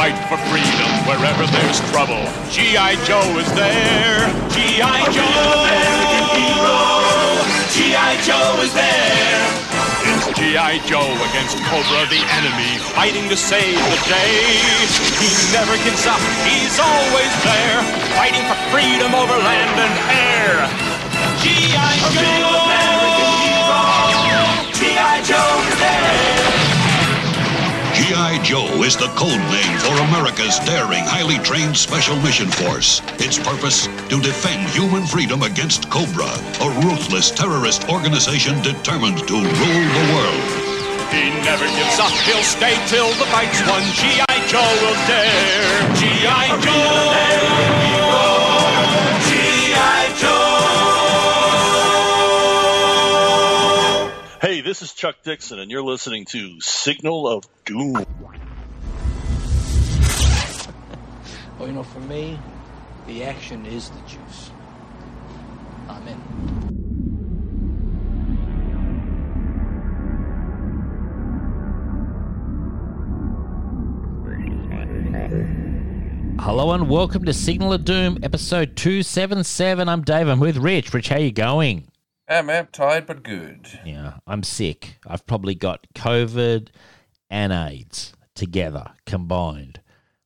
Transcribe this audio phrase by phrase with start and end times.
[0.00, 2.24] fight for freedom wherever there's trouble.
[2.48, 2.96] G.I.
[3.04, 4.32] Joe is there.
[4.48, 5.00] G.I.
[5.12, 5.28] Joe!
[7.68, 8.12] G.I.
[8.24, 9.44] Joe is there.
[10.08, 10.80] It's G.I.
[10.88, 14.40] Joe against Cobra the enemy, fighting to save the day.
[15.20, 17.84] He never gives up, he's always there,
[18.16, 20.64] fighting for freedom over land and air.
[21.44, 21.92] G.I.
[22.16, 22.56] Joe!
[24.80, 25.20] G.I.
[25.28, 26.49] Joe is there.
[28.10, 28.42] G.I.
[28.42, 33.00] Joe is the code name for America's daring, highly trained Special Mission Force.
[33.22, 33.86] Its purpose?
[33.86, 40.42] To defend human freedom against Cobra, a ruthless terrorist organization determined to rule the world.
[41.14, 43.86] He never gives up, he'll stay till the fight's won.
[43.94, 44.34] G.I.
[44.50, 45.94] Joe will dare.
[45.94, 46.58] G.I.
[46.66, 47.79] Joe!
[54.80, 57.92] This is Chuck Dixon, and you're listening to Signal of Doom.
[61.58, 62.38] Well, you know, for me,
[63.06, 64.50] the action is the juice.
[65.86, 66.18] I'm in.
[76.40, 79.90] Hello and welcome to Signal of Doom, episode 277.
[79.90, 80.26] I'm Dave.
[80.26, 80.94] I'm with Rich.
[80.94, 81.89] Rich, how you going?
[82.30, 83.80] I'm tired but good.
[83.84, 84.98] Yeah, I'm sick.
[85.06, 86.68] I've probably got COVID
[87.28, 89.80] and AIDS together, combined.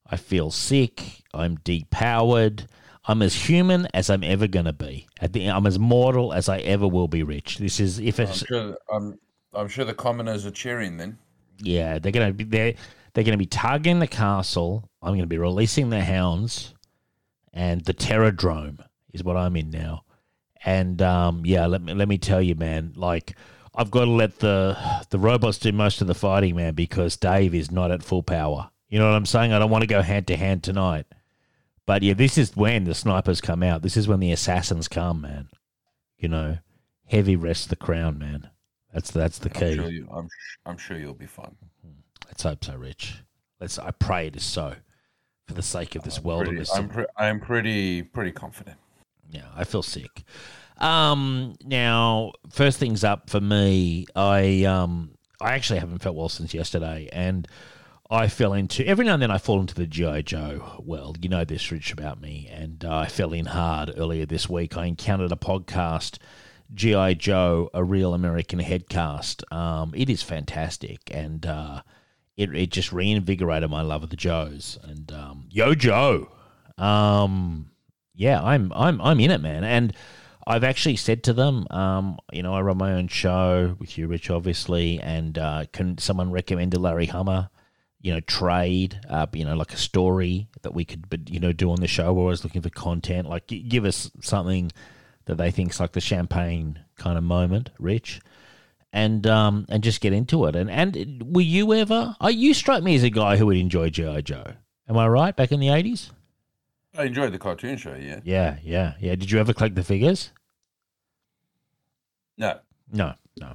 [0.07, 1.23] I feel sick.
[1.33, 2.67] I'm depowered.
[3.07, 5.07] I'm as human as I'm ever going to be.
[5.21, 7.59] At the, I'm as mortal as I ever will be, Rich.
[7.59, 8.77] This is if I'm it's sure.
[8.93, 9.19] I'm.
[9.57, 10.97] I'm sure the commoners are cheering.
[10.97, 11.19] Then
[11.59, 12.75] yeah, they're going to be they're
[13.13, 14.89] they're going to be targeting the castle.
[15.01, 16.75] I'm going to be releasing the hounds,
[17.53, 20.04] and the Terrordrome is what I'm in now.
[20.65, 22.93] And um, yeah, let me let me tell you, man.
[22.97, 23.37] Like
[23.75, 24.77] I've got to let the
[25.11, 28.71] the robots do most of the fighting, man, because Dave is not at full power.
[28.89, 29.53] You know what I'm saying?
[29.53, 31.07] I don't want to go hand to hand tonight.
[31.87, 33.83] But yeah, this is when the snipers come out.
[33.83, 35.49] This is when the assassins come, man.
[36.17, 36.59] You know,
[37.07, 38.49] heavy rests the crown, man.
[38.93, 39.75] That's that's the I'm key.
[39.75, 40.09] sure you.
[40.11, 40.29] I'm.
[40.65, 41.57] I'm sure you'll be fine.
[42.27, 43.17] Let's hope so, Rich.
[43.61, 43.79] Let's.
[43.79, 44.77] I pray it is so,
[45.47, 46.65] for the sake of this world Pretty.
[46.75, 46.89] I'm.
[46.89, 48.03] Pre- I'm pretty.
[48.03, 48.79] Pretty confident.
[49.31, 50.23] Yeah, I feel sick.
[50.79, 56.55] Um, now, first things up for me, I um, I actually haven't felt well since
[56.55, 57.47] yesterday, and
[58.11, 61.19] I fell into every now and then I fall into the GI Joe world.
[61.23, 64.77] You know this, Rich, about me, and uh, I fell in hard earlier this week.
[64.77, 66.19] I encountered a podcast,
[66.73, 69.51] GI Joe, a real American headcast.
[69.53, 71.83] Um, it is fantastic, and uh,
[72.37, 74.79] it it just reinvigorated my love of the Joes.
[74.83, 76.31] And um, Yo Joe,
[76.79, 77.71] um,
[78.15, 79.95] yeah, I'm I'm I'm in it, man, and.
[80.47, 84.07] I've actually said to them, um, you know, I run my own show with you,
[84.07, 87.51] Rich, obviously, and uh, can someone recommend a Larry Hama,
[88.01, 91.53] you know, trade, uh, you know, like a story that we could, but you know,
[91.53, 92.13] do on the show.
[92.13, 93.29] We're always looking for content.
[93.29, 94.71] Like, give us something
[95.25, 98.21] that they think's like the champagne kind of moment, Rich,
[98.93, 100.55] and um, and just get into it.
[100.55, 102.17] And and were you ever?
[102.21, 104.53] Oh, you strike me as a guy who would enjoy GI Joe.
[104.89, 105.35] Am I right?
[105.35, 106.11] Back in the eighties.
[106.97, 107.95] I enjoyed the cartoon show.
[107.95, 108.21] Yeah.
[108.23, 109.15] Yeah, yeah, yeah.
[109.17, 110.31] Did you ever collect the figures?
[112.39, 112.59] No.
[112.93, 113.55] No, no.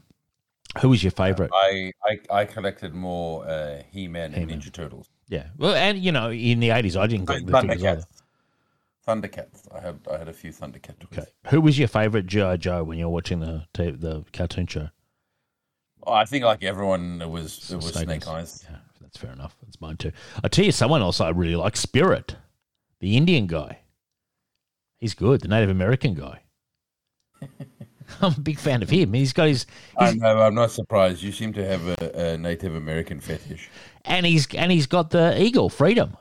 [0.82, 1.52] Who was your favorite?
[1.54, 1.92] I.
[2.06, 2.20] I.
[2.30, 5.10] I collected more uh, He-Man and Ninja Turtles.
[5.28, 5.48] Yeah.
[5.58, 8.04] Well, and you know, in the eighties, I didn't collect the figures either.
[9.08, 9.48] Thundercats.
[9.68, 9.76] Thundercats.
[9.76, 10.00] I had.
[10.12, 11.04] I had a few Thundercats.
[11.06, 11.26] Okay.
[11.48, 14.90] Who was your favorite GI Joe when you were watching the t- the cartoon show?
[16.06, 17.72] Oh, I think like everyone, it was.
[17.72, 18.64] It was Snake Snake Eyes.
[18.64, 18.66] Eyes.
[18.70, 19.56] Yeah, that's fair enough.
[19.64, 20.12] That's mine too.
[20.44, 22.36] I tell you, someone else I really like, Spirit,
[23.00, 23.80] the Indian guy.
[24.98, 25.42] He's good.
[25.42, 26.42] The Native American guy.
[28.22, 29.14] I'm a big fan of him.
[29.14, 29.66] He's got his,
[29.98, 30.42] I know.
[30.42, 31.22] I'm not surprised.
[31.24, 33.70] You seem to have a, a Native American fetish.
[34.06, 36.18] and he's and he's got the eagle, freedom.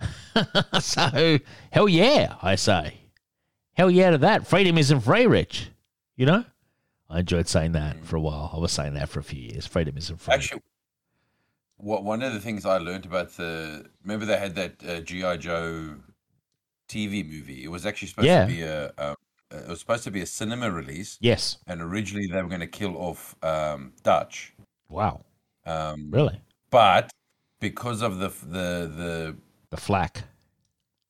[0.80, 1.38] so
[1.72, 2.94] hell yeah, I say,
[3.74, 4.46] hell yeah to that.
[4.46, 5.70] Freedom isn't free, Rich.
[6.16, 6.44] You know,
[7.10, 8.50] I enjoyed saying that for a while.
[8.54, 9.66] I was saying that for a few years.
[9.66, 10.34] Freedom isn't free.
[10.34, 10.62] Actually,
[11.76, 15.38] what one of the things I learned about the remember they had that uh, GI
[15.38, 15.96] Joe
[16.88, 17.64] TV movie.
[17.64, 18.46] It was actually supposed Yeah.
[18.46, 19.14] to be a, um,
[19.50, 21.58] it was supposed to be a cinema release, yes.
[21.66, 24.54] and originally they were going to kill off um, Dutch,
[24.88, 25.24] Wow.
[25.66, 26.40] um, Really?
[26.70, 27.10] but
[27.60, 29.36] because of the the the
[29.70, 30.24] The flack.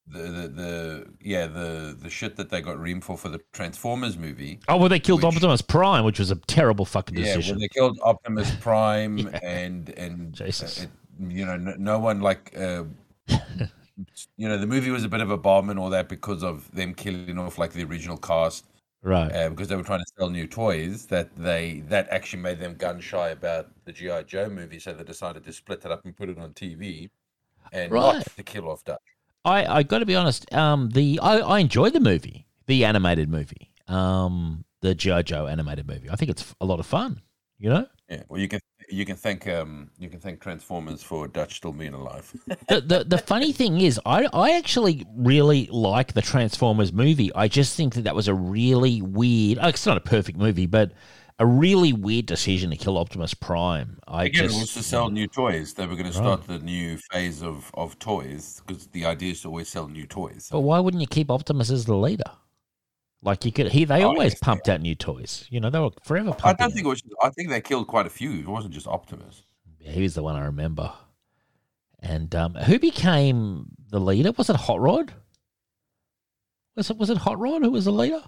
[0.06, 4.16] the, the, the yeah the the shit that they got reamed for for the Transformers
[4.16, 4.58] movie.
[4.68, 7.42] Oh, well, they killed Which- Optimus Prime, which was a terrible fucking decision.
[7.42, 9.38] Yeah, when they killed Optimus Prime Yeah.
[9.42, 10.80] and and Jesus.
[10.80, 12.84] uh, it, you know no, no one like uh,
[14.36, 16.70] you know the movie was a bit of a bomb and all that because of
[16.72, 18.66] them killing off like the original cast
[19.02, 19.32] right.
[19.32, 22.74] uh, because they were trying to sell new toys that they that actually made them
[22.74, 26.16] gun shy about the GI Joe movie so they decided to split it up and
[26.16, 27.10] put it on TV
[27.72, 28.16] and Right.
[28.16, 28.98] not to kill off Dutch.
[29.44, 30.52] I I got to be honest.
[30.54, 35.86] Um, the I, I enjoyed the movie, the animated movie, um, the GI Joe animated
[35.86, 36.10] movie.
[36.10, 37.22] I think it's a lot of fun.
[37.58, 41.28] You know, Yeah, well, you can you can thank um you can thank Transformers for
[41.28, 42.32] Dutch still being alive.
[42.68, 47.32] the, the the funny thing is, I I actually really like the Transformers movie.
[47.34, 49.58] I just think that that was a really weird.
[49.60, 50.92] oh, It's not a perfect movie, but
[51.38, 53.98] a really weird decision to kill Optimus Prime.
[54.08, 55.72] I Again, just it was to sell new toys.
[55.74, 59.42] They were going to start the new phase of of toys because the idea is
[59.42, 60.48] to always sell new toys.
[60.50, 62.30] But why wouldn't you keep Optimus as the leader?
[63.22, 65.44] Like you could, he they Oh, always yes, pumped out new toys.
[65.50, 67.02] You know, they were forever I don't think it was.
[67.22, 68.30] I think they killed quite a few.
[68.32, 69.42] It wasn't just Optimus.
[69.80, 70.92] Yeah, he was the one I remember.
[72.00, 74.30] And um, who became the leader?
[74.32, 75.14] Was it Hot Rod?
[76.76, 78.22] Was it was it Hot Rod who was the leader?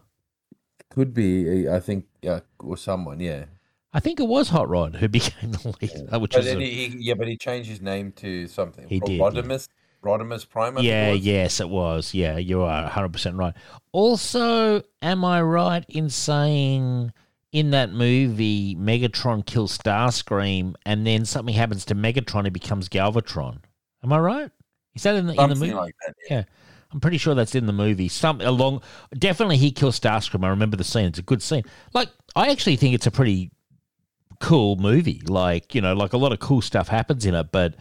[0.91, 1.69] Could be.
[1.69, 2.07] I think.
[2.21, 3.21] Yeah, or someone.
[3.21, 3.45] Yeah.
[3.93, 6.89] I think it was Hot Rod who became the leader, which But was a- he,
[6.89, 8.89] he, yeah, but he changed his name to something.
[8.89, 9.69] He did, Rodimus.
[10.03, 10.75] Rodimus Prime.
[10.75, 12.15] Think it yeah, yes, it was.
[12.15, 13.55] Yeah, you are 100% right.
[13.93, 17.13] Also, am I right in saying
[17.53, 23.59] in that movie, Megatron kills Starscream and then something happens to Megatron, he becomes Galvatron?
[24.03, 24.51] Am I right?
[24.95, 25.75] Is that in the, in the movie?
[25.75, 26.15] like that.
[26.29, 26.45] Yeah.
[26.93, 28.09] I'm pretty sure that's in the movie.
[28.09, 28.83] Some along,
[29.17, 30.45] definitely he kills Starscream.
[30.45, 31.07] I remember the scene.
[31.07, 31.63] It's a good scene.
[31.95, 33.53] Like I actually think it's a pretty
[34.41, 35.23] cool movie.
[35.25, 37.77] Like you know, like a lot of cool stuff happens in it, but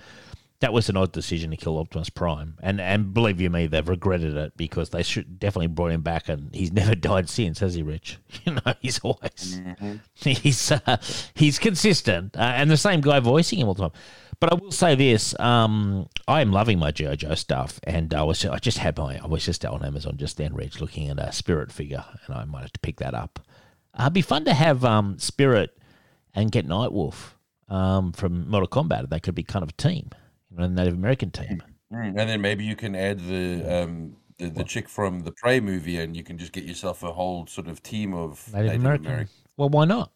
[0.61, 2.55] that was an odd decision to kill Optimus Prime.
[2.61, 6.29] And and believe you me, they've regretted it because they should definitely brought him back,
[6.29, 8.17] and he's never died since, has he, Rich?
[8.45, 9.59] You know, he's always
[10.15, 10.97] he's uh,
[11.33, 13.99] he's consistent, uh, and the same guy voicing him all the time.
[14.39, 18.45] But I will say this: um, I am loving my JoJo stuff, and I was
[18.45, 21.31] I just had my I was just on Amazon just then, Rich, looking at a
[21.31, 23.39] Spirit figure, and I might have to pick that up.
[23.93, 25.77] Uh, it'd be fun to have um, Spirit
[26.33, 27.33] and get Nightwolf
[27.67, 29.09] um, from Mortal Kombat.
[29.09, 30.09] They could be kind of a team,
[30.51, 31.61] you know, a Native American team.
[31.93, 35.59] Mm, And then maybe you can add the um the, the chick from the Prey
[35.59, 38.81] movie, and you can just get yourself a whole sort of team of Native, Native,
[38.81, 39.05] American.
[39.07, 39.33] American.
[39.57, 40.11] Well, why not?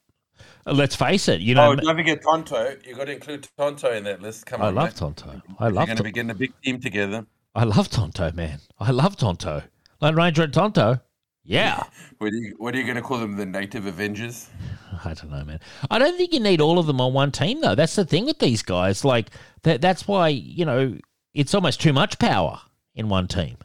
[0.66, 1.42] Uh, Let's face it.
[1.42, 2.78] You know, Oh, don't forget Tonto.
[2.88, 4.46] You've got to include Tonto in that list.
[4.46, 4.96] Come on, I on, love mate.
[4.96, 5.42] Tonto.
[5.60, 7.26] I You're love going to be getting a big team together.
[7.54, 8.60] I love Tonto, man.
[8.80, 9.64] I love Tonto.
[10.02, 11.02] Lone Ranger and Tonto.
[11.44, 11.84] Yeah.
[12.19, 13.36] What are you, what are you going to call them?
[13.36, 14.50] The Native Avengers?
[15.04, 15.60] I don't know, man.
[15.92, 17.75] I don't think you need all of them on one team, though.
[17.75, 19.04] That's the thing with these guys.
[19.04, 19.30] Like
[19.63, 19.81] that.
[19.81, 20.98] That's why you know
[21.34, 22.62] it's almost too much power
[22.95, 23.57] in one team.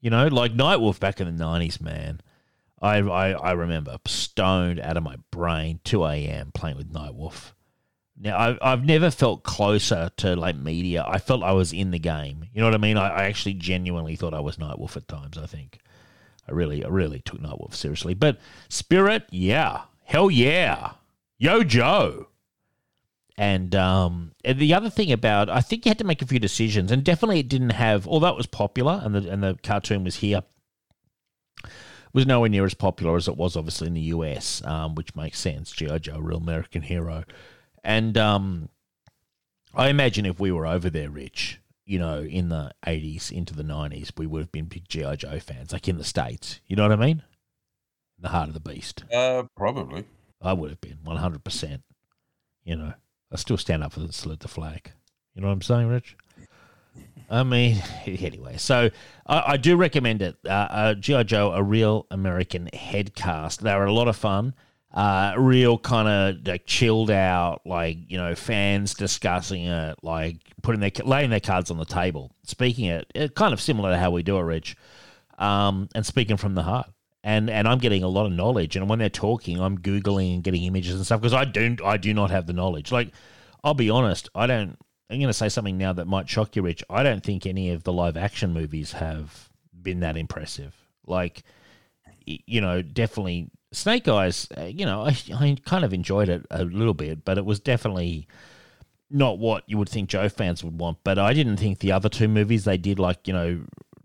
[0.00, 2.20] You know, like Nightwolf back in the nineties, man.
[2.80, 6.52] I, I I remember stoned out of my brain, two a.m.
[6.54, 7.52] playing with Nightwolf.
[8.18, 11.04] Now I, I've never felt closer to like media.
[11.06, 12.46] I felt I was in the game.
[12.54, 12.96] You know what I mean?
[12.96, 15.36] I, I actually genuinely thought I was Nightwolf at times.
[15.36, 15.80] I think
[16.48, 18.14] I really I really took Nightwolf seriously.
[18.14, 18.38] But
[18.68, 20.92] Spirit, yeah, hell yeah,
[21.38, 22.28] Yo Joe.
[23.38, 26.38] And um, and the other thing about, I think you had to make a few
[26.38, 28.06] decisions, and definitely it didn't have.
[28.08, 30.42] Although it was popular, and the and the cartoon was here,
[32.14, 35.38] was nowhere near as popular as it was obviously in the US, um, which makes
[35.38, 35.70] sense.
[35.70, 37.24] GI Joe, real American hero,
[37.84, 38.70] and um,
[39.74, 43.62] I imagine if we were over there, Rich, you know, in the eighties into the
[43.62, 46.60] nineties, we would have been big GI Joe fans, like in the states.
[46.66, 47.22] You know what I mean?
[48.18, 49.04] The heart of the beast.
[49.12, 50.04] Uh, probably.
[50.42, 51.82] I would have been one hundred percent.
[52.64, 52.94] You know,
[53.32, 54.92] I still stand up for the salute the flag.
[55.34, 56.16] You know what I'm saying, Rich?
[57.30, 58.90] I mean, anyway, so
[59.26, 60.36] I, I do recommend it.
[60.44, 63.62] Uh, uh, GI Joe, a real American head cast.
[63.62, 64.54] They were a lot of fun.
[64.96, 70.80] Uh, real kind of like chilled out, like you know, fans discussing it, like putting
[70.80, 74.10] their laying their cards on the table, speaking it, it kind of similar to how
[74.10, 74.74] we do it, Rich,
[75.38, 76.88] um, and speaking from the heart
[77.26, 78.76] and and I'm getting a lot of knowledge.
[78.76, 81.96] And when they're talking, I'm googling and getting images and stuff because I don't, I
[81.96, 82.92] do not have the knowledge.
[82.92, 83.10] Like,
[83.64, 84.78] I'll be honest, I don't.
[85.10, 86.84] I'm going to say something now that might shock you, Rich.
[86.88, 89.50] I don't think any of the live action movies have
[89.82, 90.74] been that impressive.
[91.04, 91.42] Like,
[92.24, 94.48] you know, definitely Snake Eyes.
[94.56, 97.60] uh, You know, I I kind of enjoyed it a little bit, but it was
[97.60, 98.26] definitely
[99.10, 100.98] not what you would think Joe fans would want.
[101.04, 103.62] But I didn't think the other two movies they did, like you know,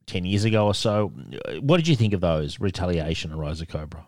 [0.07, 1.13] ten years ago or so.
[1.47, 2.59] uh, What did you think of those?
[2.59, 4.05] Retaliation and Rise of Cobra.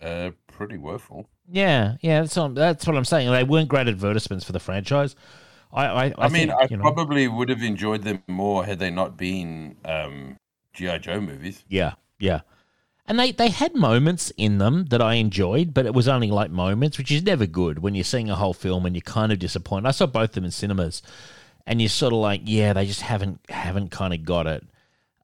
[0.00, 1.28] Uh, pretty woeful.
[1.48, 3.30] Yeah, yeah, that's what, that's what I'm saying.
[3.30, 5.14] They weren't great advertisements for the franchise.
[5.72, 8.64] I, I, I, I, mean, think, I you know, probably would have enjoyed them more
[8.64, 10.38] had they not been um,
[10.74, 11.64] GI Joe movies.
[11.68, 12.40] yeah, yeah,
[13.06, 16.50] and they they had moments in them that I enjoyed, but it was only like
[16.50, 19.38] moments, which is never good when you're seeing a whole film and you're kind of
[19.38, 19.88] disappointed.
[19.88, 21.02] I saw both of them in cinemas,
[21.66, 24.64] and you're sort of like, yeah, they just haven't haven't kind of got it.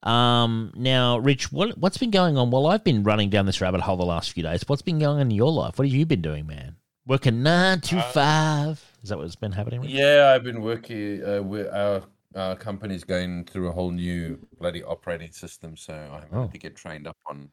[0.03, 2.51] Um, now, Rich, what what's been going on?
[2.51, 4.63] Well, I've been running down this rabbit hole the last few days.
[4.67, 5.79] What's been going on in your life?
[5.79, 6.77] What have you been doing, man?
[7.07, 8.85] Working nine to five.
[9.03, 9.81] Is that what's been happening?
[9.81, 9.91] Rich?
[9.91, 11.25] Yeah, I've been working.
[11.25, 12.03] Uh, with our
[12.37, 16.47] Our company's going through a whole new bloody operating system, so I Oh.
[16.49, 17.51] to get trained up on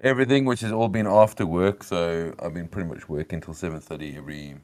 [0.00, 1.82] everything, which has all been after work.
[1.84, 4.56] So I've been pretty much working till seven thirty every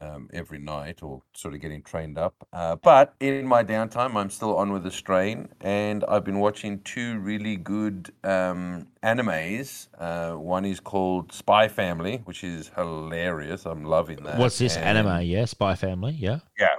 [0.00, 2.34] um, every night, or sort of getting trained up.
[2.52, 6.80] Uh, but in my downtime, I'm still on with the strain, and I've been watching
[6.80, 9.86] two really good um, animes.
[9.96, 13.66] Uh, one is called Spy Family, which is hilarious.
[13.66, 14.36] I'm loving that.
[14.36, 15.22] What's this and- anime?
[15.22, 16.12] Yeah, Spy Family.
[16.18, 16.74] Yeah, Yeah,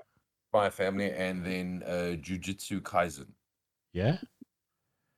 [0.51, 3.27] Spy Family, and then uh, Jujutsu Kaisen.
[3.93, 4.17] yeah.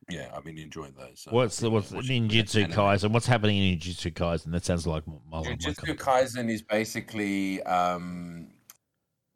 [0.09, 1.21] Yeah, I've been enjoying those.
[1.21, 2.71] so What's the what's Ninjutsu.
[2.71, 3.11] Kaisen?
[3.11, 4.51] What's happening in Ninjutsu Kaisen?
[4.51, 8.47] That sounds like my, my, my Jujutsu kind of- Kaisen is basically um,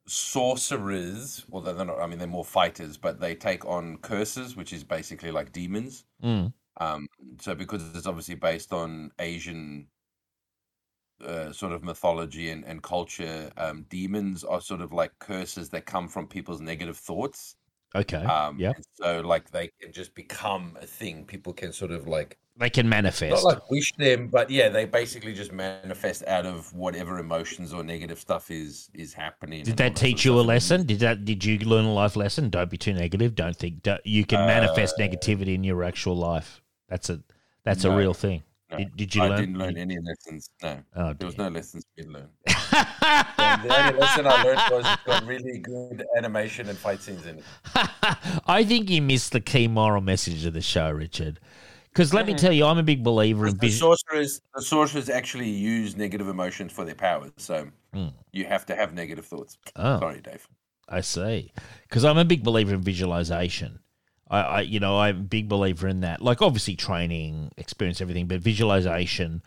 [0.07, 1.45] sorcerers.
[1.49, 1.99] Well, they're not.
[1.99, 6.05] I mean, they're more fighters, but they take on curses, which is basically like demons.
[6.23, 7.07] Mm, Um,
[7.39, 9.87] so because it's obviously based on Asian
[11.25, 15.85] uh, sort of mythology and, and culture, um, demons are sort of like curses that
[15.85, 17.55] come from people's negative thoughts.
[17.95, 18.23] Okay.
[18.23, 21.25] Um, yeah, so like they can just become a thing.
[21.25, 23.43] People can sort of like they can not manifest.
[23.43, 28.19] like wish them, but yeah, they basically just manifest out of whatever emotions or negative
[28.19, 29.63] stuff is is happening.
[29.63, 30.85] Did that teach you a lesson?
[30.85, 31.25] Did that?
[31.25, 32.49] Did you learn a life lesson?
[32.49, 33.35] Don't be too negative.
[33.35, 36.61] Don't think don't, you can manifest negativity in your actual life.
[36.89, 37.21] That's a
[37.63, 38.43] that's a Uh, real thing.
[38.69, 39.31] No, Did, did you learn?
[39.31, 39.39] I learn?
[39.45, 40.49] didn't learn any lessons.
[40.63, 42.29] No, Oh, there was no lessons to be learned.
[43.51, 47.25] And the only lesson I learned was it's got really good animation and fight scenes
[47.25, 47.43] in it.
[48.47, 51.39] I think you missed the key moral message of the show, Richard.
[51.91, 52.37] Because let me Mhm.
[52.37, 53.95] tell you, I'm a big believer in The visual.
[53.97, 58.13] sorcerers, the sorcerers actually use negative emotions for their powers, so Mm.
[58.31, 59.57] you have to have negative thoughts.
[59.75, 59.99] Oh.
[59.99, 60.47] Sorry, Dave.
[60.87, 61.51] I see.
[61.83, 63.79] Because I'm a big believer in visualization.
[64.29, 66.21] I, I, you know, I'm a big believer in that.
[66.21, 69.41] Like, obviously, training, experience, everything, but visualization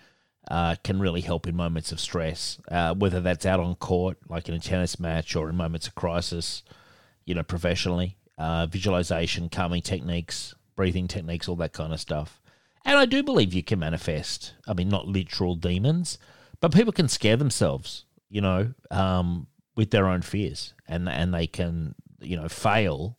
[0.48, 4.48] uh, can really help in moments of stress, uh, whether that's out on court, like
[4.48, 6.62] in a tennis match, or in moments of crisis,
[7.24, 8.16] you know, professionally.
[8.36, 12.40] Uh, visualization, calming techniques, breathing techniques, all that kind of stuff.
[12.84, 14.54] And I do believe you can manifest.
[14.66, 16.18] I mean, not literal demons,
[16.60, 19.46] but people can scare themselves, you know, um,
[19.76, 23.16] with their own fears, and and they can, you know, fail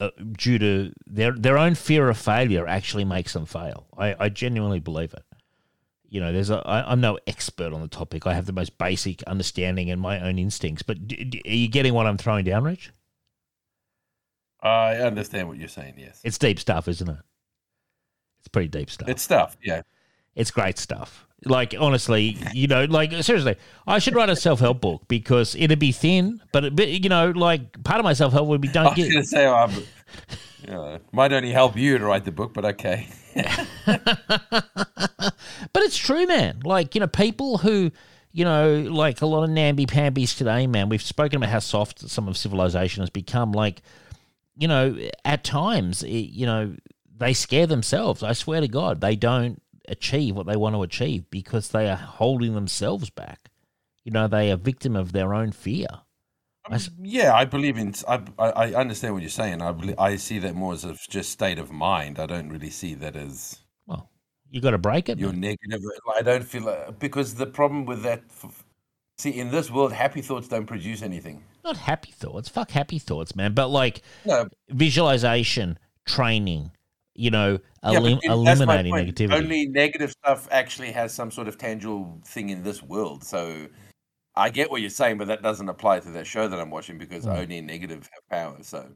[0.00, 2.66] uh, due to their their own fear of failure.
[2.66, 3.86] Actually, makes them fail.
[3.96, 5.24] I, I genuinely believe it.
[6.12, 6.56] You know, there's a.
[6.66, 8.26] I, I'm no expert on the topic.
[8.26, 10.82] I have the most basic understanding and my own instincts.
[10.82, 12.90] But d- d- are you getting what I'm throwing down, Rich?
[14.60, 15.94] I understand what you're saying.
[15.96, 17.16] Yes, It's deep stuff, isn't it?
[18.40, 19.08] It's pretty deep stuff.
[19.08, 19.56] it's stuff.
[19.64, 19.80] Yeah,
[20.34, 21.26] It's great stuff.
[21.46, 25.78] Like honestly, you know, like seriously, I should write a self help book because it'd
[25.78, 28.72] be thin, but, it, you know, like part of my self help would be I
[28.72, 29.10] don't was get.
[29.10, 29.72] going to say, um,
[30.62, 33.08] you know, might only help you to write the book, but okay.
[35.72, 36.60] but it's true, man.
[36.64, 37.90] Like you know, people who
[38.32, 40.88] you know, like a lot of namby pambies today, man.
[40.88, 43.52] We've spoken about how soft some of civilization has become.
[43.52, 43.82] Like,
[44.56, 46.74] you know, at times, it, you know,
[47.18, 48.22] they scare themselves.
[48.22, 51.96] I swear to God, they don't achieve what they want to achieve because they are
[51.96, 53.50] holding themselves back.
[54.04, 55.88] You know, they are victim of their own fear.
[56.64, 57.94] Um, I s- Yeah, I believe in.
[58.08, 59.60] I, I I understand what you're saying.
[59.62, 62.18] I believe, I see that more as a just state of mind.
[62.18, 63.61] I don't really see that as
[64.52, 65.18] you got to break it.
[65.18, 65.40] you're man.
[65.40, 65.80] negative.
[66.16, 68.22] I don't feel uh, because the problem with that.
[68.30, 68.64] f-
[69.18, 71.44] See, in this world, happy thoughts don't produce anything.
[71.64, 72.48] Not happy thoughts.
[72.48, 73.52] Fuck happy thoughts, man.
[73.54, 76.72] But like No, visualization, training,
[77.14, 79.32] you know, elim- it- eliminating negativity.
[79.34, 83.22] Only negative stuff actually has some sort of tangible thing in this world.
[83.22, 83.68] So
[84.34, 86.98] I get what you're saying, but that doesn't apply to that show that I'm watching
[86.98, 87.36] because Mm.
[87.38, 88.56] only negative have power.
[88.62, 88.92] So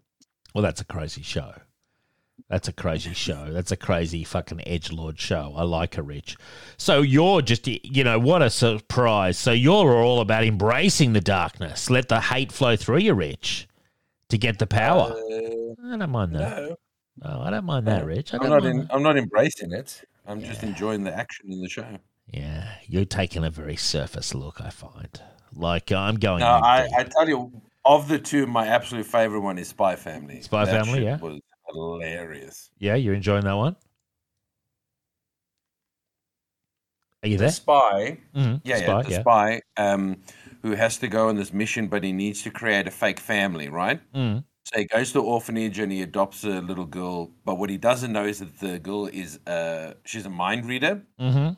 [0.55, 1.53] Well, that's a crazy show.
[2.49, 3.51] That's a crazy show.
[3.51, 5.53] That's a crazy fucking edge lord show.
[5.57, 6.37] I like her, Rich.
[6.77, 9.37] So you're just, you know, what a surprise.
[9.39, 11.91] So you're all about embracing the darkness.
[11.91, 13.67] Let the hate flow through you, Rich,
[14.29, 15.13] to get the power.
[15.13, 16.63] uh, I don't mind that.
[16.63, 16.77] no,
[17.23, 18.35] Oh, I don't mind that, Rich.
[18.35, 18.87] I I'm don't in.
[18.91, 20.03] I'm not embracing it.
[20.27, 21.87] I'm just enjoying the action in the show.
[22.31, 24.61] Yeah, you're taking a very surface look.
[24.61, 25.21] I find.
[25.55, 26.41] Like I'm going.
[26.41, 26.87] No, I.
[26.97, 27.51] I tell you,
[27.87, 30.43] of the two, my absolute favorite one is Spy Family.
[30.43, 31.17] Spy That Family, yeah.
[31.19, 31.41] was
[31.77, 32.71] hilarious.
[32.79, 33.77] yeah, you're enjoying that one.
[37.23, 37.49] Are you The there?
[37.49, 38.63] spy, Mhm.
[38.65, 40.23] yeah, Spy, yeah, the spy, um,
[40.63, 43.69] who has to go on this mission, but he needs to create a fake family,
[43.69, 44.01] right?
[44.15, 44.45] Mm.
[44.65, 47.79] So he goes to the orphanage and he adopts a little girl, but what he
[47.79, 51.57] doesn't know is that the girl is uh she's a mind reader, Mm-hmm.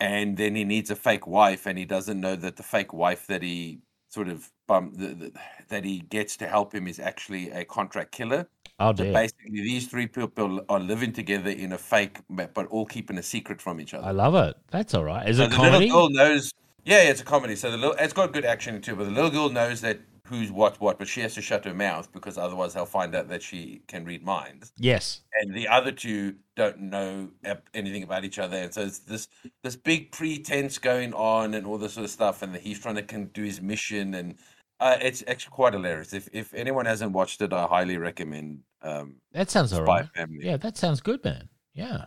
[0.00, 3.26] and then he needs a fake wife, and he doesn't know that the fake wife
[3.26, 5.32] that he sort of bum the, the,
[5.68, 8.48] that he gets to help him is actually a contract killer.
[8.80, 12.86] Oh So basically, these three people are living together in a fake, but but all
[12.86, 14.06] keeping a secret from each other.
[14.06, 14.56] I love it.
[14.70, 15.28] That's all right.
[15.28, 15.86] Is so it the comedy?
[15.86, 16.52] little girl knows.
[16.84, 17.56] Yeah, yeah, it's a comedy.
[17.56, 18.96] So the little, it's got good action too.
[18.96, 21.74] But the little girl knows that who's what what, but she has to shut her
[21.74, 24.72] mouth because otherwise they'll find out that she can read minds.
[24.76, 25.20] Yes.
[25.40, 27.28] And the other two don't know
[27.74, 29.28] anything about each other, and so it's this
[29.62, 33.02] this big pretense going on and all this sort of stuff, and he's trying to
[33.02, 34.36] can do his mission, and
[34.80, 36.12] uh, it's actually quite hilarious.
[36.12, 38.60] If if anyone hasn't watched it, I highly recommend.
[38.82, 40.08] Um, That sounds all Spy right.
[40.14, 40.40] Family.
[40.44, 41.48] Yeah, that sounds good, man.
[41.72, 42.06] Yeah.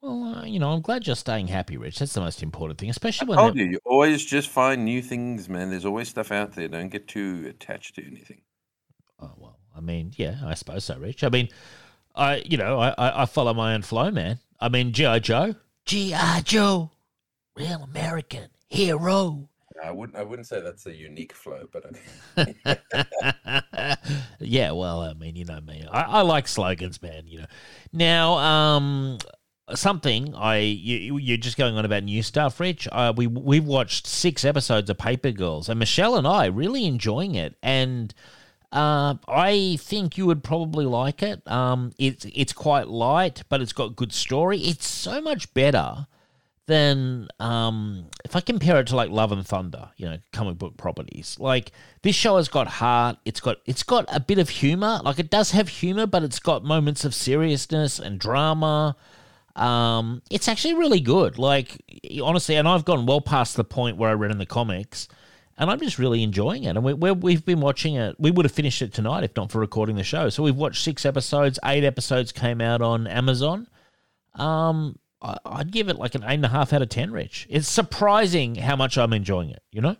[0.00, 1.98] Well, uh, you know, I'm glad you're staying happy, Rich.
[1.98, 4.84] That's the most important thing, especially I when told they're- you, you always just find
[4.84, 5.70] new things, man.
[5.70, 6.68] There's always stuff out there.
[6.68, 8.42] Don't get too attached to anything.
[9.20, 11.24] Oh well, I mean, yeah, I suppose so, Rich.
[11.24, 11.48] I mean,
[12.14, 14.38] I you know, I I, I follow my own flow, man.
[14.60, 16.92] I mean, GI Joe, GI Joe,
[17.56, 19.47] real American hero.
[19.82, 20.18] I wouldn't.
[20.18, 21.84] I wouldn't say that's a unique flow, but
[24.40, 25.86] yeah, well, I mean, you know me.
[25.90, 27.24] I, I like slogans, man.
[27.26, 27.46] You know.
[27.92, 29.18] Now, um,
[29.74, 32.88] something I you, you're just going on about new stuff, Rich.
[32.90, 37.34] Uh, we we've watched six episodes of Paper Girls, and Michelle and I really enjoying
[37.34, 38.14] it, and.
[38.70, 41.40] Uh, I think you would probably like it.
[41.50, 44.58] Um, it's it's quite light, but it's got good story.
[44.58, 46.06] It's so much better
[46.68, 50.76] than um, if I compare it to like Love and Thunder, you know, comic book
[50.76, 51.36] properties.
[51.40, 51.72] Like
[52.02, 53.16] this show has got heart.
[53.24, 55.00] It's got it's got a bit of humor.
[55.02, 58.96] Like it does have humor, but it's got moments of seriousness and drama.
[59.56, 61.38] Um, it's actually really good.
[61.38, 61.82] Like
[62.22, 65.08] honestly, and I've gone well past the point where I read in the comics,
[65.56, 66.76] and I'm just really enjoying it.
[66.76, 68.14] And we, we're, we've been watching it.
[68.18, 70.28] We would have finished it tonight if not for recording the show.
[70.28, 71.58] So we've watched six episodes.
[71.64, 73.68] Eight episodes came out on Amazon.
[74.34, 77.10] Um, I, I'd give it like an eight and a half out of ten.
[77.12, 79.62] Rich, it's surprising how much I'm enjoying it.
[79.72, 79.96] You know,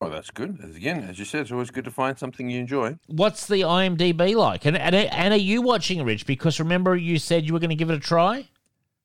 [0.00, 0.58] oh, that's good.
[0.62, 2.98] As- Again, as you said, it's always good to find something you enjoy.
[3.06, 4.64] what's the IMDb like?
[4.66, 6.26] And and, and are you watching Rich?
[6.26, 8.48] Because remember you said you were going to give it a try.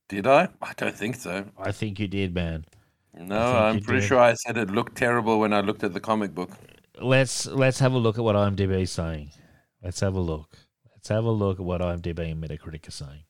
[0.09, 0.47] Did I?
[0.61, 1.45] I don't think so.
[1.57, 2.65] I think you did, man.
[3.13, 4.07] No, I'm pretty did.
[4.07, 6.51] sure I said it looked terrible when I looked at the comic book.
[7.01, 9.31] Let's let's have a look at what IMDb is saying.
[9.83, 10.57] Let's have a look.
[10.93, 13.23] Let's have a look at what IMDb and Metacritic are saying.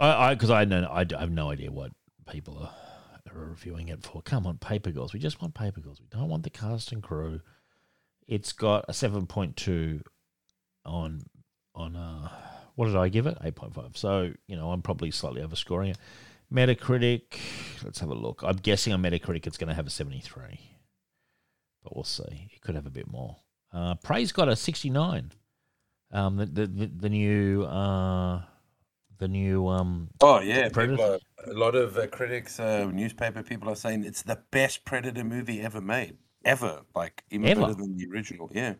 [0.00, 1.92] I because I, know I, I have no idea what
[2.28, 4.22] people are, are reviewing it for.
[4.22, 5.12] Come on, Paper Girls.
[5.12, 6.00] We just want Paper Girls.
[6.00, 7.40] We don't want the cast and crew.
[8.26, 10.02] It's got a seven point two
[10.84, 11.22] on
[11.74, 12.28] on uh
[12.76, 13.36] what did I give it?
[13.44, 13.96] Eight point five.
[13.96, 15.98] So you know I'm probably slightly overscoring it.
[16.52, 17.38] Metacritic.
[17.84, 18.42] Let's have a look.
[18.44, 20.70] I'm guessing on Metacritic it's going to have a seventy three
[21.82, 22.50] but we'll see.
[22.54, 23.36] It could have a bit more.
[23.72, 25.32] Uh, Prey's got a 69.
[26.12, 28.42] Um, the the, the, the new uh,
[29.20, 31.02] the new um, Oh yeah, Predator.
[31.02, 35.22] are, a lot of uh, critics, uh, newspaper people are saying it's the best Predator
[35.24, 36.80] movie ever made, ever.
[36.94, 37.60] Like even Ever?
[37.62, 38.50] better than the original.
[38.52, 38.74] Yeah.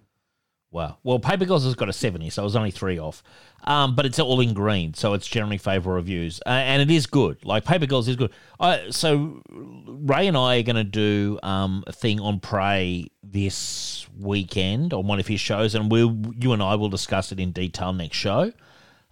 [0.73, 0.99] wow.
[1.03, 3.23] Well, Paper Girls has got a 70, so it was only three off.
[3.65, 7.07] Um, but it's all in green, so it's generally favourable reviews, uh, and it is
[7.07, 7.45] good.
[7.45, 8.33] Like Paper Girls is good.
[8.59, 14.07] Uh, so Ray and I are going to do um, a thing on Prey this
[14.19, 17.53] weekend on one of his shows, and we'll you and I will discuss it in
[17.53, 18.53] detail next show.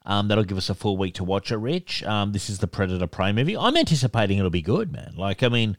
[0.08, 2.02] Um, that'll give us a full week to watch it, Rich.
[2.02, 3.58] Um, this is the Predator Prey movie.
[3.58, 5.12] I'm anticipating it'll be good, man.
[5.18, 5.76] Like, I mean,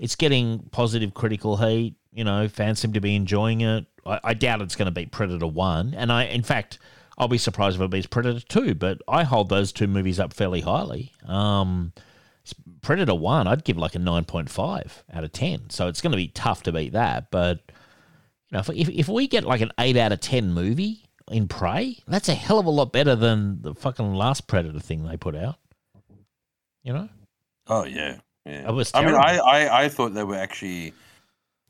[0.00, 1.94] it's getting positive critical heat.
[2.12, 3.86] You know, fans seem to be enjoying it.
[4.04, 5.94] I, I doubt it's going to beat Predator 1.
[5.94, 6.80] And I, in fact,
[7.16, 10.34] I'll be surprised if it beats Predator 2, but I hold those two movies up
[10.34, 11.12] fairly highly.
[11.24, 11.92] Um,
[12.82, 15.70] Predator 1, I'd give like a 9.5 out of 10.
[15.70, 17.30] So it's going to be tough to beat that.
[17.30, 17.60] But,
[18.50, 21.48] you know, if, if, if we get like an 8 out of 10 movie in
[21.48, 25.16] Prey, that's a hell of a lot better than the fucking last Predator thing they
[25.16, 25.56] put out.
[26.82, 27.08] You know?
[27.66, 28.18] Oh yeah.
[28.46, 28.68] Yeah.
[28.68, 29.14] It was I mean.
[29.14, 30.94] I, I, I thought they were actually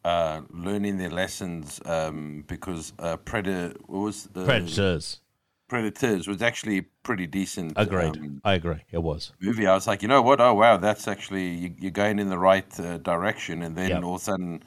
[0.05, 5.21] uh, learning their lessons um, because uh, Predator what was the Predators.
[5.69, 7.75] Predators was actually pretty decent.
[7.77, 8.17] Agreed.
[8.17, 8.83] um, I agree.
[8.91, 9.33] It was.
[9.41, 9.67] movie.
[9.67, 10.41] I was like, you know what?
[10.41, 13.63] Oh wow, that's actually you, you're going in the right uh, direction.
[13.63, 14.03] And then Yep.
[14.05, 14.63] all of a sudden,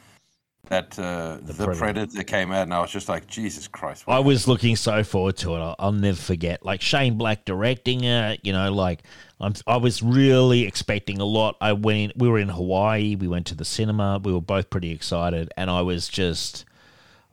[0.67, 1.80] that uh, the, Predator.
[1.80, 2.24] Predator.
[2.24, 4.04] came out, and I was just like, Jesus Christ!
[4.08, 5.60] I was looking so forward to it.
[5.60, 6.63] I'll, I'll never forget.
[6.65, 8.39] Like Shane Black directing it.
[8.43, 9.04] You know, like
[9.39, 9.54] I'm.
[9.67, 11.58] I was really expecting a lot.
[11.62, 12.13] I went.
[12.13, 13.15] In, we were in Hawaii.
[13.15, 14.21] We went to the cinema.
[14.24, 16.65] We were both pretty excited, and I was just.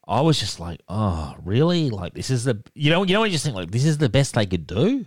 [0.07, 1.91] I was just like, oh, really?
[1.91, 3.99] Like this is the you know you know what you just think like this is
[3.99, 5.05] the best they could do,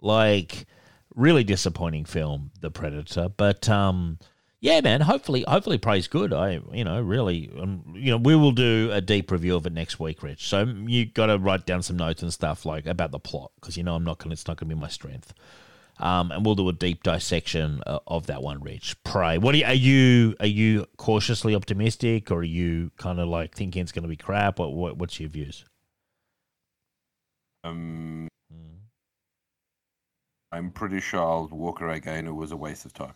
[0.00, 0.66] like
[1.14, 3.28] really disappointing film, The Predator.
[3.34, 4.18] But um,
[4.64, 5.02] yeah, man.
[5.02, 6.32] Hopefully, hopefully, Prey's good.
[6.32, 9.74] I you know really um, you know we will do a deep review of it
[9.74, 10.48] next week, Rich.
[10.48, 13.76] So you got to write down some notes and stuff like about the plot because
[13.76, 15.34] you know I'm not gonna it's not gonna be my strength.
[15.98, 18.96] Um, and we'll do a deep dissection uh, of that one, Rich.
[19.04, 19.36] Prey.
[19.36, 20.34] What are you, are you?
[20.40, 24.16] Are you cautiously optimistic, or are you kind of like thinking it's going to be
[24.16, 24.58] crap?
[24.58, 25.66] What, what What's your views?
[27.64, 28.78] um, Mm.
[30.52, 32.26] I'm pretty sure I'll again.
[32.26, 33.14] It was a waste of time.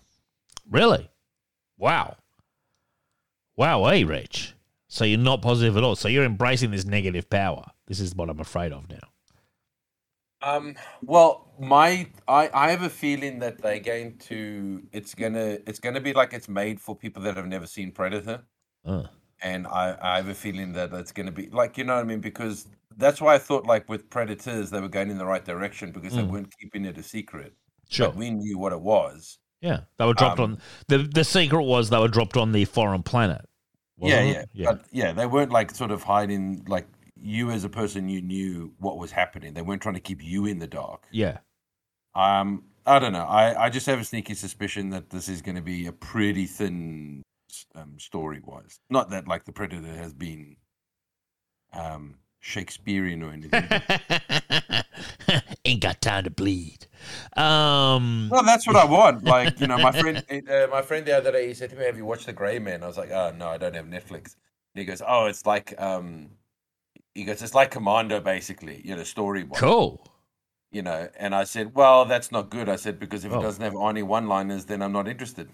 [0.70, 1.08] Really?
[1.78, 2.16] Wow.
[3.56, 4.54] Wow, hey, Rich.
[4.88, 5.96] So you're not positive at all.
[5.96, 7.64] So you're embracing this negative power.
[7.86, 8.98] This is what I'm afraid of now.
[10.40, 10.76] Um.
[11.02, 14.82] Well, my I I have a feeling that they're going to.
[14.92, 18.44] It's gonna it's gonna be like it's made for people that have never seen Predator,
[18.84, 19.06] Uh,
[19.42, 22.04] and I I have a feeling that it's gonna be like you know what I
[22.04, 25.44] mean because that's why I thought like with Predators they were going in the right
[25.44, 26.30] direction because they Mm.
[26.30, 27.54] weren't keeping it a secret.
[27.88, 28.08] sure.
[28.08, 29.38] Like, we knew what it was.
[29.60, 32.64] Yeah, they were dropped Um, on the the secret was they were dropped on the
[32.64, 33.44] foreign planet.
[34.00, 34.72] yeah, yeah, yeah.
[34.72, 36.86] But yeah, they weren't like sort of hiding like
[37.20, 38.08] you as a person.
[38.08, 39.54] You knew what was happening.
[39.54, 41.06] They weren't trying to keep you in the dark.
[41.10, 41.38] yeah.
[42.14, 43.24] Um, I don't know.
[43.26, 46.46] I, I just have a sneaky suspicion that this is going to be a pretty
[46.46, 47.22] thin
[47.74, 48.80] um, story wise.
[48.88, 50.56] Not that like the Predator has been
[51.72, 53.68] um, Shakespearean or anything.
[55.64, 56.86] Ain't got time to bleed.
[57.36, 59.24] Um, well, that's what I want.
[59.24, 61.84] Like you know, my friend, uh, my friend the other day, he said to me,
[61.84, 64.34] "Have you watched The Grey Man?" I was like, "Oh no, I don't have Netflix."
[64.74, 66.30] And he goes, "Oh, it's like um."
[67.14, 69.58] He goes, it's like Commando, basically, you know, story wise.
[69.60, 70.06] cool.
[70.70, 72.68] You know, and I said, well, that's not good.
[72.68, 73.40] I said because if Oh.
[73.40, 75.48] it doesn't have Arnie one-liners, then I'm not interested.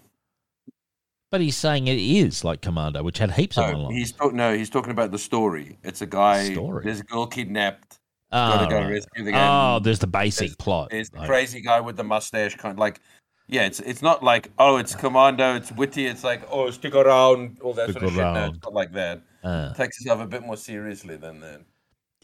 [1.31, 4.33] But he's saying it is like Commando, which had heaps of No, one he's talk-
[4.33, 5.79] no, he's talking about the story.
[5.81, 6.53] It's a guy.
[6.53, 6.83] Story?
[6.83, 7.99] There's a girl kidnapped.
[8.31, 9.75] Oh, go rescue the guy.
[9.75, 10.89] oh, there's the basic There's- plot.
[10.91, 12.99] There's the Like, crazy guy with the mustache, kind like.
[13.47, 16.07] Yeah, it's it's not like oh, it's Commando, it's witty.
[16.07, 18.17] It's like oh, stick around, all that sort of shit.
[18.17, 19.21] No, it's not like that.
[19.43, 21.61] uh, It takes itself a bit more seriously than that.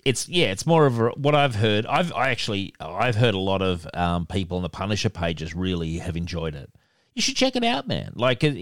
[0.04, 1.86] it's yeah, it's more of a, what I've heard.
[1.86, 6.00] I've I actually I've heard a lot of um, people on the Punisher pages really
[6.00, 6.72] have enjoyed it.
[7.14, 8.14] You should check it out, man.
[8.16, 8.56] Like it,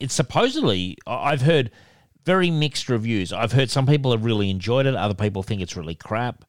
[0.00, 1.70] it's supposedly I've heard
[2.24, 3.30] very mixed reviews.
[3.30, 4.94] I've heard some people have really enjoyed it.
[4.94, 6.46] Other people think it's really crap.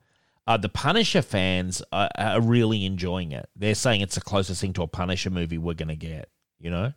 [0.51, 3.47] Uh, the Punisher fans are, are really enjoying it.
[3.55, 6.27] They're saying it's the closest thing to a Punisher movie we're gonna get.
[6.59, 6.93] You know,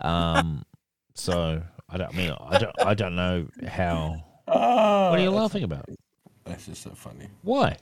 [0.00, 0.64] um,
[1.14, 4.24] so I don't I mean I don't I don't know how.
[4.48, 5.88] Oh, What are you laughing about?
[6.44, 7.28] That's just so funny.
[7.42, 7.76] Why?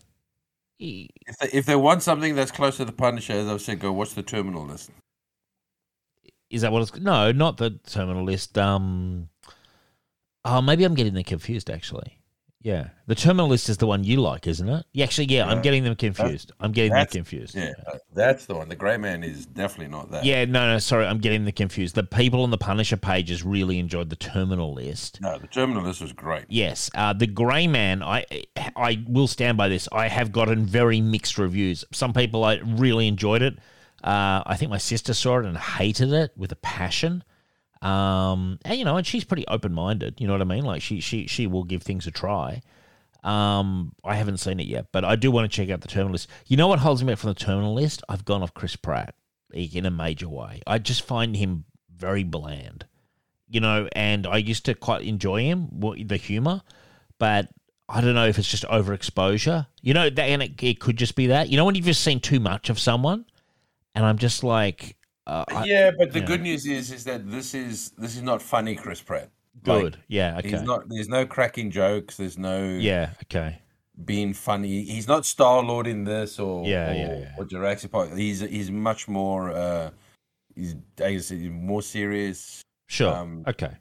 [0.78, 3.92] If they, if they want something that's close to the Punisher, as I've said, go
[3.92, 4.90] watch the Terminal List.
[6.50, 6.94] Is that what it's?
[6.94, 8.58] No, not the terminal list.
[8.58, 9.30] Um,
[10.44, 11.70] oh, maybe I'm getting them confused.
[11.70, 12.18] Actually,
[12.62, 14.84] yeah, the terminal list is the one you like, isn't it?
[14.92, 16.52] Yeah, actually, yeah, I'm getting them confused.
[16.58, 17.54] I'm getting them confused.
[17.54, 18.68] Yeah, uh, that's the one.
[18.68, 20.24] The Grey Man is definitely not that.
[20.24, 21.94] Yeah, no, no, sorry, I'm getting them confused.
[21.94, 25.20] The people on the Punisher pages really enjoyed the terminal list.
[25.20, 26.46] No, the Terminal List was great.
[26.48, 28.02] Yes, uh, the Grey Man.
[28.02, 28.24] I
[28.74, 29.88] I will stand by this.
[29.92, 31.84] I have gotten very mixed reviews.
[31.92, 33.58] Some people I really enjoyed it.
[34.02, 37.22] Uh, I think my sister saw it and hated it with a passion.
[37.82, 40.20] Um, and you know, and she's pretty open minded.
[40.20, 40.64] You know what I mean?
[40.64, 42.62] Like she she she will give things a try.
[43.22, 46.12] Um, I haven't seen it yet, but I do want to check out the terminal
[46.12, 46.28] list.
[46.46, 48.02] You know what holds me back from the terminal list?
[48.08, 49.14] I've gone off Chris Pratt
[49.52, 50.62] in a major way.
[50.66, 52.86] I just find him very bland
[53.48, 55.68] you know, and I used to quite enjoy him,
[56.06, 56.62] the humor,
[57.18, 57.48] but
[57.88, 59.66] I don't know if it's just overexposure.
[59.82, 61.48] You know, that, and it, it could just be that.
[61.48, 63.24] You know, when you've just seen too much of someone,
[63.94, 66.26] and I'm just like, uh, I- yeah, but the yeah.
[66.26, 69.30] good news is is that this is this is not funny, Chris Pratt.
[69.62, 70.88] good, Like, yeah, okay, He's not.
[70.88, 72.16] There's no cracking jokes.
[72.16, 73.60] There's no yeah, okay,
[74.04, 74.82] being funny.
[74.84, 77.34] He's not Star Lord in this or Yeah, or, yeah, yeah.
[77.38, 78.14] or Jurassic Park.
[78.16, 79.50] He's he's much more.
[79.52, 79.90] uh
[80.54, 83.72] He's, he's more serious, sure, Um, okay.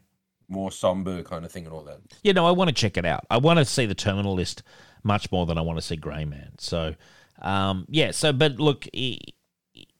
[0.48, 2.00] more somber kind of thing, and all that.
[2.22, 2.32] Yeah.
[2.34, 3.24] No, I want to check it out.
[3.30, 4.62] I want to see the terminal list
[5.02, 6.52] much more than I want to see Grey Man.
[6.58, 6.94] So,
[7.40, 8.10] um, yeah.
[8.10, 9.18] So, but look, i-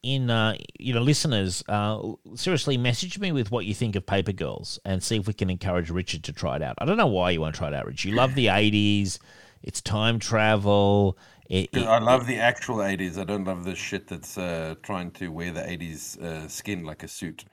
[0.07, 2.01] in uh, you know, listeners, uh,
[2.35, 5.49] seriously, message me with what you think of Paper Girls and see if we can
[5.49, 6.75] encourage Richard to try it out.
[6.77, 9.19] I don't know why you want to try it out, richard You love the '80s.
[9.63, 11.17] It's time travel.
[11.49, 13.17] It, it- I love the actual '80s.
[13.17, 17.03] I don't love the shit that's uh, trying to wear the '80s uh, skin like
[17.03, 17.43] a suit.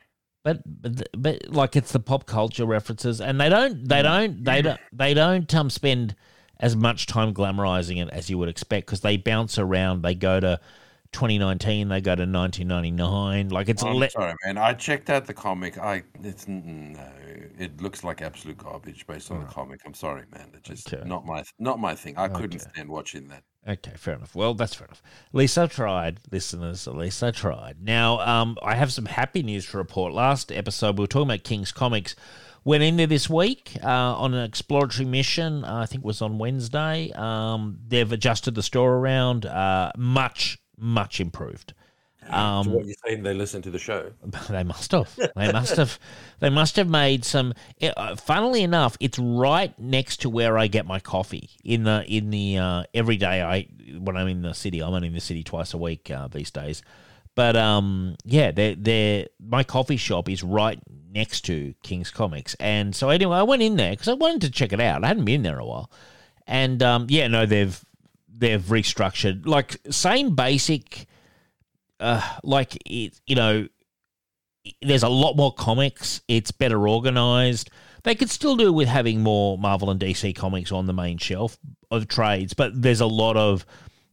[0.45, 4.63] but, but but like it's the pop culture references, and they don't they don't they
[4.63, 6.15] don't they don't um spend
[6.61, 10.03] as much time glamorizing it as you would expect because they bounce around.
[10.03, 10.61] They go to
[11.15, 13.49] 2019, they go to 1999.
[13.49, 14.59] Like it's I'm le- sorry, man.
[14.59, 15.79] I checked out the comic.
[15.79, 16.99] I it's no,
[17.59, 19.81] it looks like absolute garbage based on the comic.
[19.87, 20.49] I'm sorry, man.
[20.55, 21.09] It's just Okay.
[21.09, 22.19] not my not my thing.
[22.19, 23.45] I couldn't stand watching that.
[23.67, 24.35] Okay, fair enough.
[24.35, 25.03] Well, that's fair enough.
[25.29, 26.87] At least I tried, listeners.
[26.87, 27.77] At least I tried.
[27.81, 30.13] Now, um, I have some happy news to report.
[30.13, 32.15] Last episode, we were talking about King's Comics.
[32.67, 35.65] Went in there this week uh, on an exploratory mission.
[35.65, 37.11] Uh, I think it was on Wednesday.
[37.13, 39.45] Um, they've adjusted the store around.
[39.47, 41.75] Uh, much, much improved.
[42.29, 43.23] Um, so what you're saying?
[43.23, 44.13] They listen to the show.
[44.51, 45.15] they must have.
[45.37, 45.99] They must have.
[46.41, 47.55] They must have made some.
[47.83, 52.31] Uh, funnily enough, it's right next to where I get my coffee in the in
[52.31, 53.43] the uh, every day.
[53.43, 56.29] I when I'm in the city, I'm only in the city twice a week uh,
[56.29, 56.83] these days.
[57.35, 60.79] But um, yeah, they're, they're, my coffee shop is right
[61.11, 64.51] next to King's Comics, and so anyway, I went in there because I wanted to
[64.51, 65.03] check it out.
[65.03, 65.91] I hadn't been there a while,
[66.47, 67.85] and um, yeah, no, they've
[68.37, 71.07] they've restructured like same basic,
[72.01, 73.69] uh, like it, you know,
[74.83, 76.21] there's a lot more comics.
[76.29, 77.71] It's better organized.
[78.03, 81.57] They could still do with having more Marvel and DC comics on the main shelf
[81.91, 83.65] of trades, but there's a lot of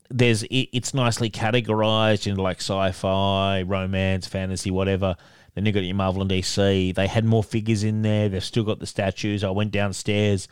[0.10, 5.16] there's it's nicely categorized into like sci-fi, romance, fantasy, whatever.
[5.56, 6.96] Then you've got your Marvel and DC.
[6.96, 8.30] They had more figures in there.
[8.30, 9.44] They've still got the statues.
[9.44, 10.48] I went downstairs.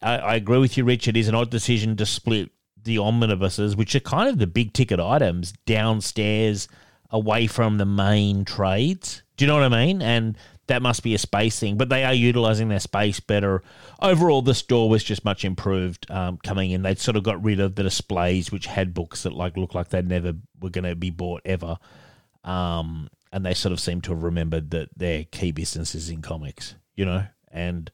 [0.00, 1.08] I, I agree with you, Rich.
[1.08, 2.50] It is an odd decision to split
[2.84, 6.68] the omnibuses, which are kind of the big ticket items, downstairs
[7.10, 9.22] away from the main trades.
[9.36, 10.02] Do you know what I mean?
[10.02, 10.36] And
[10.66, 13.62] that must be a space thing, but they are utilizing their space better.
[14.00, 16.82] Overall, the store was just much improved um, coming in.
[16.82, 19.88] They'd sort of got rid of the displays, which had books that like looked like
[19.88, 21.78] they never were going to be bought ever.
[22.44, 26.22] Um, and they sort of seem to have remembered that their key business is in
[26.22, 27.90] comics, you know, and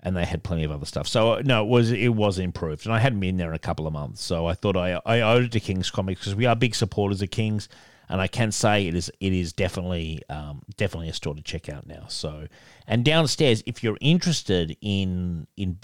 [0.00, 1.08] and they had plenty of other stuff.
[1.08, 3.86] So no, it was it was improved, and I hadn't been there in a couple
[3.86, 6.56] of months, so I thought I I owed it to King's Comics because we are
[6.56, 7.68] big supporters of King's
[8.08, 11.68] and I can say it is it is definitely um, definitely a store to check
[11.68, 12.06] out now.
[12.08, 12.46] So,
[12.86, 15.78] and downstairs, if you're interested in in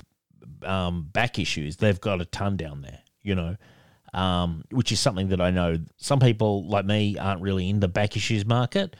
[0.64, 3.00] um, back issues, they've got a ton down there.
[3.22, 3.56] You know,
[4.14, 7.88] um, which is something that I know some people like me aren't really in the
[7.88, 8.94] back issues market,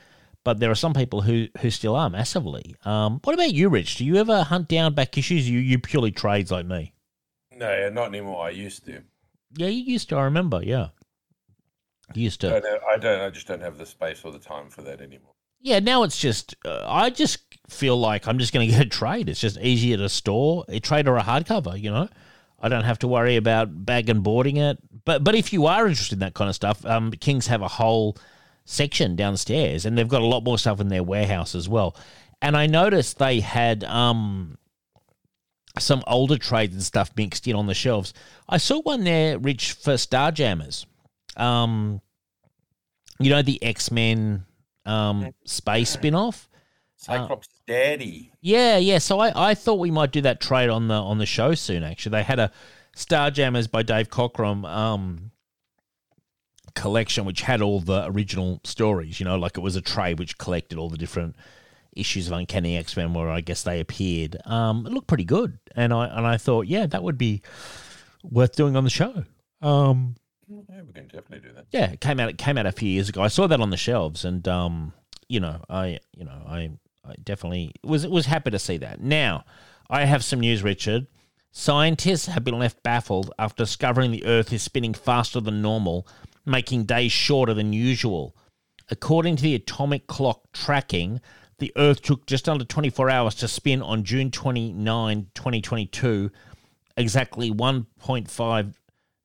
[0.44, 2.74] but there are some people who who still are massively.
[2.84, 3.96] Um, what about you, Rich?
[3.96, 5.48] Do you ever hunt down back issues?
[5.48, 6.94] You you purely trades like me?
[7.54, 8.44] No, not anymore.
[8.44, 9.02] I used to.
[9.56, 10.16] Yeah, you used to.
[10.16, 10.62] I remember.
[10.62, 10.88] Yeah
[12.16, 12.56] you used to.
[12.56, 13.20] I don't, I don't.
[13.20, 15.34] I just don't have the space or the time for that anymore.
[15.60, 16.54] Yeah, now it's just.
[16.64, 19.28] Uh, I just feel like I'm just going to get a trade.
[19.28, 21.80] It's just easier to store a trade or a hardcover.
[21.80, 22.08] You know,
[22.60, 24.78] I don't have to worry about bag and boarding it.
[25.04, 27.68] But but if you are interested in that kind of stuff, um, Kings have a
[27.68, 28.16] whole
[28.64, 31.96] section downstairs, and they've got a lot more stuff in their warehouse as well.
[32.40, 34.58] And I noticed they had um
[35.78, 38.12] some older trades and stuff mixed in on the shelves.
[38.48, 40.84] I saw one there, Rich, for Starjammers
[41.36, 42.00] um,
[43.18, 44.44] you know, the X Men
[44.84, 46.48] um, space spin off.
[46.96, 48.32] Cyclops uh, daddy.
[48.40, 48.98] Yeah, yeah.
[48.98, 51.82] So I, I thought we might do that trade on the on the show soon.
[51.82, 52.52] Actually, they had a
[52.96, 55.31] Starjammers by Dave Cockrum um,
[56.74, 59.20] collection, which had all the original stories.
[59.20, 61.36] You know, like it was a trade which collected all the different
[61.94, 64.36] issues of Uncanny X Men where I guess they appeared.
[64.46, 67.42] Um, it looked pretty good, and I and I thought, yeah, that would be
[68.22, 69.24] worth doing on the show.
[69.60, 70.16] Um,
[70.48, 71.66] yeah, we can definitely do that.
[71.70, 72.28] Yeah, it came out.
[72.28, 73.22] It came out a few years ago.
[73.22, 74.92] I saw that on the shelves, and um,
[75.28, 76.70] you know, I, you know, I,
[77.04, 79.00] I definitely was was happy to see that.
[79.00, 79.44] Now,
[79.88, 81.06] I have some news, Richard.
[81.52, 86.06] Scientists have been left baffled after discovering the Earth is spinning faster than normal,
[86.44, 88.36] making days shorter than usual.
[88.90, 91.20] According to the atomic clock tracking,
[91.58, 96.30] the Earth took just under 24 hours to spin on June 29, 2022,
[96.96, 98.74] exactly 1.59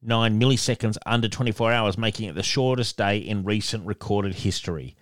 [0.06, 4.96] milliseconds under 24 hours, making it the shortest day in recent recorded history.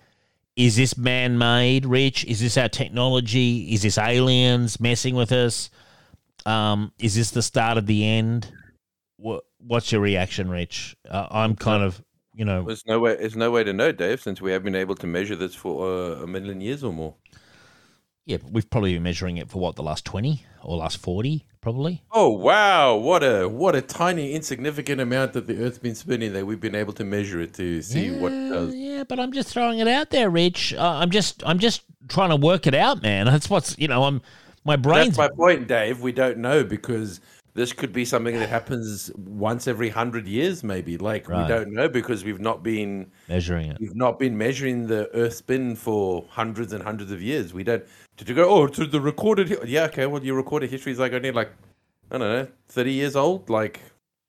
[0.56, 2.24] Is this man made, Rich?
[2.24, 3.74] Is this our technology?
[3.74, 5.68] Is this aliens messing with us?
[6.46, 8.50] Um, is this the start of the end?
[9.18, 10.96] What, what's your reaction, Rich?
[11.06, 12.02] Uh, I'm kind of,
[12.36, 12.62] you know.
[12.62, 13.16] There's no way.
[13.16, 15.86] There's no way to know, Dave, since we have been able to measure this for
[15.86, 17.14] uh, a million years or more.
[18.26, 21.46] Yeah, but we've probably been measuring it for what the last twenty or last forty,
[21.60, 22.02] probably.
[22.12, 22.96] Oh wow!
[22.96, 26.74] What a what a tiny insignificant amount that the Earth's been spinning that we've been
[26.74, 28.74] able to measure it to see yeah, what it does.
[28.74, 30.74] Yeah, but I'm just throwing it out there, Rich.
[30.74, 33.26] Uh, I'm just I'm just trying to work it out, man.
[33.36, 34.20] That's what's you know I'm
[34.64, 35.16] my brain's.
[35.16, 36.00] That's my point, Dave.
[36.00, 37.20] We don't know because
[37.56, 40.98] this could be something that happens once every hundred years, maybe.
[40.98, 41.42] Like right.
[41.42, 43.78] we don't know because we've not been measuring it.
[43.80, 47.54] We've not been measuring the Earth spin for hundreds and hundreds of years.
[47.54, 47.84] We don't.
[48.16, 48.48] Did you go?
[48.48, 49.58] Oh, to the recorded?
[49.66, 50.06] Yeah, okay.
[50.06, 51.50] Well, your recorded history is like only like
[52.10, 53.48] I don't know, thirty years old.
[53.48, 53.80] Like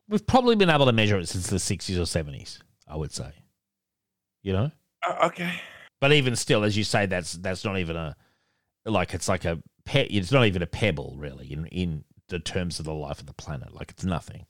[0.07, 2.59] we've probably been able to measure it since the sixties or seventies.
[2.87, 3.31] I would say.
[4.41, 4.71] You know.
[5.07, 5.61] Uh, okay.
[5.99, 8.15] But even still, as you say, that's that's not even a
[8.85, 12.79] like it's like a pe- It's not even a pebble, really, in in the terms
[12.79, 13.73] of the life of the planet.
[13.73, 14.45] Like it's nothing.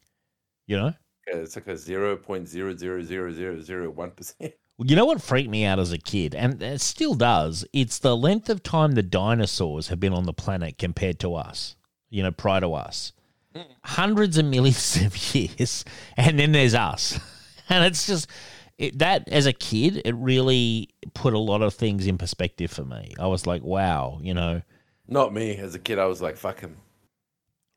[0.66, 0.94] You know.
[1.26, 4.52] Yeah, it's like a zero point zero zero zero zero zero one percent.
[4.80, 7.66] You know what freaked me out as a kid, and it still does?
[7.72, 11.74] It's the length of time the dinosaurs have been on the planet compared to us,
[12.10, 13.12] you know, prior to us.
[13.56, 13.62] Hmm.
[13.82, 15.84] Hundreds of millions of years,
[16.16, 17.18] and then there's us.
[17.70, 18.30] And it's just
[18.78, 22.84] it, that, as a kid, it really put a lot of things in perspective for
[22.84, 23.14] me.
[23.18, 24.62] I was like, wow, you know.
[25.08, 25.56] Not me.
[25.56, 26.76] As a kid, I was like, fuck him.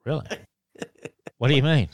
[0.06, 0.26] Really?
[1.38, 1.90] what do you mean?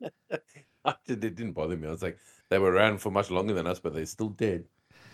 [0.30, 1.88] it didn't bother me.
[1.88, 2.18] I was like,
[2.50, 4.64] they were around for much longer than us, but they're still dead.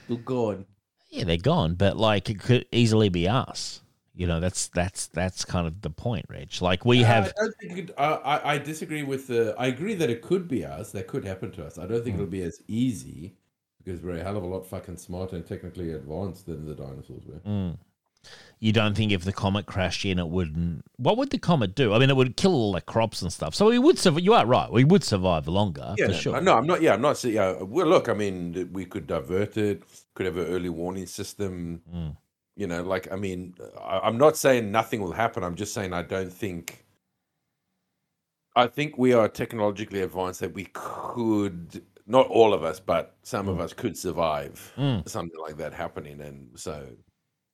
[0.05, 0.67] still gone.
[1.11, 3.83] Yeah, they're gone, but like it could easily be us.
[4.15, 6.51] You know, that's that's that's kind of the point, Reg.
[6.61, 7.29] Like we have.
[7.29, 9.55] I, don't think it, I, I I disagree with the.
[9.57, 10.91] I agree that it could be us.
[10.93, 11.79] That could happen to us.
[11.79, 12.23] I don't think Hmm.
[12.23, 13.37] it'll be as easy
[13.83, 17.23] because we're a hell of a lot fucking smarter and technically advanced than the dinosaurs
[17.27, 17.39] were.
[17.49, 17.79] Mm.
[18.61, 20.85] You don't think if the comet crashed in, it wouldn't?
[20.97, 21.93] What would the comet do?
[21.95, 23.55] I mean, it would kill all the crops and stuff.
[23.55, 24.25] So we would survive.
[24.25, 24.71] You are right.
[24.71, 26.41] We would survive longer Yeah, for no, sure.
[26.41, 26.83] no, I'm not.
[26.83, 27.23] Yeah, I'm not.
[27.23, 29.85] Yeah, well, look, I mean, we could divert it.
[30.15, 31.83] Could have an early warning system.
[31.95, 32.17] Mm.
[32.57, 35.45] You know, like I mean, I, I'm not saying nothing will happen.
[35.45, 36.85] I'm just saying I don't think.
[38.57, 43.47] I think we are technologically advanced that we could, not all of us, but some
[43.49, 45.09] of us could survive Mm.
[45.09, 46.21] something like that happening.
[46.21, 46.89] And so,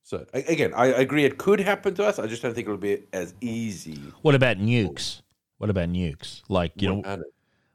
[0.04, 2.18] so again, I agree it could happen to us.
[2.18, 3.98] I just don't think it'll be as easy.
[4.20, 5.22] What about nukes?
[5.56, 6.42] What about nukes?
[6.50, 7.22] Like you know,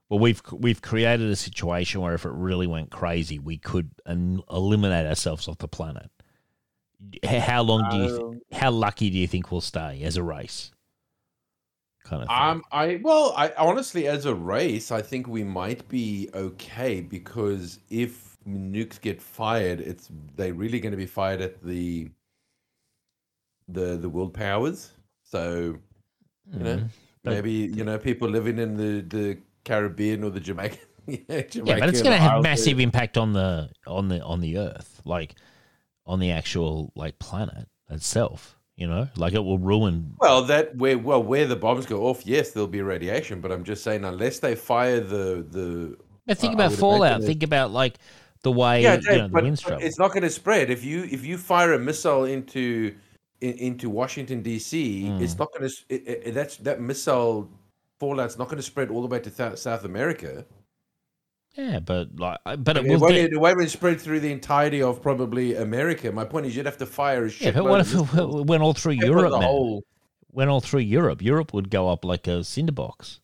[0.09, 4.43] well, we've we've created a situation where if it really went crazy, we could un-
[4.51, 6.11] eliminate ourselves off the planet.
[7.23, 8.23] How long do you?
[8.23, 10.71] Um, Th- how lucky do you think we'll stay as a race?
[12.03, 12.27] Kind of.
[12.27, 12.37] Thing.
[12.37, 17.79] Um, I well, I honestly, as a race, I think we might be okay because
[17.89, 22.09] if nukes get fired, it's they really going to be fired at the
[23.71, 24.91] the the world powers.
[25.23, 25.77] So
[26.51, 26.89] you know, Mm.
[27.23, 30.79] But- maybe you know people living in the the Caribbean or the Jamaican.
[31.07, 34.57] yeah, yeah, but it's going to have massive impact on the on the on the
[34.57, 35.35] Earth, like
[36.05, 38.55] on the actual like planet itself.
[38.75, 40.15] You know, like it will ruin.
[40.19, 43.41] Well, that where well where the bombs go off, yes, there'll be radiation.
[43.41, 47.21] But I'm just saying, unless they fire the the But think about fallout.
[47.21, 47.97] Think about like
[48.43, 51.03] the way yeah, you know, but, winds but it's not going to spread if you
[51.03, 52.95] if you fire a missile into
[53.41, 55.07] in, into Washington D.C.
[55.19, 55.39] It's Hmm.
[55.39, 57.49] not going to it, it, that's that missile
[57.99, 60.45] fallout's not going to spread all the way to South, South America.
[61.55, 63.11] Yeah, but like, but it It, will.
[63.11, 66.11] it won't spread through the entirety of probably America.
[66.11, 67.53] My point is, you'd have to fire a ship.
[67.55, 69.47] yeah, but what if it went all through Europe, the man?
[69.47, 69.83] whole-
[70.31, 71.23] Went all through Europe.
[71.23, 73.19] Europe would go up like a cinder box.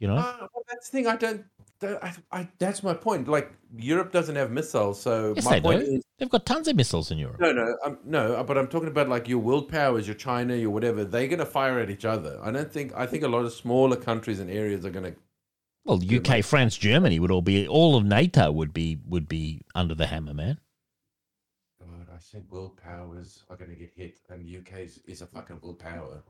[0.00, 0.16] You know?
[0.16, 1.06] Uh, well, that's the thing.
[1.06, 1.44] I don't.
[1.82, 3.28] I, I, that's my point.
[3.28, 5.92] Like Europe doesn't have missiles, so yes, my they point do.
[5.96, 7.38] is They've got tons of missiles in Europe.
[7.38, 8.42] No, no, um, no.
[8.44, 11.04] But I'm talking about like your world powers, your China, your whatever.
[11.04, 12.38] They're gonna fire at each other.
[12.42, 12.94] I don't think.
[12.94, 15.14] I think a lot of smaller countries and areas are gonna.
[15.84, 17.68] Well, UK, France, Germany would all be.
[17.68, 20.58] All of NATO would be would be under the hammer, man.
[21.78, 25.78] God, I said world powers are gonna get hit, and UK is a fucking world
[25.78, 26.22] power.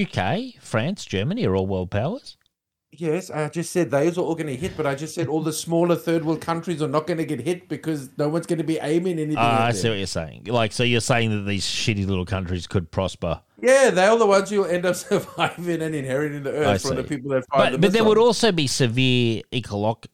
[0.00, 2.36] UK, France, Germany are all world powers.
[2.98, 5.52] Yes, I just said those are all gonna hit, but I just said all the
[5.52, 9.18] smaller third world countries are not gonna get hit because no one's gonna be aiming
[9.18, 9.36] anything.
[9.38, 10.44] Ah, at I see what you're saying.
[10.44, 14.50] Like, so you're saying that these shitty little countries could prosper, Yeah, they're the ones
[14.50, 17.78] who'll end up surviving and inheriting the earth from the people that fire but the
[17.78, 20.06] but there would also be severe ecolo-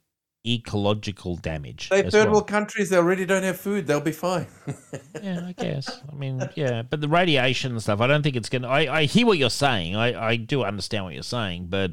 [0.46, 1.88] ecological damage.
[1.90, 2.34] They third well.
[2.34, 3.86] world countries, they already don't have food.
[3.86, 4.46] They'll be fine.
[5.22, 6.00] Yeah, I guess.
[6.10, 8.68] I mean, yeah, but the radiation and stuff, I don't think it's going to.
[8.68, 9.94] I hear what you're saying.
[9.94, 11.92] I, I do understand what you're saying, but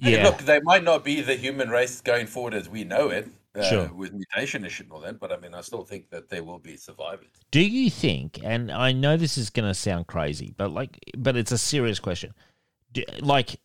[0.00, 0.24] Hey, yeah.
[0.24, 3.62] look, they might not be the human race going forward as we know it, uh,
[3.62, 3.88] Sure.
[3.92, 5.18] with mutation shit and all that.
[5.18, 7.28] But I mean, I still think that there will be survivors.
[7.50, 11.36] Do you think, and I know this is going to sound crazy, but like, but
[11.36, 12.32] it's a serious question.
[12.92, 13.60] Do, like,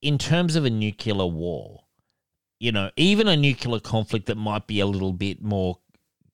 [0.00, 1.84] in terms of a nuclear war,
[2.60, 5.78] you know, even a nuclear conflict that might be a little bit more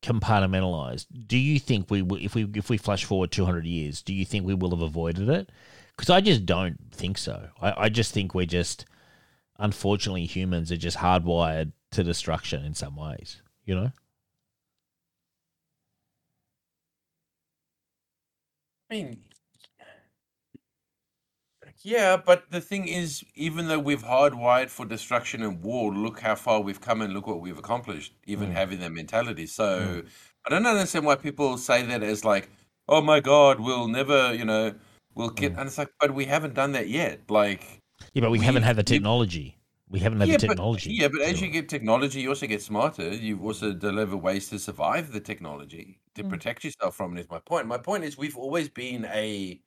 [0.03, 4.15] compartmentalized, do you think we, if we, if we flash forward two hundred years, do
[4.15, 5.51] you think we will have avoided it?
[5.97, 7.49] Because I just don't think so.
[7.61, 8.87] I, I just think we're just,
[9.61, 13.43] unfortunately, humans are just hardwired to destruction in some ways.
[13.65, 13.93] You know.
[18.91, 19.19] I mean,
[21.83, 26.35] yeah, but the thing is, even though we've hardwired for destruction and war, look how
[26.35, 28.55] far we've come and look what we've accomplished, even Mm.
[28.55, 29.47] having that mentality.
[29.47, 30.03] So
[30.45, 32.51] I don't understand why people say that as like,
[32.89, 34.75] oh my God, we'll never, you know,
[35.15, 35.53] we'll get.
[35.53, 37.31] And it's like, but we haven't done that yet.
[37.31, 37.81] Like,
[38.15, 39.57] Yeah, but we, We- haven't had the technology.
[39.89, 40.93] We haven't had yeah, the but, technology.
[40.93, 43.13] yeah, but as you get technology, you also get smarter.
[43.13, 46.29] You also deliver ways to survive the technology to Mm.
[46.31, 47.21] protect yourself from it.
[47.23, 47.67] Is my point.
[47.67, 49.61] My point is, we've always been a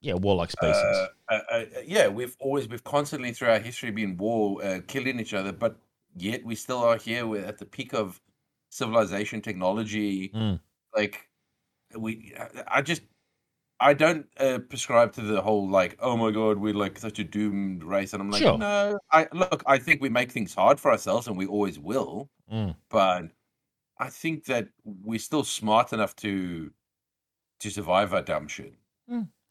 [0.00, 0.74] yeah, warlike species.
[0.74, 5.20] uh, uh, uh, yeah, we've always we've constantly through our history been war, uh, killing
[5.20, 5.78] each other, but
[6.16, 7.24] yet we still are here.
[7.28, 8.20] We're at the peak of
[8.70, 10.30] civilization, technology.
[10.30, 10.58] Mm.
[10.94, 11.28] Like
[11.96, 12.34] we,
[12.66, 13.02] I just.
[13.80, 17.24] I don't uh, prescribe to the whole like, oh my god, we're like such a
[17.24, 18.58] doomed race, and I'm like, Sure.
[18.58, 18.98] no.
[19.12, 22.28] I look, I think we make things hard for ourselves, and we always will.
[22.52, 22.74] Mm.
[22.90, 23.30] But
[23.98, 26.72] I think that we're still smart enough to
[27.60, 28.74] to survive our dumb shit.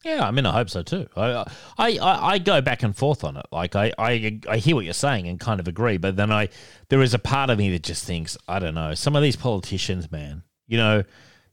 [0.04, 1.08] Yeah, I mean, I hope so too.
[1.16, 1.44] I,
[1.76, 3.46] I, I, I go back and forth on it.
[3.50, 6.50] Like, I, I, I hear what you're saying and kind of agree, but then I,
[6.88, 9.34] there is a part of me that just thinks, I don't know, some of these
[9.34, 11.02] politicians, man, You know,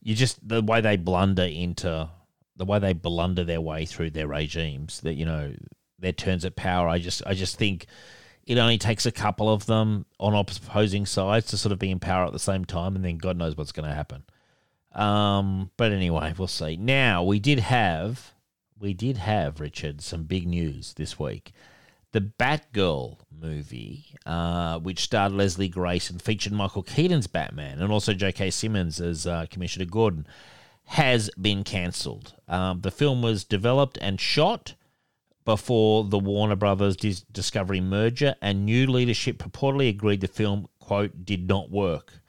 [0.04, 2.08] you just the way they blunder into
[2.56, 5.02] the way they blunder their way through their regimes.
[5.02, 5.54] That you know
[6.00, 6.88] their turns at power.
[6.88, 7.88] I just I just think
[8.46, 12.00] it only takes a couple of them on opposing sides to sort of be in
[12.00, 14.24] power at the same time, and then God knows what's going to happen.
[14.94, 16.78] Um, but anyway, we'll see.
[16.78, 18.34] Now we did have
[18.80, 21.52] we did have Richard some big news this week.
[22.12, 28.14] The Batgirl movie, uh, which starred Leslie Grace and featured Michael Keaton's Batman and also
[28.14, 28.52] J.K.
[28.52, 30.26] Simmons as uh, Commissioner Gordon,
[30.86, 32.36] has been cancelled.
[32.48, 34.76] Um, the film was developed and shot
[35.46, 41.26] before the Warner Brothers Dis- Discovery merger, and new leadership purportedly agreed the film, quote,
[41.26, 42.20] did not work,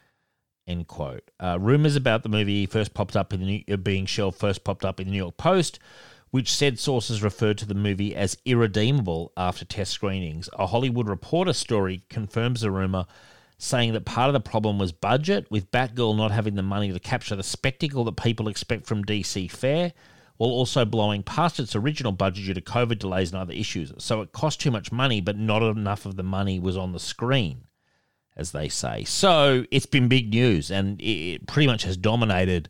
[0.67, 1.29] end quote.
[1.39, 4.63] Uh, rumors about the movie first popped up in the New- uh, being shelved first
[4.63, 5.79] popped up in the New York Post,
[6.29, 10.49] which said sources referred to the movie as irredeemable after test screenings.
[10.53, 13.05] A Hollywood Reporter story confirms the rumor,
[13.57, 16.99] saying that part of the problem was budget, with Batgirl not having the money to
[16.99, 19.93] capture the spectacle that people expect from DC fare,
[20.37, 23.91] while also blowing past its original budget due to COVID delays and other issues.
[23.97, 26.99] So it cost too much money, but not enough of the money was on the
[26.99, 27.61] screen,
[28.35, 29.03] as they say.
[29.03, 32.69] So it's been big news, and it pretty much has dominated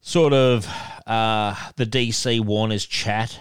[0.00, 0.68] sort of
[1.06, 3.38] uh, the DC Warner's chat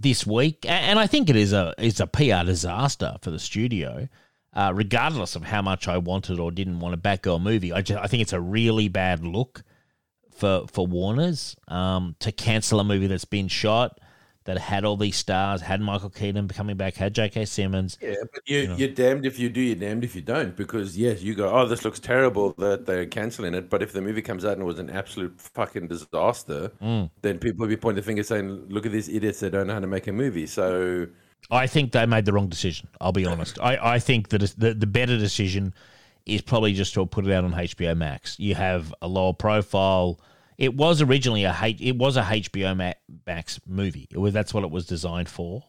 [0.00, 4.08] this week, and I think it is a is a PR disaster for the studio.
[4.54, 8.02] Uh, regardless of how much I wanted or didn't want a Batgirl movie, I just
[8.02, 9.62] I think it's a really bad look
[10.30, 13.98] for for Warner's um, to cancel a movie that's been shot
[14.44, 17.44] that had all these stars, had Michael Keaton coming back, had J.K.
[17.44, 17.96] Simmons.
[18.02, 18.76] Yeah, but you, You know.
[18.76, 20.56] you're damned if you do, you're damned if you don't.
[20.56, 23.70] Because yes, you go, oh, this looks terrible that they're canceling it.
[23.70, 27.08] But if the movie comes out and it was an absolute fucking disaster, Mm.
[27.22, 29.74] then people will be pointing the finger saying, look at these idiots that don't know
[29.74, 30.46] how to make a movie.
[30.48, 31.06] So
[31.50, 32.88] I think they made the wrong decision.
[33.00, 33.58] I'll be honest.
[33.60, 35.74] I, I think that the the better decision
[36.26, 38.38] is probably just to put it out on HBO Max.
[38.38, 40.20] You have a lower profile.
[40.58, 42.94] It was originally a H, it was a HBO
[43.26, 44.08] Max movie.
[44.10, 45.64] It was that's what it was designed for.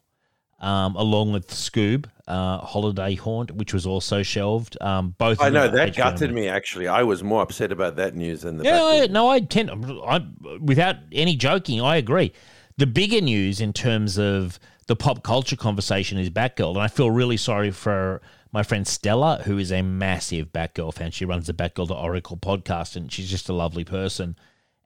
[0.60, 4.78] Um, along with Scoob, uh, Holiday Haunt, which was also shelved.
[4.80, 6.34] Um, both I know that HBO gutted Max.
[6.34, 6.48] me.
[6.48, 9.70] Actually, I was more upset about that news than the Yeah, I, no, I tend,
[10.06, 10.26] I,
[10.62, 12.32] without any joking, I agree.
[12.78, 14.58] The bigger news in terms of
[14.88, 18.22] the pop culture conversation is Batgirl, and I feel really sorry for
[18.52, 21.12] my friend Stella, who is a massive Batgirl fan.
[21.12, 24.36] She runs the Batgirl to Oracle podcast, and she's just a lovely person.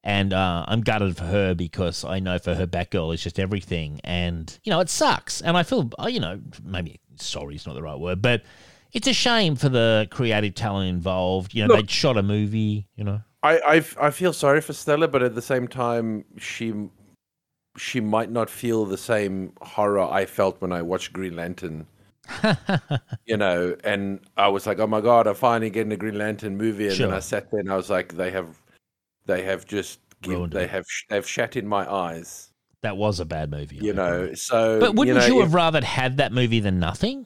[0.03, 3.99] And uh, I'm gutted for her because I know for her Batgirl is just everything,
[4.03, 5.41] and you know it sucks.
[5.41, 8.43] And I feel, uh, you know, maybe sorry is not the right word, but
[8.93, 11.53] it's a shame for the creative talent involved.
[11.53, 12.87] You know, Look- they shot a movie.
[12.95, 16.73] You know, I I feel sorry for Stella, but at the same time, she
[17.77, 21.87] she might not feel the same horror I felt when I watched Green Lantern.
[23.25, 26.57] you know, and I was like, "Oh my god, I'm finally getting a Green Lantern
[26.57, 28.61] movie." And then I sat there and I was like, "They have,
[29.25, 30.69] they have just, give, they it.
[30.69, 32.51] have, sh- they've shat in my eyes."
[32.81, 33.77] That was a bad movie.
[33.77, 37.25] You know, so But wouldn't know, you, if- have rather had that movie than nothing?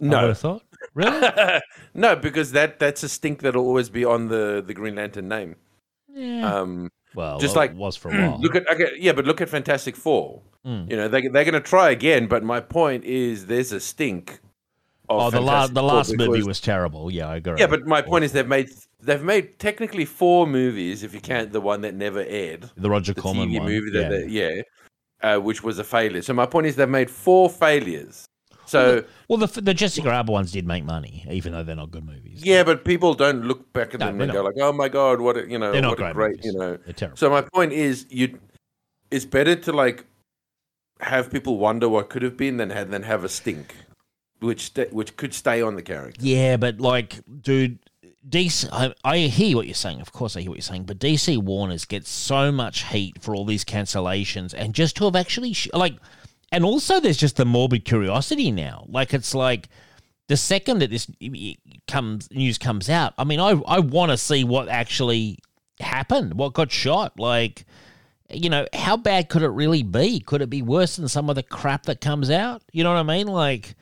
[0.00, 0.62] I would No, have thought.
[0.94, 1.28] Really?
[1.94, 5.56] no, because that that's a stink that'll always be on the the Green Lantern name.
[6.14, 6.60] Yeah.
[6.60, 8.40] Um, well, just well, like- it was for a while.
[8.40, 10.42] Look at okay, yeah, but look at Fantastic Four.
[10.66, 10.90] Mm.
[10.90, 14.40] You know, they they're going to try again, but my point is, there's a stink.
[15.06, 17.10] Of oh, the last the Four last movie was terrible.
[17.10, 17.56] Yeah, I agree.
[17.58, 21.52] Yeah, but my point is, they've made they've made technically four movies, if you count
[21.52, 23.68] the one that never aired, the Roger the Corman TV one.
[23.68, 24.08] movie yeah.
[24.08, 24.62] they, yeah,
[25.22, 26.22] uh, which was a failure.
[26.22, 28.26] So my point is, they've made four failures.
[28.74, 32.04] So well, the the Jessica Alba ones did make money, even though they're not good
[32.04, 32.44] movies.
[32.44, 35.20] yeah, but people don't look back at No, them and go like, "Oh my god,
[35.20, 37.16] what a, you know, they're not what great, a great, you know." they're terrible.
[37.16, 38.38] So my point is, you,
[39.10, 40.06] it's better to like
[41.00, 43.74] have people wonder what could have been than have than have a stink,
[44.40, 46.20] which sta which could stay on the character.
[46.24, 47.78] Yeah, but like, dude,
[48.28, 48.68] DC.
[48.72, 50.00] I, I hear what you're saying.
[50.00, 50.84] Of course, I hear what you're saying.
[50.84, 55.16] But DC Warner's get so much heat for all these cancellations, and just to have
[55.16, 55.94] actually sh- like,
[56.54, 58.86] and also there's just the morbid curiosity now.
[58.88, 59.68] Like, it's like
[60.28, 61.10] the second that this
[61.88, 63.12] comes news comes out.
[63.18, 65.38] I mean, I I want to see what actually
[65.80, 67.18] happened, what got shot.
[67.18, 67.64] Like,
[68.30, 70.20] you know, how bad could it really be?
[70.20, 72.62] Could it be worse than some of the crap that comes out?
[72.72, 73.26] You know what I mean?
[73.26, 73.74] Like.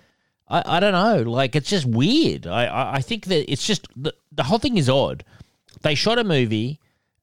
[0.48, 1.30] I, I don't know.
[1.30, 2.46] Like it's just weird.
[2.46, 5.24] I, I, I think that it's just the, the whole thing is odd.
[5.80, 6.78] They shot a movie.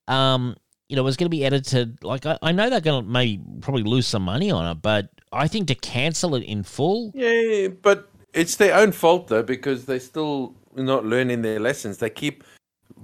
[0.08, 0.56] Um,
[0.88, 2.04] you know, it was going to be edited.
[2.04, 5.10] Like I, I know they're going to maybe probably lose some money on it, but
[5.32, 7.12] I think to cancel it in full.
[7.14, 11.98] Yeah, but it's their own fault though because they're still not learning their lessons.
[11.98, 12.44] They keep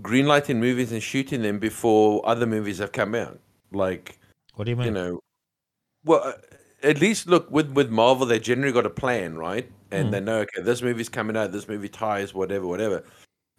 [0.02, 3.40] greenlighting movies and shooting them before other movies have come out.
[3.72, 4.18] Like
[4.56, 4.88] What do you mean?
[4.88, 5.20] you know,
[6.04, 6.34] well, uh,
[6.84, 9.70] at least look with with Marvel, they generally got a plan, right?
[9.92, 10.12] And Hmm.
[10.12, 13.04] they know, okay, this movie's coming out, this movie ties, whatever, whatever.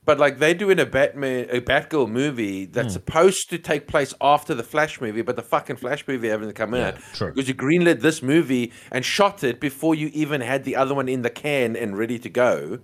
[0.06, 4.54] But like they're doing a Batman, a Batgirl movie that's supposed to take place after
[4.54, 7.32] the Flash movie, but the fucking Flash movie hasn't come out true.
[7.32, 11.08] because you greenlit this movie and shot it before you even had the other one
[11.08, 12.78] in the can and ready to go.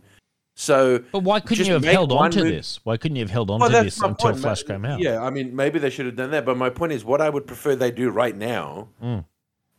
[0.54, 2.78] So, But why couldn't you have held on to movie- this?
[2.84, 4.38] Why couldn't you have held on Well, to this until point.
[4.40, 5.00] Flash came out?
[5.00, 6.44] Yeah, I mean, maybe they should have done that.
[6.44, 8.88] But my point is, what I would prefer they do right now.
[9.02, 9.24] Mm.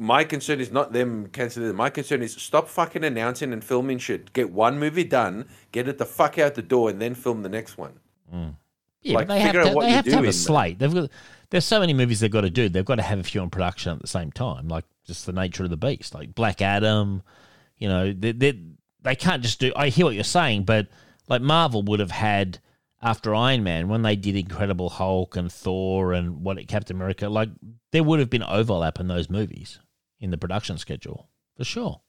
[0.04, 1.76] My concern is not them canceling it.
[1.76, 4.34] My concern is stop fucking announcing and filming shit.
[4.34, 7.48] Get one movie done, get it the fuck out the door, and then film the
[7.48, 8.00] next one.
[8.30, 10.78] Yeah, Like, but they have to, what they have to have a slate.
[10.78, 11.10] They've got
[11.52, 12.68] there's so many movies they've got to do.
[12.68, 15.32] They've got to have a few in production at the same time, like just the
[15.32, 17.24] nature of the beast, like Black Adam.
[17.78, 18.60] You know, they they,
[19.04, 19.72] they can't just do.
[19.74, 20.90] I hear what you're saying, but
[21.30, 22.60] like Marvel would have had
[23.02, 27.52] after Iron Man when they did Incredible Hulk and Thor and what Captain America, like
[27.94, 29.80] there would have been overlap in those movies
[30.24, 32.02] in the production schedule for sure.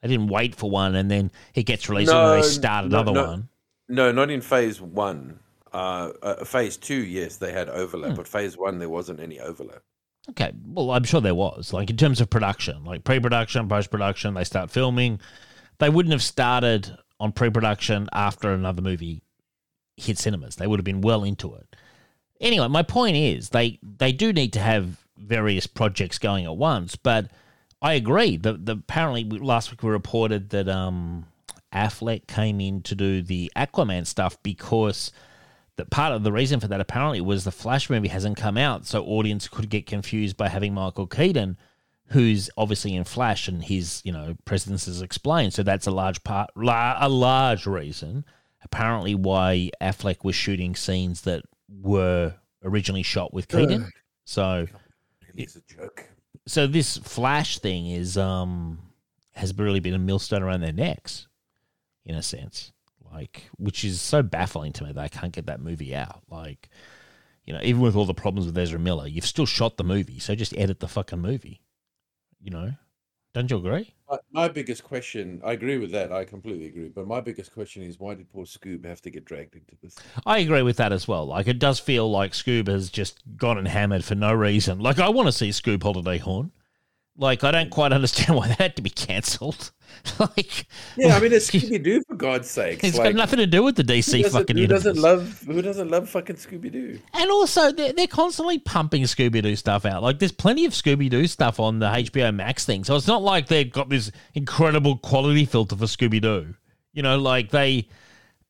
[0.00, 3.00] They didn't wait for one and then it gets released and then they start no,
[3.00, 3.26] another no.
[3.26, 3.48] one.
[3.88, 5.40] No, not in phase one.
[5.72, 8.16] Uh, uh, phase two, yes, they had overlap, Hmm.
[8.16, 9.82] but phase one, there wasn't any overlap.
[10.30, 11.72] Okay, well, I'm sure there was.
[11.72, 15.20] Like in terms of production, like pre-production, post-production, they start filming.
[15.80, 19.22] They wouldn't have started on pre-production after another movie
[19.96, 20.56] hit cinemas.
[20.56, 21.76] They would have been well into it.
[22.40, 26.96] Anyway, my point is they they do need to have various projects going at once,
[26.96, 27.30] but
[27.80, 28.36] I agree.
[28.36, 31.26] The the apparently last week we reported that um
[31.72, 35.10] Affleck came in to do the Aquaman stuff because
[35.76, 38.86] that part of the reason for that apparently was the Flash movie hasn't come out,
[38.86, 41.58] so audience could get confused by having Michael Keaton,
[42.06, 45.52] who's obviously in Flash and his you know presence is explained.
[45.52, 48.24] So that's a large part, la- a large reason,
[48.62, 53.90] apparently why Affleck was shooting scenes that were originally shot with Keaton.
[54.24, 54.66] So
[55.34, 56.08] It's a joke.
[56.46, 58.78] so this Flash thing is um
[59.34, 61.26] has really been a millstone around their necks,
[62.04, 62.72] in a sense.
[63.12, 66.22] Like, which is so baffling to me that I can't get that movie out.
[66.28, 66.68] Like,
[67.44, 70.18] you know, even with all the problems with Ezra Miller, you've still shot the movie,
[70.18, 71.60] so just edit the fucking movie.
[72.40, 72.72] You know,
[73.34, 73.92] don't you agree?
[74.08, 76.12] My, my biggest question, I agree with that.
[76.12, 76.88] I completely agree.
[76.88, 79.96] But my biggest question is, why did poor Scoob have to get dragged into this?
[80.24, 81.26] I agree with that as well.
[81.26, 84.78] Like, it does feel like Scoob has just gone and hammered for no reason.
[84.78, 86.52] Like, I want to see Scoob Holiday Haunt.
[87.16, 89.70] Like, I don't quite understand why that had to be cancelled.
[90.18, 92.82] like, Yeah, I mean, it's Scooby Doo for God's sake.
[92.82, 94.82] it's got nothing to do with the DC fucking who universe.
[94.82, 96.98] doesn't love who doesn't love fucking Scooby Doo?
[97.12, 100.02] And also, they're, they're constantly pumping Scooby Doo stuff out.
[100.02, 102.82] Like, there's plenty of Scooby Doo stuff on the HBO Max thing.
[102.82, 106.54] So it's not like they've got this incredible quality filter for Scooby Doo.
[106.92, 107.88] You know, like they,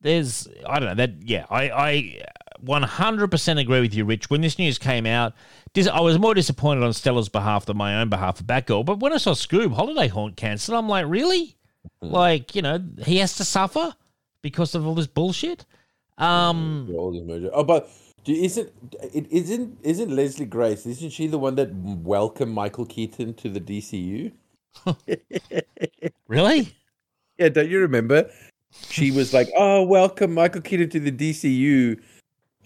[0.01, 2.21] there's, I don't know, that, yeah, I, I
[2.65, 4.31] 100% agree with you, Rich.
[4.31, 5.35] When this news came out,
[5.73, 8.85] dis- I was more disappointed on Stella's behalf than my own behalf for Batgirl.
[8.85, 11.57] But when I saw Scoob Holiday Haunt cancelled, I'm like, really?
[12.01, 13.95] Like, you know, he has to suffer
[14.43, 15.65] because of all this bullshit?
[16.19, 17.51] Um, All this merger.
[17.53, 17.91] Oh, but
[18.27, 18.71] isn't
[19.13, 20.87] it isn't isn't Leslie Grace?
[20.87, 24.33] Isn't she the one that welcomed Michael Keaton to the DCU?
[26.29, 26.75] really?
[27.39, 28.31] Yeah, don't you remember?
[28.91, 32.01] She was like, "Oh, welcome Michael Keaton to the DCU."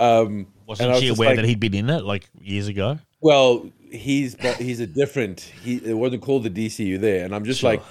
[0.00, 2.98] Um, Wasn't was she aware like, that he'd been in it like years ago?
[3.20, 5.40] Well, he's but he's a different.
[5.40, 7.70] He it wasn't called the DCU there, and I'm just Sure.
[7.70, 7.82] like,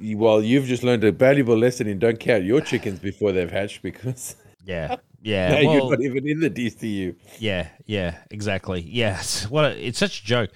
[0.00, 3.82] well, you've just learned a valuable lesson in don't count your chickens before they've hatched
[3.82, 5.48] because Yeah, yeah.
[5.48, 7.14] now well, you're not even in the DCU.
[7.38, 8.80] Yeah, yeah, exactly.
[8.80, 10.50] Yes, what a, it's such a joke,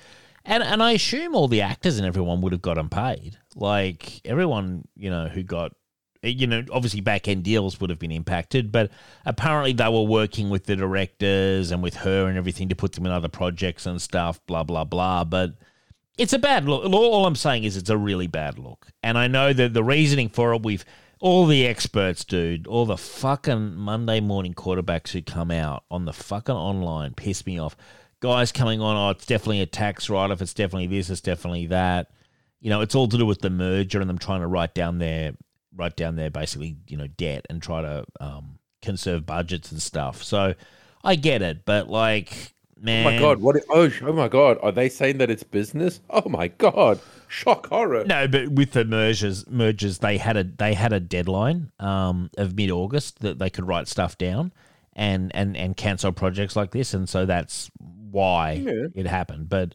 [0.44, 3.36] and and I assume all the actors and everyone would have gotten paid.
[3.54, 5.72] Like everyone, you know, who got,
[6.22, 8.90] you know, obviously back end deals would have been impacted, but
[9.24, 13.06] apparently they were working with the directors and with her and everything to put them
[13.06, 14.44] in other projects and stuff.
[14.46, 15.24] Blah blah blah.
[15.24, 15.54] But
[16.16, 16.92] it's a bad look.
[16.92, 20.28] All I'm saying is it's a really bad look, and I know that the reasoning
[20.28, 20.62] for it.
[20.62, 20.84] We've
[21.20, 26.12] all the experts, dude, all the fucking Monday morning quarterbacks who come out on the
[26.12, 27.76] fucking online piss me off.
[28.20, 30.42] Guys coming on, oh, it's definitely a tax write off.
[30.42, 31.10] It's definitely this.
[31.10, 32.10] It's definitely that.
[32.60, 34.98] You know, it's all to do with the merger and them trying to write down
[34.98, 35.34] their
[35.78, 40.22] write down their basically you know debt and try to um, conserve budgets and stuff.
[40.22, 40.54] So
[41.04, 43.40] I get it, but like, man, Oh my god!
[43.40, 43.56] What?
[43.70, 44.58] Oh, oh my god!
[44.62, 46.00] Are they saying that it's business?
[46.10, 47.00] Oh my god!
[47.28, 48.04] Shock horror!
[48.04, 52.54] No, but with the mergers, mergers, they had a they had a deadline um, of
[52.56, 54.52] mid August that they could write stuff down
[54.96, 57.70] and and and cancel projects like this, and so that's
[58.10, 58.86] why Yeah.
[58.94, 59.48] it happened.
[59.48, 59.74] But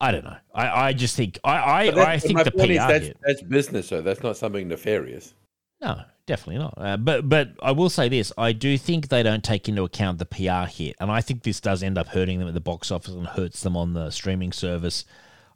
[0.00, 0.36] I don't know.
[0.54, 3.16] I, I just think I I, I think the PR that's, hit.
[3.22, 4.00] that's business, though.
[4.00, 5.34] That's not something nefarious.
[5.80, 6.74] No, definitely not.
[6.76, 10.18] Uh, but but I will say this: I do think they don't take into account
[10.18, 12.90] the PR hit, and I think this does end up hurting them at the box
[12.90, 15.04] office and hurts them on the streaming service.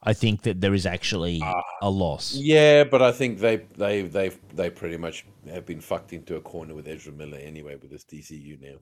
[0.06, 1.42] I think that there is actually
[1.80, 2.34] a loss.
[2.34, 6.40] Yeah, but I think they they they they pretty much have been fucked into a
[6.40, 8.76] corner with Ezra Miller anyway with this DCU now.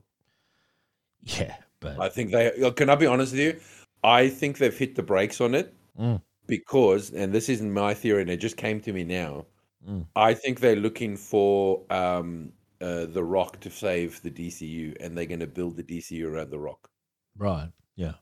[1.21, 3.59] Yeah, but I think they can I be honest with you?
[4.03, 6.21] I think they've hit the brakes on it Mm.
[6.47, 9.45] because and this isn't my theory and it just came to me now.
[9.87, 10.05] Mm.
[10.15, 12.51] I think they're looking for um
[12.81, 16.49] uh, the Rock to save the DCU and they're going to build the DCU around
[16.49, 16.89] the Rock.
[17.37, 17.69] Right.
[17.95, 18.15] Yeah.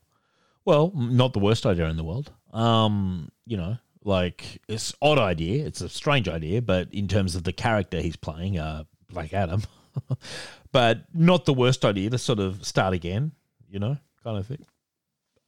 [0.64, 2.30] Well, not the worst idea in the world.
[2.52, 5.66] Um, you know, like it's odd idea.
[5.66, 9.62] It's a strange idea, but in terms of the character he's playing, uh, Black Adam,
[10.72, 13.32] but not the worst idea to sort of start again.
[13.68, 14.64] You know, kind of thing.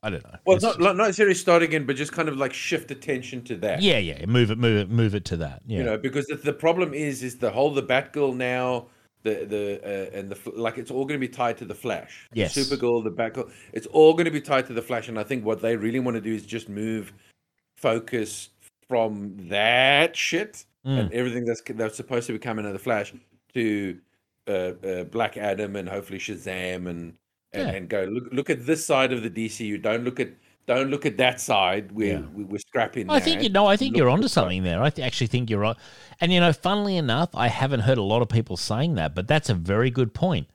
[0.05, 0.39] I don't know.
[0.47, 3.43] Well, It's not just- not necessarily start again, but just kind of like shift attention
[3.45, 3.83] to that.
[3.83, 4.25] yeah, yeah.
[4.27, 5.63] Move it, move it, move it to that.
[5.67, 5.79] Yeah.
[5.79, 8.89] you know because the, the problem is is the whole the batgirl now
[9.23, 12.29] the the uh, and the like it's all going to be tied to the flash
[12.35, 12.55] Yes.
[12.57, 15.47] supergirl the batgirl it's all going to be tied to the flash and i think
[15.47, 17.11] what they really want to do is just move
[17.77, 18.51] focus
[18.89, 20.99] from that shit Mm.
[21.01, 23.15] and everything that's that's supposed to be coming out of the flash
[23.55, 23.99] to
[24.47, 27.15] uh, uh, black adam and hopefully shazam and
[27.55, 27.75] and, Yeah.
[27.75, 30.31] and go look look at this side of the dcu don't look at
[30.67, 32.27] don't look at that side we're Yeah.
[32.35, 33.67] we, we're scrapping I think you know.
[33.67, 34.83] I think you're onto something there.
[34.83, 35.77] I th- actually think you're right.
[36.23, 39.29] And you know, funnily enough, I haven't heard a lot of people saying that, but
[39.29, 40.49] that's a very good point.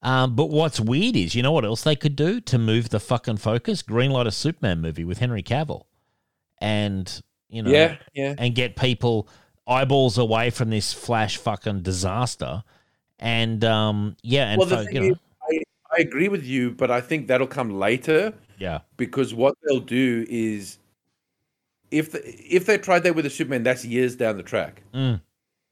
[0.00, 3.00] Um, but what's weird is, you know what else they could do to move the
[3.00, 3.82] fucking focus?
[3.82, 5.86] Greenlight a Superman movie with Henry Cavill,
[6.58, 9.28] and you know, yeah yeah and get people
[9.66, 12.62] eyeballs away from this Flash fucking disaster.
[13.18, 15.18] And um, yeah, and well, fo- you know, is,
[15.98, 20.26] I, agree with you, but I think that'll come later yeah, because what they'll do
[20.28, 20.78] is,
[21.90, 24.82] if the, if they tried that with the Superman, that's years down the track.
[24.94, 25.20] Mm.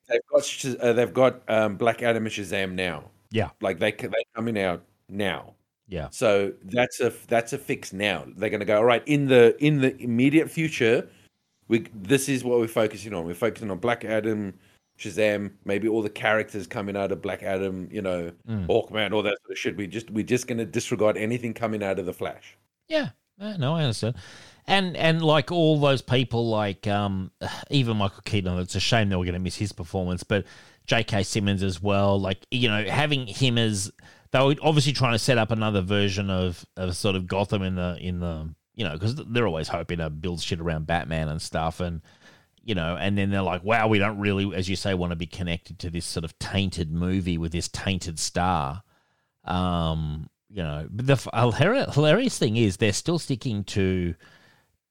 [0.08, 3.10] They've got uh, they've got um, Black Adam and Shazam now.
[3.30, 3.50] Yeah.
[3.60, 5.54] like they they coming out now.
[5.88, 8.24] yeah, So that's a that's a fix now.
[8.36, 11.08] They're going to go all right in the in the immediate future.
[11.68, 13.24] We this is what we're focusing on.
[13.24, 14.54] We're focusing on Black Adam,
[14.98, 17.88] Shazam, maybe all the characters coming out of Black Adam.
[17.92, 18.66] You know, Mm.
[18.66, 19.76] Hawkman, all that sort of shit.
[19.76, 22.56] We just we're just going to disregard anything coming out of the Flash.
[22.88, 24.16] Yeah, yeah, no, I understand.
[24.66, 27.30] And and like all those people, like um,
[27.70, 28.58] even Michael Keaton.
[28.58, 30.44] It's a shame they were going to miss his performance, but
[30.86, 31.22] J.K.
[31.24, 32.18] Simmons as well.
[32.20, 33.92] Like you know, having him as
[34.32, 37.74] they were obviously trying to set up another version of of sort of Gotham in
[37.74, 41.42] the in the you know because they're always hoping to build shit around Batman and
[41.42, 42.00] stuff and.
[42.66, 45.16] You know, and then they're like, "Wow, we don't really, as you say, want to
[45.16, 48.82] be connected to this sort of tainted movie with this tainted star."
[49.44, 51.28] Um, you know, but the f-
[51.94, 54.16] hilarious, thing is they're still sticking to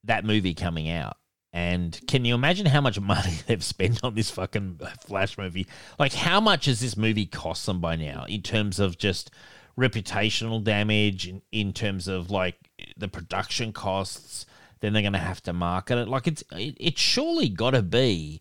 [0.05, 1.17] that movie coming out.
[1.51, 5.67] And can you imagine how much money they've spent on this fucking Flash movie?
[5.99, 9.31] Like, how much has this movie cost them by now in terms of just
[9.77, 14.45] reputational damage, in, in terms of like the production costs?
[14.85, 16.07] Then they're going to have to market it.
[16.07, 18.39] Like, it's it, it's surely got to be,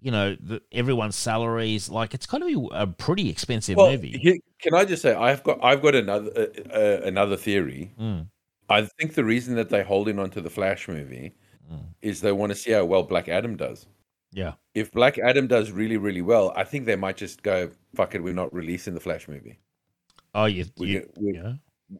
[0.00, 1.88] you know, the, everyone's salaries.
[1.88, 4.40] Like, it's got to be a pretty expensive Well, movie.
[4.60, 7.92] can I just say I've got I've got another uh, uh, another theory.
[8.00, 8.26] Mm.
[8.68, 11.36] I think the reason that they're holding on to the Flash movie
[11.72, 11.84] Mm.
[12.02, 13.86] is they want to see how well Black Adam does.
[14.32, 14.54] Yeah.
[14.74, 18.22] If Black Adam does really really well, I think they might just go fuck it.
[18.24, 19.60] We're not releasing the Flash movie.
[20.34, 21.52] Oh, you, We, you we yeah.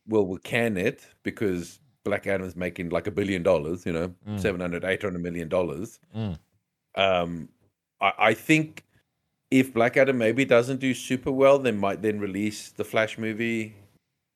[0.08, 3.84] well we can it because Black Adam's making like a billion dollars.
[3.86, 4.40] You know, Mm.
[4.40, 5.98] 700 800 million dollars.
[6.16, 6.38] Mm.
[6.96, 7.48] Um,
[8.00, 8.84] I, I think
[9.50, 13.74] if Black Adam maybe doesn't do super well, they might then release the Flash movie.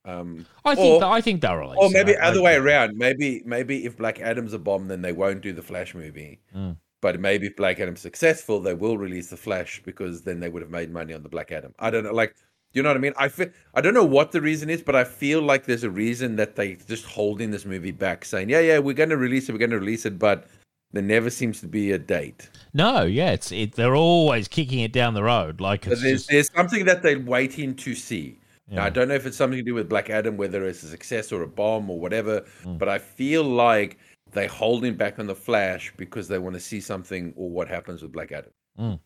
[0.04, 1.76] Um, I think Or- I think they'll release.
[1.78, 2.96] or maybe I- other way around.
[2.96, 6.40] Maybe maybe if Black Adam's a bomb, then they won't do the Flash movie.
[6.54, 6.76] Mm.
[7.00, 10.62] But maybe if Black Adam's successful, they will release the Flash because then they would
[10.62, 11.72] have made money on the Black Adam.
[11.78, 12.34] I don't know, like
[12.72, 13.14] you know what I mean?
[13.16, 15.90] I feel I don't know what the reason is, but I feel like there's a
[15.90, 19.48] reason that they just holding this movie back, saying, "Yeah, yeah, we're going to release
[19.48, 20.46] it, we're going to release it," but
[20.92, 22.48] there never seems to be a date.
[22.74, 23.72] No, yeah, it's it.
[23.72, 25.60] They're always kicking it down the road.
[25.60, 28.38] Like it's there's just, there's something that they're waiting to see.
[28.70, 30.88] Now, I don't know if it's something to do with Black Adam, whether it's a
[30.88, 32.76] success or a bomb or whatever, Mm.
[32.78, 33.96] but I feel like
[34.32, 38.02] they're holding back on the Flash because they want to see something or what happens
[38.02, 38.98] with Black Adam.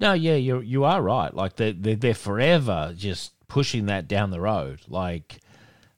[0.00, 1.32] No, yeah, you you are right.
[1.34, 4.80] Like they they they're forever just pushing that down the road.
[4.88, 5.40] Like,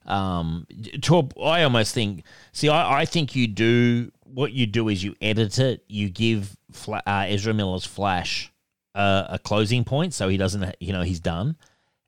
[0.05, 0.65] um,
[1.01, 2.23] to a, I almost think.
[2.51, 5.83] See, I I think you do what you do is you edit it.
[5.87, 8.51] You give Fla- uh, Ezra Miller's Flash
[8.95, 10.75] uh, a closing point, so he doesn't.
[10.79, 11.57] You know, he's done.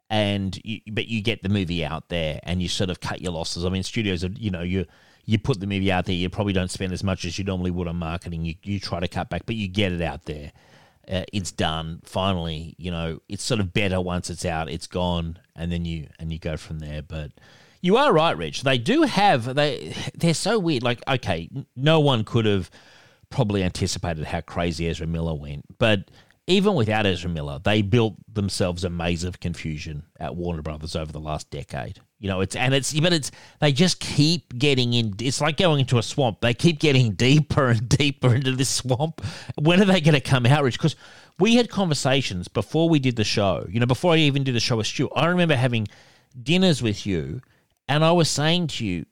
[0.09, 3.31] and you, but you get the movie out there and you sort of cut your
[3.31, 3.65] losses.
[3.65, 4.85] I mean, studios are you know you
[5.25, 7.71] you put the movie out there, you probably don't spend as much as you normally
[7.71, 8.45] would on marketing.
[8.45, 10.51] You you try to cut back, but you get it out there.
[11.09, 12.75] Uh, it's done finally.
[12.77, 14.69] You know, it's sort of better once it's out.
[14.69, 17.01] It's gone, and then you and you go from there.
[17.01, 17.31] But
[17.81, 18.63] you are right, Rich.
[18.63, 19.95] They do have they.
[20.15, 20.83] They're so weird.
[20.83, 22.69] Like, okay, no one could have
[23.29, 26.11] probably anticipated how crazy Ezra Miller went, but
[26.45, 31.11] even without Ezra Miller, they built themselves a maze of confusion at Warner Brothers over
[31.11, 31.99] the last decade.
[32.19, 35.13] You know, it's and it's but it's they just keep getting in.
[35.19, 36.41] It's like going into a swamp.
[36.41, 39.21] They keep getting deeper and deeper into this swamp.
[39.55, 40.77] When are they going to come out, Rich?
[40.77, 40.95] Because
[41.39, 43.65] we had conversations before we did the show.
[43.69, 45.87] You know, before I even did the show with Stu, I remember having
[46.41, 47.41] dinners with you,
[47.87, 49.05] and I was saying to you,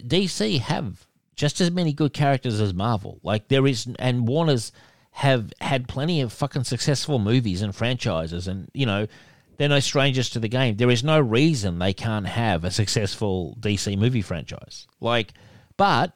[0.00, 3.18] DC have just as many good characters as Marvel.
[3.24, 4.70] Like there is, and Warner's
[5.12, 9.06] have had plenty of fucking successful movies and franchises, and you know
[9.56, 10.76] they're no strangers to the game.
[10.76, 14.86] There is no reason they can't have a successful DC movie franchise.
[15.00, 15.34] Like,
[15.76, 16.14] but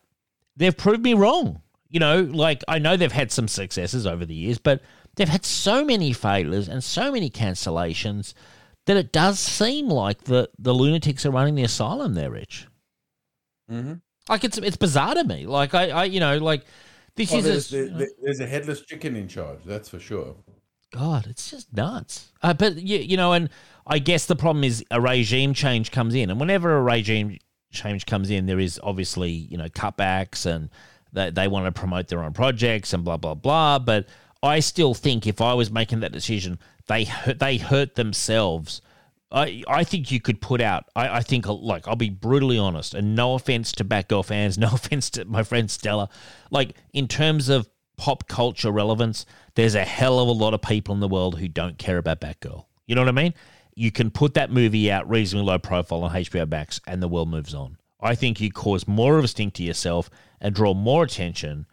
[0.56, 1.62] they've proved me wrong.
[1.88, 4.80] You know, like I know they've had some successes over the years, but
[5.14, 8.34] they've had so many failures and so many cancellations
[8.86, 12.66] that it does seem like the the lunatics are running the asylum there, Rich.
[13.70, 13.94] Mm-hmm.
[14.28, 15.46] Like it's it's bizarre to me.
[15.46, 16.64] Like I, I you know, like
[17.16, 19.58] this Oh, is there's, a, there- there's a headless chicken in charge.
[19.64, 20.36] That's for sure.
[20.92, 22.32] God, it's just nuts.
[22.42, 23.50] Uh, but you, you know, and
[23.86, 27.38] I guess the problem is a regime change comes in, and whenever a regime
[27.72, 30.70] change comes in, there is obviously you know cutbacks, and
[31.12, 33.78] they they want to promote their own projects and blah blah blah.
[33.80, 34.06] But
[34.42, 38.80] I still think if I was making that decision, they hurt, they hurt themselves.
[39.30, 40.84] I I think you could put out.
[40.94, 44.58] I, I think uh, like I'll be brutally honest, and no offense to Batgirl fans,
[44.58, 46.08] no offense to my friend Stella.
[46.50, 50.94] Like in terms of pop culture relevance, there's a hell of a lot of people
[50.94, 52.66] in the world who don't care about Batgirl.
[52.86, 53.34] You know what I mean?
[53.74, 57.28] You can put that movie out reasonably low profile on HBO Max, and the world
[57.28, 57.78] moves on.
[58.00, 60.10] I think you cause more of a stink to yourself
[60.40, 61.66] and draw more attention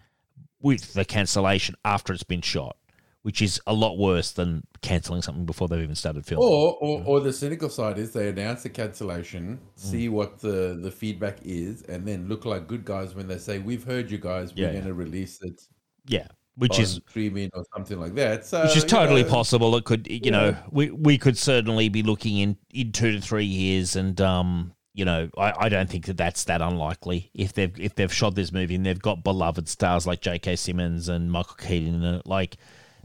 [0.61, 2.77] with the cancellation after it's been shot,
[3.23, 6.45] which is a lot worse than canceling something before they've even started filming.
[6.45, 10.91] Or, or, or the cynical side is they announce the cancellation, see what the, the
[10.91, 14.53] feedback is, and then look like good guys when they say, "We've heard you guys.
[14.53, 15.61] We're Yeah, going to release it
[16.05, 19.75] yeah, which is streaming or something like that." So, which is totally know, possible.
[19.77, 23.45] It could, you know, we we could certainly be looking in in two to three
[23.45, 27.31] years, and um, you know, I, I don't think that that's that unlikely.
[27.33, 30.57] If they've if they've shot this movie and they've got beloved stars like J.K.
[30.57, 32.57] Simmons and Michael Keaton in it, like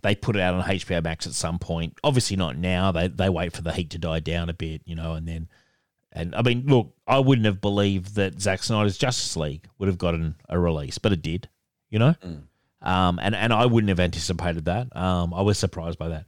[0.03, 1.99] they put it out on HBO Max at some point.
[2.05, 2.93] Obviously not now.
[2.93, 5.49] They they wait for the heat to die down a bit, you know, and then.
[6.11, 9.99] And I mean, look, I wouldn't have believed that Zack Snyder's Justice League would have
[9.99, 11.49] gotten a release, but it did,
[11.91, 12.15] you know.
[12.81, 14.95] Um, and and I wouldn't have anticipated that.
[14.97, 16.25] Um, I was surprised by that.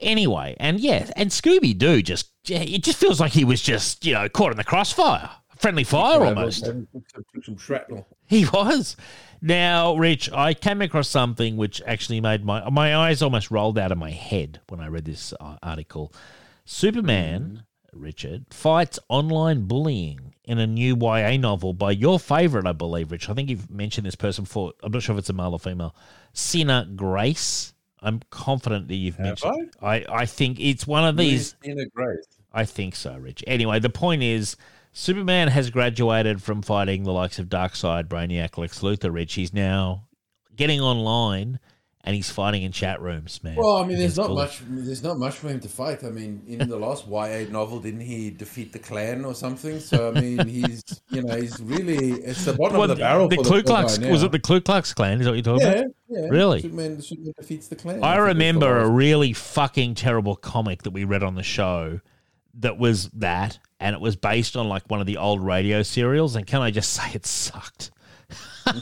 [0.00, 4.12] Anyway, and yeah, and Scooby Doo just it just feels like he was just you
[4.12, 6.64] know caught in the crossfire, friendly fire almost.
[6.64, 8.06] Took some shrapnel.
[8.26, 8.96] He was.
[9.44, 13.90] Now, Rich, I came across something which actually made my my eyes almost rolled out
[13.90, 16.14] of my head when I read this uh, article.
[16.64, 23.10] Superman, Richard, fights online bullying in a new YA novel by your favorite, I believe,
[23.10, 23.28] Rich.
[23.28, 24.74] I think you've mentioned this person before.
[24.80, 25.96] I'm not sure if it's a male or female.
[26.32, 27.74] Sina Grace.
[28.04, 29.74] I'm confident that you've Have mentioned.
[29.80, 30.04] I?
[30.08, 31.54] I think it's one of these.
[31.62, 32.26] in grace.
[32.52, 33.44] I think so, Rich.
[33.46, 34.56] Anyway, the point is,
[34.92, 39.12] Superman has graduated from fighting the likes of Darkseid, Brainiac, Lex Luthor.
[39.12, 40.06] Rich, he's now
[40.54, 41.58] getting online
[42.04, 43.54] and he's fighting in chat rooms, man.
[43.56, 44.60] Well, I mean, there's not bullies.
[44.60, 44.62] much.
[44.84, 46.02] There's not much for him to fight.
[46.04, 49.78] I mean, in the last YA novel, didn't he defeat the Klan or something?
[49.80, 53.28] So I mean, he's you know he's really it's the bottom Well, of the barrel.
[53.28, 55.20] the for Ku the poor Klux was it the Ku Klux Klan?
[55.20, 55.90] Is that what you're talking Yeah, about?
[56.08, 56.28] yeah.
[56.28, 56.60] Really?
[56.60, 58.02] Superman, Superman defeats the Klan.
[58.02, 62.00] I the remember a really fucking terrible comic that we read on the show
[62.54, 66.36] that was that, and it was based on like one of the old radio serials.
[66.36, 67.90] And can I just say it sucked?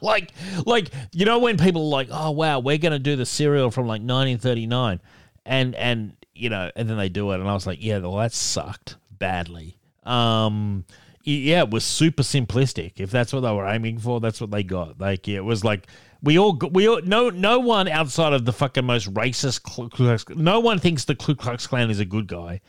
[0.00, 0.32] like,
[0.64, 3.86] like you know when people are like, oh wow, we're gonna do the serial from
[3.86, 5.00] like 1939,
[5.44, 8.16] and and you know, and then they do it, and I was like, yeah, well
[8.16, 9.78] that sucked badly.
[10.04, 10.84] Um,
[11.24, 13.00] yeah, it was super simplistic.
[13.00, 15.00] If that's what they were aiming for, that's what they got.
[15.00, 15.88] Like, yeah, it was like
[16.22, 20.28] we all we all no no one outside of the fucking most racist Ku Klux,
[20.30, 22.60] no one thinks the Ku Klux Klan is a good guy.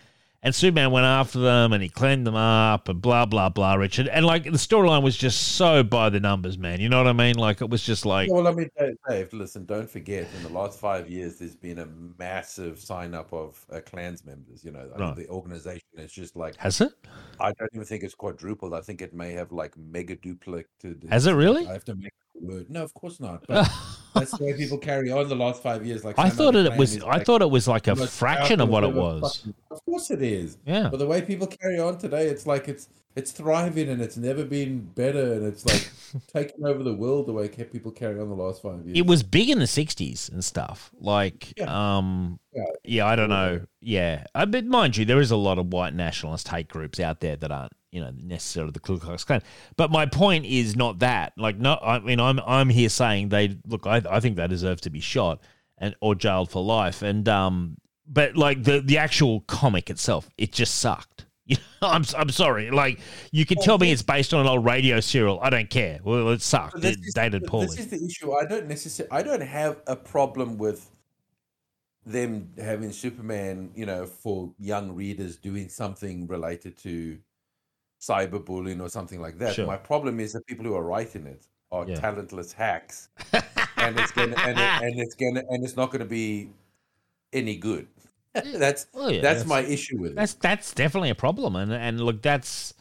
[0.43, 4.07] And Superman went after them and he cleaned them up and blah blah blah, Richard.
[4.07, 6.79] And like the storyline was just so by the numbers, man.
[6.79, 7.35] You know what I mean?
[7.37, 8.69] Like it was just like Well, I mean,
[9.09, 11.87] Dave, listen, don't forget, in the last five years, there's been a
[12.19, 14.63] massive sign up of uh, clans members.
[14.63, 15.15] You know, I mean, Right.
[15.17, 16.93] the organization is just like, has it?
[17.39, 18.75] I don't even think it's quadrupled.
[18.75, 21.07] I think it may have like mega duplicated.
[21.09, 21.67] Has it really?
[21.67, 22.69] I have to make word.
[22.69, 23.45] No, of course not.
[23.47, 23.69] But
[24.15, 26.03] That's the way people carry on the last five years.
[26.03, 27.01] Like I thought it was.
[27.03, 29.37] I like thought it was like a fraction of what it was.
[29.37, 30.57] fucking- Of course it is.
[30.65, 30.89] Yeah.
[30.89, 34.45] But the way people carry on today, it's like it's it's thriving and it's never
[34.45, 35.89] been better and it's like
[36.27, 38.97] taking over the world the way people carry on the last five years.
[38.97, 40.91] It was big in the '60s and stuff.
[40.99, 41.97] Like, Yeah.
[41.97, 42.63] um, Yeah.
[42.83, 43.61] yeah, I don't know.
[43.81, 47.19] Yeah, uh, but mind you, there is a lot of white nationalist hate groups out
[47.21, 49.41] there that aren't, you know, necessarily the Ku Klux Klan.
[49.75, 51.33] But my point is not that.
[51.37, 53.87] Like, no, I mean, I'm I'm here saying they look.
[53.87, 55.41] I I think they deserve to be shot
[55.77, 57.01] and or jailed for life.
[57.01, 57.77] And um,
[58.07, 61.25] but like the the actual comic itself, it just sucked.
[61.49, 62.71] You know, I'm I'm sorry.
[62.71, 62.99] Like
[63.31, 65.39] you can tell me it's based on an old radio serial.
[65.41, 66.01] I don't care.
[66.03, 66.83] Well, it sucked.
[66.83, 67.67] It is- dated poorly.
[67.67, 68.33] This is the issue.
[68.33, 69.11] I don't necessarily.
[69.13, 70.91] I don't have a problem with
[72.05, 73.71] them having Superman.
[73.75, 77.17] You know, for young readers doing something related to
[78.01, 79.55] cyberbullying or something like that.
[79.55, 79.65] Sure.
[79.65, 81.95] My problem is the people who are writing it are Yeah.
[81.95, 83.09] talentless hacks,
[83.77, 86.49] and it's gonna and, it, and it's gonna and it's not gonna be
[87.33, 87.87] any good.
[88.33, 90.15] that's Oh, yeah, that's that's- my issue with it.
[90.15, 92.73] That's that's definitely a problem, and and look, that's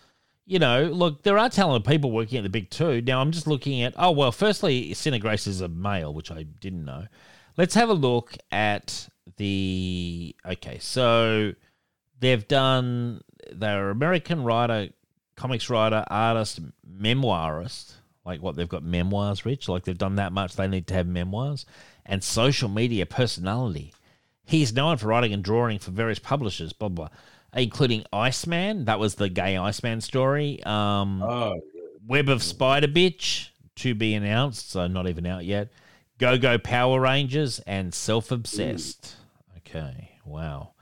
[0.49, 3.01] you know, look, there are talented people working at the big two.
[3.03, 3.95] Now, I'm just looking at.
[3.97, 7.07] Oh well, firstly, Sina Grace is a male, which I didn't know.
[7.57, 9.09] Let's have a look at
[9.39, 10.37] the.
[10.47, 11.53] Okay, so
[12.21, 13.23] they've done.
[13.51, 14.91] They're American writer,
[15.37, 17.93] comics writer, artist, memoirist.
[18.25, 19.69] Like what they've got memoirs, Rich.
[19.69, 21.65] Like they've done that much, they need to have memoirs
[22.05, 23.93] and social media personality.
[24.45, 27.09] He's known for writing and drawing for various publishers, blah blah,
[27.55, 28.87] including Iceman.
[28.87, 30.63] That was the gay Iceman story.
[30.65, 31.61] Um, oh,
[32.07, 35.71] Web of Spider Bitch to be announced, so not even out yet.
[36.19, 39.17] Go Go Power Rangers and Self Obsessed.
[39.59, 40.73] Okay, wow.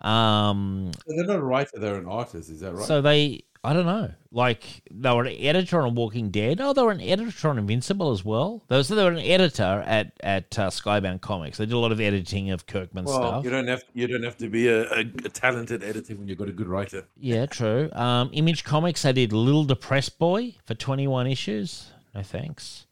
[0.00, 2.50] Um, so they're not a writer; they're an artist.
[2.50, 2.86] Is that right?
[2.86, 6.60] so they, I don't know, like they were an editor on Walking Dead.
[6.60, 8.62] Oh, they were an editor on Invincible as well.
[8.68, 11.58] They were, so they were an editor at at uh, Skybound Comics.
[11.58, 13.44] They did a lot of editing of Kirkman well, stuff.
[13.44, 16.38] you don't have you don't have to be a, a, a talented editor when you've
[16.38, 17.04] got a good writer.
[17.18, 17.90] Yeah, true.
[17.92, 21.90] Um, Image Comics, they did Little Depressed Boy for 21 issues.
[22.14, 22.86] No thanks.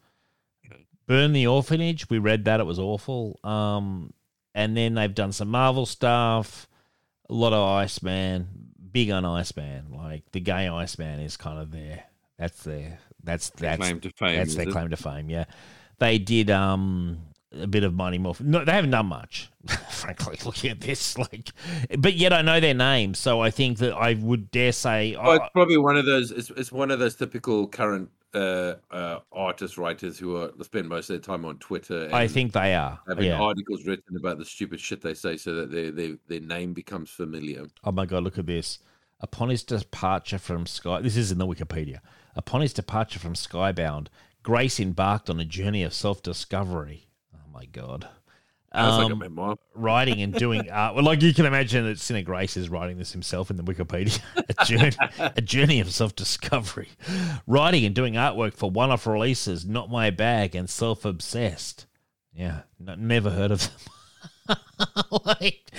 [1.07, 2.59] Burn the Orphanage, we read that.
[2.59, 3.39] It was awful.
[3.45, 4.12] Um,
[4.55, 6.67] and then they've done some Marvel stuff,
[7.31, 8.66] a lot of Iceman,
[8.97, 9.92] big on Iceman.
[9.94, 12.05] Like the gay Iceman is kind of there.
[12.38, 14.36] that's their, that's, that's, claim to fame.
[14.36, 14.72] that's their it?
[14.72, 15.28] claim to fame.
[15.28, 15.44] Yeah,
[15.99, 17.18] they did um
[17.53, 18.51] a bit of Mighty Morphin.
[18.51, 19.51] No, they haven't done much,
[19.90, 20.38] frankly.
[20.47, 21.51] Looking at this, like,
[21.99, 25.14] but yet I know their names, so I think that I would dare say.
[25.14, 26.30] Oh, it's probably one of those.
[26.30, 31.09] It's, it's one of those typical current uh, uh, artist writers who are spend most
[31.11, 32.05] of their time on Twitter.
[32.05, 32.99] And I think they are.
[33.09, 33.41] having Yeah.
[33.41, 37.11] articles written about the stupid shit they say, so that their their their name becomes
[37.11, 37.66] familiar.
[37.85, 38.79] Oh my god, look at this.
[39.20, 42.01] Upon his departure from Sky, this is in the Wikipedia.
[42.35, 44.09] Upon his departure from Skybound,
[44.43, 47.09] Grace embarked on a journey of self-discovery.
[47.35, 48.09] Oh my god.
[48.77, 49.57] Sounds like a Um, memoir.
[49.74, 50.95] writing and doing art.
[50.95, 54.20] Well, like you can imagine that Sina Grace is writing this himself in the Wikipedia.
[54.59, 56.89] a journey, a journey of self-discovery.
[57.47, 61.87] Writing and doing artwork for one-off releases, Not My Bag, and Self-Obsessed.
[62.35, 63.70] Yeah, n- never heard of
[64.47, 64.57] them.
[65.27, 65.70] like,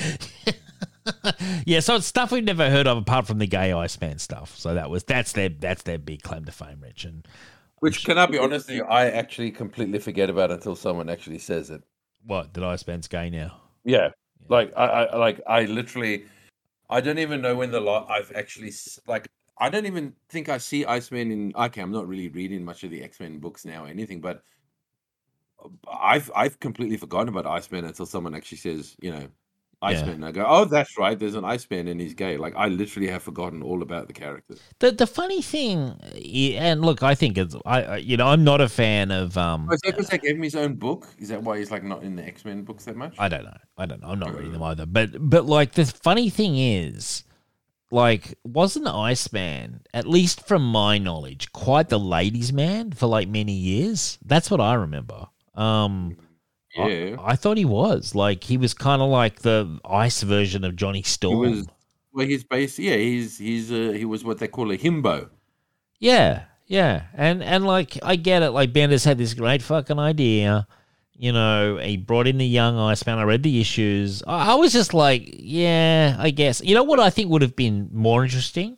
[1.65, 4.57] yeah, so it's stuff we've never heard of apart from the gay Iceman stuff.
[4.57, 7.05] So that was that's their that's their big claim to fame, Rich.
[7.05, 7.25] And
[7.79, 11.37] Which can I be honest with you, I actually completely forget about until someone actually
[11.39, 11.81] says it.
[12.25, 13.61] What that Iceman's gay now?
[13.83, 14.09] Yeah,
[14.49, 16.25] like I, I like I literally,
[16.89, 18.73] I don't even know when the lot I've actually
[19.07, 19.27] like
[19.59, 21.53] I don't even think I see Iceman in.
[21.55, 24.43] Okay, I'm not really reading much of the X Men books now or anything, but
[25.63, 29.27] uh, I've I've completely forgotten about Iceman until someone actually says, you know,
[29.81, 30.15] Iceman.
[30.15, 31.17] And I go, oh, that's right.
[31.17, 32.37] There's an Iceman and he's gay.
[32.37, 34.55] Like I literally have forgotten all about the character.
[34.79, 35.99] The the funny thing,
[36.57, 39.67] and look, I think it's I you know I'm not a fan of um.
[39.69, 41.07] Oh, is that because they gave him his own book?
[41.19, 43.15] Is that why he's like not in the X Men books that much?
[43.19, 43.57] I don't know.
[43.77, 44.07] I don't know.
[44.07, 44.85] I'm not reading them either.
[44.85, 47.23] But but like the funny thing is,
[47.91, 53.53] like, wasn't Iceman, at least from my knowledge, quite the ladies' man for like many
[53.53, 54.17] years?
[54.25, 55.27] That's what I remember.
[55.53, 56.17] Um,
[56.77, 60.75] yeah, I, thought he was like he was kind of like the ice version of
[60.75, 61.39] Johnny he Storm.
[61.39, 61.67] was.
[62.13, 62.79] Well, he's based.
[62.79, 65.29] Yeah, he's he's uh, he was what they call a himbo.
[65.99, 68.51] Yeah, yeah, and and like I get it.
[68.51, 70.67] Like Bendis had this great fucking idea.
[71.19, 73.17] You know, he brought in the young Iceman.
[73.17, 74.21] I read the issues.
[74.27, 76.61] I, I was just like, yeah, I guess.
[76.63, 78.77] You know what I think would have been more interesting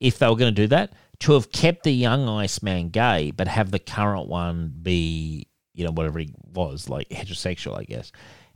[0.00, 3.46] if they were going to do that to have kept the young Iceman gay, but
[3.46, 8.12] have the current one be, you know, whatever he was, like heterosexual, I guess.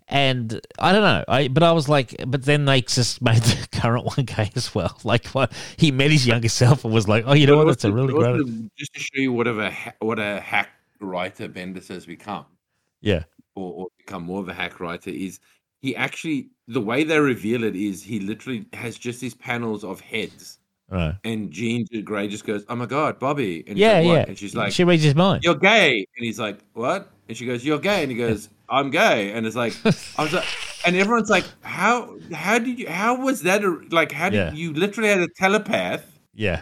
[0.09, 1.25] And I don't know.
[1.29, 4.75] I but I was like, but then they just made the current one gay as
[4.75, 4.99] well.
[5.05, 7.67] Like what he met his younger self and was like, oh, you know what?
[7.69, 8.41] That's a really great.
[8.77, 12.47] Just to show you what a what a hack writer Bendis has become.
[13.01, 13.25] Yeah.
[13.55, 15.39] or, or become more of a hack writer is
[15.81, 20.01] he actually the way they reveal it is he literally has just these panels of
[20.01, 20.59] heads
[20.91, 21.17] Right.
[21.25, 24.25] and Jean Grey just goes, "Oh my god, Bobby!" And Yeah, like, yeah.
[24.29, 25.43] And she's like, she reads his mind.
[25.43, 28.91] "You're gay," and he's like, "What?" And she goes, "You're gay," and he goes, "I'm
[28.91, 29.75] gay," and it's like,
[30.19, 30.45] I was like,
[30.87, 32.17] and everyone's like, "How?
[32.33, 32.89] How did you?
[32.89, 33.65] How was that?
[33.65, 34.53] A, like, how did Yeah.
[34.53, 36.05] you literally had a telepath
[36.35, 36.61] Yeah.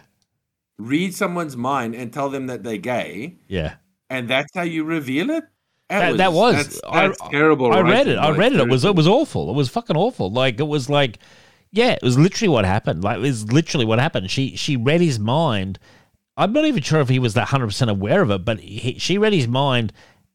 [0.78, 3.74] read someone's mind and tell them that they're gay, Yeah.
[4.08, 5.44] and that's how you reveal it?"
[5.90, 7.70] That, that was that's, I- terrible.
[7.72, 8.16] I read it.
[8.16, 8.60] I read it.
[8.60, 9.50] It was it was awful.
[9.50, 10.30] It was fucking awful.
[10.30, 11.18] Like it was like,
[11.72, 13.02] yeah, it was literally what happened.
[13.02, 14.30] Like it was literally what happened.
[14.30, 15.78] She she read his mind.
[16.36, 18.98] I'm not even sure if he was that hundred percent aware of it, but he,
[18.98, 19.92] she read his mind,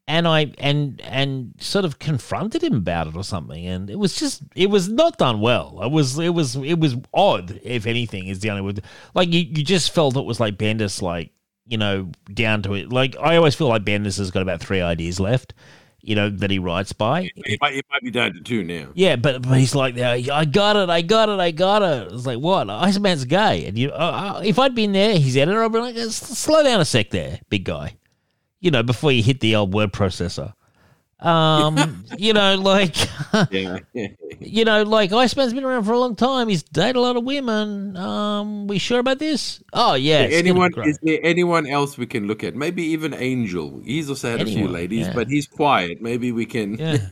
[0.08, 3.64] and I and and sort of confronted him about it or something.
[3.64, 5.80] And it was just it was not done well.
[5.82, 7.60] It was it was it was odd.
[7.62, 8.82] If anything, is the only word.
[9.14, 11.30] Like you you just felt it was like Bendis like
[11.66, 12.92] you know down to it.
[12.92, 15.54] Like I always feel like Bendis has got about three ideas left.
[16.00, 17.30] You know that he writes by.
[17.34, 18.88] It might, it might be down to two now.
[18.94, 22.12] Yeah, but but he's like, "Yeah, I got it, I got it, I got it.
[22.12, 22.70] It's like, what?
[22.70, 23.66] Iceman's gay.
[23.66, 26.80] And you, uh, uh, if I'd been there, his editor, I'd be like, slow down
[26.80, 27.96] a sec there, big guy.
[28.60, 30.54] You know, before you hit the old word processor.
[31.20, 32.94] Um, you know, like,
[33.50, 33.78] Yeah.
[34.38, 36.48] you know, like Iceman's been around for a long time.
[36.48, 37.96] He's dated a lot of women.
[37.96, 39.62] Um, we sure about this?
[39.72, 40.20] Oh yeah.
[40.20, 42.54] it's anyone is there anyone else we can look at?
[42.54, 43.80] Maybe even Angel.
[43.84, 45.12] He's also had a few ladies, yeah.
[45.14, 46.00] but he's quiet.
[46.00, 46.74] Maybe we can.
[46.74, 46.98] Yeah.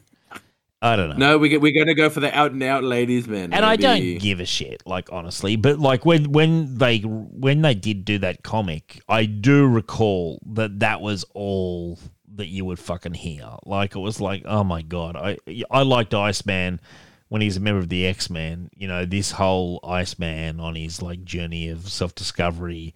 [0.82, 1.16] I don't know.
[1.16, 3.54] No, we get, we're going to go for the out and out ladies, man.
[3.54, 5.57] and I don't give a shit, like honestly.
[5.57, 10.80] But like when when they when they did do that comic, I do recall that
[10.80, 11.98] that was all
[12.37, 13.49] that you would fucking hear.
[13.64, 15.39] Like it was like, oh my god, I
[15.70, 16.80] I liked Iceman
[17.28, 18.70] when he's a member of the X Men.
[18.76, 22.95] You know, this whole Iceman on his like journey of self discovery.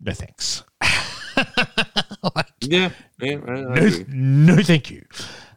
[0.00, 0.62] No thanks.
[2.34, 5.04] Like, Yeah, yeah, no, no, thank you.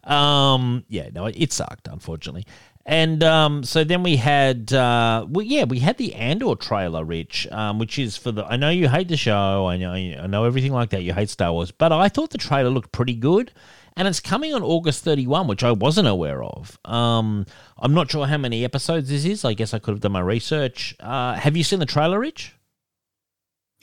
[0.03, 2.45] Um, yeah, no, it, it sucked, unfortunately.
[2.91, 7.47] And um, so then we had, uh, well, yeah, we had the Andor trailer, Rich,
[7.49, 8.43] um, which is for the.
[8.43, 9.65] I know you hate the show.
[9.65, 11.01] I know, I know everything like that.
[11.01, 13.53] You hate Star Wars, but I thought the trailer looked pretty good,
[13.95, 16.77] and it's coming on August thirty one, which I wasn't aware of.
[16.83, 17.45] Um,
[17.79, 19.45] I'm not sure how many episodes this is.
[19.45, 20.93] I guess I could have done my research.
[20.99, 22.57] Uh, have you seen the trailer, Rich?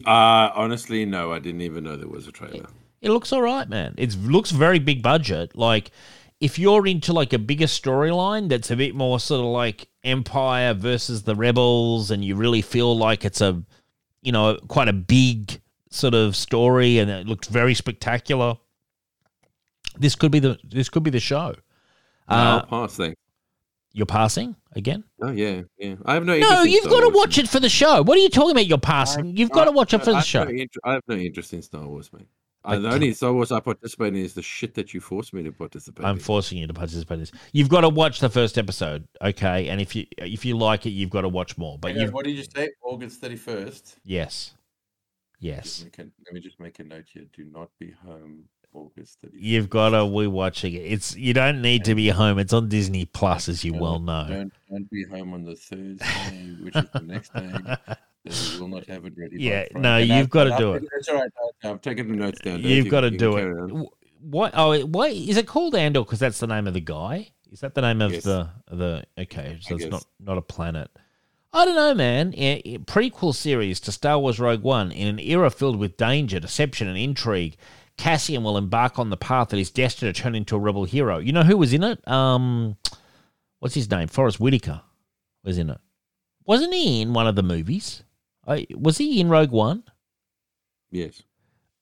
[0.05, 2.67] Uh, honestly, no, I didn't even know there was a trailer.
[3.01, 3.95] It looks all right, man.
[3.97, 5.57] It looks very big budget.
[5.57, 5.93] Like,
[6.41, 10.73] if you're into like a bigger storyline that's a bit more sort of like Empire
[10.75, 13.63] versus the Rebels, and you really feel like it's a,
[14.23, 15.61] you know, quite a big
[15.91, 18.57] sort of story, and it looks very spectacular.
[19.99, 21.55] This could be the this could be the show.
[22.31, 23.17] No, Uh, I'll pass, thanks.
[23.93, 25.03] you're passing again?
[25.21, 25.97] Oh yeah, yeah.
[26.05, 26.39] I have no.
[26.39, 28.03] No, you've Star got to watch it for the show.
[28.03, 28.67] What are you talking about?
[28.67, 29.37] You're passing.
[29.37, 30.45] You've got to watch it for I the have show.
[30.45, 32.29] No inter- I have no interest in Star Wars, mate.
[32.69, 35.33] Uh, I the only Star Wars I participate in is the shit that you force
[35.33, 36.21] me to participate I'm in.
[36.23, 37.33] forcing you to participate in this.
[37.53, 39.69] You've got to watch the first episode, okay?
[39.69, 41.79] And if you if you like it, you've got to watch more.
[41.79, 42.71] But you what did you say?
[42.83, 43.97] August thirty first.
[44.05, 44.55] yes,
[45.41, 47.25] yes, Let me just make a note here.
[47.35, 48.45] Do not be home
[48.75, 49.39] August thirty.
[49.41, 50.81] you've got to be watching it.
[50.83, 52.39] It's you don't need to be home.
[52.39, 54.27] It's on Disney Plus, as you well know.
[54.29, 57.95] Don't don't be home on the Thursday, which is the next day.
[58.59, 59.37] Will not have it ready.
[59.43, 60.91] Yeah, no, And you've I've- gotta I've do taken- it.
[60.95, 61.31] That's all right.
[61.65, 62.61] I- I'm taking the notes down.
[62.63, 63.41] You've You got to you do it.
[63.41, 63.69] carry on.
[63.85, 64.53] Wh- What?
[64.57, 66.01] Oh, why is it called Andor?
[66.01, 67.31] Because that's the name of the guy.
[67.53, 68.25] Is that the name of Yes.
[68.25, 69.05] the the?
[69.19, 69.91] Okay, so I it's guess.
[69.91, 70.91] not not a planet.
[71.53, 72.35] I don't know, man.
[72.37, 76.89] A prequel series to Star Wars Rogue One in an era filled with danger, deception,
[76.89, 77.57] and intrigue.
[77.97, 81.19] Cassian will embark on the path that is destined to turn into a rebel hero.
[81.19, 82.07] You know who was in it?
[82.07, 82.77] Um,
[83.61, 84.09] what's his name?
[84.09, 84.83] Forest Whitaker
[85.43, 85.79] was in it.
[86.45, 88.03] Wasn't he in one of the movies?
[88.49, 89.85] I, was he in Rogue One?
[90.91, 91.23] Yes.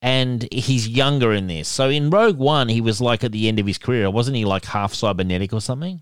[0.01, 1.67] and he's younger in this.
[1.67, 4.45] So in Rogue One, he was like at the end of his career, wasn't he?
[4.45, 6.01] Like half cybernetic or something.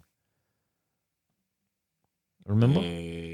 [2.46, 2.80] Remember?
[2.80, 3.34] Uh,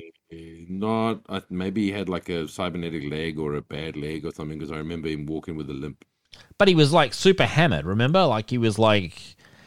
[0.70, 1.22] not.
[1.28, 4.58] Uh, maybe he had like a cybernetic leg or a bad leg or something.
[4.58, 6.06] Because I remember him walking with a limp.
[6.58, 7.86] But he was like super hammered.
[7.86, 8.26] Remember?
[8.26, 9.20] Like he was like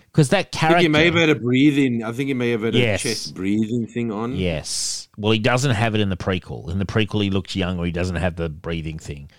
[0.06, 0.82] because that I think character.
[0.82, 2.04] he may have had a breathing.
[2.04, 4.36] I think he may have had a chest breathing thing on.
[4.36, 5.03] Yes.
[5.16, 6.70] Well, he doesn't have it in the prequel.
[6.70, 9.30] In the prequel, he looks young or He doesn't have the breathing thing.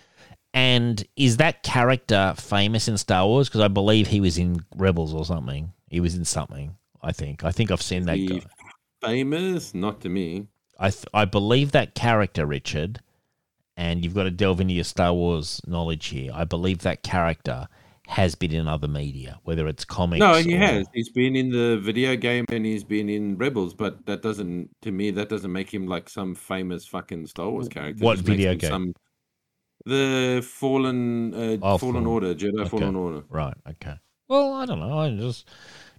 [0.54, 3.50] And is that character famous in Star Wars?
[3.50, 5.74] Because I believe he was in Rebels or something.
[5.90, 6.76] He was in something.
[7.02, 7.44] I think.
[7.44, 8.42] I think I've seen that He- guy.
[9.02, 9.76] Famous?
[9.76, 10.48] Not to me.
[10.80, 13.00] I th- I believe that character, Richard,
[13.78, 16.32] and you've got to delve into your Star Wars knowledge here.
[16.34, 17.68] I believe that character
[18.08, 20.20] has been in other media, whether it's comics.
[20.20, 20.88] No, he or- has.
[20.94, 24.92] He's been in the video game and he's been in Rebels, but that doesn't, to
[24.92, 28.04] me, that doesn't make him like some famous fucking Star Wars character.
[28.04, 28.70] What video game?
[28.70, 28.94] Some,
[29.86, 32.08] the Fallen, uh, Oh, Fallen Fallen.
[32.08, 32.70] Order, Jedi Okay.
[32.70, 33.24] Fallen Order.
[33.30, 33.56] Right.
[33.70, 33.96] Okay.
[34.28, 34.98] Well, I don't know.
[35.00, 35.48] I just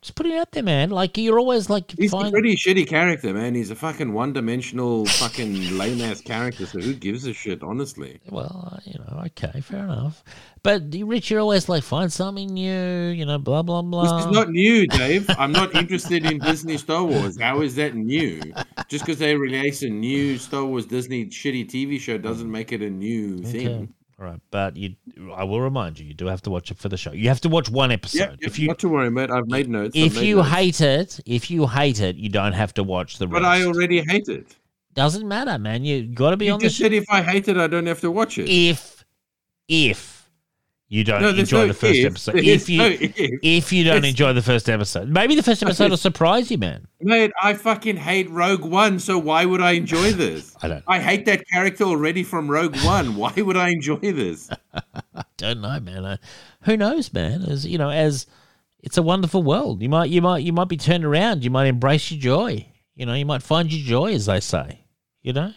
[0.07, 0.91] just put it out there, man.
[0.91, 3.57] Like you're always like He's find- a pretty shitty character, man.
[3.57, 6.65] He's a fucking one-dimensional, fucking lame-ass character.
[6.65, 8.21] So who gives a shit, honestly?
[8.31, 10.23] Well, uh, you know, okay, fair enough.
[10.63, 13.09] But Rich, you're always like find something new.
[13.09, 14.17] You know, blah blah blah.
[14.19, 15.29] This is not new, Dave.
[15.39, 17.41] I'm not interested in Disney Star Wars.
[17.41, 18.41] How is that new?
[18.89, 22.81] Just because they release a new Star Wars Disney shitty TV show doesn't make it
[22.83, 23.93] a new thing.
[24.19, 24.95] All right, but you,
[25.35, 27.13] I will remind you, you do have to watch it for the show.
[27.13, 28.39] You have to watch one episode.
[28.41, 29.31] Yeah, if you not to worry, mate.
[29.31, 29.95] I've made notes.
[29.95, 30.49] If made you notes.
[30.49, 33.45] hate it, if you hate it, you don't have to watch the but rest.
[33.45, 34.57] I already hate it.
[34.95, 35.85] Doesn't matter, man.
[35.85, 37.85] You got to be You on You just said if I hate it, I don't
[37.85, 38.49] have to watch it.
[38.49, 39.05] if
[39.69, 40.16] if
[40.89, 42.07] you don't No, enjoy no the first if.
[42.07, 43.13] episode, There's if you no if.
[43.43, 46.59] if you don't It's- enjoy the first episode, maybe the first episode will surprise you,
[46.59, 46.87] man.
[47.01, 50.55] Mate, I fucking hate Rogue One, so why would I enjoy this?
[50.63, 50.85] I don't.
[50.87, 53.17] I hate that character already from Rogue One.
[53.17, 54.49] Why would I enjoy this?
[55.15, 56.05] I don't know, man.
[56.05, 56.17] Uh,
[56.63, 57.43] who knows, man?
[57.43, 58.27] As you know, as
[58.83, 59.83] it's a wonderful world.
[59.83, 61.43] You might, you might, you might be turned around.
[61.43, 62.69] You might embrace your joy.
[62.95, 64.85] You know, you might find your joy, as they say.
[65.23, 65.53] You know,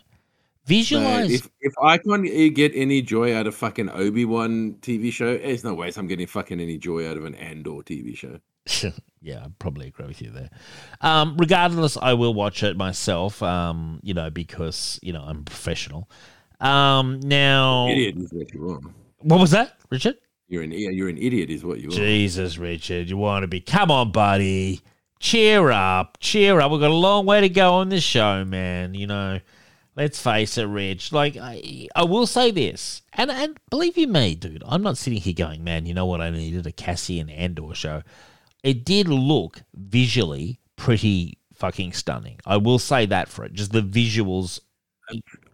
[0.70, 1.32] Visualize.
[1.32, 2.24] if if I can't
[2.56, 6.28] get any joy out of fucking Obi Wan TV show, there's no ways I'm getting
[6.28, 8.40] fucking any joy out of an Andor TV show.
[9.22, 10.50] yeah, I probably agree with you there.
[11.02, 13.42] Um, regardless, I will watch it myself.
[13.42, 16.10] Um, you know, because you know I'm professional.
[16.60, 18.80] Um, now, Idiot is what you are.
[19.22, 20.18] what was that, Richard?
[20.50, 21.92] You're an you're an idiot, is what you are.
[21.92, 23.62] Jesus, Richard, you want to be?
[23.62, 24.82] Come on, buddy.
[25.20, 26.72] Cheer up, cheer up.
[26.72, 28.94] We've got a long way to go on this show, man.
[28.94, 29.40] You know,
[30.00, 31.12] let's face it, Rich.
[31.12, 35.20] Like, I, I will say this, and and believe you me, dude, I'm not sitting
[35.20, 35.86] here going, man.
[35.86, 36.22] You know what?
[36.22, 38.02] I needed a Cassian Andor show.
[38.64, 42.40] It did look visually pretty fucking stunning.
[42.46, 43.54] I will say that for it.
[43.54, 44.62] Just the visuals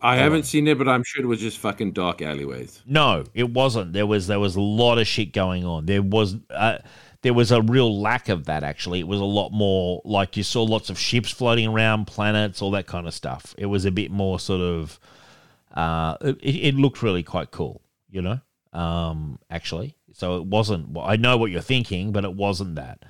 [0.01, 2.83] I haven't seen it, but I'm sure it was just fucking dark alleyways.
[2.85, 3.93] No, it wasn't.
[3.93, 5.85] There was there was a lot of shit going on.
[5.85, 6.79] There was uh,
[7.25, 8.63] there was a real lack of that.
[8.63, 12.61] Actually, it was a lot more like you saw lots of ships floating around, planets,
[12.61, 13.55] all that kind of stuff.
[13.57, 14.99] It was a bit more sort of.
[15.73, 18.39] Uh, it, it looked really quite cool, you know.
[18.73, 20.89] Um, actually, so it wasn't.
[20.89, 23.03] Well, I know what you're thinking, but it wasn't that.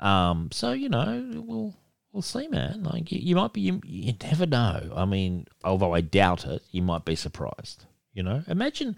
[0.00, 1.72] Um, so you know, we'll
[2.10, 2.82] we'll see, man.
[2.82, 4.92] Like you, you might be, you, you never know.
[4.92, 7.86] I mean, although I doubt it, you might be surprised.
[8.12, 8.96] You know, imagine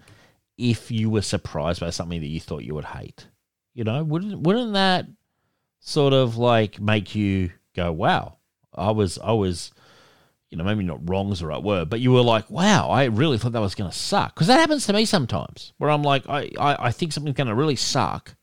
[0.57, 3.27] if you were surprised by something that you thought you would hate.
[3.75, 5.05] You know, wouldn't wouldn't that
[5.81, 8.37] sort of like make you go, "Wow,
[8.73, 9.71] I was I was."
[10.51, 13.37] You know, maybe not wrong's the right word, but you were like, wow, I really
[13.37, 14.33] thought that was going to suck.
[14.33, 17.47] Because that happens to me sometimes where I'm like, I, I, I think something's going
[17.47, 18.35] to really suck.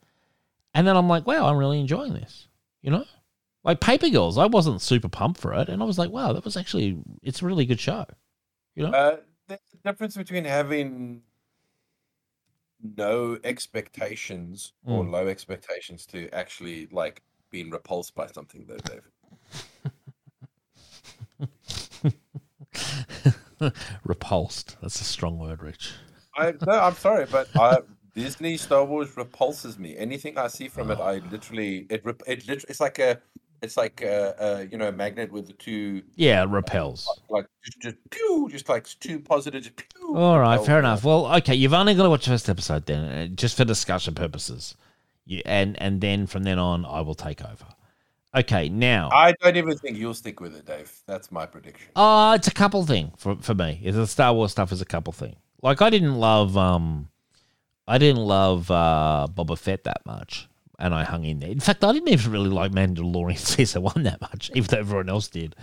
[0.74, 2.48] And then I'm like, wow, I'm really enjoying this.
[2.82, 3.04] You know?
[3.64, 5.68] Like Paper Girls, I wasn't super pumped for it.
[5.70, 8.04] And I was like, wow, that was actually, it's a really good show.
[8.74, 8.92] You know?
[8.92, 9.16] Uh,
[9.48, 11.22] there's a difference between having
[12.82, 15.10] no expectations or Mm.
[15.10, 19.02] low expectations to actually like being repulsed by something, though, Dave.
[24.04, 24.76] Repulsed.
[24.80, 25.92] That's a strong word, Rich.
[26.36, 27.78] I no, I'm sorry, but I,
[28.14, 29.96] Disney Star Wars repulses me.
[29.96, 33.20] Anything I see from it, I literally it it lit- it's like a
[33.62, 37.08] it's like a, a you know a magnet with the two Yeah, repels.
[37.30, 39.68] like just just pew, just like two positives.
[39.70, 41.04] Pew, All right, fair enough.
[41.04, 44.14] Well, okay, you've only got to watch the first episode then, uh, just for discussion
[44.14, 44.74] purposes.
[45.24, 47.66] You, and and then from then on, I will take over.
[48.34, 50.90] Okay, now, I don't even think you'll stick with it, Dave.
[51.06, 51.88] That's my prediction.
[51.94, 53.80] uh, it's a couple thing for for me.
[53.84, 55.36] It's the Star Wars stuff is a couple thing.
[55.62, 57.08] Like I didn't love um,
[57.86, 60.48] I didn't love uh Boba Fett that much,
[60.78, 61.50] and I hung in there.
[61.50, 65.08] In fact, I didn't even really like Mandalorian season one that much, even though everyone
[65.08, 65.54] else did.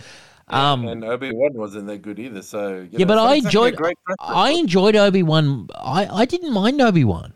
[0.48, 2.42] Um, and Obi Wan wasn't that good either.
[2.42, 3.78] So yeah, know, but not I enjoyed.
[4.18, 5.68] I enjoyed Obi Wan.
[5.76, 7.34] I, I didn't mind Obi Wan.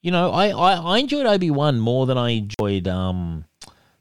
[0.00, 3.44] You know, I, I, I enjoyed Obi Wan more than I enjoyed um,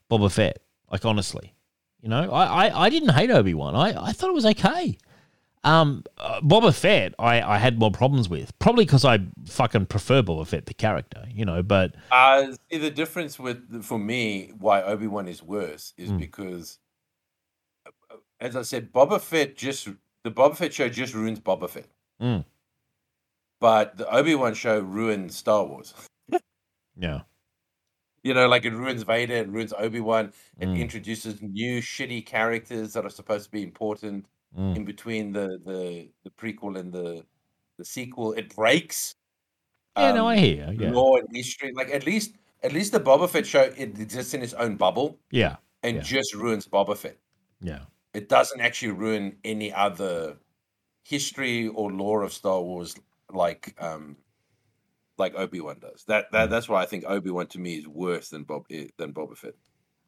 [0.10, 0.60] Boba Fett.
[0.92, 1.54] Like honestly,
[2.02, 3.76] you know, I, I, I didn't hate Obi Wan.
[3.76, 4.98] I, I thought it was okay.
[5.66, 10.22] Um, uh, Boba Fett, I, I had more problems with, probably because I fucking prefer
[10.22, 11.26] Boba Fett the character.
[11.32, 15.94] You know, but Uh, see, the difference with for me why Obi Wan is worse
[15.98, 16.18] is Mm.
[16.20, 16.80] because,
[17.88, 19.88] uh, as I said, Boba Fett just
[20.24, 21.88] the Boba Fett show just ruins Boba Fett,
[22.22, 22.44] Mm.
[23.62, 25.94] but the Obi Wan show ruins Star Wars.
[26.98, 27.22] yeah,
[28.22, 30.80] You know, like it ruins Vader, it ruins Obi Wan, it Mm.
[30.80, 34.26] introduces new shitty characters that are supposed to be important
[34.58, 34.76] Mm.
[34.78, 37.26] in between the the the prequel and the
[37.78, 38.34] the sequel.
[38.34, 39.16] It breaks.
[39.98, 40.12] yeah.
[40.14, 40.72] no, um, I hear.
[40.72, 41.72] you, Yeah, lore and history.
[41.74, 45.20] Like at least at least the Boba Fett show it exists in its own bubble
[45.32, 46.02] yeah, and Yeah.
[46.04, 47.18] just ruins Boba Fett.
[47.62, 47.86] yeah.
[48.14, 50.38] It doesn't actually ruin any other
[51.04, 52.96] history or lore of Star Wars
[53.32, 54.18] like um
[55.18, 56.04] like Obi Wan does.
[56.06, 58.88] That that that's why I think Obi Wan to me is worse than Bob eh,
[58.98, 59.56] than Boba Fett.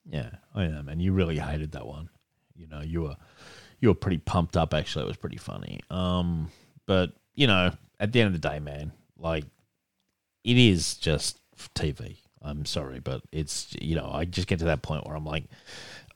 [0.08, 2.10] Yeah, I am, and You really hated that one.
[2.56, 3.16] You know, you were
[3.86, 4.74] you were pretty pumped up.
[4.74, 5.80] Actually, it was pretty funny.
[5.92, 6.50] Um,
[6.88, 9.46] but you know, at the end of the day, man, like
[10.44, 11.40] it is just
[11.76, 12.18] TV.
[12.42, 15.46] I'm sorry, but it's you know, I just get to that point where I'm like,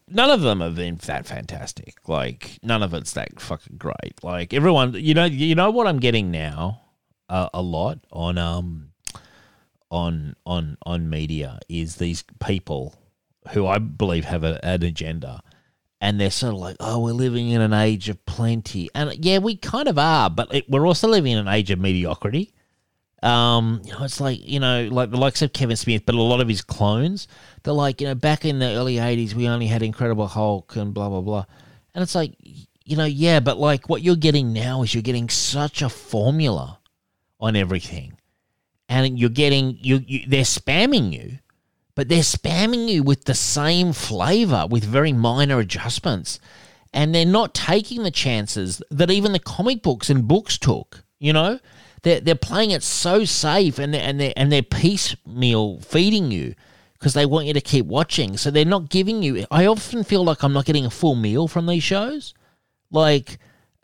[0.08, 1.96] none of them have been that fantastic.
[2.08, 4.24] Like none of it's that fucking great.
[4.24, 6.82] Like everyone, you know, you know what I'm getting now
[7.30, 8.90] uh, a lot on um
[9.91, 12.96] on on on media is these people
[13.52, 15.41] who I believe have a, an agenda.
[16.02, 19.40] And they're sort of like, oh, we're living in an age of plenty, and yeah,
[19.40, 22.54] we kind of are, but it, we're also living in an age of mediocrity.
[23.22, 26.22] Um, you know, it's like you know, like the likes of Kevin Smith, but a
[26.22, 27.28] lot of his clones.
[27.64, 30.94] They're like, you know, back in the early '80s, we only had Incredible Hulk and
[30.94, 31.46] blah blah blah,
[31.94, 32.34] and it's like,
[32.86, 36.80] you know, yeah, but like what you're getting now is you're getting such a formula
[37.42, 38.14] on everything,
[38.88, 41.40] and you're getting you, you they're spamming you,
[42.00, 46.40] but they're spamming you with the same flavor with very minor adjustments,
[46.94, 51.04] and they're not taking the chances that even the comic books and books took.
[51.20, 51.60] You know,
[52.04, 56.56] they're they're playing it so safe and they're, and they and they're piecemeal feeding you
[56.94, 58.38] because they want you to keep watching.
[58.38, 59.46] So they're not giving you.
[59.52, 62.34] I often feel like I'm not getting a full meal from these shows.
[62.92, 63.40] Like,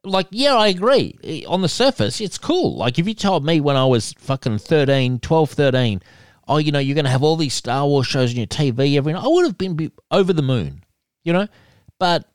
[0.06, 1.44] like yeah, I agree.
[1.50, 2.78] On the surface, it's cool.
[2.78, 6.02] Like if you told me when I was fucking 13, 12, 13,
[6.48, 8.98] oh, you know, you're going to have all these Star Wars shows on your TV
[8.98, 10.84] every night, I would have been be- over the moon,
[11.24, 11.48] you know.
[12.00, 12.26] But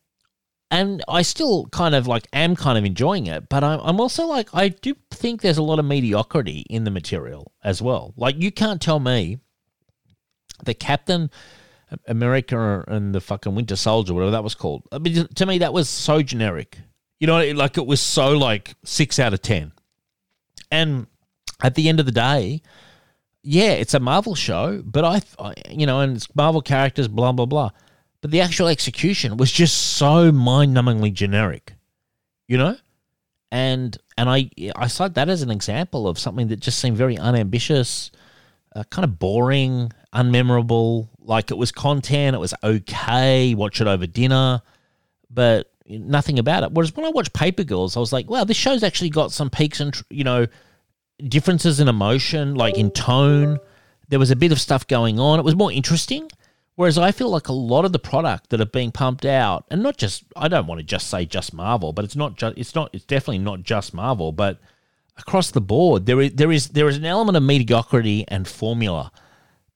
[0.70, 4.26] and I still kind of like am kind of enjoying it, but I'm, I'm also
[4.26, 8.14] like I do think there's a lot of mediocrity in the material as well.
[8.16, 9.38] Like you can't tell me
[10.64, 11.30] the Captain
[12.06, 14.82] America and the fucking Winter Soldier, whatever that was called.
[14.92, 16.78] I mean, to me, that was so generic.
[17.18, 19.72] You know, like it was so like six out of ten.
[20.70, 21.06] And
[21.62, 22.62] at the end of the day,
[23.42, 27.46] yeah, it's a Marvel show, but I, you know, and it's Marvel characters, blah blah
[27.46, 27.70] blah.
[28.20, 31.74] But the actual execution was just so mind-numbingly generic,
[32.48, 32.76] you know.
[33.50, 37.16] And and I I cite that as an example of something that just seemed very
[37.16, 38.10] unambitious,
[38.76, 41.08] uh, kind of boring, unmemorable.
[41.18, 43.54] Like it was content, it was okay.
[43.54, 44.60] Watch it over dinner,
[45.30, 46.72] but nothing about it.
[46.72, 49.48] Whereas when I watched Paper Girls, I was like, wow, this show's actually got some
[49.48, 50.46] peaks and you know
[51.28, 53.58] differences in emotion, like in tone.
[54.08, 55.38] There was a bit of stuff going on.
[55.38, 56.30] It was more interesting.
[56.76, 59.82] Whereas I feel like a lot of the product that are being pumped out, and
[59.82, 62.74] not just I don't want to just say just Marvel, but it's not just it's
[62.74, 64.58] not it's definitely not just Marvel, but
[65.18, 69.12] across the board there is there is there is an element of mediocrity and formula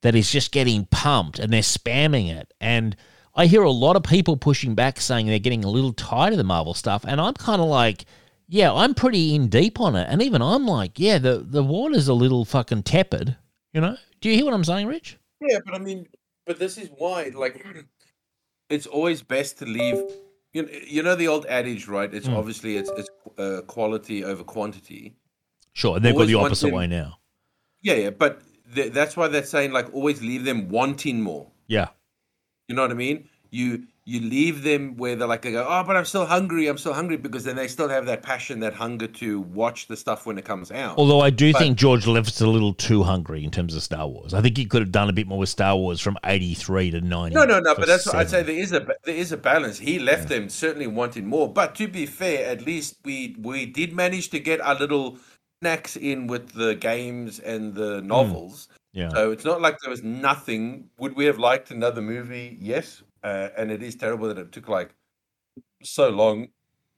[0.00, 2.54] that is just getting pumped and they're spamming it.
[2.60, 2.96] And
[3.34, 6.38] I hear a lot of people pushing back saying they're getting a little tired of
[6.38, 8.04] the Marvel stuff, and I'm kind of like,
[8.48, 12.08] yeah, I'm pretty in deep on it, and even I'm like, yeah, the the water's
[12.08, 13.36] a little fucking tepid,
[13.72, 13.96] you know.
[14.20, 15.18] Do you hear what I'm saying, Rich?
[15.40, 16.06] Yeah, but I mean,
[16.46, 17.64] but this is why, like,
[18.70, 20.00] it's always best to leave.
[20.52, 22.12] You know, you know the old adage, right?
[22.12, 22.36] It's Mm.
[22.36, 23.08] obviously it's it's
[23.38, 25.16] uh, quality over quantity.
[25.72, 27.18] Sure, they've got the opposite them- way now.
[27.82, 28.40] Yeah, yeah, but
[28.74, 31.48] th- that's why they're saying like always leave them wanting more.
[31.66, 31.88] Yeah,
[32.68, 33.28] You know what I mean?
[33.50, 36.66] You you leave them where they're like they go, oh, but I'm still hungry.
[36.66, 39.96] I'm still hungry because then they still have that passion, that hunger to watch the
[39.96, 40.98] stuff when it comes out.
[40.98, 44.06] Although I do But- think George Levitt's a little too hungry in terms of Star
[44.06, 44.34] Wars.
[44.34, 47.00] I think he could have done a bit more with Star Wars from '83 to
[47.00, 47.34] '90.
[47.34, 47.74] No, no, no.
[47.74, 48.42] But that's what I'd say.
[48.42, 49.78] There is a there is a balance.
[49.78, 51.50] He left them certainly wanting more.
[51.50, 55.18] But to be fair, at least we we did manage to get our little
[55.62, 58.06] snacks in with the games and the hmm.
[58.06, 58.68] novels.
[58.92, 60.88] Yeah, So it's not like there was nothing.
[60.98, 62.56] Would we have liked another movie?
[62.60, 63.02] Yes.
[63.24, 64.94] Uh, and it is terrible that it took like
[65.82, 66.48] so long,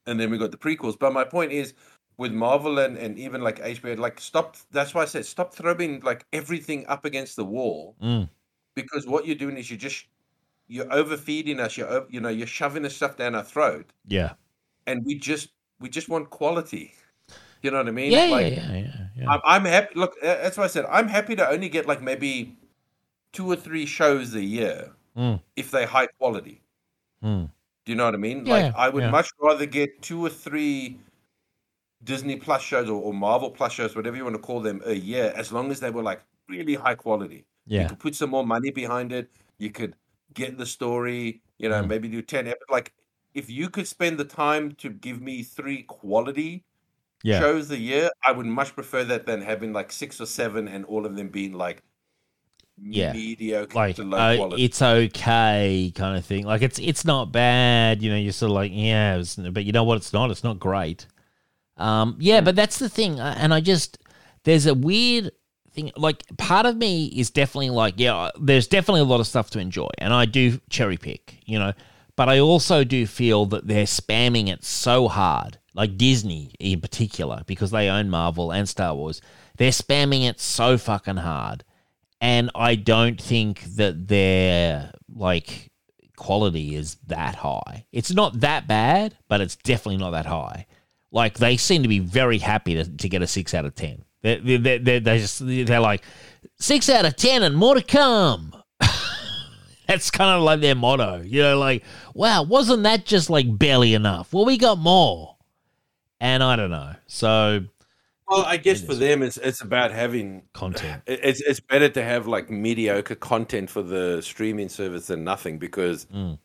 [0.07, 0.98] and then we got the prequels.
[0.98, 1.74] But my point is,
[2.19, 4.57] with Marvel and, and even like HBO, like stop.
[4.73, 8.28] That's why I said stop throwing like everything up against the wall Mm.
[8.74, 10.07] because what you're doing is you're just
[10.69, 11.77] you're overfeeding us.
[11.77, 14.35] You're you know you're shoving the stuff down our throat, yeah,
[14.86, 15.51] and we just
[15.81, 16.94] we just want quality.
[17.62, 18.12] You know what I mean?
[18.12, 19.28] yeah, Like, yeah, yeah, yeah, yeah.
[19.31, 19.94] I'm, I'm happy.
[19.98, 22.57] Look, that's why I said I'm happy to only get like maybe
[23.32, 25.40] two or three shows a year Mm.
[25.56, 26.60] if they're high quality.
[27.24, 27.51] Mm.
[27.84, 28.44] Do you know what I mean?
[28.44, 29.10] Yeah, like I would yeah.
[29.10, 30.98] much rather get two or three
[32.05, 34.93] Disney Plus shows or, or Marvel Plus shows, whatever you want to call them, a
[34.93, 37.47] year, as long as they were like really high quality.
[37.66, 37.82] Yeah.
[37.82, 39.30] You could put some more money behind it.
[39.59, 39.94] You could
[40.34, 41.40] get the story.
[41.59, 41.88] You know, Mm.
[41.88, 42.47] maybe do ten.
[42.48, 42.93] ep- Like
[43.34, 46.64] if you could spend the time to give me three quality
[47.22, 47.40] yeah.
[47.40, 50.84] shows a year, I would much prefer that than having like six or seven and
[50.84, 51.82] all of them being like
[52.78, 53.12] Yeah.
[53.12, 56.44] mediocre like uh, it's okay kind of thing.
[56.44, 58.16] Like it's it's not bad, you know.
[58.16, 59.97] You're sort of like yeah, was- but you know what?
[59.97, 60.31] It's not.
[60.31, 61.07] It's not great.
[61.78, 63.98] Um, yeah, but that's the thing, uh, and I just
[64.44, 65.31] there's a weird
[65.73, 65.90] thing.
[65.97, 69.59] Like, part of me is definitely like, yeah, there's definitely a lot of stuff to
[69.59, 71.73] enjoy, and I do cherry pick, you know.
[72.15, 77.43] But I also do feel that they're spamming it so hard, like Disney in particular,
[77.47, 79.20] because they own Marvel and Star Wars.
[79.59, 81.62] They're spamming it so fucking hard,
[82.20, 85.70] and I don't think that their like
[86.16, 87.86] quality is that high.
[87.93, 90.66] It's not that bad, but it's definitely not that high.
[91.12, 94.05] Like they seem to be very happy to, to get a six out of ten.
[94.22, 96.02] They they they they just they're like
[96.59, 98.55] six out of ten and more to come.
[99.86, 101.59] That's kind of like their motto, you know.
[101.59, 104.32] Like, wow, wasn't that just like barely enough?
[104.32, 105.36] Well, we got more,
[106.18, 106.94] and I don't know.
[107.06, 107.66] So
[108.28, 112.27] Well, I guess for them, it's it's about having content, It's it's better to have
[112.27, 116.39] like mediocre content for the streaming service than nothing because Mm.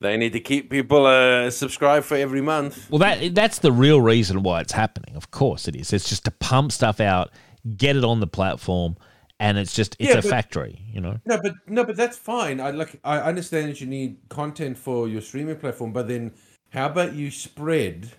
[0.00, 2.90] they need to keep people uh, subscribed for every month.
[2.90, 5.14] Well, that that's the real reason why it's happening.
[5.16, 5.92] Of course, it is.
[5.92, 7.30] It's just to pump stuff out,
[7.76, 8.96] get it on the platform,
[9.38, 10.82] and it's just it's Yeah, a but- factory.
[10.92, 11.20] You know.
[11.24, 12.60] No, but no, but that's fine.
[12.60, 16.32] I like I understand that you need content for your streaming platform, but then
[16.70, 18.10] how about you spread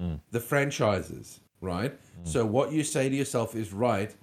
[0.00, 0.20] Mm.
[0.30, 1.98] the franchises, right?
[2.24, 4.14] So what you say to yourself is right.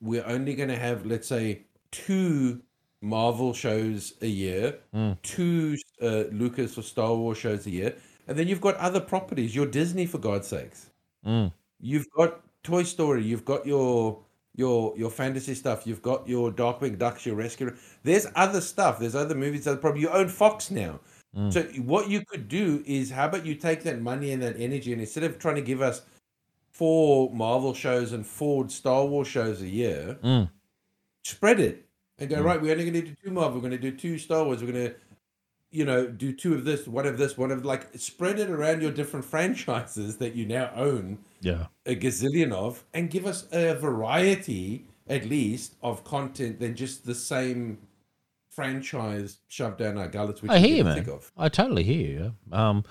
[0.00, 2.60] We're only going to have, let's say, two
[3.00, 5.16] Marvel shows a year, Mm.
[5.22, 7.96] two uh, Lucas or Star Wars shows a year,
[8.26, 9.54] and then you've got other properties.
[9.54, 10.90] You're Disney, for God's sakes.
[11.24, 11.52] Mm.
[11.80, 13.22] You've got Toy Story.
[13.22, 14.20] You've got your
[14.56, 15.86] your your fantasy stuff.
[15.86, 17.24] You've got your Darkwing Ducks.
[17.24, 17.76] Your Rescue.
[18.02, 18.98] There's other stuff.
[18.98, 19.66] There's other movies.
[19.68, 20.98] Other probably you own Fox now.
[21.36, 21.52] Mm.
[21.52, 24.92] So what you could do is, how about you take that money and that energy,
[24.92, 26.02] and instead of trying to give us
[26.78, 30.48] four Marvel shows and four Star Wars shows a year, Mm.
[31.24, 31.86] spread it
[32.18, 32.60] and go right.
[32.62, 33.54] We're only going to do two Marvel.
[33.60, 34.62] We're going to do two Star Wars.
[34.62, 34.94] We're going to,
[35.70, 38.80] you know, do two of this, one of this, one of like spread it around
[38.80, 41.66] your different franchises that you now own Yeah.
[41.84, 47.14] a gazillion of, and give us a variety at least of content than just the
[47.14, 47.78] same
[48.50, 50.42] franchise shoved down our gullets.
[50.42, 51.06] Which I hear you, man.
[51.36, 52.34] I totally hear you.
[52.52, 52.84] Um,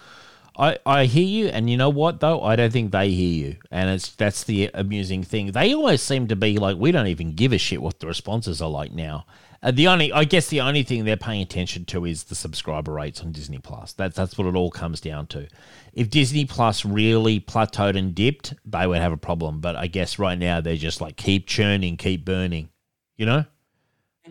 [0.57, 2.41] I I hear you, and you know what though?
[2.41, 5.51] I don't think they hear you, and it's that's the amusing thing.
[5.51, 8.61] They always seem to be like, we don't even give a shit what the responses
[8.61, 9.25] are like now.
[9.61, 12.93] Uh, the only, I guess, the only thing they're paying attention to is the subscriber
[12.93, 13.93] rates on Disney Plus.
[13.93, 15.47] That's that's what it all comes down to.
[15.93, 19.59] If Disney Plus really plateaued and dipped, they would have a problem.
[19.59, 22.69] But I guess right now they're just like keep churning, keep burning.
[23.15, 23.45] You know,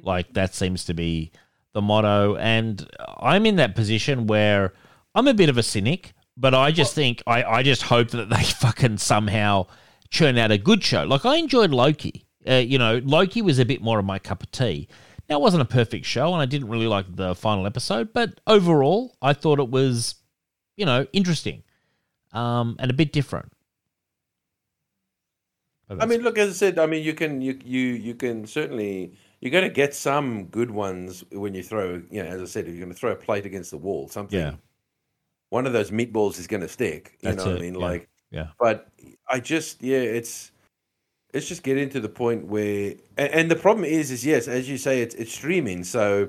[0.03, 1.33] like that seems to be
[1.73, 2.37] the motto.
[2.37, 2.89] And
[3.19, 4.75] I'm in that position where
[5.15, 8.31] I'm a bit of a cynic, but I just think I, I just hope that
[8.31, 9.67] they fucking somehow
[10.11, 11.05] churn out a good show.
[11.05, 12.27] Like I enjoyed Loki.
[12.49, 14.89] Uh, you know, Loki was a bit more of my cup of tea.
[15.29, 18.41] Now it wasn't a perfect show, and I didn't really like the final episode, but
[18.47, 20.15] overall, I thought it was,
[20.77, 21.65] you know, interesting,
[22.33, 23.53] um, and a bit different.
[25.89, 29.15] I mean, look, as I said, I mean, you can you you you can certainly
[29.41, 32.03] you're going to get some good ones when you throw.
[32.11, 34.09] You know, as I said, if you're going to throw a plate against the wall,
[34.09, 34.39] something.
[34.39, 34.55] Yeah.
[35.57, 37.17] One of those meatballs is going to stick.
[37.23, 37.75] You That's know what I mean?
[37.81, 37.87] yeah.
[37.87, 38.89] Like, yeah, but
[39.27, 40.53] I just yeah, it's
[41.33, 44.69] it's just getting to the point where, and, and the problem is, is yes, as
[44.69, 46.29] you say, it's it's streaming, so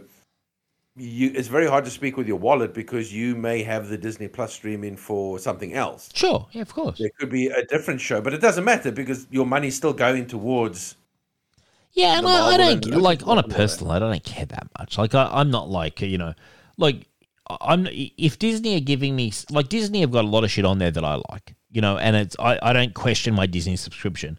[0.95, 4.29] you it's very hard to speak with your wallet because you may have the Disney
[4.29, 6.09] Plus streaming for something else.
[6.13, 6.97] sure, yeah, of course.
[6.97, 10.27] There could be a different show, but it doesn't matter because your money's still going
[10.27, 10.95] towards.
[11.91, 13.91] Yeah, and I, I don't and like on a personal.
[13.91, 14.97] I don't care that much.
[14.97, 16.33] Like I, I'm not like you know,
[16.77, 17.09] like
[17.61, 17.87] I'm.
[17.91, 20.91] If Disney are giving me like Disney have got a lot of shit on there
[20.91, 24.37] that I like, you know, and it's I, I don't question my Disney subscription.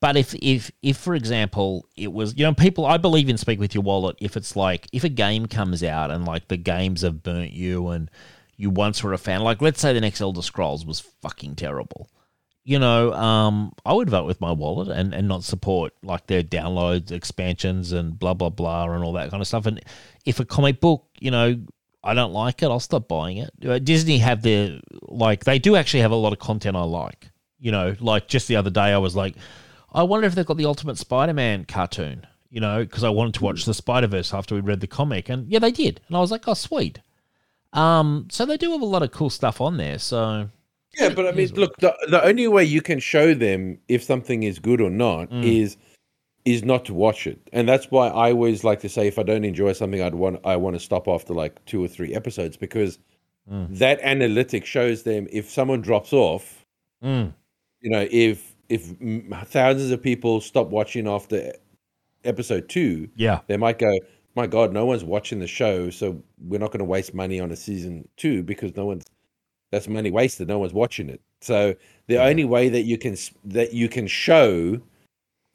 [0.00, 3.58] But if if if for example it was you know people I believe in speak
[3.58, 7.02] with your wallet if it's like if a game comes out and like the games
[7.02, 8.08] have burnt you and
[8.56, 12.08] you once were a fan like let's say the next Elder Scrolls was fucking terrible
[12.68, 16.42] you know, um, I would vote with my wallet and, and not support like their
[16.42, 19.64] downloads, expansions, and blah blah blah, and all that kind of stuff.
[19.64, 19.80] And
[20.26, 21.58] if a comic book, you know,
[22.08, 23.50] I don't like it, I'll stop buying it.
[23.64, 27.30] Uh, Disney have their like they do actually have a lot of content I like.
[27.60, 29.34] You know, like just the other day I was like,
[29.92, 32.26] I wonder if they've got the Ultimate Spider-Man cartoon.
[32.50, 35.28] You know, because I wanted to watch the Spider Verse after we read the comic,
[35.28, 37.00] and yeah, they did, and I was like, oh sweet.
[37.74, 39.98] Um, so they do have a lot of cool stuff on there.
[39.98, 40.48] So
[40.98, 44.42] Yeah, but I mean, look, the, the only way you can show them if something
[44.42, 45.44] is good or not Mm.
[45.44, 45.76] is
[46.52, 49.22] is not to watch it, and that's why I always like to say if I
[49.22, 52.56] don't enjoy something, I'd want I want to stop after like two or three episodes
[52.56, 52.98] because
[53.50, 53.78] Mm.
[53.78, 56.66] that analytic shows them if someone drops off,
[57.02, 57.32] mm,
[57.80, 58.92] you know, if if
[59.48, 61.54] thousands of people stop watching after
[62.24, 63.90] episode two, yeah, they might go,
[64.34, 67.50] "My God, no one's watching the show, so we're not going to waste money on
[67.50, 69.04] a season two because no one's
[69.70, 70.46] that's money wasted.
[70.48, 71.74] No one's watching it." So
[72.06, 74.78] the only way that you can that you can show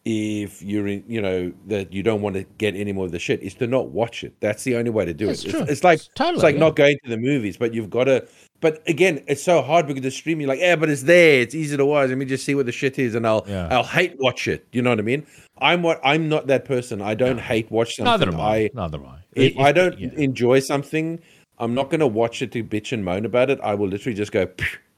[0.05, 3.19] if you're in, you know, that you don't want to get any more of the
[3.19, 4.33] shit, is to not watch it.
[4.41, 5.51] That's the only way to do That's it.
[5.51, 5.61] true.
[5.61, 6.59] It's, it's like It's totally, it's like yeah.
[6.59, 8.27] not going to the movies, but you've got to.
[8.59, 11.41] But again, it's so hard because the streaming, like, yeah, but it's there.
[11.41, 12.09] It's easy to watch.
[12.09, 13.67] Let me just see what the shit is, and I'll Yeah.
[13.71, 14.67] I'll hate watch it.
[14.71, 15.25] You know what I mean?
[15.59, 17.01] I'm what I'm not that person.
[17.01, 18.11] I don't hate watch something.
[18.11, 18.55] Neither am I.
[18.55, 19.17] I Neither am I.
[19.35, 20.09] if I don't yeah.
[20.17, 21.19] enjoy something,
[21.59, 23.59] I'm not going to watch it to bitch and moan about it.
[23.63, 24.47] I will literally just go,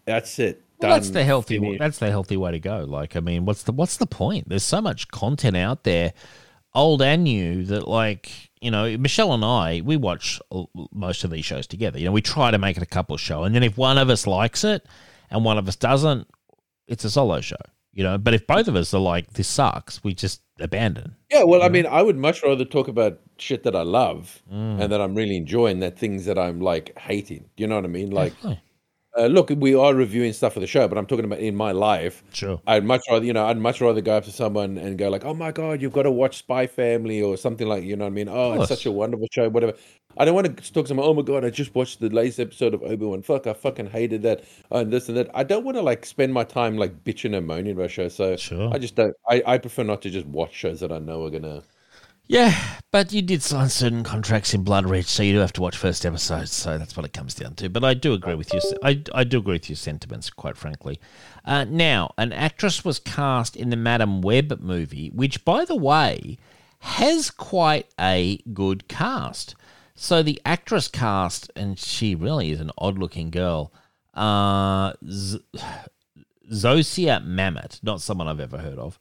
[0.06, 0.62] that's it.
[0.80, 1.60] Well, that's the healthy.
[1.60, 2.84] finished." That's the healthy way to go.
[2.88, 4.50] Like, I mean, what's the what's the point?
[4.50, 6.14] There's so much content out there,
[6.74, 8.32] old and new, that like
[8.62, 10.40] you know, Michelle and I, we watch
[10.92, 12.00] most of these shows together.
[12.00, 14.10] You know, we try to make it a couple show, and then if one of
[14.10, 14.86] us likes it
[15.30, 16.28] and one of us doesn't,
[16.88, 17.56] it's a solo show.
[17.94, 21.16] You know, but if both of us are like, this sucks, we just abandon.
[21.32, 24.82] Yeah, well, I mean, I would much rather talk about shit that I love Mm.
[24.82, 27.46] and that I'm really enjoying than things that I'm like hating.
[27.56, 28.10] You know what I mean?
[28.10, 28.62] Like, Definitely.
[29.18, 31.72] Uh, look, we are reviewing stuff for the show, but I'm talking about in my
[31.72, 32.24] life.
[32.34, 32.62] Sure.
[32.68, 35.26] I'd much rather, you know, I'd much rather go up to someone and go like,
[35.26, 38.12] "Oh my god, you've got to watch Spy Family" or something like, you know what
[38.12, 38.30] I mean?
[38.30, 39.74] Oh, it's such a wonderful show, whatever.
[40.18, 41.06] I don't want to talk to someone.
[41.08, 43.22] Oh my god, I just watched the latest episode of Obi Wan.
[43.22, 45.30] Fuck, I fucking hated that and this and that.
[45.34, 48.16] I don't want to like spend my time like bitching and moaning about shows.
[48.16, 48.74] So Sure.
[48.74, 49.14] I just don't.
[49.30, 51.64] I, I prefer not to just watch shows that I know are gonna.
[52.28, 52.60] Yeah,
[52.92, 55.78] but you did sign certain contracts in Blood Ridge, so you do have to watch
[55.78, 56.52] first episodes.
[56.52, 57.70] So that's what it comes down to.
[57.70, 58.62] But I do agree with you.
[58.84, 61.00] I, I do agree with your sentiments, quite frankly.
[61.44, 66.40] Uh, now, an actress was cast in the Madam Web movie, which, by the way,
[66.80, 69.56] has quite a good cast.
[69.94, 73.72] So the actress cast, and she really is an odd-looking girl.
[74.16, 75.44] Uh, Z-
[76.52, 78.98] Zosia Mamet, not someone I've ever heard of,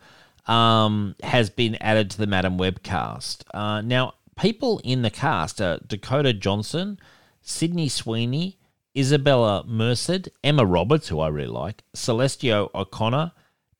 [0.46, 3.44] um, has been added to the Madam Webcast.
[3.52, 6.98] Uh, now, people in the cast are Dakota Johnson,
[7.40, 8.58] Sydney Sweeney,
[8.96, 13.32] Isabella Merced, Emma Roberts, who I really like, Celestio O'Connor,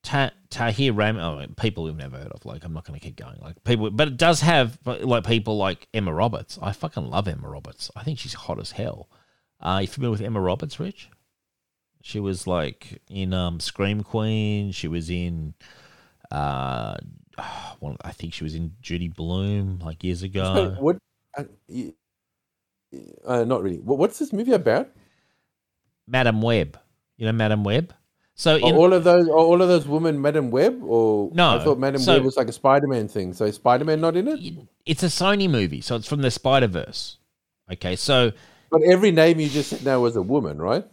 [0.03, 1.17] Ta- Tahir Ram.
[1.17, 2.45] Oh, people we've never heard of.
[2.45, 3.37] Like, I'm not going to keep going.
[3.41, 6.59] Like people, but it does have like people like Emma Roberts.
[6.61, 7.89] I fucking love Emma Roberts.
[7.95, 9.09] I think she's hot as hell.
[9.59, 11.09] Uh, you familiar with Emma Roberts, Rich?
[12.01, 14.71] She was like in um, Scream Queen.
[14.71, 15.55] She was in,
[16.31, 16.95] uh,
[17.79, 20.75] one, I think she was in Judy Blume like years So ago.
[20.79, 20.97] what?
[21.37, 21.43] Uh,
[23.25, 23.77] uh, not really.
[23.79, 24.89] What, what's this movie about?
[26.07, 26.77] Madam Web,
[27.17, 27.93] you know Madam Web.
[28.37, 31.57] So Are in, all of those, are all of those women, Madam Web, or No,
[31.57, 33.33] I thought Madam so- Web was like a Spider-Man thing.
[33.33, 34.39] So is Spider-Man not in it?
[34.85, 37.17] it's a Sony movie, so it's from the Spider Verse.
[37.71, 38.31] Okay, so
[38.69, 40.85] But every name you just said now was a woman, right?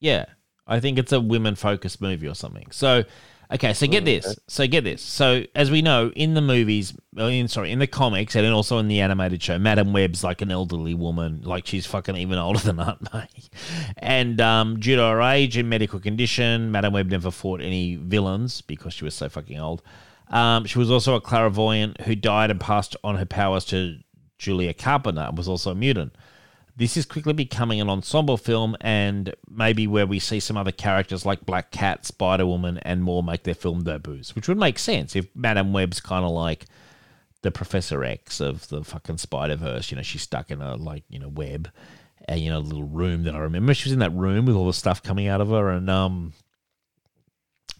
[0.00, 0.24] Yeah,
[0.66, 2.68] I think it's a women-focused movie or something.
[2.70, 3.04] So,
[3.52, 4.38] okay, so get this.
[4.48, 5.02] So get this.
[5.02, 8.78] So as we know, in the movies, uh, in sorry, in the comics, and also
[8.78, 12.58] in the animated show, Madam Web's like an elderly woman, like she's fucking even older
[12.64, 13.28] than Aunt May.
[13.98, 18.60] And um, due to her age and medical condition, Madam Web never fought any villains
[18.60, 19.82] because she was so fucking old.
[20.28, 23.98] Um, she was also a clairvoyant who died and passed on her powers to
[24.38, 26.14] Julia Carpenter and was also a mutant.
[26.80, 31.26] This is quickly becoming an ensemble film, and maybe where we see some other characters
[31.26, 35.14] like Black Cat, Spider Woman, and more make their film debuts, which would make sense
[35.14, 36.64] if Madame Web's kind of like
[37.42, 39.90] the Professor X of the fucking Spider Verse.
[39.90, 41.68] You know, she's stuck in a like you know web,
[42.24, 43.74] and you know, little room that I remember.
[43.74, 46.32] She was in that room with all the stuff coming out of her, and um,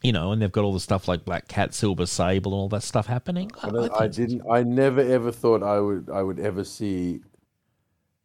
[0.03, 2.69] you know, and they've got all the stuff like Black Cat, Silver Sable, and all
[2.69, 3.51] that stuff happening.
[3.63, 4.43] I, I, I didn't.
[4.51, 6.11] I never ever thought I would.
[6.13, 7.23] I would ever see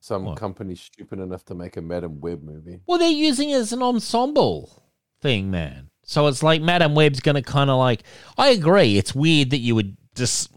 [0.05, 0.37] some What?
[0.37, 2.79] company stupid enough to make a Madam Web movie.
[2.85, 4.83] Well, they're using it as an ensemble
[5.21, 5.89] thing, man.
[6.03, 8.03] So it's like Madame Web's going to kind of like.
[8.37, 8.97] I agree.
[8.97, 10.51] It's weird that you would just.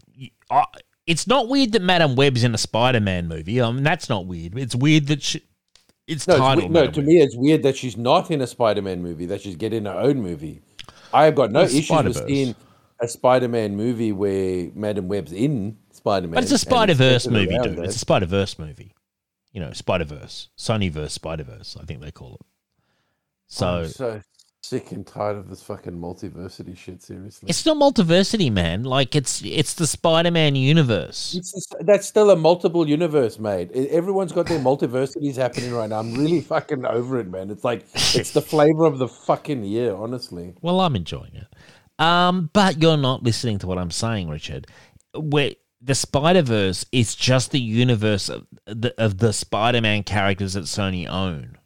[0.51, 0.65] Uh,
[1.07, 3.59] it's not weird that Madame Web's in a Spider-Man movie.
[3.59, 4.55] I mean, that's not weird.
[4.57, 5.41] It's weird that she.
[6.05, 6.81] It's No, it's we- no.
[6.81, 7.07] Madame To Web.
[7.07, 9.25] me, it's weird that she's not in a Spider-Man movie.
[9.25, 10.61] That she's getting her own movie.
[11.11, 12.25] I have got no Well, issues Spider-Verse.
[12.27, 12.55] seeing
[13.01, 16.35] a Spider-Man movie where Madam Web's in Spider-Man.
[16.35, 17.77] but it's a Spider Verse movie, dude.
[17.77, 17.85] that.
[17.85, 18.93] It's a Spider Verse movie.
[19.51, 21.77] You know, Spider Verse, Sony verse, Spider Verse.
[21.79, 22.45] I think they call it.
[23.47, 24.21] So I'm so
[24.61, 27.01] sick and tired of this fucking multiversity shit.
[27.01, 28.83] Seriously, it's not multiversity, man.
[28.83, 31.33] Like it's it's the Spider-Man universe.
[31.35, 33.71] It's just- that's still a multiple universe, mate.
[33.71, 35.99] Everyone's got their multiversities happening right now.
[35.99, 37.49] I'm really fucking over it, man.
[37.49, 40.53] It's like it's the flavor of the fucking year, honestly.
[40.61, 41.47] Well, I'm enjoying it.
[41.97, 44.67] Um, but you're not listening to what I'm saying, Richard.
[45.15, 45.51] Where
[45.81, 50.65] the Spider Verse is just the universe of the, of the Spider Man characters that
[50.65, 51.57] Sony own.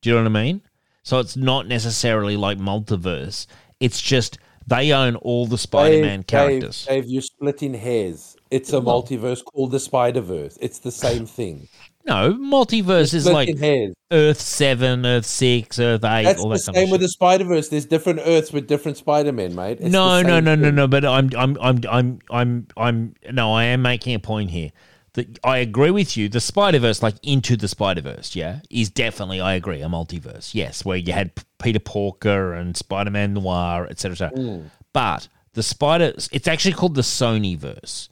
[0.00, 0.62] Do you know what I mean?
[1.02, 3.46] So it's not necessarily like multiverse.
[3.80, 6.86] It's just they own all the Spider Man characters.
[6.86, 8.33] Dave, Dave, you're splitting hairs.
[8.54, 10.56] It's a Well- multiverse called the Spider Verse.
[10.60, 11.66] It's the same thing.
[12.06, 13.94] No, multiverse is like hairs.
[14.12, 17.08] Earth seven, Earth six, Earth eight, That's all the that kind same of with the
[17.08, 17.68] Spider Verse.
[17.68, 19.78] There's different Earths with different Spider Men, mate.
[19.80, 20.86] It's no, no, no, no, no.
[20.86, 23.14] But I'm, I'm, I'm, I'm, I'm, I'm.
[23.32, 24.70] No, I am making a point here.
[25.14, 26.28] That I agree with you.
[26.28, 30.54] The Spider Verse, like into the Spider Verse, yeah, is definitely I agree a multiverse.
[30.54, 34.12] Yes, where you had Peter Porker and Spider Man Noir, etc.
[34.12, 34.38] etc.
[34.38, 34.70] Mm.
[34.92, 38.08] But the Spider, it's actually called the Sony Verse,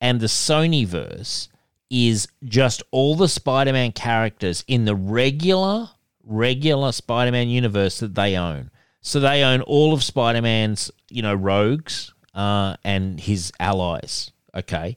[0.00, 1.48] and the Sony Verse
[1.90, 5.90] is just all the Spider Man characters in the regular,
[6.24, 8.70] regular Spider Man universe that they own.
[9.00, 14.32] So they own all of Spider Man's, you know, rogues uh, and his allies.
[14.54, 14.96] Okay,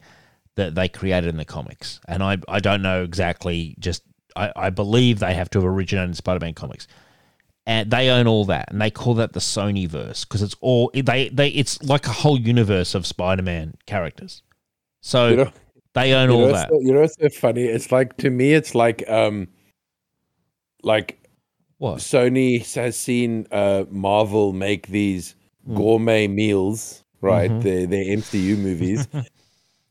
[0.56, 3.76] that they created in the comics, and I I don't know exactly.
[3.80, 4.04] Just
[4.36, 6.88] I, I believe they have to have originated in Spider Man comics,
[7.66, 10.92] and they own all that, and they call that the Sony verse because it's all
[10.94, 14.42] they they it's like a whole universe of Spider Man characters.
[15.02, 15.52] So You know,
[15.94, 16.70] they own all know, that.
[16.70, 17.64] so, you know it's so funny?
[17.64, 19.48] It's like to me, it's like um,
[20.84, 21.20] like
[21.78, 21.98] What?
[22.00, 25.36] Sony has seen uh Marvel make these
[25.66, 25.76] Hmm.
[25.76, 27.52] gourmet meals, right?
[27.52, 27.62] Mhm.
[27.62, 29.08] Their their MCU movies.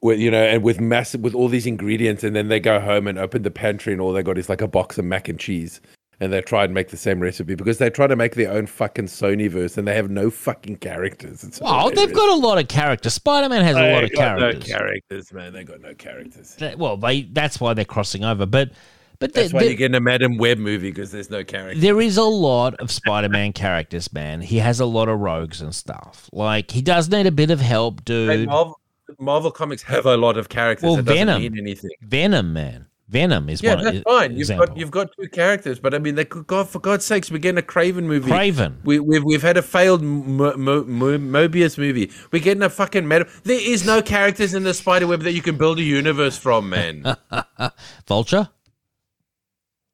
[0.01, 3.09] With you know, and with massive with all these ingredients, and then they go home
[3.09, 5.41] and open the pantry, and all they got is like a box of mac and
[5.41, 5.81] cheese,
[6.21, 8.67] and they try and make the same recipe because they try to make their own
[8.67, 11.45] fucking Sony verse, and they have no fucking characters.
[11.45, 13.15] It's Oh, they've got a lot of characters.
[13.15, 14.69] Spider Man has a lot of characters.
[14.69, 15.53] No characters, man.
[15.53, 16.55] They got no characters.
[16.57, 18.47] That- well, they that's why they're crossing over.
[18.47, 18.71] But
[19.21, 21.83] but That's the- why the- you're getting a Madam Web movie because there's no characters.
[21.83, 24.41] there is a lot of Spider-Man characters, man.
[24.43, 26.29] He has a lot of rogues and stuff.
[26.33, 28.49] Like he does need a bit of help, Hey, dude.
[28.49, 28.81] Marvel,
[29.19, 30.85] Marvel comics have a lot of characters.
[30.85, 31.43] Well, it doesn't Venom.
[31.43, 31.91] mean anything.
[32.03, 32.87] Venom, man.
[33.09, 33.85] Venom is Yeah, one.
[33.85, 34.31] that's is- fine.
[34.33, 34.67] You've example.
[34.67, 37.39] got you've got two characters, but I mean, they could, God for God's sakes, we're
[37.39, 38.31] getting a Kraven movie.
[38.31, 38.75] Kraven.
[38.85, 42.11] We, we've we've had a failed Mo, Mo, Mo, Morbius movie.
[42.33, 43.27] We're getting a fucking meta.
[43.45, 46.69] There is no characters in the spider web that you can build a universe from,
[46.69, 47.17] man.
[48.07, 48.49] Vulture.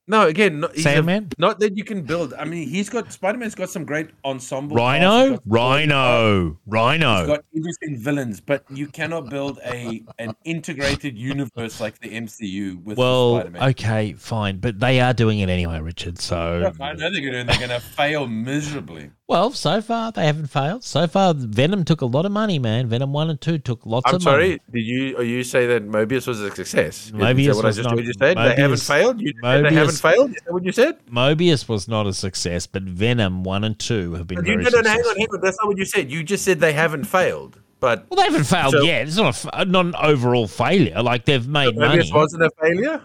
[0.07, 1.31] No, again, not, he's a- Sandman?
[1.39, 2.35] not that you can build.
[2.35, 4.77] I mean, he's got Spider Man's got some great ensemble.
[4.77, 5.31] Rhino.
[5.31, 6.49] got- Rhino.
[6.51, 7.27] He's Rhino.
[7.27, 12.99] got interesting villains, but you cannot build a an integrated universe like the MCU with
[12.99, 13.63] Well, Spider-Man.
[13.71, 16.19] okay, fine, but they are doing it anyway, Richard.
[16.19, 19.11] So, I know they're going to they're going to fail miserably.
[19.27, 20.85] Well, so far they haven't failed.
[20.85, 22.89] So far, Venom took a lot of money, man.
[22.89, 24.15] Venom one and two took lots of money.
[24.15, 24.49] I'm of sorry.
[24.49, 24.61] money.
[24.71, 27.07] Did you you say that Morbius was a success?
[27.07, 28.37] Is Morbius that what I was just not- heard you said?
[28.37, 29.21] they haven't failed.
[29.23, 30.31] You said they haven't Morbius- failed.
[30.31, 31.07] Is that what you said?
[31.07, 34.69] Morbius was not a success, but Venom one and two have been You, very no,
[34.71, 35.41] no, no, hang on, hang on.
[35.41, 36.11] That's not what you said.
[36.11, 37.61] You just said they haven't failed.
[37.81, 39.07] But Well, they haven't failed So- yet.
[39.09, 41.03] It's not a, not an overall failure.
[41.03, 42.03] Like they've made money.
[42.03, 43.01] Morbius wasn't a failure.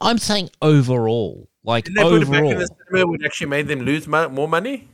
[0.00, 2.50] I'm saying overall, like Didn't they put it back overall.
[2.52, 4.88] in the cinema, which actually made them lose mo- more money?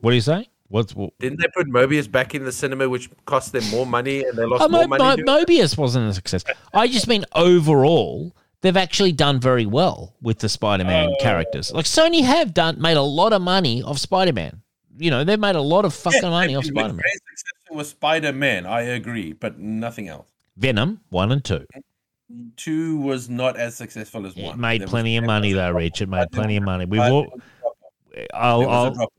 [0.00, 0.48] What do you say?
[0.68, 1.10] What's what?
[1.18, 4.44] Didn't they put Morbius back in the cinema, which cost them more money, and they
[4.46, 5.22] lost Oh, more Mo- money?
[5.22, 6.44] Mo- Morbius wasn't a success.
[6.72, 11.16] I just mean overall, they've actually done very well with the Spider-Man Oh.
[11.22, 11.72] characters.
[11.72, 14.62] Like Sony have done made a lot of money off Spider-Man.
[14.98, 17.02] You know, they've made a lot of fucking money off Spider-Man.
[17.70, 20.26] With Spider-Man, I agree, but nothing else.
[20.56, 21.66] Venom one and two.
[22.56, 24.54] Two was not as successful as one.
[24.54, 26.02] It made There was- plenty of money though, Rich.
[26.02, 26.84] It made plenty of money.
[26.84, 27.22] We've There all.
[27.24, 27.76] was a drop
[28.24, 28.30] off.
[28.34, 29.12] I'll, There was a I'll,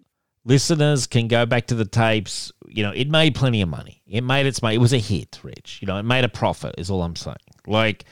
[0.45, 2.51] listeners can go back to the tapes.
[2.67, 4.01] You know, it made plenty of money.
[4.07, 4.75] It made its money.
[4.75, 5.79] It was a hit, Rich.
[5.81, 6.75] You know, it made a profit.
[6.77, 7.35] Is all I'm saying.
[7.67, 8.05] Like,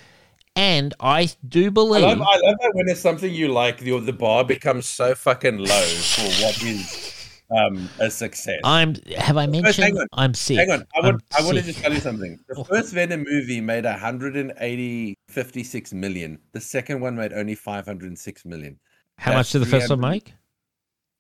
[0.56, 2.04] and I do I believe.
[2.04, 5.58] love, I love that when it's something you like, the, the bar becomes so fucking
[5.60, 7.21] low for what is
[7.52, 8.60] um, a success.
[8.64, 8.96] I'm.
[9.18, 10.08] Have I First, hang mentioned on.
[10.14, 10.58] I'm sick?
[10.58, 12.40] Hang on, I want, I want to just tell you something.
[12.48, 16.40] The first Venom movie made 180, 56 million.
[16.54, 18.80] The second one made only 506 million.
[19.18, 20.34] How much did the first one 300 make?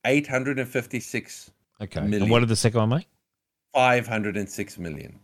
[0.05, 1.51] 856,
[1.81, 1.99] Okay.
[1.99, 3.07] And what did the second one make?
[3.73, 5.19] 506 million.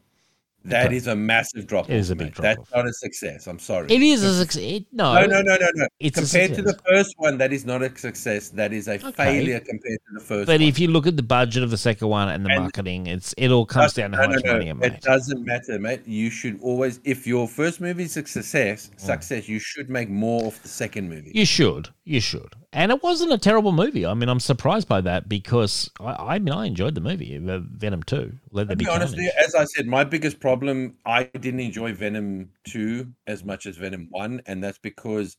[0.68, 1.90] That is a massive drop.
[1.90, 3.48] It is a big drop That's not a success.
[3.48, 3.88] I'm sorry.
[3.90, 4.62] It is a success.
[4.64, 5.88] It, no, No, no, no, no, no.
[6.00, 8.50] It's compared to the first one, that is not a success.
[8.50, 10.68] That is a failure compared to the first But one.
[10.68, 13.34] if you look at the budget of the second one and the And- marketing, it's
[13.38, 14.54] it all comes down to no, how no, much no.
[14.54, 14.94] money it made.
[14.94, 16.02] It doesn't matter, mate.
[16.06, 19.00] You should always, if your first movie is a success, Mm.
[19.00, 21.32] success, you should make more of the second movie.
[21.34, 24.06] You should, you should, and it wasn't a terrible movie.
[24.06, 27.60] I mean, I'm surprised by that because I, I mean, I enjoyed the movie, uh,
[27.62, 28.34] Venom Two.
[28.52, 29.34] Let be be honest, carnage.
[29.44, 34.08] as I said, my biggest problem, I didn't enjoy Venom 2 as much as Venom
[34.12, 35.38] 1, and that's because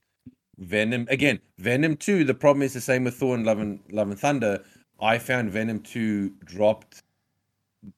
[0.58, 4.10] Venom, again, Venom 2, the problem is the same with Thor and Love and, Love
[4.10, 4.64] and Thunder.
[5.00, 7.02] I found Venom 2 dropped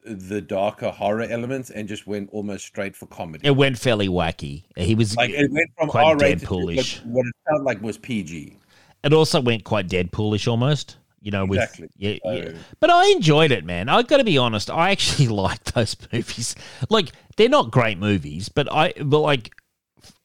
[0.05, 3.47] the darker horror elements and just went almost straight for comedy.
[3.47, 4.65] It went fairly wacky.
[4.77, 8.59] He was like it went from R rated to what it felt like was PG.
[9.03, 10.97] It also went quite Deadpoolish almost.
[11.23, 11.83] You know, Exactly.
[11.83, 12.45] with yeah, yeah.
[12.45, 13.89] So- But I enjoyed it, man.
[13.91, 14.71] I've got to be honest.
[14.71, 16.55] I actually like those movies.
[16.89, 19.51] Like they're not great movies, but I but like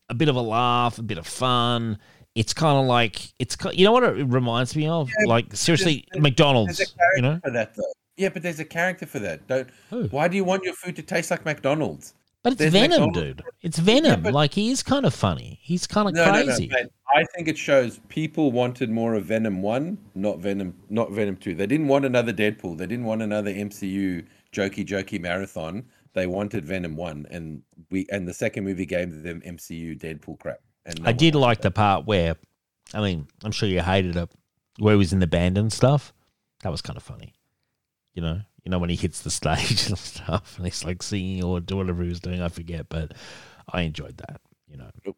[0.10, 1.98] a bit of a laugh, a bit of fun.
[2.34, 5.10] It's kind of like it's you know what it reminds me of?
[5.20, 6.78] Yeah, like seriously, there's- McDonald's.
[6.78, 7.84] There's a character You know, for that though.
[8.18, 9.46] Yeah, but there's a character for that.
[9.48, 9.68] Don't.
[9.90, 10.04] Who?
[10.08, 12.14] Why do you want your food to taste like McDonald's?
[12.46, 13.42] But it's there's Venom, dude.
[13.64, 14.22] It's Venom.
[14.22, 15.58] but- like he is kind of funny.
[15.64, 16.72] He's kind of No, no, no, crazy.
[17.12, 21.56] I think it shows people wanted more of Venom one, not Venom, not Venom two.
[21.56, 22.78] They didn't want another Deadpool.
[22.78, 24.24] They didn't want another MCU
[24.54, 25.86] jokey jokey marathon.
[26.14, 30.60] They wanted Venom one, and we and the second movie gave them MCU Deadpool crap.
[30.86, 32.36] And no I did like the part where,
[32.94, 34.30] I mean, I'm sure you hated it,
[34.78, 36.14] where he was in the band and stuff.
[36.62, 37.34] That was kind of funny.
[38.16, 41.44] You know, you know when he hits the stage and stuff, and he's like singing
[41.44, 42.42] or do whatever he was doing.
[42.42, 43.14] I forget, but
[43.72, 44.42] I enjoyed that.
[44.68, 45.18] You know, Nope.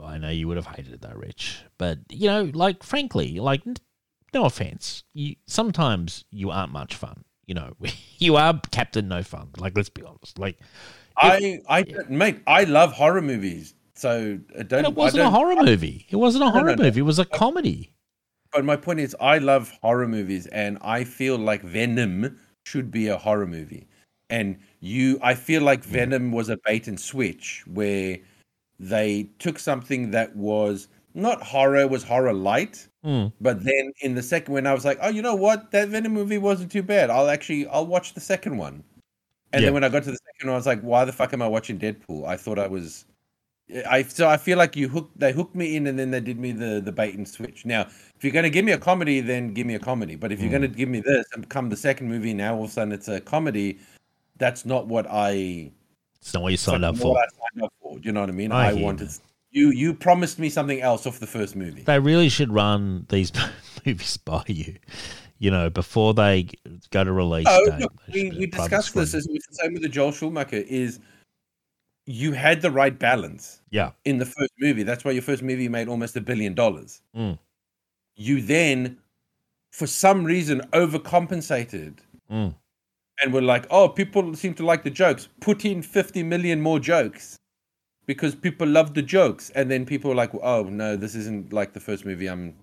[0.00, 1.62] I know you would have hated it though, Rich.
[1.78, 3.76] But you know, like frankly, like n-
[4.32, 7.24] no offense, you sometimes you aren't much fun.
[7.46, 7.72] You know,
[8.18, 9.48] you are Captain No Fun.
[9.56, 10.38] Like let's be honest.
[10.38, 10.58] Like
[11.16, 13.74] I, I, mate, I love horror movies.
[13.94, 14.84] So uh, don't.
[14.84, 16.06] it wasn't a don't- horror movie.
[16.10, 16.84] It wasn't a horror no.
[16.84, 17.00] movie.
[17.00, 17.92] It was a comedy.
[18.52, 23.08] But my point is, I love horror movies, and I feel like Venom should be
[23.08, 23.86] a horror movie.
[24.30, 28.18] And you, I feel like Venom was a bait and switch where
[28.78, 32.86] they took something that was not horror, was horror light.
[33.04, 33.32] Mm.
[33.40, 35.70] But then in the second one, I was like, oh, you know what?
[35.70, 37.10] That Venom movie wasn't too bad.
[37.10, 38.84] I'll actually, I'll watch the second one.
[39.52, 39.68] And Yeah.
[39.68, 41.42] then when I got to the second one, I was like, why the fuck am
[41.42, 42.26] I watching Deadpool?
[42.26, 43.06] I thought I was.
[43.88, 46.38] I so I feel like you hooked they hooked me in and then they did
[46.38, 47.66] me the the bait and switch.
[47.66, 47.86] Now,
[48.18, 50.16] if you're gonna give me a comedy, then give me a comedy.
[50.16, 50.54] But if you're Hmm.
[50.56, 53.06] gonna give me this and come the second movie, now all of a sudden it's
[53.08, 53.78] a comedy.
[54.38, 55.70] That's not what I
[56.20, 57.16] It's not what you signed up for.
[57.16, 57.98] I signed up for.
[58.00, 58.50] You know what I mean?
[58.50, 59.16] I I, wanted man.
[59.52, 59.70] you.
[59.70, 61.82] You promised me something else off the first movie.
[61.82, 63.30] They really should run these
[63.86, 64.74] movies by you,
[65.38, 66.48] you know, before they
[66.90, 67.80] go to release Oh, date.
[67.80, 69.14] look, we, we discussed this.
[69.14, 70.56] It's the same with the Joel Schumacher.
[70.56, 70.98] Is
[72.04, 73.90] you had the right balance Yeah.
[74.04, 74.82] in the first movie.
[74.82, 77.00] That's why your first movie made almost a billion dollars.
[77.14, 77.38] Mm.
[78.18, 78.98] You then,
[79.70, 81.94] for some reason, overcompensated
[82.30, 82.54] Mm.
[83.22, 85.28] and were like, "Oh, people seem to like the jokes.
[85.40, 87.38] Put in fifty million more jokes."
[88.06, 91.72] Because people love the jokes, and then people were like, "Oh no, this isn't like
[91.72, 92.26] the first movie.
[92.26, 92.54] I'm,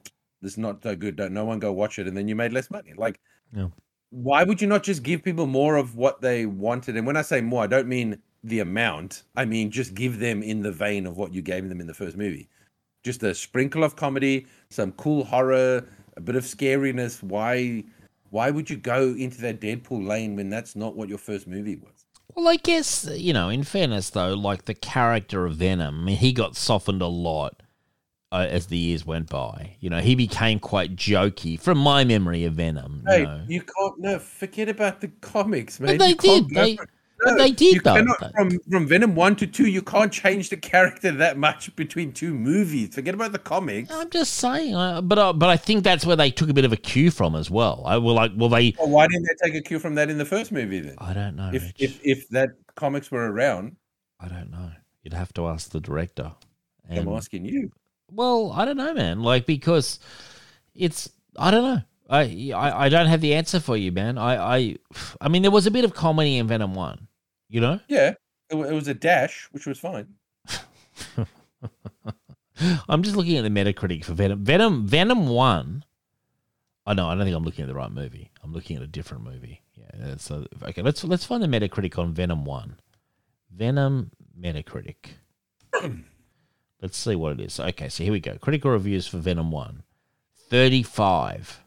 [0.42, 1.16] this is not so good.
[1.16, 2.94] Don't no one go watch it." And then you made less money.
[2.98, 3.20] Like,
[3.54, 3.70] Yeah.
[4.10, 6.98] why would you not just give people more of what they wanted?
[6.98, 9.24] And when I say more, I don't mean the amount.
[9.36, 11.94] I mean just give them in the vein of what you gave them in the
[11.94, 12.50] first movie.
[13.06, 15.86] Just a sprinkle of comedy, some cool horror,
[16.18, 17.22] a bit of scariness.
[17.22, 17.84] Why
[18.32, 21.76] why would you go into that Deadpool lane when that's not what your first movie
[21.76, 22.08] was?
[22.34, 26.18] Well, I guess, you know, in fairness, though, like the character of Venom, I mean,
[26.18, 27.62] he got softened a lot
[28.32, 29.78] uh, as the years went by.
[29.80, 33.04] You know, he became quite jokey from my memory of Venom.
[33.08, 33.46] You Hey, know.
[33.48, 36.00] you can't no forget about the comics, man.
[36.00, 36.78] they You did, they-
[37.34, 37.96] they did, You though.
[37.96, 39.68] cannot from from Venom one to two.
[39.68, 42.94] You can't change the character that much between two movies.
[42.96, 43.92] Forget about the comics.
[43.92, 46.66] I'm just saying, uh, but uh, but I think that's where they took a bit
[46.66, 47.84] of a cue from as well.
[47.86, 50.18] I will like, well, they, Well, why didn't they take a cue from that in
[50.18, 50.96] the first movie then?
[51.00, 53.76] I don't know, If if if that comics were around,
[54.20, 54.72] I don't know.
[55.04, 56.32] You'd have to ask the director.
[56.90, 57.72] I'm asking you.
[58.12, 59.22] Well, I don't know, man.
[59.22, 60.00] Like because
[60.76, 61.82] it's I don't know.
[62.08, 64.18] I, I I don't have the answer for you, man.
[64.20, 64.76] I I
[65.20, 67.08] I mean, there was a bit of comedy in Venom One.
[67.50, 68.16] You know, Yeah,
[68.50, 70.16] it, it was a dash, which was fine.
[72.88, 74.44] I'm just looking at the Metacritic for Venom.
[74.44, 75.84] Venom Venom One.
[76.86, 77.08] I know.
[77.08, 78.32] I don't think I'm looking at the right movie.
[78.44, 79.62] I'm looking at a different movie.
[79.76, 80.16] Yeah.
[80.18, 82.80] So okay, let's let's find the Metacritic on Venom One.
[83.54, 84.96] Venom Metacritic.
[86.82, 87.60] let's see what it is.
[87.60, 88.38] Okay, so here we go.
[88.38, 89.84] Critical reviews for Venom One.
[90.50, 91.62] Thirty-five.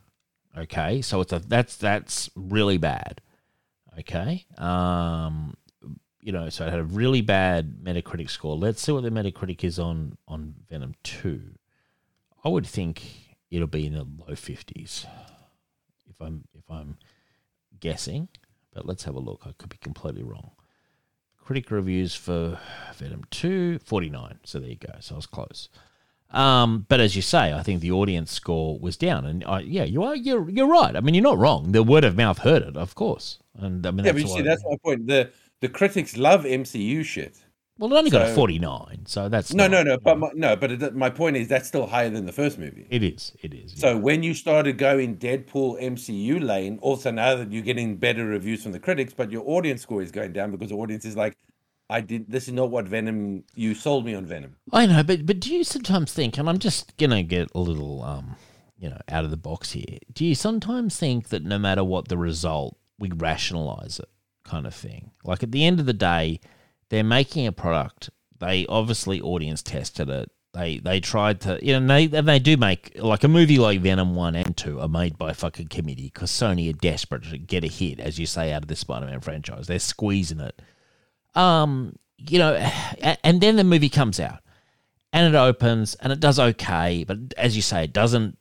[0.56, 3.20] Okay, so it's a that's that's really bad.
[3.98, 5.56] Okay, um,
[6.28, 8.54] you know, so it had a really bad Metacritic score.
[8.54, 11.40] Let's see what the Metacritic is on on Venom Two.
[12.44, 13.02] I would think
[13.50, 15.06] it'll be in the low fifties,
[16.06, 16.98] if I'm if I'm
[17.80, 18.28] guessing.
[18.74, 19.44] But let's have a look.
[19.46, 20.50] I could be completely wrong.
[21.38, 22.58] Critic reviews for
[22.96, 24.40] Venom 2, 49.
[24.44, 24.92] So there you go.
[25.00, 25.70] So I was close.
[26.30, 29.84] Um, but as you say, I think the audience score was down, and I, yeah,
[29.84, 30.94] you are you're you're right.
[30.94, 31.72] I mean, you're not wrong.
[31.72, 34.36] The word of mouth heard it, of course, and I mean, Yeah, that's but you
[34.36, 35.06] see, that's my point.
[35.06, 35.30] The
[35.60, 37.36] the critics love MCU shit.
[37.78, 39.98] well, it only got a 49, so that's No, not- no, no.
[39.98, 42.86] But my, no, but it, my point is that's still higher than the first movie.
[42.90, 43.72] it is, it is.
[43.76, 48.62] So when you started going Deadpool MCU lane, also now that you're getting better reviews
[48.62, 51.36] from the critics, but your audience score is going down because the audience is like,
[51.90, 52.30] I did.
[52.30, 53.44] This is not what Venom.
[53.54, 54.56] You sold me on Venom.
[54.72, 58.02] I know, but but do you sometimes think, and I'm just gonna get a little
[58.02, 58.36] um,
[58.78, 59.96] you know, out of the box here.
[60.12, 64.08] Do you sometimes think that no matter what the result, we rationalize it,
[64.48, 65.12] kind of thing?
[65.24, 66.40] Like at the end of the day,
[66.88, 70.30] they're making a product They obviously audience tested it.
[70.54, 73.80] They they tried to you know they and they do make like a movie like
[73.80, 77.64] Venom one and two are made by fucking committee because Sony are desperate to get
[77.64, 79.66] a hit as you say out of the Spider Man franchise.
[79.66, 80.60] They're squeezing it.
[81.34, 82.54] Um, you know,
[83.22, 84.40] and then the movie comes out
[85.12, 88.38] and it opens and it does okay, but as you say, it doesn't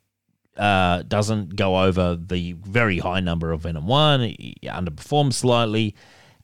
[0.57, 4.21] uh, doesn't go over the very high number of Venom one.
[4.21, 5.95] It underperforms slightly,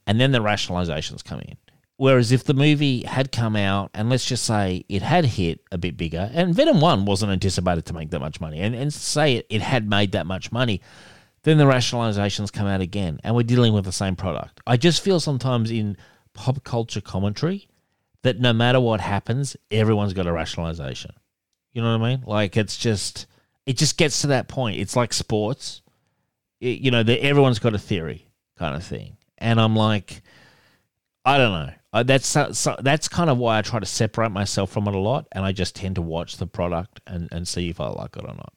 [0.06, 1.58] and then the rationalizations come in.
[1.98, 5.78] Whereas if the movie had come out and let's just say it had hit a
[5.78, 9.36] bit bigger, and Venom 1 wasn't anticipated to make that much money, and, and say
[9.36, 10.82] it, it had made that much money,
[11.44, 14.60] then the rationalizations come out again, and we're dealing with the same product.
[14.66, 15.96] I just feel sometimes in
[16.34, 17.68] pop culture commentary
[18.24, 21.12] that no matter what happens, everyone's got a rationalization.
[21.74, 22.24] You know what I mean?
[22.26, 23.28] Like it's just,
[23.66, 24.80] it just gets to that point.
[24.80, 25.82] It's like sports,
[26.60, 28.28] it, you know, that everyone's got a theory
[28.58, 30.22] kind of thing, and I'm like,
[31.26, 31.74] I don't know.
[31.94, 35.00] Uh, that's so, that's kind of why I try to separate myself from it a
[35.00, 38.18] lot, and I just tend to watch the product and, and see if I like
[38.18, 38.54] it or not.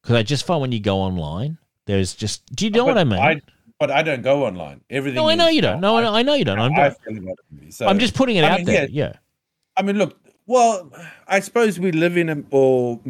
[0.00, 2.98] Because I just find when you go online, there's just do you know but what
[2.98, 3.18] I mean?
[3.18, 3.40] I,
[3.80, 4.80] but I don't go online.
[4.90, 5.16] Everything.
[5.16, 5.80] no, I know you don't.
[5.80, 6.58] No, I know, I know you don't.
[6.60, 8.66] I'm, I just, feel about the movie, so- I'm just putting it I out mean,
[8.66, 8.88] there.
[8.90, 9.12] yeah, Yeah.
[9.76, 10.18] I mean, look.
[10.46, 10.90] Well,
[11.26, 13.00] I suppose we live in a or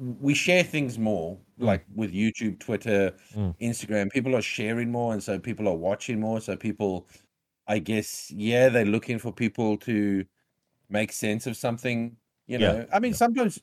[0.00, 3.54] we share things more, like with YouTube, Twitter, Mm.
[3.60, 4.10] Instagram.
[4.10, 6.40] People are sharing more, and so people are watching more.
[6.40, 7.08] So people,
[7.66, 10.24] I guess, yeah, they're looking for people to
[10.88, 12.16] make sense of something.
[12.46, 13.60] You Yeah, know, I mean, sometimes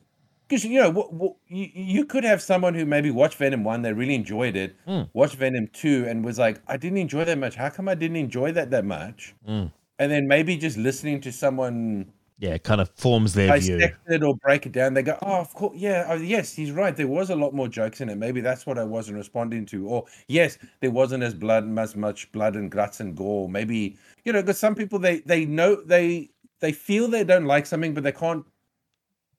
[0.47, 4.15] because you know, you you could have someone who maybe watched Venom one, they really
[4.15, 5.09] enjoyed it, Mm.
[5.13, 7.55] watched Venom two, and was like, I didn't enjoy that much.
[7.55, 9.35] How come I didn't enjoy that that much?
[9.47, 9.71] Mm.
[9.99, 13.79] And then maybe just listening to someone Yeah, it kind of forms their view.
[13.79, 16.71] dissect it or break it down, they go, "Oh, of course, yeah, oh, yes, he's
[16.71, 16.95] right.
[16.95, 18.15] There was a lot more jokes in it.
[18.15, 22.31] Maybe that's what I wasn't responding to." Or, "Yes, there wasn't as blood, as much
[22.31, 26.29] blood and guts and gore." Maybe you know, because some people they they know they
[26.59, 28.45] they feel they don't like something, but they can't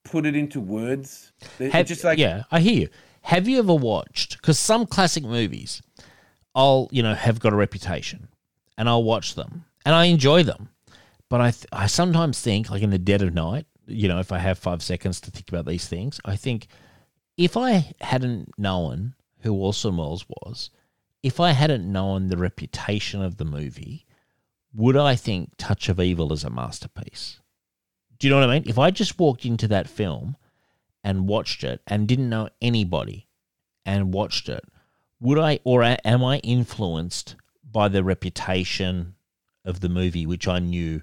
[0.04, 1.32] put it into words.
[1.58, 2.88] They, Have, just like, yeah, I hear you.
[3.22, 4.38] Have you ever watched?
[4.38, 5.82] Because some classic movies,
[6.54, 8.28] I'll you know have got a reputation,
[8.76, 10.70] and I'll watch them, and I enjoy them,
[11.28, 14.32] but I th- I sometimes think like in the dead of night, you know, if
[14.32, 16.68] I have five seconds to think about these things, I think
[17.36, 20.70] if I hadn't known who Orson Welles was,
[21.22, 24.06] if I hadn't known the reputation of the movie,
[24.74, 27.40] would I think Touch of Evil is a masterpiece?
[28.18, 28.68] Do you know what I mean?
[28.68, 30.36] If I just walked into that film
[31.04, 33.28] and watched it and didn't know anybody
[33.86, 34.64] and watched it,
[35.20, 37.36] would I or am I influenced
[37.70, 39.14] by the reputation
[39.64, 41.02] of the movie, which I knew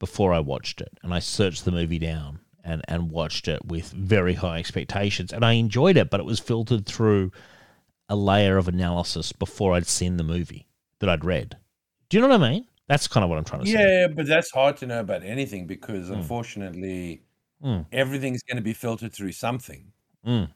[0.00, 0.98] before I watched it?
[1.04, 5.32] And I searched the movie down and, and watched it with very high expectations.
[5.32, 7.30] And I enjoyed it, but it was filtered through
[8.08, 10.66] a layer of analysis before I'd seen the movie
[10.98, 11.56] that I'd read.
[12.08, 12.66] Do you know what I mean?
[12.88, 14.00] That's kind of what I'm trying to say.
[14.00, 17.22] yeah, but that's hard to know about anything because unfortunately,
[17.62, 17.84] Mm.
[17.92, 19.92] everything's going to be filtered through something.
[20.26, 20.48] Mm.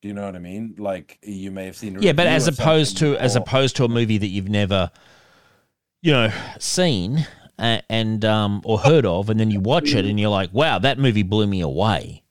[0.00, 0.76] Do you know what I mean?
[0.78, 2.00] Like you may have seen.
[2.00, 4.90] Yeah, but as opposed to something as opposed to a movie that you've never,
[6.00, 7.26] you know, seen
[7.60, 10.98] and um or heard of, and then you watch it and you're like, wow, that
[10.98, 12.22] movie blew me away.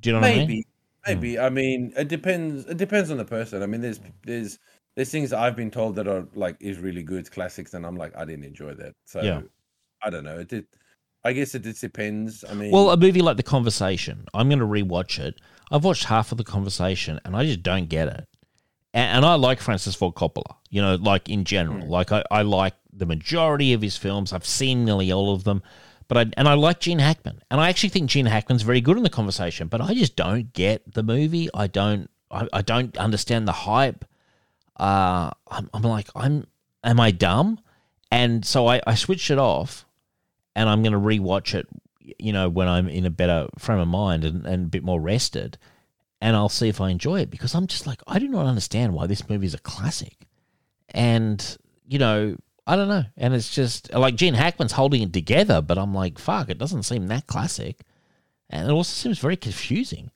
[0.00, 0.48] Do you know what I mean?
[0.48, 0.66] maybe
[1.06, 4.58] maybe i mean it depends it depends on the person i mean there's there's
[4.96, 8.16] there's things i've been told that are like is really good classics and i'm like
[8.16, 9.42] i didn't enjoy that so Yeah.
[10.02, 10.66] i don't know it did
[11.22, 14.60] i guess it just depends i mean Well, a movie like The Conversation, I'm going
[14.60, 15.34] to rewatch it.
[15.70, 18.26] I've watched half of The Conversation and I just don't get it.
[18.94, 21.86] And, and I like Francis Ford Coppola, you know, like in general.
[21.86, 24.32] Like I, I like the majority of his films.
[24.32, 25.62] I've seen nearly all of them.
[26.06, 27.40] But I, and I like Gene Hackman.
[27.50, 30.52] And I actually think Gene Hackman's very good in The Conversation, but I just don't
[30.52, 31.48] get the movie.
[31.54, 34.04] I don't I, I don't understand the hype.
[34.76, 36.46] Uh I'm, I'm like, I'm
[36.82, 37.58] am I dumb?
[38.10, 39.86] And so I, I switched it off
[40.54, 41.66] and I'm going to rewatch it,
[42.00, 45.00] you know, when I'm in a better frame of mind and, and a bit more
[45.00, 45.58] rested,
[46.20, 48.94] and I'll see if I enjoy it because I'm just like I do not understand
[48.94, 50.26] why this movie is a classic,
[50.90, 51.56] and
[51.86, 55.76] you know I don't know, and it's just like Gene Hackman's holding it together, but
[55.78, 57.80] I'm like fuck, it doesn't seem that classic,
[58.48, 60.10] and it also seems very confusing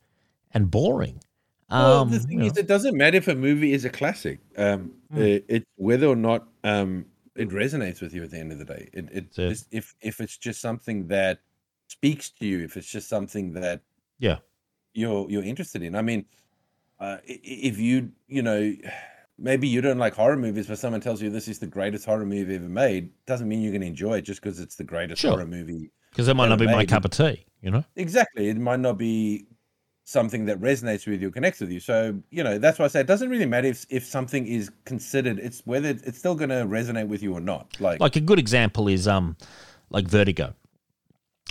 [0.52, 1.20] and boring.
[1.70, 2.60] well, Um, the thing is know.
[2.60, 5.22] it doesn't matter if a movie is a classic um Hmm.
[5.22, 7.06] it, it's whether or not um
[7.36, 9.64] it resonates with you at the end of the day it, it it.
[9.70, 11.40] if if it's just something that
[11.88, 13.80] speaks to you if it's just something that
[14.18, 14.38] yeah,
[14.94, 15.94] you're you're interested in.
[15.94, 16.24] I mean,
[16.98, 18.74] uh, if you you know
[19.38, 22.26] maybe you don't like horror movies, but someone tells you this is the greatest horror
[22.26, 25.22] movie ever made, doesn't mean you're going to enjoy it just because it's the greatest
[25.22, 25.30] Sure.
[25.32, 25.90] horror movie.
[26.10, 27.84] because that might not be my cup of tea, you know.
[27.96, 29.46] Exactly, it might not be
[30.04, 31.78] something that resonates with you, connects with you.
[31.80, 34.70] So you know that's why I say it doesn't really matter if if something is
[34.84, 35.38] considered.
[35.38, 37.78] It's whether it's still going to resonate with you or not.
[37.78, 39.36] Like, Like a good example is um,
[39.90, 40.54] like Vertigo.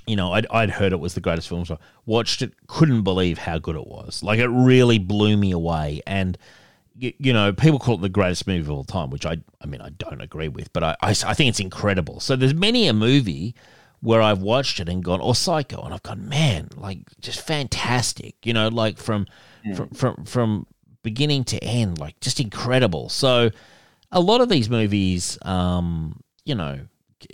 [0.08, 1.66] You know, I'd, I'd heard it was the greatest film.
[1.66, 4.24] So watched it, couldn't believe how good it was.
[4.24, 6.02] Like it really blew me away.
[6.08, 6.38] And
[6.98, 9.66] you, you know, people call it the greatest movie of all time, which I, I
[9.68, 12.20] mean, I don't agree with, but I, I, I think it's incredible.
[12.20, 13.56] So there's many a movie
[14.02, 18.36] where I've watched it and gone, or Psycho, and I've gone, man, like just fantastic.
[18.44, 19.28] You know, like from
[19.76, 20.68] from from from
[21.04, 23.10] beginning to end, like just incredible.
[23.10, 23.52] So
[24.12, 26.82] a lot of these movies, um, you know,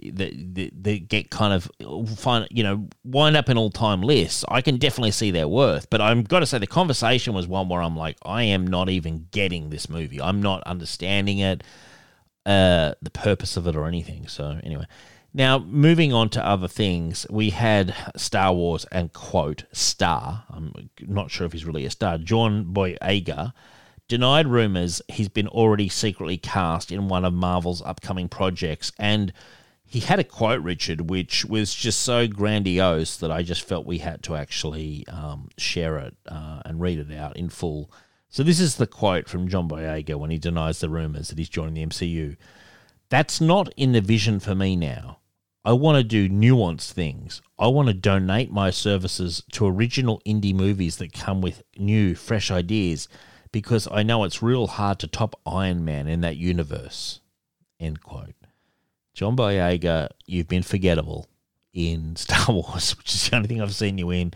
[0.01, 1.69] they, they get kind of
[2.17, 4.45] find you know wind up in all time lists.
[4.47, 7.69] I can definitely see their worth, but I'm got to say the conversation was one
[7.69, 10.21] where I'm like, I am not even getting this movie.
[10.21, 11.63] I'm not understanding it,
[12.45, 14.27] uh, the purpose of it or anything.
[14.27, 14.85] So anyway.
[15.35, 20.43] Now, moving on to other things, we had Star Wars and quote star.
[20.47, 22.19] I'm not sure if he's really a star.
[22.19, 23.51] John Boyega
[24.07, 29.33] denied rumors he's been already secretly cast in one of Marvel's upcoming projects, and
[29.93, 33.99] he had a quote, Richard, which was just so grandiose that I just felt we
[33.99, 37.91] had to actually um, share it uh, and read it out in full.
[38.27, 41.47] So this is the quote from John Boyega when he denies the rumors that he's
[41.47, 42.37] joining the MCU.
[43.09, 45.19] That's not in the vision for me now.
[45.63, 47.43] I want to do nuanced things.
[47.59, 52.49] I want to donate my services to original indie movies that come with new, fresh
[52.49, 53.07] ideas
[53.51, 57.19] because I know it's real hard to top Iron Man in that universe.
[57.79, 58.33] End quote.
[59.13, 61.27] John Boyega, you've been forgettable
[61.73, 64.33] in Star Wars, which is the only thing I've seen you in.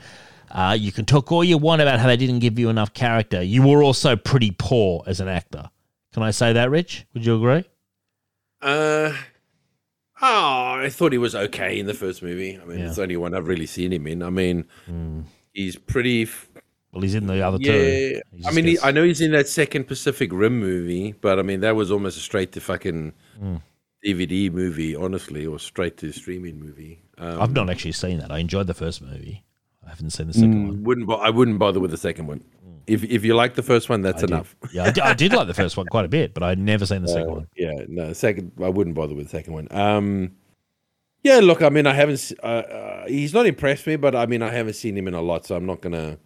[0.52, 3.42] Uh, you can talk all you want about how they didn't give you enough character.
[3.44, 5.70] You were also pretty poor as an actor.
[6.14, 7.06] Can I say that, Rich?
[7.14, 7.66] Would you agree?
[8.62, 9.12] Uh,
[10.22, 12.58] oh, I thought he was okay in the first movie.
[12.60, 14.24] I mean, it's the only one I've really seen him in.
[14.24, 14.66] I mean,
[15.54, 16.24] he's pretty.
[16.24, 16.50] F-
[16.94, 17.66] Well, he's in the other two.
[17.66, 21.40] yeah, He I mean, he, I know he's in that second Pacific Rim movie, but
[21.40, 23.62] I mean, that was almost a straight to fucking Mm.
[24.06, 27.02] DVD movie, honestly, or straight to streaming movie.
[27.18, 28.32] Um, I've not actually seen that.
[28.32, 29.44] I enjoyed the first movie.
[29.86, 30.84] I haven't seen the second mm, one.
[30.84, 32.44] Wouldn't I wouldn't bother with the second one.
[32.86, 34.56] If if you like the first one, that's I enough.
[34.72, 36.86] Yeah, I did, I did like the first one quite a bit, but I'd never
[36.86, 37.48] seen the second Uh, one.
[37.56, 38.52] Yeah, no, second.
[38.64, 39.68] I wouldn't bother with the second one.
[39.72, 40.32] Um,
[41.24, 42.32] yeah, look, I mean, I haven't.
[42.42, 45.22] Uh, uh, he's not impressed me, but I mean, I haven't seen him in a
[45.22, 46.18] lot, so I'm not gonna.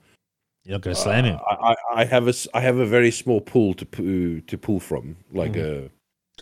[0.64, 1.40] You're not to slam him.
[1.50, 4.80] I, I, I have a I have a very small pool to pu- to pull
[4.80, 5.88] from, like Mm.
[5.88, 5.90] a.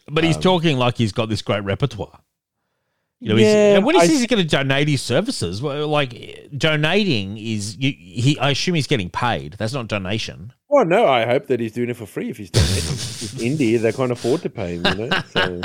[0.08, 2.20] But he's um, talking like he's got this great repertoire.
[3.22, 5.88] You know, Yeah, and when he I says he's going to donate his services, well,
[5.90, 8.40] like donating is, you, he.
[8.40, 9.54] I assume he's getting paid.
[9.54, 10.54] That's not donation.
[10.70, 12.30] Well, no, I hope that he's doing it for free.
[12.30, 14.86] If he's doing it, it's India, they can't afford to pay him.
[14.86, 15.62] You know, so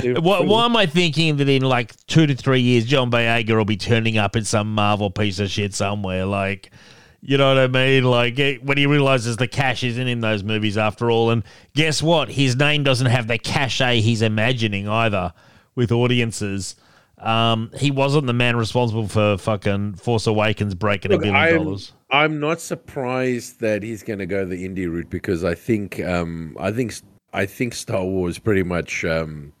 [0.00, 2.86] do it for Why, why am I thinking that in like two to three years,
[2.86, 6.24] John Boyega will be turning up in some Marvel piece of shit somewhere?
[6.24, 6.72] Like,
[7.20, 8.04] you know what I mean?
[8.04, 11.42] Like eh, when he realizes the cash isn't in those movies after all, and
[11.74, 12.28] guess what?
[12.28, 15.32] His name doesn't have the cachet he's imagining either
[15.74, 16.76] with audiences.
[17.18, 21.92] Um, he wasn't the man responsible for fucking Force Awakens breaking a billion I'm, dollars.
[22.10, 26.56] I'm not surprised that he's going to go the indie route because I think um,
[26.60, 26.94] I think
[27.32, 29.52] I think Star Wars pretty much um,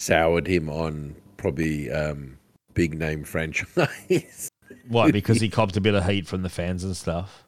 [0.00, 2.38] soured him on probably um,
[2.74, 4.51] big name franchise.
[4.92, 5.10] Why?
[5.12, 7.44] Because he copped a bit of heat from the fans and stuff.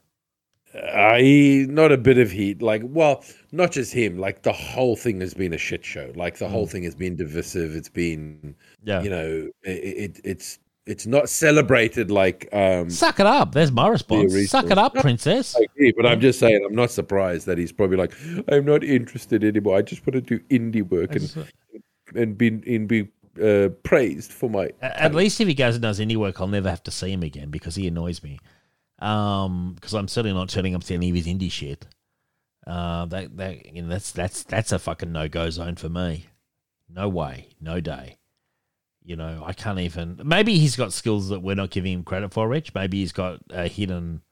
[0.74, 3.22] Uh, he not a bit of heat, like well,
[3.52, 4.18] not just him.
[4.18, 6.10] Like the whole thing has been a shit show.
[6.16, 7.76] Like the whole thing has been divisive.
[7.76, 8.54] It's been, Mm.
[8.82, 9.02] Yeah.
[9.02, 13.52] you know, it, it it's it's not celebrated like um Suck it up.
[13.52, 14.34] There's my response.
[14.34, 14.50] resource.
[14.50, 15.54] Suck it up, princess.
[15.56, 18.12] I agree, but I'm just saying, I'm not surprised that he's probably like,
[18.48, 19.76] I'm not interested anymore.
[19.78, 21.46] I just want to do indie work and
[22.16, 23.08] and be in be
[23.43, 24.70] uh, praised for my.
[24.81, 27.23] At least if he goes and does any work, I'll never have to see him
[27.23, 28.39] again because he annoys me.
[28.98, 31.86] Um, because I'm certainly not turning up to any of his indie shit.
[32.66, 36.27] Uh, that that you know, that's that's that's a fucking no go zone for me.
[36.89, 38.16] No way, no day.
[39.02, 40.20] You know, I can't even.
[40.24, 42.74] Maybe he's got skills that we're not giving him credit for, Rich.
[42.74, 44.23] Maybe he's got a hidden,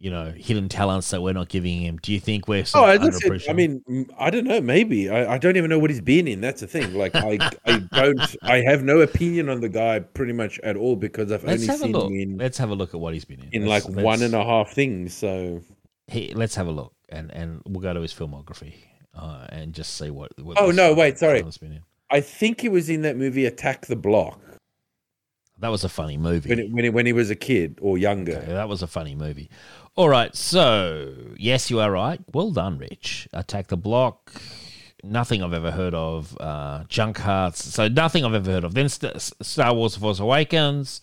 [0.00, 1.98] you know, hidden talents that we're not giving him.
[2.00, 2.60] Do you think we're?
[2.60, 3.82] Oh, sort of as I mean,
[4.18, 4.60] I don't know.
[4.60, 6.40] Maybe I, I don't even know what he's been in.
[6.40, 6.94] That's the thing.
[6.94, 8.36] Like I, I don't.
[8.42, 11.92] I have no opinion on the guy pretty much at all because I've let's only
[11.92, 13.48] seen him in Let's have a look at what he's been in.
[13.62, 15.14] in Let's- like let's- one and a half things.
[15.14, 15.62] So
[16.06, 18.74] he, let's have a look and and we'll go to his filmography
[19.14, 20.30] uh, and just see what.
[20.40, 21.42] what Oh, no, wait, sorry.
[21.42, 21.82] been in.
[22.10, 24.40] I think he was in that movie Attack the Block
[25.58, 26.48] That was a funny movie.
[26.48, 28.36] when it, when he, when he was a kid or younger.
[28.36, 29.50] Okay, that was a funny movie.
[29.98, 32.20] All right, so yes, you are right.
[32.32, 33.28] Well done, Rich.
[33.32, 34.30] Attack the Block.
[35.02, 36.36] Nothing I've ever heard of.
[36.38, 37.56] Uh, Junkhearts.
[37.56, 38.74] So nothing I've ever heard of.
[38.74, 41.00] Then St- Star Wars: The Force Awakens.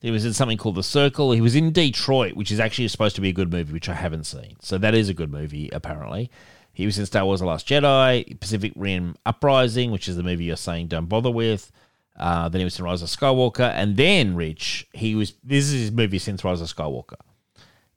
[0.00, 1.32] He was in something called The Circle.
[1.32, 3.94] He was in Detroit, which is actually supposed to be a good movie, which I
[3.94, 4.58] haven't seen.
[4.60, 6.30] So that is a good movie, apparently.
[6.72, 10.44] He was in Star Wars: The Last Jedi, Pacific Rim Uprising, which is the movie
[10.44, 11.72] you're saying don't bother with.
[12.16, 15.32] Uh, then he was in Rise of Skywalker, and then Rich, he was.
[15.42, 17.16] This is his movie since Rise of Skywalker.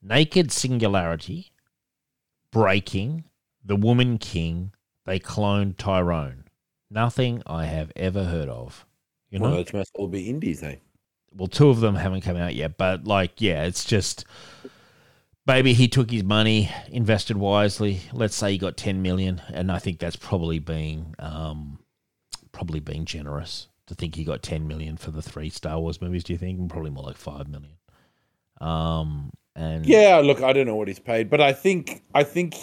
[0.03, 1.53] Naked Singularity,
[2.51, 3.23] Breaking,
[3.63, 4.73] The Woman King.
[5.05, 6.43] They cloned Tyrone.
[6.91, 8.85] Nothing I have ever heard of.
[9.29, 10.75] You know, Well, those must all be indies, eh?
[11.35, 14.25] well, two of them haven't come out yet, but like, yeah, it's just
[15.47, 18.01] maybe he took his money, invested wisely.
[18.11, 21.79] Let's say he got ten million, and I think that's probably being um,
[22.51, 26.23] probably being generous to think he got ten million for the three Star Wars movies.
[26.23, 26.69] Do you think?
[26.69, 27.77] Probably more like five million.
[28.61, 32.55] Um, and Yeah, look, I don't know what he's paid, but I think I think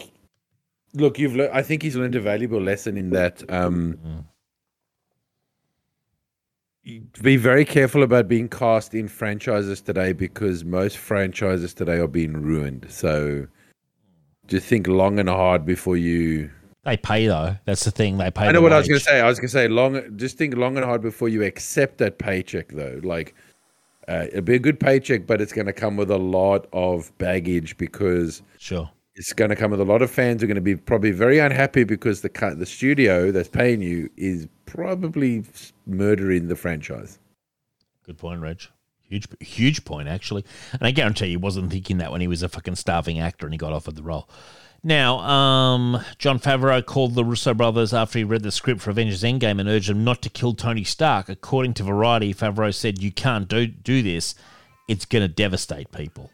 [0.94, 4.24] look, you've le- I think he's learned a valuable lesson in that um Mm.
[7.22, 12.32] be very careful about being cast in franchises today because most franchises today are being
[12.32, 12.86] ruined.
[12.88, 13.46] So
[14.46, 16.50] just think long and hard before you
[16.84, 17.56] they pay though.
[17.66, 18.16] That's the thing.
[18.16, 18.46] They pay.
[18.46, 19.20] I know what I was going to say.
[19.20, 20.16] I was going to say long.
[20.16, 22.98] Just think long and hard before you accept that paycheck, though.
[23.02, 23.34] Like,
[24.10, 27.16] uh, it'll be a good paycheck, but it's going to come with a lot of
[27.18, 28.90] baggage because Sure.
[29.14, 31.12] it's going to come with a lot of fans who are going to be probably
[31.12, 35.44] very unhappy because the the studio that's paying you is probably
[35.86, 37.18] murdering the franchise.
[38.04, 38.60] Good point, Reg.
[39.08, 40.44] Huge, huge point, actually.
[40.72, 43.46] And I guarantee you, he wasn't thinking that when he was a fucking starving actor
[43.46, 44.28] and he got offered the role.
[44.82, 49.22] Now, um, Jon Favreau called the Russo brothers after he read the script for Avengers
[49.22, 51.28] Endgame and urged them not to kill Tony Stark.
[51.28, 54.34] According to Variety, Favreau said, "You can't do do this.
[54.88, 56.30] It's going to devastate people."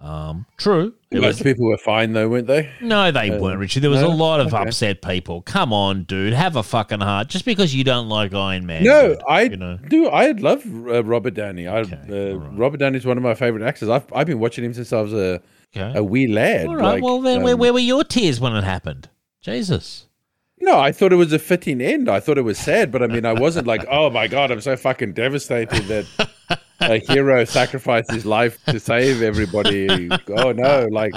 [0.00, 0.92] Um, true.
[1.10, 2.68] It was- Most people were fine though, weren't they?
[2.82, 3.80] no, they Uh, weren't, Richard.
[3.84, 4.62] There was a lot of Okay.
[4.64, 5.40] upset people.
[5.42, 6.34] Come on, dude.
[6.34, 7.28] Have a fucking heart.
[7.28, 8.82] Just because you don't like Iron Man.
[8.84, 9.78] No, dude, I you know.
[9.88, 10.08] do.
[10.08, 11.68] I love uh, Robert Downey.
[11.68, 12.58] I, Okay, uh, all right.
[12.58, 13.88] Robert Downey is one of my favorite actors.
[13.88, 15.40] I've I've been watching him since I was a
[15.76, 15.98] Okay.
[15.98, 16.66] a wee lad.
[16.66, 16.94] All right.
[16.94, 19.08] like, well, then, where, um, where were your tears when it happened?
[19.40, 20.06] Jesus.
[20.60, 22.08] No, I thought it was a fitting end.
[22.08, 24.60] I thought it was sad, but I mean, I wasn't like, oh my god, I'm
[24.60, 26.28] so fucking devastated that
[26.80, 30.08] a hero sacrificed his life to save everybody.
[30.28, 31.12] Oh no, like,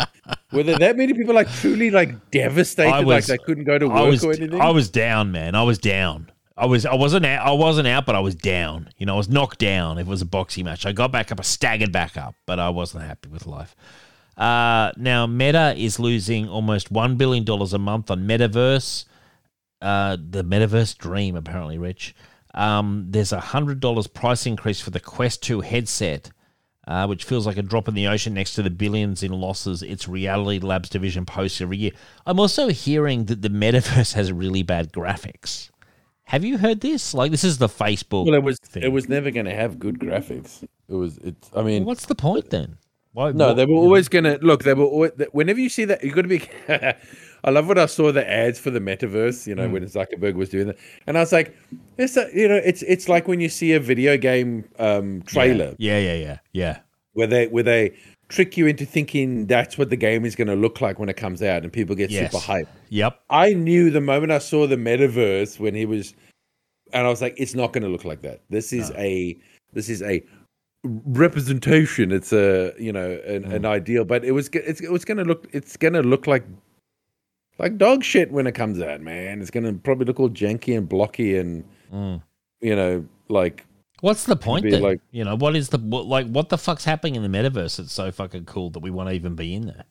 [0.52, 3.88] were there that many people like truly like devastated, I like they couldn't go to
[3.88, 4.60] work was or anything?
[4.60, 5.56] I was down, man.
[5.56, 6.32] I was down.
[6.58, 8.90] I was I wasn't out, I wasn't out, but I was down.
[8.98, 9.98] You know, I was knocked down.
[9.98, 12.60] If it was a boxing match, I got back up, I staggered back up, but
[12.60, 13.76] I wasn't happy with life.
[14.38, 19.06] Uh, now Meta is losing almost one billion dollars a month on Metaverse.
[19.82, 22.16] Uh, the Metaverse dream, apparently, Rich.
[22.54, 26.32] Um, there's a hundred dollars price increase for the Quest Two headset,
[26.88, 29.82] uh, which feels like a drop in the ocean next to the billions in losses
[29.84, 31.92] its Reality Labs division posts every year.
[32.26, 35.70] I'm also hearing that the Metaverse has really bad graphics.
[36.26, 37.14] Have you heard this?
[37.14, 38.26] Like, this is the Facebook.
[38.26, 38.84] well, it was thing.
[38.84, 40.62] it was never going to have good graphics.
[40.90, 41.50] It was it's.
[41.56, 42.78] I mean, What's the point then?
[43.18, 43.31] Why?
[43.31, 44.64] No, what- they were always going to look.
[44.64, 46.44] They were always, whenever you see that, you got to be.
[47.44, 49.48] I love when I saw the ads for the metaverse.
[49.48, 50.77] You know, when Zuckerberg was doing that,
[51.07, 51.56] and I was like,
[51.98, 55.73] "It's a, you know, it's it's like when you see a video game um, trailer
[55.80, 56.80] Yeah, yeah, yeah, yeah.
[57.14, 57.95] where they where they
[58.30, 61.18] trick you into thinking that's what the game is going to look like when it
[61.18, 62.31] comes out, and people get Yes.
[62.31, 62.68] super hyped.
[62.89, 63.19] Yep.
[63.31, 66.14] I knew the moment I saw the metaverse when he was,
[66.94, 68.41] and I was like, it's not going to look like that.
[68.52, 69.35] This is a
[69.73, 70.23] this is a
[70.84, 72.12] representation.
[72.12, 75.48] It's a you know an, an ideal, but it was it was going to look
[75.52, 76.44] it's going to look like
[77.60, 79.41] like dog shit when it comes out, man.
[79.41, 81.64] It's going to probably look all janky and blocky and
[81.94, 82.22] Mm.
[82.60, 83.66] you know like
[84.02, 84.82] What's the point then?
[84.82, 86.28] like- you know, what is the what, like?
[86.28, 87.80] What the fuck's happening in the metaverse?
[87.80, 89.86] It's so fucking cool that we want to even be in there.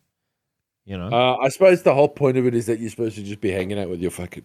[0.84, 3.22] You know, uh, I suppose the whole point of it is that you're supposed to
[3.22, 4.44] just be hanging out with your fucking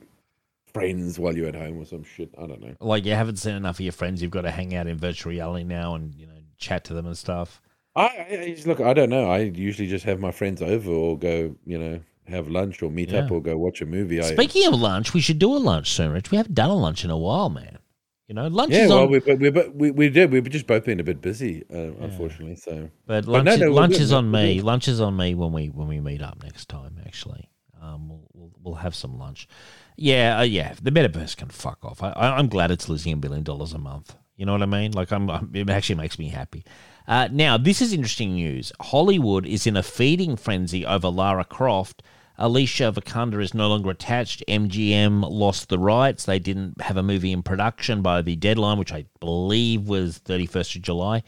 [0.74, 2.30] friends while you're at home or some shit.
[2.38, 2.76] I don't know.
[2.80, 4.22] like you haven't seen enough of your friends.
[4.22, 7.06] You've got to hang out in virtual reality now and you know chat to them
[7.06, 7.62] and stuff.
[7.96, 8.80] I, I I just- look.
[8.80, 9.30] I don't know.
[9.30, 13.14] I usually just have my friends over or go, you know, have lunch or meet
[13.14, 14.20] up or go watch a movie.
[14.22, 16.32] I, Speaking of lunch, we should do a lunch soon, Rich.
[16.32, 17.80] We haven't done a lunch in a while, man.
[18.28, 20.32] You know, lunch yeah, is well, on, we but we but we we did.
[20.32, 22.56] We've just both been a bit busy, uh, unfortunately.
[22.56, 24.62] So but but lunch, no, is, no, lunch is on me.
[24.62, 26.98] Lunch is on me when we when we meet up next time.
[27.06, 27.50] Actually,
[27.82, 29.50] um, we'll we'll, we'll have some lunch.
[29.96, 30.74] Yeah, uh, yeah.
[30.82, 32.02] The metaverse can fuck off.
[32.02, 34.16] I, I, I'm glad it's losing a billion dollars a month.
[34.38, 34.92] You know what I mean?
[34.94, 36.66] Like, I'm, I'm it actually makes me happy.
[37.08, 38.72] Uh, now, this is interesting news.
[38.82, 42.04] Hollywood is in a feeding frenzy over Lara Croft.
[42.38, 44.44] Alicia Vikander is no longer attached.
[44.48, 46.26] MGM lost the rights.
[46.26, 50.78] They didn't have a movie in production by the deadline, which I believe was 31st
[50.78, 51.24] of July.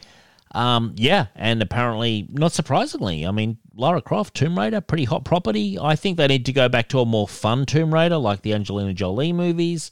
[0.54, 5.78] Um, yeah, and apparently, not surprisingly, I mean, Lara Croft, Tomb Raider, pretty hot property.
[5.80, 8.54] I think they need to go back to a more fun Tomb Raider, like the
[8.54, 9.90] Angelina Jolie movies,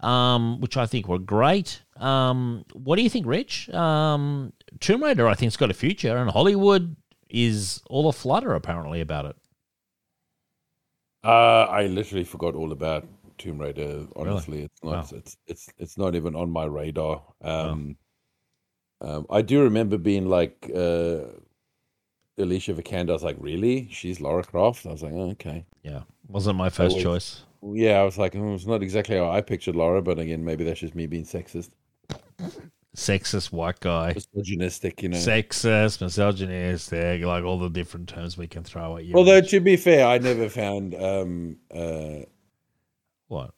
[0.00, 1.82] um, which I think were great.
[1.96, 3.68] Um, what do you think, Rich?
[3.70, 6.94] Um, Tomb Raider, I think, has got a future, and Hollywood
[7.28, 9.36] is all a flutter apparently about it.
[11.24, 13.06] uh, I literally forgot all about
[13.38, 14.06] Tomb Raider.
[14.16, 15.12] Honestly, it's not.
[15.12, 15.18] Wow.
[15.18, 17.22] It's it's it's not even on my radar.
[17.42, 17.96] Um,
[19.00, 21.20] um, I do remember being like uh,
[22.38, 23.10] Alicia Vikander.
[23.10, 23.88] I was like, really?
[23.90, 24.86] She's Lara Croft?
[24.86, 25.64] I was like, oh, okay.
[25.82, 27.42] Yeah, wasn't my first was- choice.
[27.60, 30.62] Yeah, I was like, oh, it's not exactly how I pictured Laura, but again, maybe
[30.62, 31.70] that's just me being sexist,
[32.96, 34.14] Sexist white guy.
[34.14, 35.16] misogynistic, you know.
[35.16, 39.14] Sexist, misogynistic, like all the different terms we can throw at you.
[39.16, 42.20] Although to be fair, I never found um uh
[43.26, 43.50] what?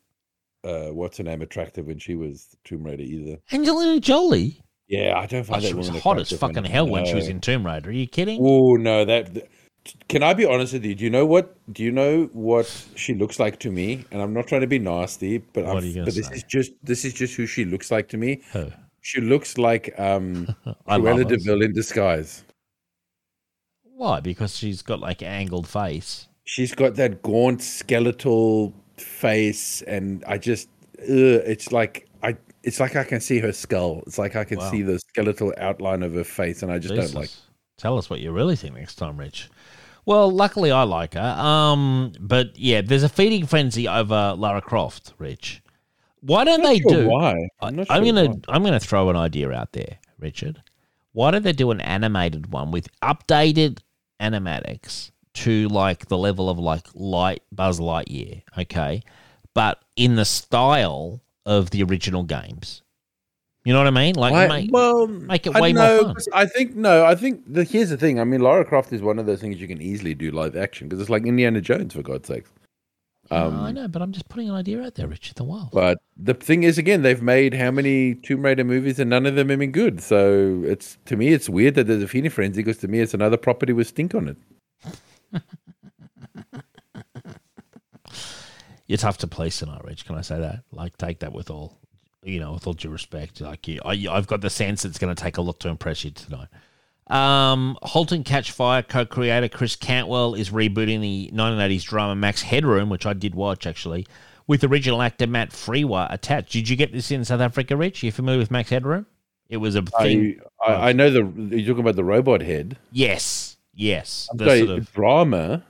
[0.65, 3.39] uh what's her name attractive when she was Tomb Raider either.
[3.53, 4.63] Angelina Jolie.
[4.91, 7.29] Yeah, I don't Oh, find that she was hot as fucking hell when she was
[7.29, 7.91] in Tomb Raider.
[7.91, 8.41] Are you kidding?
[8.43, 9.33] Oh no, that.
[9.35, 9.47] th-
[10.09, 10.95] Can I be honest with you?
[10.97, 11.55] Do you know what?
[11.73, 14.05] Do you know what she looks like to me?
[14.11, 17.15] And I'm not trying to be nasty, but are you this is just this is
[17.15, 18.43] just who she looks like to me.
[18.53, 18.67] Who?
[19.01, 20.49] She looks like um
[20.89, 21.27] Cruella.
[21.29, 22.45] Deville in disguise.
[23.85, 24.21] Why?
[24.21, 26.27] Because she's got like angled face.
[26.45, 30.69] She's got that gaunt skeletal face, and I just,
[30.99, 31.07] ugh,
[31.47, 32.09] it's like
[32.63, 34.03] it's like I can see her skull.
[34.07, 34.71] It's like I can Wow.
[34.71, 37.13] see the skeletal outline of her face, and I just Jesus.
[37.13, 37.31] don't like.
[37.77, 39.49] Tell us what you really think next time, Rich.
[40.05, 41.21] Well, luckily I like her.
[41.21, 45.63] Um, but yeah, there's a feeding frenzy over Lara Croft, Rich.
[46.21, 47.09] Why don't they Sure do?
[47.09, 47.49] why?
[47.61, 48.37] I'm not I'm gonna why.
[48.49, 50.63] I'm gonna throw an idea out there, Richard.
[51.13, 53.79] Why don't they do an animated one with updated
[54.21, 59.03] animatics to like the level of like light Buzz Lightyear, okay,
[59.55, 62.83] but in the style of the original games.
[63.65, 64.15] You know what I mean?
[64.15, 66.25] Like, I- make, well, make it I way don't more know, fun.
[66.33, 67.05] I think no.
[67.05, 68.19] I think the, here's the thing.
[68.19, 70.89] I mean, Lara Croft is one of those things you can easily do live action
[70.89, 72.45] because it's like Indiana Jones for God's sake.
[73.31, 75.37] Um, I know, but I'm just putting an idea out there, Richard.
[75.37, 75.71] The wild.
[75.73, 79.37] But the thing is, again, they've made how many Tomb Raider movies and none of
[79.37, 80.01] them have been good.
[80.01, 83.15] So it's to me, it's weird that there's a feeding frenzy because to me, it's
[83.15, 84.37] another property with stink on it.
[88.91, 90.05] You're tough to police tonight, Rich.
[90.05, 90.65] Can I say that?
[90.73, 91.79] Like, take that with all,
[92.25, 93.41] you know, with all due respect.
[93.41, 96.05] Like, you, I, I've got the sense it's going to take a lot to impress
[96.05, 96.49] you tonight.
[97.07, 102.89] Um, Halt and Catch Fire co-creator Chris Cantwell is rebooting the 1980s drama Max Headroom,
[102.89, 104.09] which I did watch actually,
[104.49, 106.51] with original actor Matt Frewer attached.
[106.51, 108.03] Did you get this in South Africa, Rich?
[108.03, 109.07] you familiar with Max Headroom?
[109.49, 110.41] It was a thing.
[110.67, 112.77] I, I, I know the you're talking about the robot head.
[112.91, 114.29] yes, yes.
[114.35, 115.63] The sort of, drama.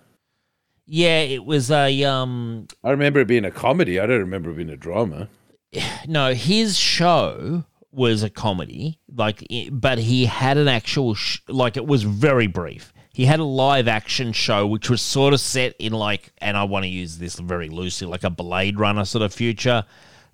[0.93, 4.01] Yeah, it was a um, I remember it being a comedy.
[4.01, 5.29] I don't remember it being a drama.
[6.09, 11.87] no, his show was a comedy, like, but he had an actual, sh- like, it
[11.87, 12.93] was very brief.
[13.13, 16.65] He had a live action show which was sort of set in like, and I
[16.65, 19.85] want to use this very loosely, like a Blade Runner sort of future,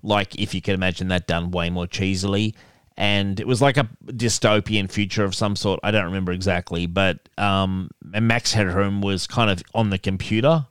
[0.02, 2.54] like if you can imagine that done way more cheesily.
[2.98, 5.80] And it was like a dystopian future of some sort.
[5.82, 10.66] I don't remember exactly, but um, and Max Headroom was kind of on the computer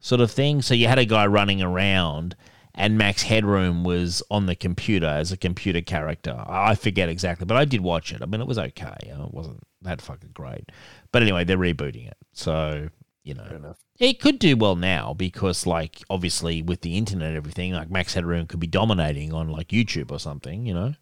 [0.00, 0.60] sort of thing.
[0.60, 2.34] So you had a guy running around,
[2.74, 6.42] and Max Headroom was on the computer as a computer character.
[6.48, 8.22] I forget exactly, but I did watch it.
[8.22, 8.96] I mean, it was okay.
[9.00, 10.72] It wasn't that fucking great.
[11.12, 12.16] But anyway, they're rebooting it.
[12.32, 12.88] So,
[13.22, 17.72] you know, it could do well now because, like, obviously with the internet and everything,
[17.72, 20.94] like Max Headroom could be dominating on like YouTube or something, you know?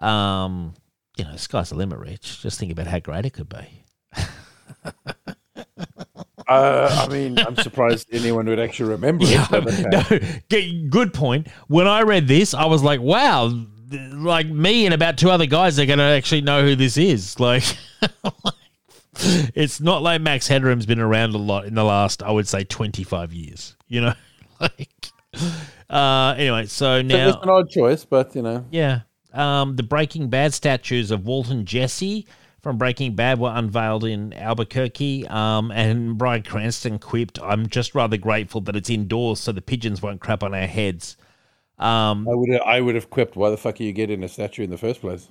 [0.00, 0.74] Um,
[1.16, 2.40] you know, sky's the limit, Rich.
[2.42, 3.84] Just think about how great it could be.
[6.48, 9.94] Uh, I mean, I'm surprised anyone would actually remember Yeah, it.
[10.50, 10.72] Okay.
[10.82, 11.48] no, good point.
[11.66, 13.52] When I read this, I was like, wow,
[13.90, 17.36] like me and about two other guys are going to actually know who this is.
[17.40, 17.64] Like,
[19.54, 22.64] it's not like Max Headroom's been around a lot in the last, I would say,
[22.64, 24.14] 25 years, you know?
[24.60, 25.10] like,
[25.90, 27.28] uh, anyway, so So now.
[27.28, 29.00] it's an odd choice, but you know, Yeah.
[29.32, 32.26] Um, the Breaking Bad statues of Walt and Jesse
[32.60, 35.26] from Breaking Bad were unveiled in Albuquerque.
[35.28, 40.02] Um, and Bryan Cranston quipped, I'm just rather grateful that it's indoors so the pigeons
[40.02, 41.16] won't crap on our heads.
[41.78, 43.36] Um, I would I would have quipped.
[43.36, 45.28] Why the fuck are you getting a statue in the first place?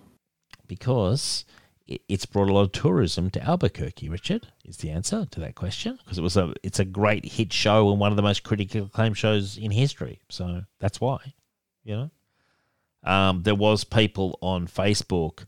[0.68, 1.46] because
[1.88, 5.56] it, it's brought a lot of tourism to Albuquerque, Richard, is the answer to that
[5.56, 5.98] question.
[6.04, 8.82] Because it was a it's a great hit show and one of the most critically
[8.82, 10.20] acclaimed shows in history.
[10.30, 11.34] So that's why,
[11.84, 12.12] you know.
[13.08, 15.46] Um, there was people on Facebook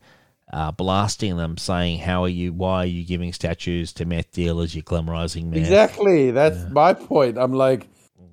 [0.52, 2.52] uh, blasting them, saying, "How are you?
[2.52, 4.74] Why are you giving statues to meth dealers?
[4.74, 6.30] You're glamorizing meth." Exactly.
[6.30, 7.38] That's my point.
[7.38, 7.86] I'm like,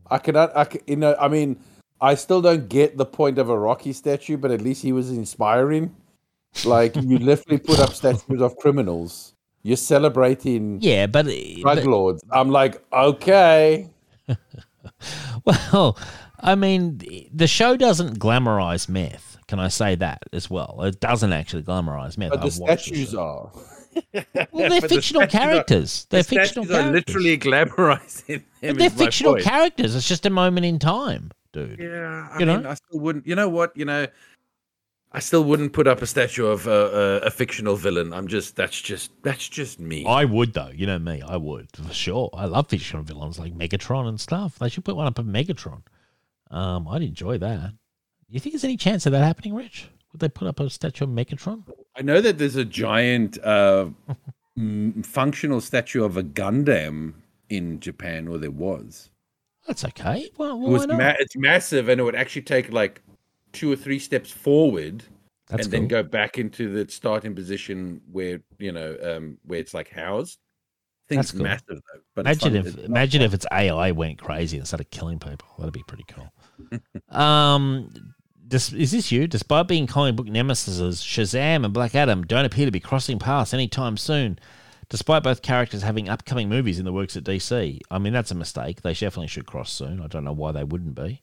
[0.09, 0.55] I cannot.
[0.55, 1.15] I ca- you know.
[1.19, 1.59] I mean,
[2.01, 5.11] I still don't get the point of a Rocky statue, but at least he was
[5.11, 5.95] inspiring.
[6.65, 9.33] Like you literally put up statues of criminals.
[9.63, 12.23] You're celebrating Yeah, but, drug but lords.
[12.31, 13.89] I'm like, okay.
[15.45, 15.97] Well,
[16.39, 16.99] I mean,
[17.34, 19.38] the show doesn't glamorize meth.
[19.47, 20.81] Can I say that as well?
[20.84, 22.31] It doesn't actually glamorize meth.
[22.31, 23.51] But the statues show.
[23.55, 23.61] are.
[24.14, 26.05] Well, they're But the fictional are- characters.
[26.11, 27.15] They're the fictional statues are characters.
[27.15, 29.95] literally glamorizing But they're fictional characters.
[29.95, 31.80] It's just a moment in time, dude.
[31.80, 32.69] Yeah, I You mean, know?
[32.69, 33.26] I still wouldn't.
[33.26, 33.76] You know what?
[33.76, 34.05] You know,
[35.11, 36.72] I still wouldn't put up a statue of a,
[37.23, 38.14] a, a fictional villain.
[38.14, 40.05] I'm just that's just that's just me.
[40.05, 40.69] I would though.
[40.72, 42.30] You know me, I would for sure.
[42.35, 44.59] I love fictional villains like Megatron and stuff.
[44.59, 45.81] They should put one up of Megatron.
[46.52, 47.72] Um, I'd enjoy that.
[48.30, 49.90] You think there's any chance of that happening, Rich?
[50.11, 51.64] Would they put up a statue of Megatron?
[51.95, 53.88] I know that there's a giant uh,
[54.57, 57.14] m- functional statue of a Gundam
[57.49, 59.10] in Japan, or there was.
[59.65, 60.30] That's okay.
[60.38, 60.98] Well, It was why not?
[60.98, 63.02] ma- it's massive, and it would actually take like
[63.53, 65.03] two or three steps forward,
[65.48, 69.74] That's and then go back into the starting position where you know um, where it's
[69.74, 70.40] like housed.
[71.10, 71.44] That's cool.
[71.44, 71.99] massive though.
[72.15, 73.26] But Imagine if imagine fun.
[73.28, 75.48] if its AI went crazy and started killing people.
[75.57, 76.30] That'd be pretty cool.
[77.09, 78.13] Um,
[78.47, 79.27] dis- is this you?
[79.27, 83.53] Despite being comic book nemesis, Shazam and Black Adam don't appear to be crossing paths
[83.53, 84.39] anytime soon.
[84.89, 88.35] Despite both characters having upcoming movies in the works at DC, I mean that's a
[88.35, 88.81] mistake.
[88.81, 90.01] They definitely should cross soon.
[90.01, 91.21] I don't know why they wouldn't be.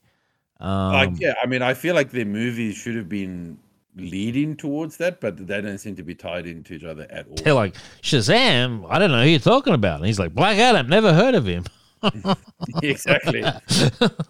[0.60, 3.58] Um, like yeah, I mean, I feel like their movies should have been
[3.96, 7.36] leading towards that, but they don't seem to be tied into each other at all.
[7.36, 8.86] They're like Shazam.
[8.88, 9.96] I don't know who you're talking about.
[9.96, 10.88] And he's like Black Adam.
[10.88, 11.64] Never heard of him.
[12.82, 13.42] exactly.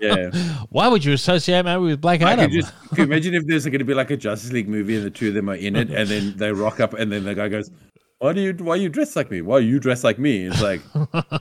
[0.01, 0.31] Yeah.
[0.71, 2.51] Why would you associate me with Black I Adam?
[2.51, 4.97] could just can you imagine if there's going to be like a Justice League movie
[4.97, 7.25] and the two of them are in it, and then they rock up, and then
[7.25, 7.71] the guy goes,
[8.19, 9.41] "Why do you why you dress like me?
[9.43, 10.81] Why you dress like me?" It's like,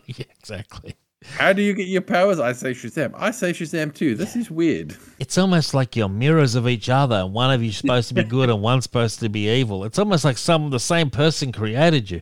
[0.07, 0.95] yeah, exactly.
[1.37, 2.39] how do you get your powers?
[2.39, 3.13] I say Shazam.
[3.15, 4.15] I say Shazam too.
[4.15, 4.95] This is weird.
[5.19, 7.15] It's almost like you're mirrors of each other.
[7.17, 9.83] and One of you's supposed to be good and one's supposed to be evil.
[9.85, 12.21] It's almost like some the same person created you.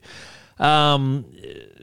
[0.64, 1.26] Um,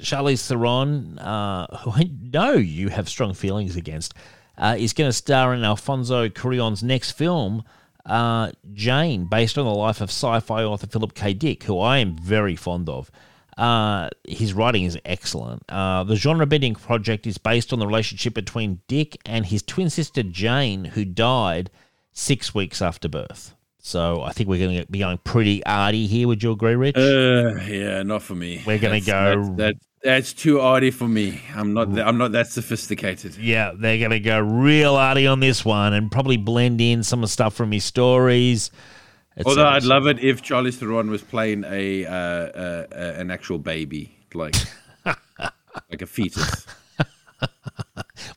[0.00, 4.14] Charlize Theron, uh, who I know you have strong feelings against,
[4.56, 7.62] uh, is going to star in Alfonso Cuarón's next film,
[8.06, 11.34] uh, Jane, based on the life of sci-fi author Philip K.
[11.34, 13.10] Dick, who I am very fond of.
[13.56, 15.64] Uh, his writing is excellent.
[15.68, 20.22] Uh, the genre-bending project is based on the relationship between Dick and his twin sister
[20.22, 21.70] Jane, who died
[22.12, 23.54] six weeks after birth.
[23.80, 26.28] So I think we're going to be going pretty arty here.
[26.28, 26.96] Would you agree, Rich?
[26.96, 28.62] Uh, yeah, not for me.
[28.66, 31.40] We're gonna go- That's, that, that's too arty for me.
[31.54, 31.94] I'm not.
[31.94, 33.36] That, I'm not that sophisticated.
[33.36, 37.20] yeah, they're going to go real arty on this one and probably blend in some
[37.20, 38.70] of the stuff from his stories.
[39.46, 39.66] Although.
[39.68, 44.16] I'd love it if Charlie Theron was playing a, uh, uh, uh, an actual baby,
[44.34, 44.56] like
[45.06, 46.66] like a fetus.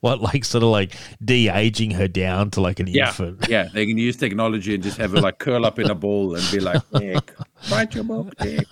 [0.01, 0.93] what, like sort of like
[1.23, 3.47] de aging her down to like an Yeah, infant.
[3.49, 3.67] yeah.
[3.73, 6.51] They can use technology and just have her like curl up in a ball and
[6.51, 7.33] be like, "Dick,
[7.71, 8.67] write your book, Dick.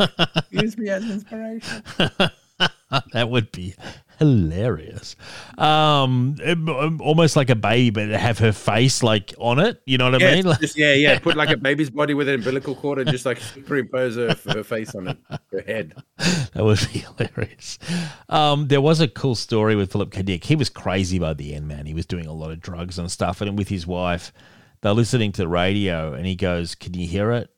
[0.51, 1.83] Use me as inspiration."
[3.13, 3.75] that would be
[4.19, 5.15] hilarious.
[5.57, 6.57] Um, it-
[7.01, 9.81] almost like a baby, but have her face like on it.
[9.85, 10.45] You know what I mean?
[10.45, 11.19] Like, just, yeah, yeah.
[11.19, 14.63] Put like a baby's body with an umbilical cord and just like superimpose her, her
[14.63, 15.17] face on it,
[15.51, 15.93] her head.
[16.17, 17.79] that would be hilarious.
[18.27, 20.21] Um, there was a cool story with Philip K.
[20.21, 20.43] Dick.
[20.43, 21.85] He was crazy by the end, man.
[21.85, 24.33] He was doing a lot of drugs and stuff, and with his wife,
[24.81, 27.49] they're listening to the radio, and he goes, "Can you hear it?"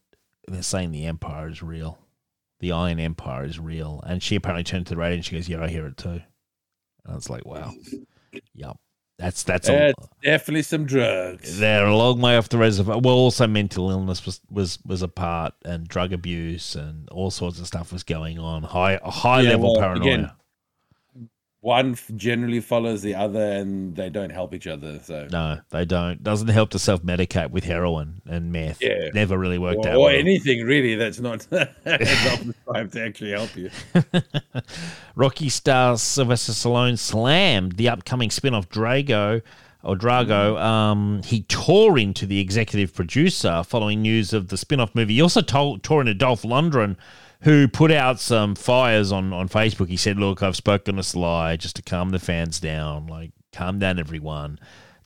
[0.45, 1.97] And they're saying the Empire is real.
[2.61, 5.49] The Iron Empire is real, and she apparently turned to the radio and she goes,
[5.49, 6.21] "Yeah, I hear it too." And
[7.07, 7.73] I was like, "Wow,
[8.53, 8.77] yep,
[9.17, 9.93] that's that's a,
[10.23, 11.59] definitely some drugs.
[11.59, 12.99] they're a long way off the reservoir.
[12.99, 17.59] Well, also mental illness was was was a part, and drug abuse, and all sorts
[17.59, 18.63] of stuff was going on.
[18.63, 20.13] High high Yeah, level well, paranoia.
[20.13, 20.31] again,
[21.61, 24.99] One generally follows the other, and they don't help each other.
[25.03, 26.23] So, no, they don't.
[26.23, 28.81] Doesn't help to self medicate with heroin and meth.
[28.81, 29.09] Yeah.
[29.13, 29.95] never really worked or, out.
[29.95, 30.15] or well.
[30.15, 31.75] anything really that's not that's
[32.67, 33.69] not to actually help you.
[35.15, 39.43] Rocky star Sylvester Stallone slammed the upcoming spin-off Drago
[39.83, 40.59] or Drago.
[40.59, 45.13] Um, he tore into the executive producer following news of the spin-off movie.
[45.13, 46.97] He also told, tore into Dolph Lundgren,
[47.41, 49.87] who put out some fires on, on Facebook.
[49.87, 53.07] He said, "Look, I've spoken to Sly just to calm the fans down.
[53.07, 54.59] Like, calm down, everyone."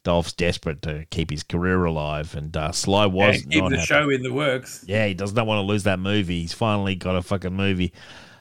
[0.03, 3.86] Dolph's desperate to keep his career alive, and uh, Sly was And keep the happy.
[3.88, 4.86] show in the works.
[4.88, 6.41] Yeah, he does not want to lose that movie.
[6.41, 7.91] He's finally got a fucking movie.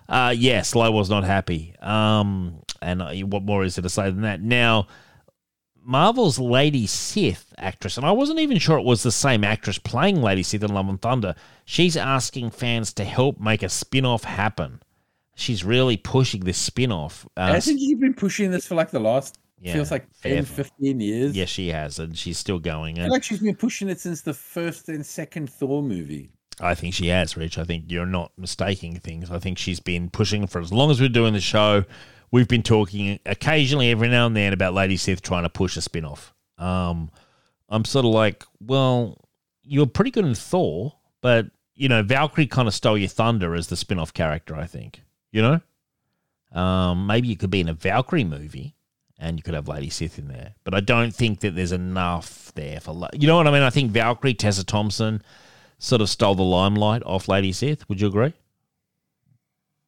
[0.06, 1.74] Uh, yeah, Sly was not happy.
[1.80, 4.42] Um, and uh, what more is there to say than that?
[4.42, 4.88] Now,
[5.84, 10.22] Marvel's Lady Sif actress, and I wasn't even sure it was the same actress playing
[10.22, 11.34] Lady Sif in Love and Thunder.
[11.64, 14.80] She's asking fans to help make a spin off happen.
[15.36, 17.26] She's really pushing this spin off.
[17.36, 20.44] Uh, Hasn't you been pushing this for like the last Yeah, feels like fair 10,
[20.44, 21.36] fu- 15 years?
[21.36, 22.98] yeah, she has, and she's still going.
[22.98, 26.30] I And feel like she's been pushing it since the first and second Thor movie.
[26.60, 27.58] I think she has, Rich.
[27.58, 29.28] I think you're not mistaking things.
[29.28, 31.84] I think she's been pushing for as long as we're doing the show.
[32.34, 35.80] We've been talking occasionally, every now and then, about Lady Sif trying to push a
[35.80, 36.34] spin off.
[36.58, 37.12] Um,
[37.68, 39.20] I'm sort of like, well,
[39.62, 41.46] you're pretty good in Thor, but,
[41.76, 45.02] you know, Valkyrie kind of stole your thunder as the spin off character, I think.
[45.30, 46.60] You know?
[46.60, 48.74] Um, maybe you could be in a Valkyrie movie
[49.16, 50.56] and you could have Lady Sif in there.
[50.64, 53.10] But I don't think that there's enough there for.
[53.12, 53.62] You know what I mean?
[53.62, 55.22] I think Valkyrie, Tessa Thompson,
[55.78, 57.88] sort of stole the limelight off Lady Sif.
[57.88, 58.32] Would you agree?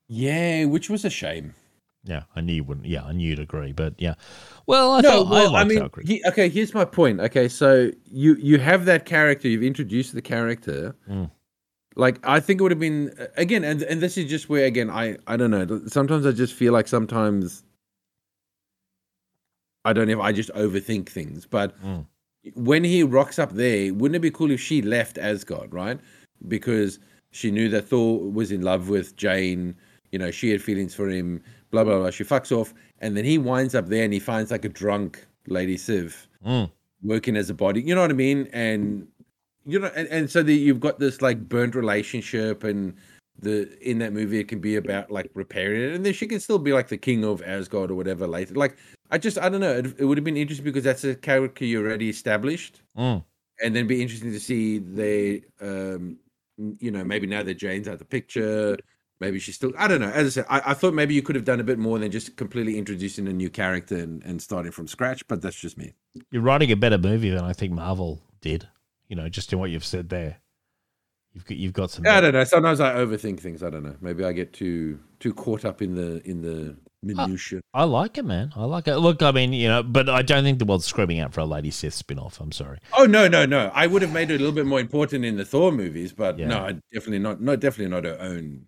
[0.07, 1.55] Yeah, which was a shame.
[2.07, 2.87] Yeah, I knew you wouldn't.
[2.87, 3.73] Yeah, I knew you'd agree.
[3.73, 4.15] But yeah,
[4.67, 6.49] well, I no, thought well, I I, mean, he, okay.
[6.49, 7.21] Here's my point.
[7.21, 9.49] Okay, so you you have that character.
[9.49, 10.95] You've introduced the character.
[11.11, 11.31] Mm.
[11.97, 14.89] Like I think it would have been again, and and this is just where again
[14.89, 15.83] I I don't know.
[15.89, 17.65] Sometimes I just feel like sometimes
[19.85, 22.07] I don't know if I just overthink things, but Mm.
[22.55, 25.99] when he rocks up there, wouldn't it be cool if she left Asgard, right?
[26.49, 26.99] Because
[27.31, 29.75] she knew that Thor was in love with Jane.
[30.13, 31.43] You know, she had feelings for him.
[31.71, 32.11] Blah blah blah.
[32.11, 35.27] She fucks off, and then he winds up there and he finds like a drunk
[35.49, 36.71] Lady Sif Mm.
[37.03, 37.83] working as a body.
[37.83, 38.49] You know what I mean?
[38.53, 39.09] And
[39.65, 42.95] you know, and, and so that you've got this like burnt relationship, and
[43.39, 46.39] the in that movie it can be about like repairing it, and then she can
[46.41, 48.55] still be like the king of Asgard or whatever later.
[48.55, 48.77] Like
[49.11, 49.73] I just I don't know.
[49.79, 53.25] It, it would have been interesting because that's a character you already established, Mm.
[53.63, 56.17] and then be interesting to see they, um,
[56.79, 58.77] you know, maybe now that Jane's out the picture.
[59.21, 59.73] Maybe she's still.
[59.79, 60.11] I don't know.
[60.11, 62.11] As I said, I, I thought maybe you could have done a bit more than
[62.11, 65.27] just completely introducing a new character and, and starting from scratch.
[65.27, 65.95] But that's just me.
[66.31, 68.69] You're writing a better movie than I think Marvel did.
[69.09, 70.39] You know, just in what you've said there.
[71.33, 72.07] You've got you've got some.
[72.07, 72.45] I don't know.
[72.45, 73.63] Sometimes I overthink things.
[73.63, 73.97] I don't know.
[74.01, 77.61] Maybe I get too too caught up in the in the minutia.
[77.75, 78.53] I like it, man.
[78.57, 78.97] I like it.
[78.97, 81.45] Look, I mean, you know, but I don't think the world's screaming out for a
[81.45, 82.41] Lady Sif spin off.
[82.41, 82.79] I'm sorry.
[82.99, 83.71] Oh no no no!
[83.75, 86.39] I would have made it a little bit more important in the Thor movies, but
[86.39, 86.49] Yeah.
[86.49, 87.41] no, definitely not.
[87.41, 88.67] No, definitely not her own.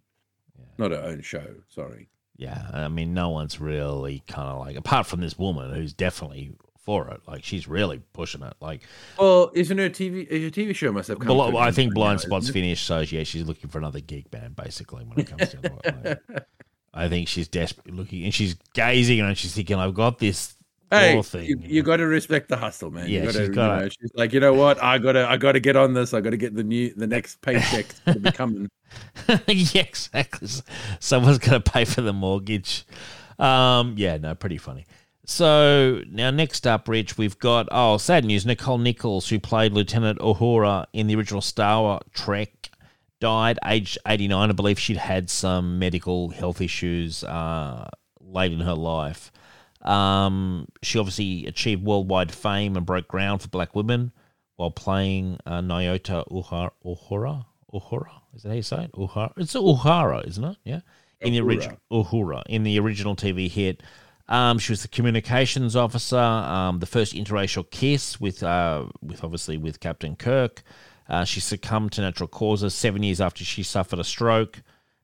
[0.79, 1.45] Not her own show.
[1.69, 2.09] Sorry.
[2.37, 6.53] Yeah, I mean, no one's really kind of like, apart from this woman who's definitely
[6.85, 7.21] for it.
[7.27, 8.55] Like, she's really pushing it.
[8.61, 8.83] Like,
[9.19, 10.31] Well, isn't her TV?
[10.31, 11.27] Her TV show must have come.
[11.37, 14.53] Bl- I think Blind Spot's finished, so yeah, she's looking for another gig, man.
[14.53, 15.95] Basically, when it comes to it,
[16.31, 16.47] Like,
[16.95, 20.55] I think she's desperately looking, and she's gazing, and she's thinking, "I've got this
[20.91, 23.09] Hey, thing." you, you got to respect the hustle, man.
[23.09, 24.83] Yeah, you gotta, she's gotta- know, she's like, you know what?
[24.83, 26.15] I gotta, I gotta get on this.
[26.15, 28.69] I gotta get the new, the next paycheck to be coming.
[29.47, 30.49] yeah, exactly.
[31.01, 32.87] Someone's going to pay for the mortgage.
[33.39, 34.87] Um, yeah, no, pretty funny.
[35.25, 38.47] So now next up, Rich, we've got oh sad news.
[38.47, 42.71] Nichelle Nichols, who played Lieutenant Uhura in the original Star Trek,
[43.21, 44.49] died aged eighty nine.
[44.49, 47.91] I believe she'd had some medical health issues uh,
[48.21, 49.31] late in her life.
[49.83, 54.13] Um, she obviously achieved worldwide fame and broke ground for black women
[54.57, 56.71] while playing uh, Nyota Uhura.
[56.85, 57.45] Uhura?
[57.73, 58.21] Uhura?
[58.35, 58.93] Is that how you say it?
[58.93, 59.33] Uhura?
[59.37, 60.57] It's Uhura, isn't it?
[60.65, 60.81] Yeah.
[61.21, 63.83] In the original Uhura, in the original TV hit,
[64.29, 66.17] um, she was the communications officer.
[66.17, 70.63] Um, the first interracial kiss with, uh, with obviously with Captain Kirk.
[71.09, 74.61] Uh, she succumbed to natural causes seven years after she suffered a stroke.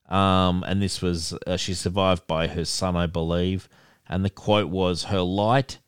[0.09, 3.69] Um, and this was uh, she survived by her son, I believe.
[4.07, 5.79] And the quote was, "Her light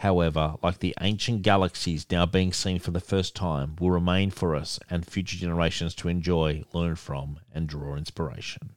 [0.00, 4.56] However, like the ancient galaxies now being seen for the first time, will remain for
[4.56, 8.76] us and future generations to enjoy, learn from, and draw inspiration.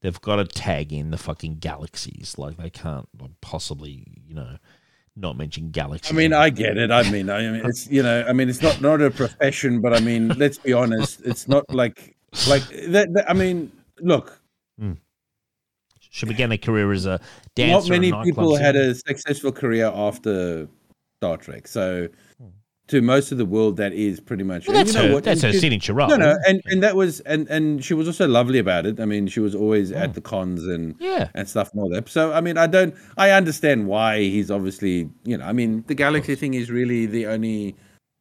[0.00, 2.36] They've got to tag in the fucking galaxies.
[2.38, 3.06] Like they can't
[3.42, 4.56] possibly, you know,
[5.14, 6.10] not mention galaxies.
[6.10, 6.90] I mean, I get it.
[6.90, 9.92] I mean, I mean, it's you know, I mean, it's not not a profession, but
[9.92, 12.16] I mean, let's be honest, it's not like
[12.48, 13.12] like that.
[13.12, 13.70] that- I mean,
[14.00, 14.40] look,
[16.12, 17.18] she began her career as a
[17.56, 17.72] dancer.
[17.72, 20.68] not many and nightclub people had a successful career after
[21.20, 21.66] Star Trek.
[21.66, 22.08] So,
[22.88, 24.66] to most of the world, that is pretty much.
[24.68, 25.14] Well, that's you know her.
[25.14, 25.24] what?
[25.24, 26.08] That's her she- signature role.
[26.08, 29.00] No, no, and and that was and and she was also lovely about it.
[29.00, 29.96] I mean, she was always Hmm.
[29.96, 31.28] at the cons and Yeah.
[31.34, 32.08] and stuff and all that.
[32.08, 35.94] So, I mean, I don't, I understand why he's obviously, you know, I mean, the
[35.94, 37.74] galaxy thing is really the only,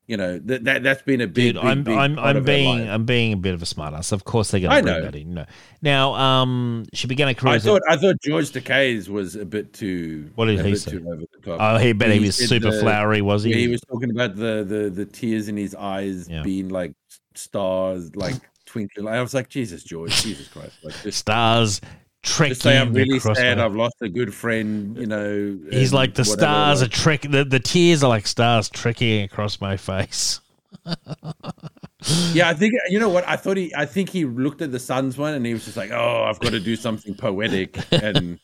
[0.08, 2.46] you know, that that that's been a big, Dude, big, I'm big I'm I'm of
[2.46, 2.90] being.
[2.90, 4.12] I'm being a bit of a smartass.
[4.12, 5.02] Of course they're going to bring know.
[5.06, 5.34] that in.
[5.36, 5.46] No.
[5.82, 7.54] Now, um, she began her career.
[7.54, 10.30] I a- thought I thought George Takei's was a bit too.
[10.36, 10.92] What did he say?
[10.92, 11.60] Too over the top.
[11.62, 13.52] oh, he bet he He was super the- flowery, was he?
[13.52, 16.42] Yeah, he was talking about the the the tears in his eyes Yeah.
[16.44, 16.94] being like
[17.36, 19.08] stars, like twinkling.
[19.08, 20.78] I was like, Jesus, George, Jesus Christ!
[20.84, 21.80] Like, stars
[22.24, 23.60] trekking say I'm really sad.
[23.60, 24.98] I've lost a good friend.
[24.98, 27.22] You know, He's like the whatever, stars like- are trek.
[27.24, 30.40] The, the tears are like stars trekking across my face.
[32.34, 33.58] Yeah, I think you know what I thought.
[33.58, 36.24] He, I think he looked at the Suns one and he was just like, "Oh,
[36.28, 38.40] I've got to do something poetic," and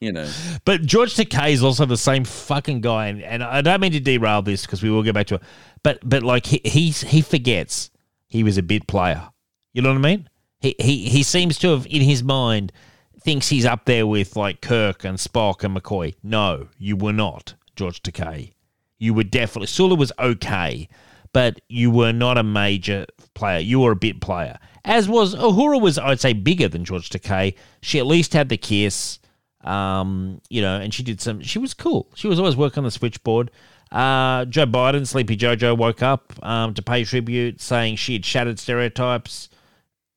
[0.00, 0.30] you know,
[0.64, 4.00] But George Takei is also the same fucking guy, and, and I don't mean to
[4.00, 5.42] derail this because we will get back to it.
[5.82, 7.90] But but like he he's, he forgets
[8.28, 9.28] he was a bit player.
[9.72, 10.28] You know what I mean?
[10.62, 12.72] He he he seems to have in his mind
[13.20, 16.14] thinks he's up there with like Kirk and Spock and McCoy.
[16.22, 18.52] No, you were not, George Takei.
[18.98, 20.88] You were definitely Sulu was okay,
[21.32, 23.58] but you were not a major player.
[23.58, 24.58] You were a bit player.
[24.84, 27.56] As was Uhura was I'd say bigger than George Takei.
[27.80, 29.18] She at least had the kiss.
[29.62, 31.40] Um, you know, and she did some.
[31.40, 32.08] She was cool.
[32.14, 33.50] She was always working on the switchboard.
[33.90, 38.58] Uh, Joe Biden, Sleepy Jojo, woke up um, to pay tribute, saying she had shattered
[38.58, 39.48] stereotypes.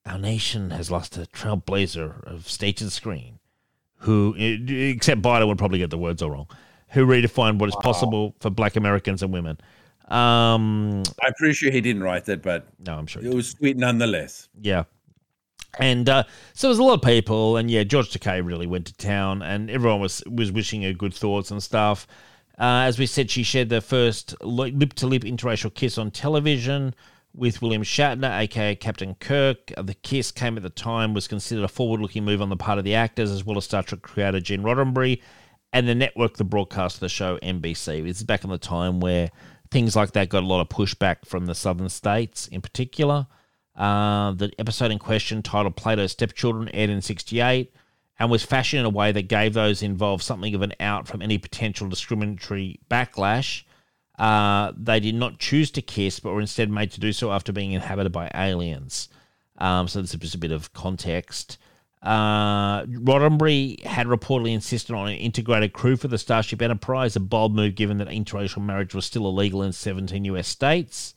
[0.06, 3.40] Our nation has lost a trailblazer of stage and screen,
[3.98, 6.48] who, except Biden would probably get the words all wrong,
[6.90, 9.58] who redefined what is possible for Black Americans and women.
[10.08, 13.78] Um, I'm pretty sure he didn't write that, but no, I'm sure it was sweet
[13.78, 14.48] nonetheless.
[14.62, 14.84] Yeah.
[15.80, 16.24] And uh,
[16.54, 19.70] so there's a lot of people, and yeah, George Takei really went to town, and
[19.70, 22.08] everyone was was wishing her good thoughts and stuff.
[22.60, 26.94] Uh, as we said, she shared the first lip to lip interracial kiss on television
[27.36, 29.72] with William Shatner, aka Captain Kirk.
[29.78, 32.78] The kiss came at the time, was considered a forward looking move on the part
[32.78, 35.22] of the actors, as well as Star Trek creator Gene Roddenberry
[35.74, 38.04] and the network that broadcast the show, NBC.
[38.04, 39.30] This is back in the time where
[39.72, 43.28] things like that got a lot of pushback from the southern states in particular.
[43.76, 47.74] Uh, the episode in question, titled Plato's Stepchildren, aired in 68
[48.20, 51.22] and was fashioned in a way that gave those involved something of an out from
[51.22, 53.64] any potential discriminatory backlash.
[54.18, 57.52] Uh, they did not choose to kiss, but were instead made to do so after
[57.52, 59.10] being inhabited by aliens.
[59.58, 61.58] Um, so this is just a bit of context.
[62.02, 67.56] Uh, Roddenberry had reportedly insisted on an integrated crew for the Starship Enterprise, a bold
[67.56, 71.16] move given that interracial marriage was still illegal in 17 US states.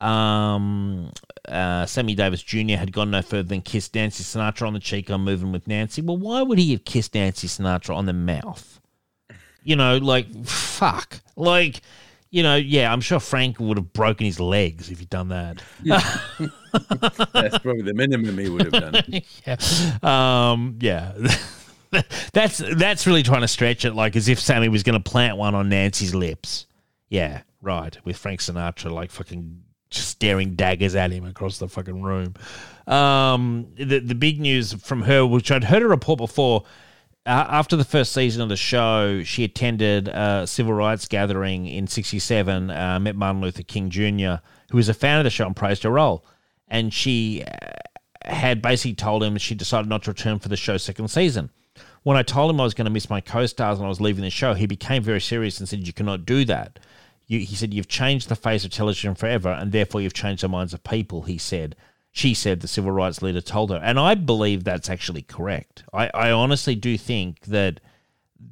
[0.00, 1.12] Um,
[1.48, 2.76] uh, Sammy Davis Jr.
[2.76, 6.02] had gone no further than kissed Nancy Sinatra on the cheek on Moving with Nancy.
[6.02, 8.80] Well, why would he have kissed Nancy Sinatra on the mouth?
[9.62, 11.20] You know, like, fuck.
[11.36, 11.80] Like,
[12.30, 15.62] you know, yeah, I'm sure Frank would have broken his legs if he'd done that.
[15.82, 16.00] Yeah.
[17.32, 19.04] That's probably the minimum he would have done.
[19.46, 19.56] yeah.
[20.02, 21.12] Um, yeah.
[22.32, 25.36] that's that's really trying to stretch it, like as if Sammy was going to plant
[25.36, 26.66] one on Nancy's lips.
[27.08, 27.98] Yeah, right.
[28.04, 32.34] With Frank Sinatra, like fucking staring daggers at him across the fucking room.
[32.86, 36.64] Um, the the big news from her, which I'd heard a report before,
[37.30, 42.70] after the first season of the show, she attended a civil rights gathering in '67.
[42.70, 45.82] Uh, met Martin Luther King Jr., who was a fan of the show and praised
[45.82, 46.24] her role,
[46.68, 47.70] and she uh,
[48.24, 51.50] had basically told him she decided not to return for the show's second season.
[52.02, 54.24] When I told him I was going to miss my co-stars and I was leaving
[54.24, 56.78] the show, he became very serious and said, "You cannot do that."
[57.30, 60.48] You, he said, You've changed the face of television forever, and therefore you've changed the
[60.48, 61.76] minds of people, he said.
[62.12, 63.76] She said, the civil rights leader told her.
[63.76, 65.84] And I believe that's actually correct.
[65.92, 67.80] I, I honestly do think that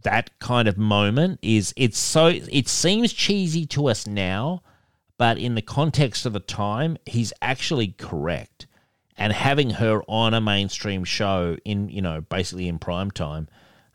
[0.02, 4.62] that kind of moment is, it's so, it seems cheesy to us now,
[5.16, 8.66] but in the context of the time, he's actually correct.
[9.16, 13.48] And having her on a mainstream show in, you know, basically in prime time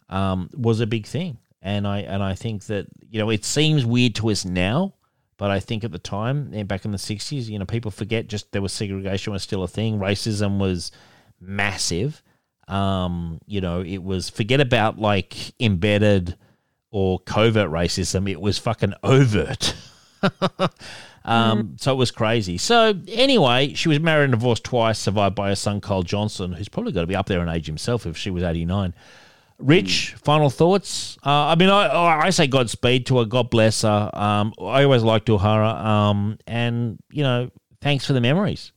[0.10, 3.85] um, was a big thing and I and I think that you know it seems
[3.85, 4.94] weird to us now,
[5.38, 8.52] but I think at the time, back in the '60s, you know, people forget just
[8.52, 10.92] there was segregation was still a thing, racism was
[11.40, 12.22] massive.
[12.68, 16.38] Um, you know, it was forget about like embedded
[16.92, 19.76] or covert racism; it was fucking overt.
[21.26, 21.82] um, mm.
[21.82, 22.58] So it was crazy.
[22.58, 26.70] So anyway, she was married and divorced twice, survived by her son Carl Johnson, who's
[26.70, 28.94] probably got to be up there in age himself if she was 89.
[29.60, 31.18] Rich, final thoughts?
[31.26, 33.26] Uh, I mean, I I say Godspeed to her.
[33.26, 34.10] God bless her.
[34.14, 35.84] Um, I always liked Uhura.
[35.84, 37.50] Um, and you know,
[37.82, 38.72] thanks for the memories,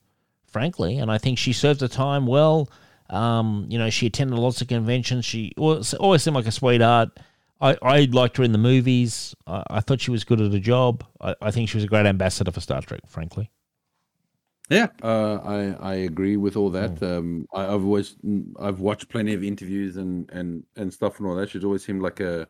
[0.46, 0.98] frankly.
[0.98, 2.70] And I think she served the time well.
[3.10, 5.24] Um, you know, she attended lots of conventions.
[5.24, 7.10] She always, always seemed like a sweetheart.
[7.60, 9.34] I, I liked her in the movies.
[9.46, 11.04] I, I thought she was good at her job.
[11.20, 13.50] I, I think she was a great ambassador for Star Trek, frankly.
[14.68, 16.96] Yeah, uh, I I agree with all that.
[16.96, 17.18] Mm.
[17.18, 18.16] Um, I, have always
[18.58, 21.50] I've watched plenty of interviews and and and stuff and all that.
[21.50, 22.48] She's always seemed like a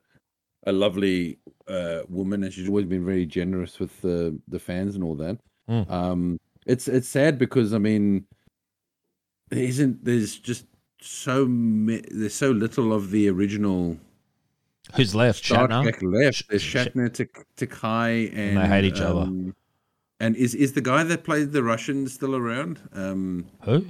[0.66, 1.38] a lovely
[1.68, 5.38] uh, woman, and she's always been very generous with the the fans and all that.
[5.68, 5.90] Mm.
[5.90, 8.24] Um, it's it's sad because I mean,
[9.51, 10.64] there isn't there's just
[11.02, 13.98] so there's so little of the original.
[14.94, 15.43] Who's left?
[15.43, 15.84] Shatner?
[16.01, 16.48] Left.
[16.48, 17.10] There's Shatner,
[17.56, 19.52] Takei, and, and they hate each um, other
[20.20, 22.80] and is is the guy that played the Russian still around?
[22.93, 23.86] Um, Who?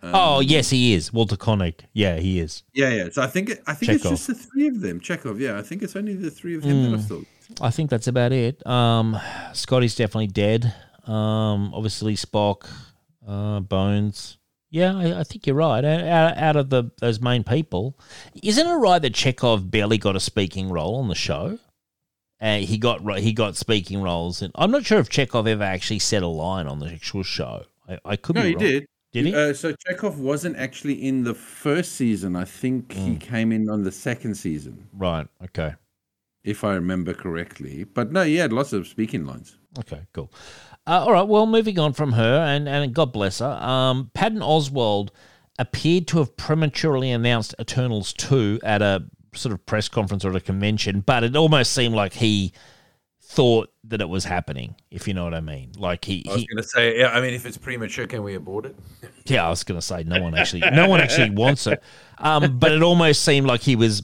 [0.00, 1.84] Um, oh yes, he is Walter Koenig.
[1.92, 2.62] Yeah, he is.
[2.72, 3.08] Yeah, yeah.
[3.10, 3.94] So I think I think Chekov.
[3.94, 5.00] it's just the three of them.
[5.00, 5.40] Chekov.
[5.40, 7.26] Yeah, I think it's only the three of them mm, that I've thought.
[7.60, 8.64] I think that's about it.
[8.66, 9.18] Um,
[9.54, 10.72] Scotty's definitely dead.
[11.06, 12.68] Um, obviously Spock,
[13.26, 14.36] uh, Bones.
[14.70, 15.82] Yeah, I, I, think you're right.
[15.82, 17.98] Out, out of the those main people,
[18.42, 21.58] isn't it right that Chekov barely got a speaking role on the show?
[22.40, 25.98] Uh, he got he got speaking roles, and I'm not sure if Chekov ever actually
[25.98, 27.64] said a line on the actual show.
[27.88, 28.64] I, I could no, be he wrong.
[28.64, 28.86] did.
[29.12, 29.34] Did he?
[29.34, 32.36] Uh, so Chekov wasn't actually in the first season.
[32.36, 32.96] I think mm.
[32.96, 34.88] he came in on the second season.
[34.92, 35.26] Right.
[35.42, 35.74] Okay.
[36.44, 39.58] If I remember correctly, but no, he had lots of speaking lines.
[39.78, 40.02] Okay.
[40.12, 40.32] Cool.
[40.86, 41.26] Uh, all right.
[41.26, 43.50] Well, moving on from her, and and God bless her.
[43.50, 45.08] Um, Patton Oswalt
[45.58, 49.04] appeared to have prematurely announced Eternals 2 at a
[49.38, 52.52] sort of press conference or at a convention, but it almost seemed like he
[53.20, 55.72] thought that it was happening, if you know what I mean.
[55.76, 57.10] Like he, I was going to say, yeah.
[57.10, 58.76] I mean, if it's premature, can we abort it?
[59.26, 61.82] yeah, I was going to say no one actually, no one actually wants it.
[62.18, 64.02] Um, but it almost seemed like he was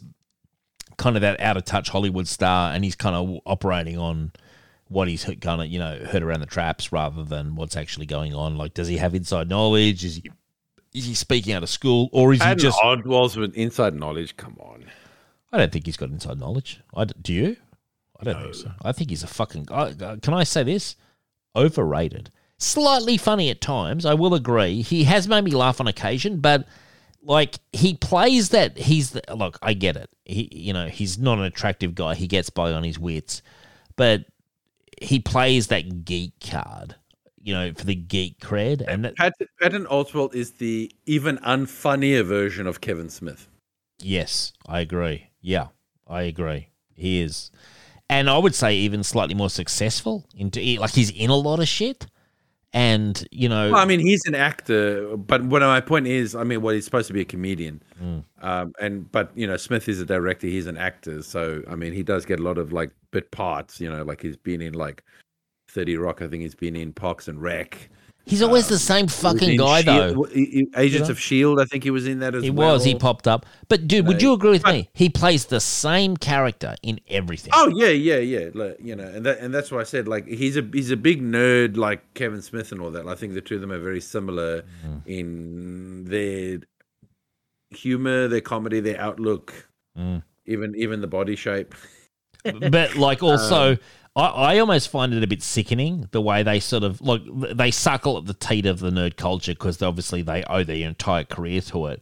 [0.97, 4.32] kind of that out of touch Hollywood star, and he's kind of operating on
[4.89, 8.35] what he's kind of you know heard around the traps rather than what's actually going
[8.35, 8.56] on.
[8.56, 10.05] Like, does he have inside knowledge?
[10.05, 10.31] Is he
[10.93, 12.78] is he speaking out of school, or is he just?
[12.78, 14.36] Oddwalls with inside knowledge.
[14.36, 14.85] Come on.
[15.55, 16.81] I don't think he's got inside knowledge.
[16.97, 17.57] I d do you?
[18.21, 18.73] I don't think so.
[18.83, 19.69] I think he's a fucking.
[19.71, 20.97] I, uh, can I say this?
[21.55, 22.33] Overrated.
[22.59, 24.05] Slightly funny at times.
[24.05, 24.83] I will agree.
[24.83, 26.67] He has made me laugh on occasion, but
[27.23, 29.57] like he plays that he's the, look.
[29.63, 30.11] I get it.
[30.25, 32.17] He, you know, he's not an attractive guy.
[32.17, 33.41] He gets by on his wits,
[33.95, 34.25] but
[35.01, 36.97] he plays that geek card.
[37.41, 42.25] You know, for the geek cred, and that, Pat, Patton Oswalt is the even unfunnier
[42.25, 43.49] version of Kevin Smith.
[44.01, 45.29] Yes, I agree.
[45.47, 45.66] Yeah,
[46.09, 46.69] I agree.
[46.95, 47.51] He is,
[48.09, 50.25] and I would say even slightly more successful.
[50.35, 52.07] Into like he's in a lot of shit,
[52.73, 56.45] and you know, Well, I mean, he's an actor, but what my point is, I
[56.45, 58.25] mean, well, he's supposed to be a comedian, Mm.
[58.41, 61.93] um, and but you know, Smith is a director, he's an actor, so I mean,
[61.93, 64.73] he does get a lot of like bit parts, you know, like he's been in
[64.73, 65.05] like
[65.69, 67.91] Thirty Rock, I think he's been in Parks and Rec.
[68.27, 70.27] He's always the same fucking guy Shield- though.
[70.81, 71.13] Agents know?
[71.13, 72.71] of Shield, I think he was in that as He well.
[72.71, 72.85] He was.
[72.85, 73.47] He popped up.
[73.69, 74.89] But dude, would you agree with me?
[74.95, 77.53] He plays the same character in everything.
[77.55, 78.49] Oh yeah, yeah, yeah.
[78.55, 80.97] Like, you know, and that and that's why I said like he's a he's a
[80.97, 83.07] big nerd like Kevin Smith and all that.
[83.07, 84.99] I think the two of them are very similar Mm-hmm.
[85.11, 86.59] in their
[87.71, 89.69] humor, their comedy, their outlook,
[89.99, 90.23] Mm.
[90.47, 91.75] even even the body shape.
[92.71, 93.79] but like also Um,
[94.16, 97.23] I, I almost find it a bit sickening the way they sort of look
[97.57, 101.24] they suckle at the teat of the nerd culture because obviously they owe their entire
[101.24, 102.01] career to it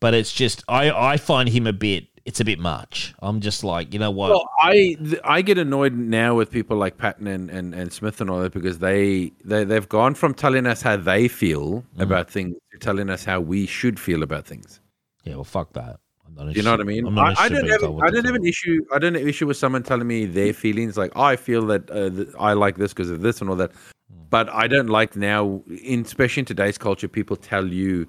[0.00, 3.62] but it's just i i find him a bit it's a bit much i'm just
[3.64, 7.26] like you know what Well, I th- I get annoyed now with people like Patton
[7.28, 10.82] and, and, and Smith and all that because they, they they've gone from telling us
[10.82, 12.02] how they feel Mm.
[12.02, 14.80] about things to telling us how we should feel about things.
[15.24, 16.05] yeah well fuck that I'm not Do
[16.52, 17.18] you know what I mean?
[17.18, 18.84] I, I don't have I don't have an issue.
[18.92, 20.96] I don't have an issue with someone telling me their feelings.
[20.96, 23.72] Like I feel that uh, th- I like this because of this and all that.
[23.72, 24.22] Hmm.
[24.30, 28.06] But I don't like now, in especially in today's culture, people tell you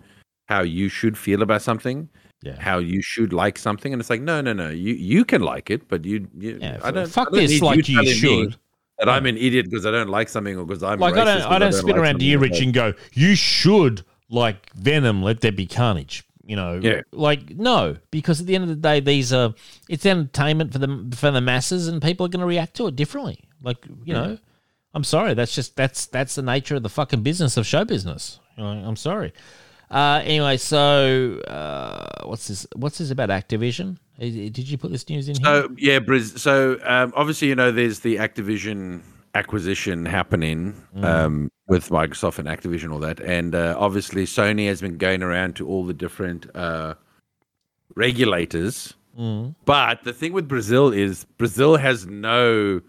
[0.48, 2.10] how you should feel about something,
[2.42, 4.70] yeah how you should like something, and it's like no, no, no.
[4.70, 7.08] You you can like it, but you, you yeah I don't.
[7.08, 8.58] fuck I don't this like you me should
[9.00, 11.24] That I'm an idiot because I don't like something or because I'm like racist i
[11.26, 14.74] don't 'cause i don't spin like around to you rich and go you should like
[14.74, 17.02] venom let there be carnage you know Yeah.
[17.12, 19.54] like no because at the end of the day these are
[19.90, 22.96] it's entertainment for the for the masses and people are going to react to it
[22.96, 23.44] differently.
[23.62, 24.38] Like you know
[24.94, 28.40] i'm sorry that's just that's that's the nature of the fucking business of show business.
[28.58, 29.34] You know, i'm sorry.
[29.92, 33.98] Uh anyway so uh what's this what's this about activision?
[34.20, 35.44] Did you put this news in here?
[35.46, 36.40] So yeah, Briz.
[36.40, 39.04] So um, obviously, you know, there's the Activision
[39.36, 44.98] acquisition happening um, with Microsoft and Activision, all that, and uh, obviously Sony has been
[44.98, 46.94] going around to all the different uh,
[47.96, 48.94] regulators.
[49.66, 52.82] But the thing with Brazil is Brazil has no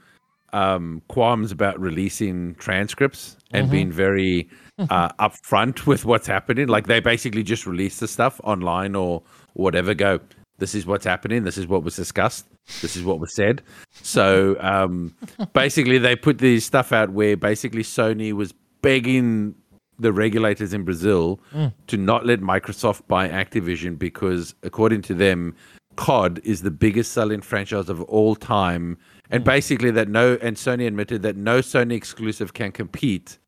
[0.52, 4.48] um, qualms about releasing transcripts and being very
[4.78, 6.68] uh, upfront with what's happening.
[6.68, 9.22] Like they basically just release the stuff online or
[9.54, 9.94] whatever.
[9.94, 10.20] Go,
[10.58, 11.44] this is what's happening.
[11.44, 12.46] This is what was discussed.
[12.82, 13.62] This is what was said.
[14.02, 15.14] So um,
[15.54, 18.52] basically, they put this stuff out where basically Sony was
[18.82, 19.54] begging
[19.98, 21.40] the regulators in Brazil
[21.88, 25.54] to not let Microsoft buy Activision because, according to them,
[25.96, 28.96] COD is the biggest selling franchise of all time.
[29.30, 33.38] And basically, that no, and Sony admitted that no Sony exclusive can compete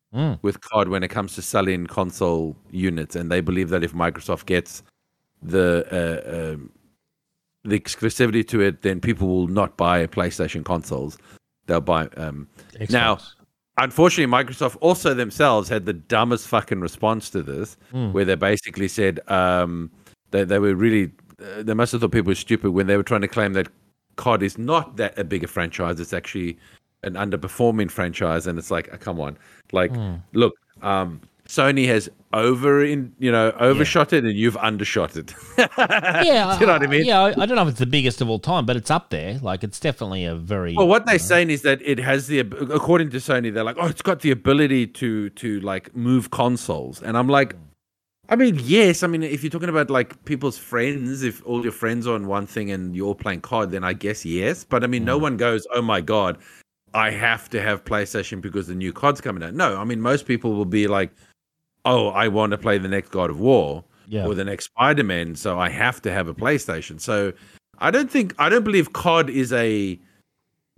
[0.41, 3.15] with COD when it comes to selling console units.
[3.15, 4.83] And they believe that if Microsoft gets
[5.41, 6.71] the uh, um,
[7.63, 11.17] the exclusivity to it, then people will not buy PlayStation consoles.
[11.67, 12.07] They'll buy.
[12.17, 12.47] Um,
[12.89, 13.33] now, Xbox.
[13.77, 17.77] Unfortunately, Microsoft also themselves had the dumbest fucking response to this,
[18.11, 19.89] where they basically said um,
[20.31, 21.11] they they were really
[21.41, 23.67] uh, they must have thought people were stupid when they were trying to claim that
[24.17, 25.99] COD is not that a bigger franchise.
[25.99, 26.57] It's actually
[27.03, 29.37] an underperforming franchise, and it's like, uh, come on,
[29.71, 29.91] like,
[30.33, 30.53] look,
[30.83, 31.19] um,
[31.51, 35.35] Sony has over in you know overshot it, and you've undershot it.
[35.57, 37.03] yeah you know what I mean?
[37.03, 39.09] yeah I, I don't know if it's the biggest of all time but it's up
[39.09, 42.39] there like it's definitely a very Well, what they're saying is that it has the,
[42.39, 47.01] according to Sony, they're like, oh, it's got the ability to to like move consoles,
[47.01, 47.55] and I'm like,
[48.29, 51.73] I mean, yes, I mean, if you're talking about like people's friends, if all your
[51.73, 54.87] friends are on one thing and you're playing COD, then I guess yes, but I
[54.87, 55.23] mean, no mm.
[55.23, 56.37] one goes, oh my god,
[56.93, 59.53] I have to have PlayStation because the new COD's coming out.
[59.53, 61.11] No, I mean, most people will be like,
[61.85, 63.83] oh, I want to play the next God of War.
[64.07, 64.25] Yeah.
[64.25, 66.99] or the next Spider Man, so I have to have a PlayStation.
[66.99, 67.31] So
[67.77, 69.97] I don't think I don't believe COD is a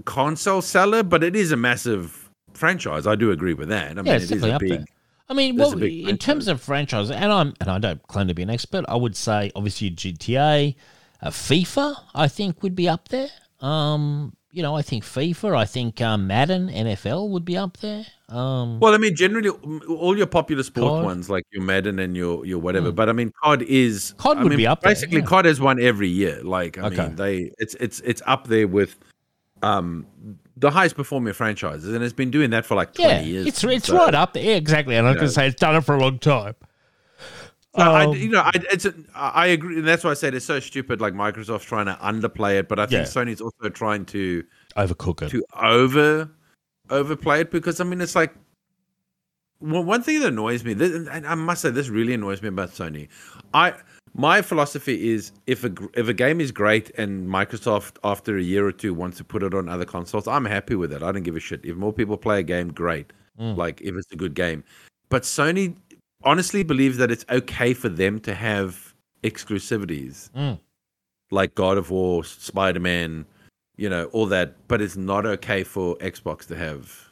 [0.06, 3.08] console seller, but it is a massive franchise.
[3.08, 3.92] I do agree with that.
[3.92, 4.70] I mean, yeah, it's it is a big.
[4.70, 4.86] there.
[5.30, 8.44] I mean, well, in terms of franchise, and I'm and I don't claim to be
[8.44, 8.86] an expert.
[8.88, 10.76] I would say obviously GTA,
[11.22, 11.96] uh, FIFA.
[12.14, 13.30] I think would be up there.
[13.62, 15.58] Um, you know, I think FIFA.
[15.58, 18.06] I think um, Madden, NFL would be up there.
[18.30, 21.04] Um, Well, I mean, generally, mm, all your popular sport COD.
[21.06, 22.92] ones like your Madden and your your whatever.
[22.92, 25.26] But I mean, COD is COD I would mean, be up there, Basically, yeah.
[25.26, 26.42] COD has one every year.
[26.44, 27.08] Like, I Okay.
[27.08, 28.98] mean, they it's it's it's up there with
[29.64, 30.06] um
[30.56, 33.48] the highest performing franchises, and it's been doing that for like twenty yeah, years.
[33.48, 34.44] it's it's So- right up there.
[34.44, 34.96] Yeah, exactly.
[34.96, 36.54] And I was going to say it's done it for a long time.
[37.76, 40.36] So I, Um, you know, I, it's a, I agree, and that's why I said
[40.36, 41.02] it's so stupid.
[41.02, 43.04] Like Microsoft's trying to underplay it, but I think Yeah.
[43.06, 44.44] Sony's also trying to
[44.78, 45.30] Overcook it.
[45.30, 46.30] to over
[46.90, 48.34] overplay it because I mean it's like
[49.60, 52.50] well, one thing that annoys me, this, and I must say this really annoys me
[52.50, 53.08] about Sony.
[53.54, 53.74] I
[54.14, 58.68] my philosophy is if a if a game is great and Microsoft after a year
[58.68, 61.02] or two wants to put it on other consoles, I'm happy with it.
[61.02, 61.62] I don't give a shit.
[61.66, 63.14] If more people play a game, great.
[63.40, 63.58] Mm.
[63.58, 64.64] Like if it's a good game,
[65.10, 65.76] but Sony
[66.24, 68.94] honestly believe that it's okay for them to have
[69.24, 70.60] exclusivities Mm.
[71.32, 73.26] like God of War, Spider Man,
[73.78, 74.56] you know, all that.
[74.68, 77.10] But it's not okay for Xbox to have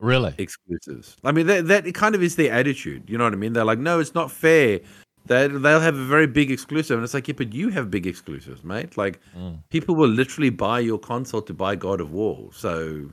[0.00, 0.34] Really?
[0.38, 1.16] exclusives.
[1.24, 3.04] I mean, that that kind of is their attitude.
[3.08, 3.52] You know what I mean?
[3.52, 4.80] They're like, no, it's not fair.
[5.26, 8.06] They they'll have a very big exclusive, and it's like, yeah, but you have big
[8.06, 8.96] exclusives, mate.
[8.96, 9.58] Like, Mm.
[9.68, 12.50] people will literally buy your console to buy God of War.
[12.52, 13.10] So,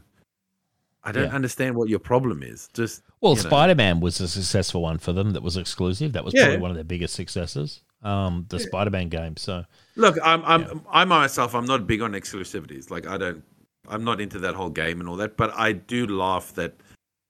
[1.07, 1.35] I don't Yeah.
[1.35, 2.69] understand what your problem is.
[2.73, 3.35] Just Well.
[3.37, 6.11] Spider Man was a successful one for them that was exclusive.
[6.13, 6.43] That was Yeah.
[6.43, 7.81] probably one of their biggest successes.
[8.03, 9.37] Um, the Spider Man game.
[9.37, 9.63] So
[9.95, 12.91] Look, I'm I'm I myself I'm not big on exclusivities.
[12.91, 13.43] Like I don't
[13.89, 16.75] I'm not into that whole game and all that, but I do laugh that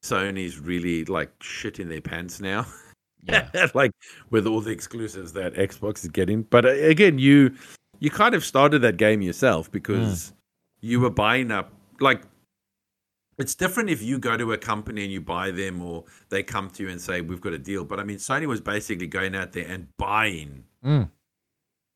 [0.03, 2.65] Sony's really like shit in their pants now.
[3.27, 3.91] yeah, like
[4.31, 6.43] with all the exclusives that Xbox is getting.
[6.43, 7.53] But uh, again, you
[7.99, 10.33] you kind of started that game yourself because
[10.81, 12.23] you were buying up like
[13.37, 16.69] it's different if you go to a company and you buy them or they come
[16.71, 17.83] to you and say we've got a deal.
[17.85, 21.09] But I mean Sony was basically going out there and buying Mm.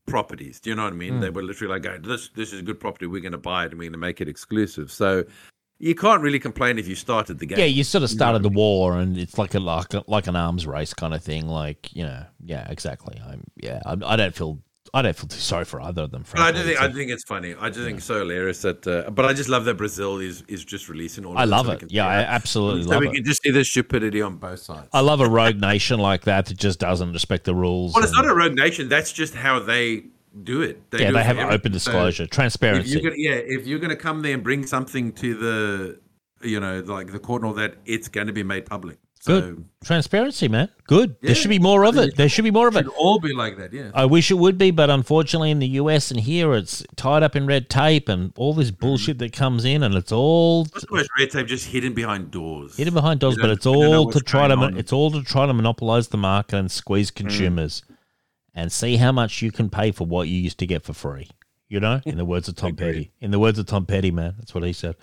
[0.06, 0.60] properties.
[0.60, 1.20] Do you know what I mean?
[1.20, 3.06] They were literally like, going, "This this is a good property.
[3.06, 5.24] We're going to buy it and we're going to make it exclusive." So
[5.78, 7.58] you can't really complain if you started the game.
[7.58, 7.64] yeah.
[7.64, 10.36] You sort of started the what I war, and it's like a like like an
[10.36, 11.46] arms race kind of thing.
[11.46, 13.20] Like you know, yeah, exactly.
[13.24, 13.80] I'm yeah.
[13.86, 14.58] I'm, I don't feel
[14.94, 16.24] I don't feel too sorry for either of them.
[16.30, 17.54] But I do think It's I think it's funny.
[17.58, 18.86] I just think it's so hilarious that.
[18.86, 21.32] Uh, but I just love that Brazil is is just releasing all.
[21.32, 21.90] Of I love so it.
[21.90, 23.10] Yeah, I absolutely so love we it.
[23.10, 24.88] We can just see the stupidity on both sides.
[24.92, 27.94] I love a rogue nation like that that just doesn't respect the rules.
[27.94, 28.90] well, it's not a rogue nation.
[28.90, 30.04] That's just how they
[30.42, 30.82] do it.
[30.92, 31.72] yeah, do they it have open everything.
[31.72, 32.90] So- disclosure, if transparency.
[32.90, 36.00] you're gonna, yeah, if you're going to come there and bring something to the,
[36.46, 38.98] you know, like the court and all that, it's going to be made public.
[39.22, 40.68] So Good transparency, man.
[40.88, 41.14] Good.
[41.22, 42.16] There should be more of it.
[42.16, 42.84] There should be more of it it.
[42.86, 43.72] should all be like that.
[43.72, 43.92] Yeah.
[43.94, 47.36] I wish it would be, but unfortunately, in the US and here, it's tied up
[47.36, 51.30] in red tape and all this bullshit that comes in, and it's all Most red
[51.30, 52.76] tape just hidden behind doors.
[52.76, 53.36] hidden behind doors.
[53.40, 54.74] But it's we don't know all to try to on.
[54.74, 54.78] Mm.
[54.78, 57.84] it's all to try to monopolize the market and squeeze consumers,
[58.56, 61.30] and see how much you can pay for what you used to get for free.
[61.68, 62.74] You know, in the words of Tom.
[62.74, 63.12] Petty.
[63.20, 64.96] In the words of Tom Petty, man, that's what he said.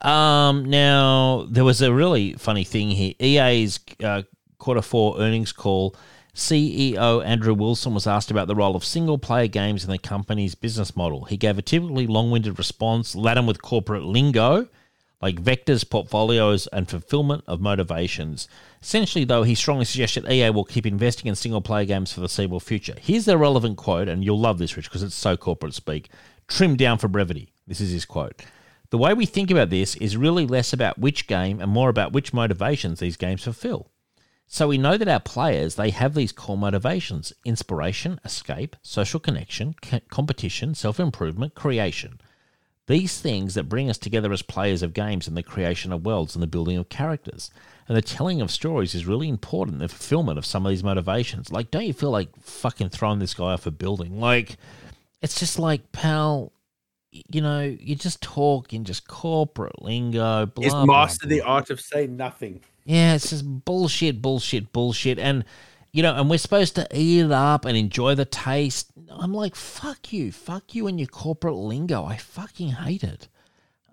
[0.00, 3.14] Um, now there was a really funny thing here.
[3.20, 4.22] EA's uh,
[4.58, 5.94] quarter four earnings call.
[6.34, 10.54] CEO Andrew Wilson was asked about the role of single player games in the company's
[10.54, 11.24] business model.
[11.24, 14.68] He gave a typically long winded response, laden with corporate lingo,
[15.20, 18.46] like vectors, portfolios, and fulfillment of motivations.
[18.80, 22.28] Essentially, though, he strongly suggested EA will keep investing in single player games for the
[22.28, 22.94] foreseeable future.
[23.00, 26.08] Here's the relevant quote, and you'll love this, Rich, because it's so corporate speak.
[26.46, 27.52] Trimmed down for brevity.
[27.66, 28.44] This is his quote.
[28.90, 32.12] The way we think about this is really less about which game and more about
[32.12, 33.90] which motivations these games fulfill.
[34.46, 39.74] So we know that our players, they have these core motivations inspiration, escape, social connection,
[39.82, 42.18] co- competition, self improvement, creation.
[42.86, 46.34] These things that bring us together as players of games and the creation of worlds
[46.34, 47.50] and the building of characters.
[47.86, 51.52] And the telling of stories is really important, the fulfillment of some of these motivations.
[51.52, 54.18] Like, don't you feel like fucking throwing this guy off a building?
[54.18, 54.56] Like,
[55.20, 56.52] it's just like, pal,
[57.10, 61.36] you know, you just talk in just corporate lingo, blah, It's blah, master blah.
[61.36, 62.60] the art of saying nothing.
[62.84, 65.18] Yeah, it's just bullshit, bullshit, bullshit.
[65.18, 65.44] And,
[65.92, 68.90] you know, and we're supposed to eat it up and enjoy the taste.
[69.10, 70.32] I'm like, fuck you.
[70.32, 72.04] Fuck you and your corporate lingo.
[72.04, 73.28] I fucking hate it.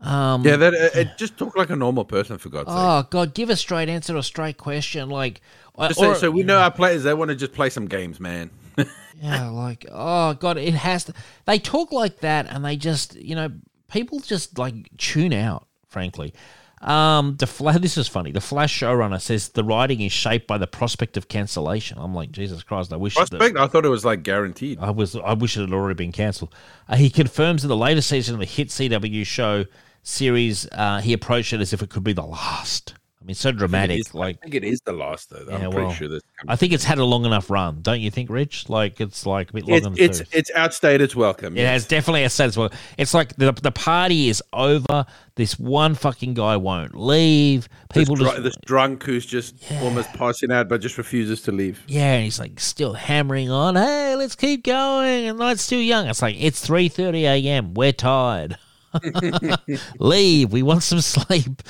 [0.02, 2.78] Um, Yeah, that uh, it just talk like a normal person for God's sake.
[2.78, 5.10] Oh, God, give a straight answer to a straight question.
[5.10, 5.42] Like,
[5.78, 7.04] I- Just so, so we know our players.
[7.04, 8.50] They want to just play some games, man.
[9.22, 11.14] Yeah, like oh god, it has to.
[11.46, 13.52] They talk like that, and they just you know
[13.92, 15.68] people just like tune out.
[15.88, 16.34] Frankly,
[16.82, 17.78] Um, the Flash.
[17.82, 18.32] This is funny.
[18.32, 21.98] The Flash showrunner says the writing is shaped by the prospect of cancellation.
[22.00, 22.92] I'm like, Jesus Christ!
[22.92, 23.16] I wish.
[23.30, 24.80] that- I thought it was like guaranteed.
[24.80, 25.16] I was.
[25.16, 26.54] I wish it had already been cancelled.
[26.90, 29.66] Uh, he confirms in the latest season of the hit CW show
[30.04, 32.94] series, uh, he approached it as if it could be the last.
[33.26, 34.00] I mean, so dramatic.
[34.00, 35.44] Is- like, I think it is the last though.
[35.50, 36.24] Yeah, I'm pretty well, sure that's.
[36.48, 38.70] I think it's had a long enough run, don't you think, Rich?
[38.70, 41.58] Like, it's like a bit long It's it's, it's outstayed its welcome.
[41.58, 41.72] It yes.
[41.72, 42.56] has definitely a sense.
[42.56, 45.08] Well, it's like the the party is over.
[45.34, 47.68] This one fucking guy won't leave.
[47.96, 51.52] This, People dr- just this drunk who's just almost passing out, but just refuses to
[51.52, 51.84] leave.
[51.88, 53.76] yeah, and he's like still hammering on.
[53.76, 55.30] Hey, let's keep going.
[55.30, 56.08] And night's still young.
[56.08, 57.74] It's like it's three thirty a.m.
[57.74, 58.60] We're tired.
[60.00, 60.52] Leave.
[60.52, 61.62] We want some sleep.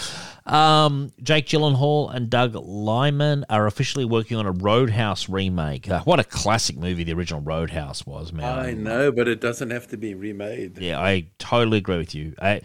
[0.45, 5.89] Um, Jake Gyllenhaal and Doug Liman are officially working on a Roadhouse remake.
[5.89, 8.59] Uh, what a classic movie the original Roadhouse was, man.
[8.59, 10.77] I know, but it doesn't have to be remade.
[10.77, 12.35] Yeah, I totally agree with you.
[12.39, 12.61] I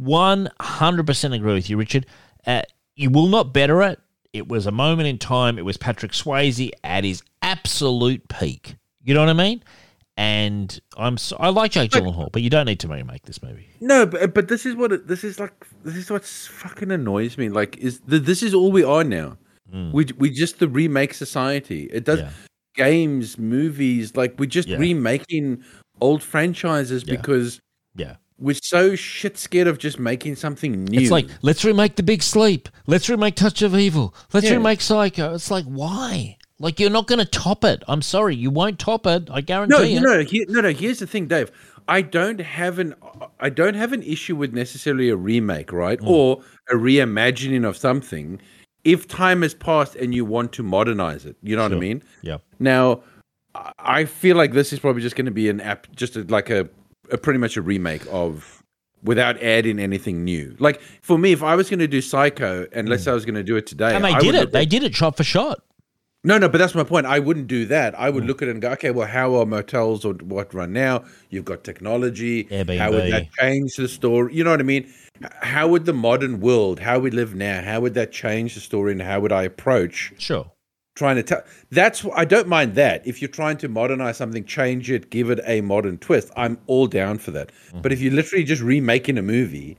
[0.00, 2.06] 100% agree with you, Richard.
[2.46, 2.62] Uh,
[2.96, 3.98] you will not better it.
[4.32, 5.58] It was a moment in time.
[5.58, 8.76] It was Patrick Swayze at his absolute peak.
[9.02, 9.62] You know what I mean?
[10.16, 13.66] And I'm so, I like Jake Gyllenhaal, but you don't need to remake this movie.
[13.80, 15.66] No, but but this is what it, this is like.
[15.84, 17.48] This is what fucking annoys me.
[17.48, 19.38] Like, is th- this is all we are now?
[19.72, 19.92] Mm.
[19.92, 21.84] We we just the remake society.
[21.92, 22.30] It does Yeah.
[22.76, 24.14] games, movies.
[24.14, 24.76] Like we're just Yeah.
[24.76, 25.62] remaking
[26.00, 27.16] old franchises Yeah.
[27.16, 27.60] because
[27.96, 28.16] Yeah.
[28.38, 31.00] we're so shit scared of just making something new.
[31.00, 32.68] It's like, let's remake The Big Sleep.
[32.86, 34.14] Let's remake Touch of Evil.
[34.34, 35.34] Let's remake Psycho.
[35.34, 36.36] It's like, why?
[36.62, 37.82] Like, you're not going to top it.
[37.88, 38.36] I'm sorry.
[38.36, 39.28] You won't top it.
[39.30, 40.00] I guarantee no, you.
[40.00, 40.70] know, he, no, no.
[40.70, 41.50] Here's the thing, Dave.
[41.88, 42.94] I don't have an
[43.40, 46.06] I don't have an issue with necessarily a remake, right, Mm.
[46.06, 48.40] or a reimagining of something.
[48.84, 52.02] If time has passed and you want to modernize it, you know what I mean.
[52.22, 52.38] Yeah.
[52.60, 53.02] Now,
[53.78, 56.50] I- feel like this is probably just going to be an app, just a, like
[56.50, 56.68] a,
[57.10, 58.62] a pretty much a remake of,
[59.02, 60.54] without adding anything new.
[60.60, 63.24] Like for me, if I was going to do Psycho, and let's say I was
[63.24, 63.96] going to do it today, Mm.
[63.96, 64.52] And they I did it.
[64.52, 65.62] They did it shot for shot.
[66.24, 67.06] No, no, but that's my point.
[67.06, 67.98] I wouldn't do that.
[67.98, 68.14] I Mm.
[68.14, 71.04] would look at it and go, okay, well, how are motels or what run now?
[71.30, 72.46] You've got technology.
[72.78, 74.34] How would that change the story?
[74.34, 74.86] You know what I mean?
[75.40, 78.92] How would the modern world, how we live now, how would that change the story,
[78.92, 80.50] and how would I approach Sure.
[80.96, 81.42] trying to tell?
[81.70, 83.06] That's I don't mind that.
[83.06, 86.86] If you're trying to modernize something, change it, give it a modern twist, I'm all
[86.86, 87.50] down for that.
[87.82, 89.76] But if you're literally just remaking a movie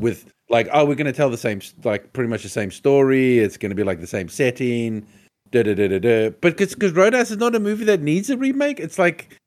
[0.00, 3.38] with like, oh, we're going to tell the same, like pretty much the same story.
[3.38, 5.06] It's going to be like the same setting.
[5.54, 6.30] Da, da, da, da, da.
[6.40, 9.38] But because Roadhouse is not a movie that needs a remake, it's like,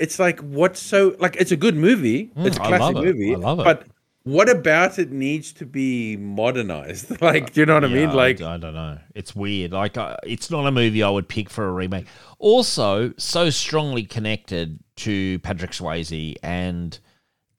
[0.00, 2.32] it's like what's so like it's a good movie.
[2.36, 3.14] Mm, it's a I classic love it.
[3.16, 3.34] movie.
[3.34, 3.64] I love it.
[3.64, 3.86] But
[4.24, 7.22] what about it needs to be modernized?
[7.22, 8.12] like, do you know what I mean?
[8.12, 8.98] Like, I, don't know.
[9.14, 9.70] It's weird.
[9.72, 12.06] Like, uh, it's not a movie I would pick for a remake.
[12.40, 16.98] Also, so strongly connected to Patrick Swayze, and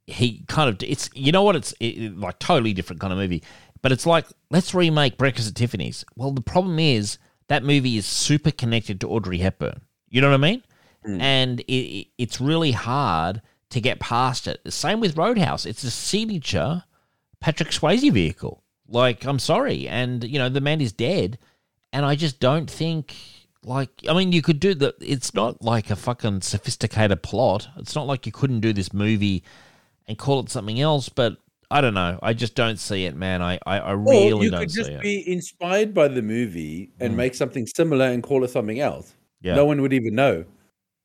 [0.06, 3.20] he kind of it's you know what it's it, it- like totally different kind of
[3.20, 3.42] movie,
[3.82, 6.04] but it's like let's remake Breakfast at Tiffany's.
[6.18, 7.18] Well, the problem is
[7.50, 9.82] that movie is super connected to Audrey Hepburn.
[10.10, 10.64] You know what I mean?
[11.04, 11.22] Hmm.
[11.22, 14.62] And it, it, it's really hard to get past it.
[14.72, 15.66] Same with Roadhouse.
[15.66, 16.84] It's a signature
[17.40, 18.64] Patrick Swayze vehicle.
[18.88, 19.88] Like, I'm sorry.
[19.88, 21.38] And, you know, the man is dead.
[21.92, 23.16] And I just don't think,
[23.64, 27.68] like, I mean, you could do the, it's not like a fucking sophisticated plot.
[27.78, 29.44] It's not like you couldn't do this movie
[30.08, 31.38] and call it something else, but
[31.72, 32.18] I don't know.
[32.24, 33.42] I just don't see it, man.
[33.44, 35.02] I, I, I or really you don't could see just it.
[35.02, 37.18] be inspired by the movie and Mm.
[37.18, 39.14] make something similar and call it something else.
[39.42, 39.56] Yeah.
[39.56, 40.46] No one would even know.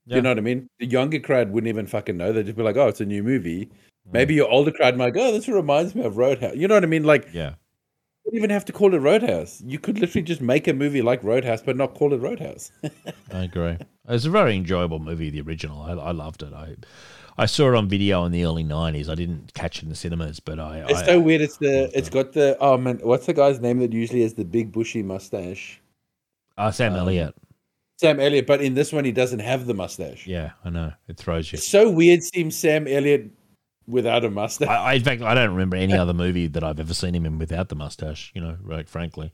[0.06, 0.16] Yeah.
[0.16, 0.68] You know what I mean?
[0.80, 2.32] The younger crowd wouldn't even fucking know.
[2.32, 4.12] They'd just be like, "Oh, it's a new movie." Mm.
[4.12, 6.82] Maybe your older crowd might go, "Oh, this reminds me of Roadhouse." You know what
[6.84, 7.04] I mean?
[7.04, 7.50] Like, yeah.
[8.24, 9.62] you don't even have to call it Roadhouse.
[9.66, 12.70] You could literally just make a movie like Roadhouse, but not call it Roadhouse.
[13.32, 13.76] I agree.
[14.08, 15.80] It's a very enjoyable movie, the original.
[15.82, 16.52] I, I loved it.
[16.52, 16.74] I
[17.36, 19.08] I saw it on video in the early '90s.
[19.08, 20.84] I didn't catch it in the cinemas, but I.
[20.88, 21.40] it's I, so weird.
[21.40, 21.90] It's the.
[21.96, 22.56] It's got the.
[22.60, 25.80] Oh man, what's the guy's name that usually has the big bushy mustache?
[26.56, 27.34] uh, Sam um, Elliott.
[27.96, 30.26] Sam Elliott, but in this one he doesn't have the mustache.
[30.26, 30.92] Yeah, I know.
[31.08, 31.56] It throws you.
[31.56, 33.30] It's so weird seeing Sam Elliott
[33.86, 34.68] without a mustache.
[34.68, 37.26] I, I, in fact, I don't remember any other movie that I've ever seen him
[37.26, 38.32] in without the mustache.
[38.34, 38.88] You know, right?
[38.88, 39.32] Frankly,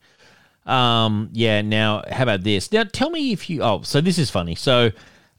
[0.67, 1.63] um, yeah.
[1.63, 2.71] Now, how about this?
[2.71, 3.63] Now, tell me if you.
[3.63, 4.55] Oh, so this is funny.
[4.55, 4.91] So,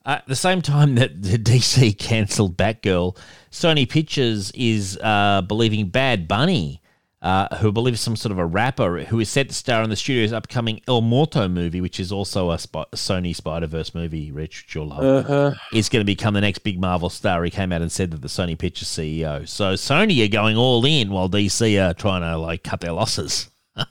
[0.05, 3.17] at the same time that the DC cancelled Batgirl,
[3.51, 6.77] Sony Pictures is uh, believing Bad Bunny.
[7.23, 9.95] Uh, who believes some sort of a rapper who is set to star in the
[9.95, 14.63] studio's upcoming El Muerto movie, which is also a Sp- Sony Spider Verse movie, Rich,
[14.65, 15.51] which you'll love Uh-huh.
[15.71, 17.43] is going to become the next big Marvel star.
[17.43, 19.47] He came out and said that the Sony Pictures CEO.
[19.47, 23.50] So Sony are going all in while DC are trying to like cut their losses.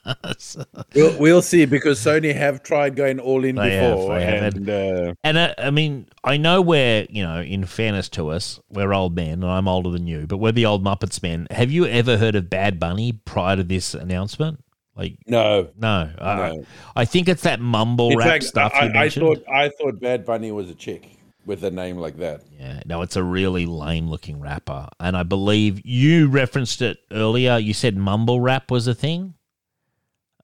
[0.94, 4.54] We'll, we'll see because Sony have tried going all in before, have.
[4.54, 8.60] and uh, And uh, I mean, I know we're, you know, in fairness to us,
[8.68, 11.46] we're old men, and I'm older than you, but we're the old Muppets men.
[11.50, 14.62] Have you ever heard of Bad Bunny prior to this announcement?
[14.96, 15.70] Like, no.
[15.78, 16.64] no, I, No.
[16.96, 20.26] I think it's that mumble In rap fact, stuff I, I thought I thought Bad
[20.26, 21.08] Bunny was a chick
[21.46, 22.42] with a name like that.
[22.58, 27.58] yeah, no, it's a really lame-looking rapper, and I believe you referenced it earlier.
[27.58, 29.34] You said mumble rap was a thing.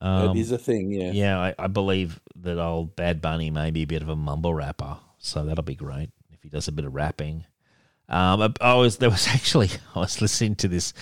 [0.00, 1.10] Um, that is a thing, yeah.
[1.12, 4.54] Yeah, I, I believe that old Bad Bunny may be a bit of a mumble
[4.54, 7.44] rapper, so that'll be great if he does a bit of rapping.
[8.08, 10.92] Um, I, I was there was actually I was listening to this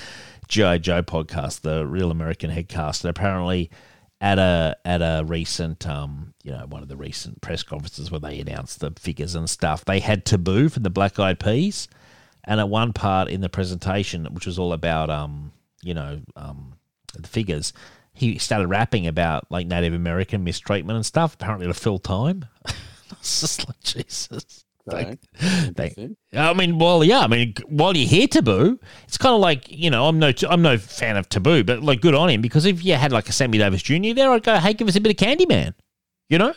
[0.49, 3.71] GI Joe podcast, the Real American Headcast, and apparently
[4.21, 8.21] at a at a recent um you know one of the recent press conferences where
[8.21, 11.89] they announced the figures and stuff, they had Taboo from the Black Eyed Peas,
[12.45, 16.75] and at one part in the presentation, which was all about um you know um
[17.15, 17.73] the figures,
[18.15, 21.35] he started rapping about like Native American mistreatment and stuff.
[21.35, 22.47] Apparently to fill time.
[23.11, 24.65] it's just like Jesus.
[24.87, 25.17] Okay.
[25.39, 27.21] Thank- thank- I mean, well, yeah.
[27.21, 30.63] I mean, while you hear Taboo, it's kind of like you know, I'm no, I'm
[30.63, 33.33] no fan of Taboo, but like, good on him because if you had like a
[33.33, 34.13] Sammy Davis Jr.
[34.15, 35.75] there, I'd go, hey, give us a bit of Candyman,
[36.29, 36.55] you know?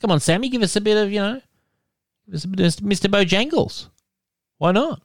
[0.00, 1.40] Come on, Sammy, give us a bit of you know,
[2.26, 3.10] give us a bit of Mr.
[3.10, 3.88] Bojangles.
[4.58, 5.02] Why not?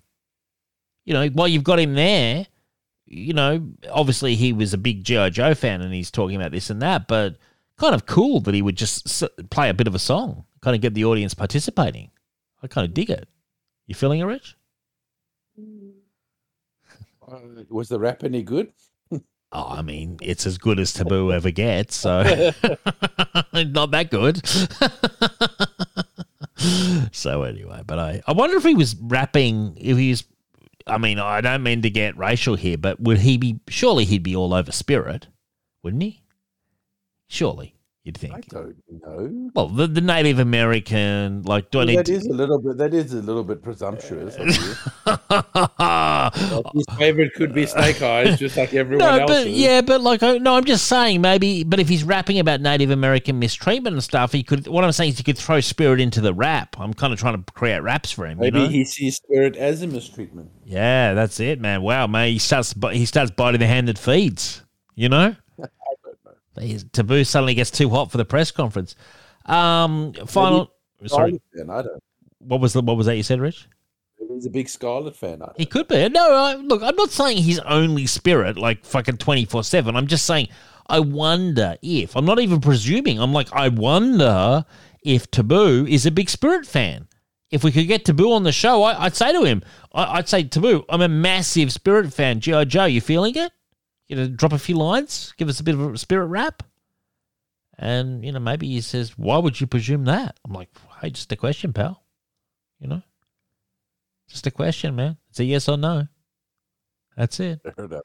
[1.03, 2.45] You know, while you've got him there,
[3.09, 6.69] you know, obviously he was a big GI Joe fan and he's talking about this
[6.69, 7.37] and that, but
[7.77, 10.81] kind of cool that he would just play a bit of a song, kind of
[10.81, 12.11] get the audience participating.
[12.61, 13.27] I kind of dig it.
[13.87, 14.55] You feeling it, Rich?
[17.31, 18.73] Uh, was the rap any good?
[19.51, 22.21] Oh, I mean, it's as good as Taboo ever gets, so
[23.53, 24.45] not that good.
[27.15, 29.75] so anyway, but I, I wonder if he was rapping.
[29.79, 30.23] If he's,
[30.89, 33.59] I mean, I don't mean to get racial here, but would he be?
[33.67, 35.27] Surely he'd be all over Spirit,
[35.83, 36.21] wouldn't he?
[37.27, 38.33] Surely, you'd think.
[38.33, 39.49] I don't know.
[39.55, 42.13] Well, the, the Native American, like, do I need that to?
[42.13, 42.77] is a little bit.
[42.77, 44.35] That is a little bit presumptuous.
[44.37, 44.73] of you.
[45.79, 49.29] no, His favorite could be Snake Eyes, just like everyone else.
[49.29, 51.63] but yeah, but like, I- no, I'm just saying maybe.
[51.63, 54.67] But if he's rapping about Native American mistreatment and stuff, he could.
[54.67, 56.75] What I'm saying is he could throw spirit into the rap.
[56.79, 58.39] I'm kind of trying to create raps for him.
[58.39, 58.69] maybe you know?
[58.71, 60.49] he sees spirit as a mistreatment.
[60.65, 61.81] yeah, that's it, man.
[61.81, 62.73] Wow, man, he starts.
[62.73, 64.63] bi- He starts biting the hand that feeds.
[64.95, 65.35] You know.
[66.91, 68.95] Taboo suddenly gets too hot for the press conference.
[69.45, 70.71] Um, final.
[71.05, 72.03] Sorry, fan, I don't.
[72.39, 73.67] what was the what was that you said, Rich?
[74.27, 75.41] He's a big Scarlett fan.
[75.41, 75.57] I don't.
[75.57, 76.07] He could be.
[76.09, 79.95] No, I, look, I'm not saying he's only spirit, like fucking 24 7.
[79.95, 80.49] I'm just saying,
[80.87, 84.65] I wonder if, I'm not even presuming, I'm like, I wonder
[85.03, 87.07] if Taboo is a big spirit fan.
[87.51, 89.63] If we could get Taboo on the show, I, I'd say to him,
[89.93, 92.39] I, I'd say, Taboo, I'm a massive spirit fan.
[92.39, 92.65] G.I.
[92.65, 93.51] Joe, you feeling it?
[94.09, 96.63] You know, drop a few lines, give us a bit of a spirit rap.
[97.77, 100.37] And, you know, maybe he says, why would you presume that?
[100.43, 100.69] I'm like,
[101.01, 102.03] hey, just a question, pal.
[102.79, 103.01] You know?
[104.27, 105.17] Just a question, man.
[105.29, 106.07] It's a yes or no.
[107.15, 107.61] That's it.
[107.63, 108.03] Fair enough.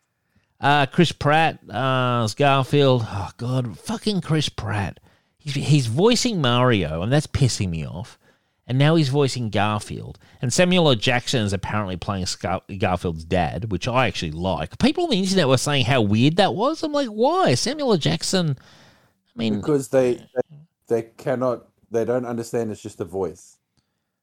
[0.60, 3.04] Uh, Chris Pratt uh, Garfield.
[3.06, 5.00] Oh God, fucking Chris Pratt.
[5.36, 8.18] He's he's voicing Mario, and that's pissing me off.
[8.66, 10.18] And now he's voicing Garfield.
[10.40, 10.94] And Samuel L.
[10.94, 14.78] Jackson is apparently playing Scar- Garfield's dad, which I actually like.
[14.78, 16.82] People on the internet were saying how weird that was.
[16.82, 17.54] I'm like, why?
[17.56, 17.98] Samuel L.
[17.98, 18.56] Jackson.
[18.58, 23.58] I mean, Because they, they they cannot they don't understand it's just a voice.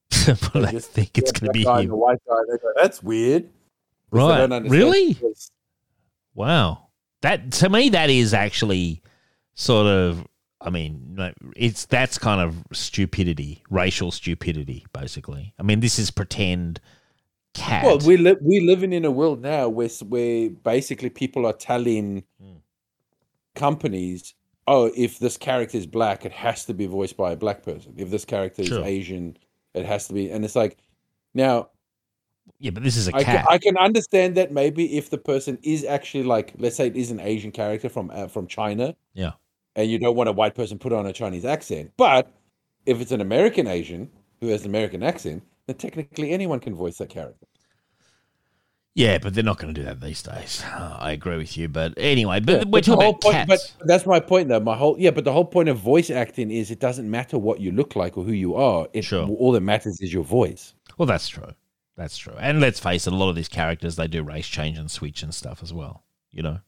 [0.25, 1.91] but I just- think it's going to be guy him.
[1.91, 2.35] a white guy.
[2.51, 3.43] They go, That's weird.
[3.43, 3.49] they
[4.19, 4.47] Right.
[4.49, 5.17] don't Really?
[6.33, 6.87] Wow.
[7.21, 9.03] That to me that is actually
[9.53, 10.25] sort of
[10.61, 11.17] I mean
[11.55, 15.53] it's that's kind of stupidity, racial stupidity basically.
[15.59, 16.79] I mean this is pretend
[17.53, 17.83] cat.
[17.83, 22.23] Well, we live we're living in a world now where where basically people are telling
[22.41, 22.57] Hmm.
[23.55, 24.33] companies,
[24.67, 27.93] "Oh, if this character is black, it has to be voiced by a black person.
[27.97, 28.79] If this character Sure.
[28.79, 29.37] is Asian,
[29.73, 30.77] it has to be." And it's like,
[31.33, 31.69] now
[32.59, 33.45] yeah, but this is a I can, cat.
[33.49, 37.09] I can understand that maybe if the person is actually like, let's say it is
[37.11, 39.31] an Asian character from uh, from China, yeah.
[39.75, 42.31] And you don't want a white person put on a Chinese accent, but
[42.85, 44.09] if it's an American Asian
[44.39, 47.45] who has an American accent, then technically anyone can voice that character.
[48.93, 50.61] Yeah, but they're not going to do that these days.
[50.65, 53.75] Uh, I agree with you, but anyway, but Yeah, we're but talking about point, cats.
[53.79, 54.59] But that's my point, though.
[54.59, 57.61] My whole yeah, but the whole point of voice acting is it doesn't matter what
[57.61, 58.87] you look like or who you are.
[58.91, 59.25] It, Sure.
[59.27, 60.73] All that matters is your voice.
[60.97, 61.53] Well, that's true.
[61.95, 62.33] That's true.
[62.37, 65.23] And let's face it, a lot of these characters they do race change and switch
[65.23, 66.03] and stuff as well.
[66.31, 66.59] You know.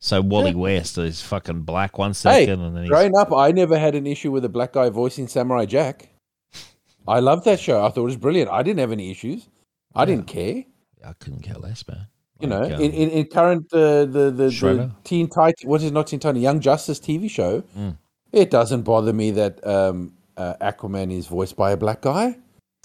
[0.00, 3.78] So Wally West is fucking black one Hey, and then he's growing up, I never
[3.78, 6.08] had an issue with a black guy voicing Samurai Jack.
[7.08, 7.84] I loved that show.
[7.84, 8.50] I thought it was brilliant.
[8.50, 9.48] I didn't have any issues.
[9.94, 10.64] I didn't care.
[11.04, 12.06] I couldn't care less, man.
[12.38, 15.90] You know, um, in, in, in current uh, the the, the Teen Titan, what is
[15.90, 17.96] not Teen Titan, Young Justice TV show, Mm.
[18.30, 22.36] it doesn't bother me that um, uh, Aquaman is voiced by a black guy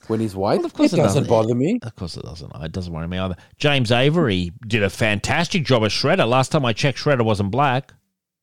[0.07, 0.57] when he's white.
[0.57, 1.29] Well, of course it it doesn't doesn't.
[1.29, 1.79] bother me.
[1.83, 2.51] Of course it doesn't.
[2.61, 3.35] It doesn't worry me either.
[3.57, 6.27] James Avery did a fantastic job as Shredder.
[6.27, 7.93] Last time I checked, Shredder wasn't black.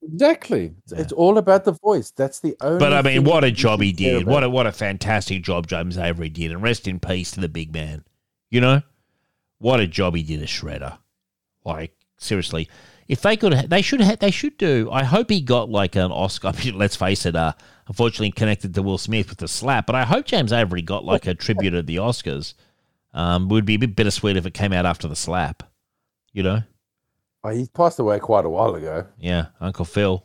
[0.02, 0.72] Exactly.
[0.84, 2.10] It's, it's all about the voice.
[2.10, 2.78] That's the only.
[2.78, 4.26] But I mean, what a job he did!
[4.26, 7.48] What a what a fantastic job James Avery did, and rest in peace to the
[7.48, 8.04] big man.
[8.50, 8.82] You know,
[9.58, 10.98] what a job he did as Shredder.
[11.64, 12.70] Like seriously,
[13.08, 14.88] if they could, they should, ha- they should do.
[14.90, 16.52] I hope he got like an Oscar.
[16.74, 17.52] Let's face it, uh,
[17.90, 19.84] unfortunately connected to Will Smith with the slap.
[19.84, 22.54] But I hope James Avery got like a tribute at the Oscars.
[23.12, 25.64] Um, would be a bit bittersweet if it came out after the slap.
[26.32, 26.62] You know,
[27.42, 29.06] Oh, he passed away quite a while ago.
[29.18, 30.24] yeah, Uncle Phil.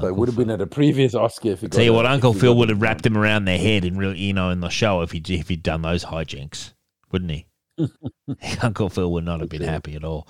[0.00, 2.56] So it would have been at a previous Oscar if Tell you what, Uncle Phil
[2.56, 5.10] would have wrapped him around their head and really, you know, in the show if
[5.10, 6.72] he if he'd done those hijinks,
[7.10, 7.46] wouldn't he?
[8.62, 10.26] Uncle Phil would not have been happy at all.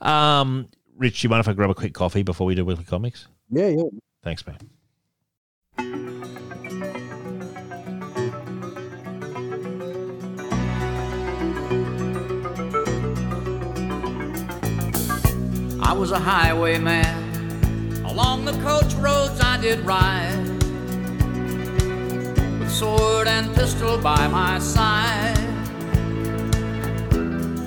[0.00, 2.84] Um, Rich, do you mind if I grab a quick coffee before we do weekly
[2.84, 3.26] comics?
[3.50, 3.82] Yeah, yeah.
[4.22, 4.56] Thanks, man.
[15.90, 18.04] I was a highwayman.
[18.04, 20.36] Along the coach roads I did ride.
[22.60, 25.36] With sword and pistol by my side.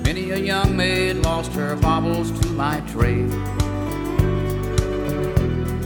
[0.04, 3.30] Many a young maid lost her baubles to my trade.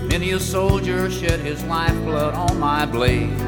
[0.08, 3.38] Many a soldier shed his lifeblood on my blade.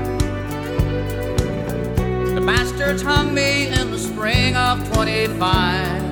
[2.36, 6.10] The bastards hung me in the spring of 25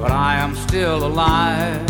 [0.00, 1.84] but I am still alive.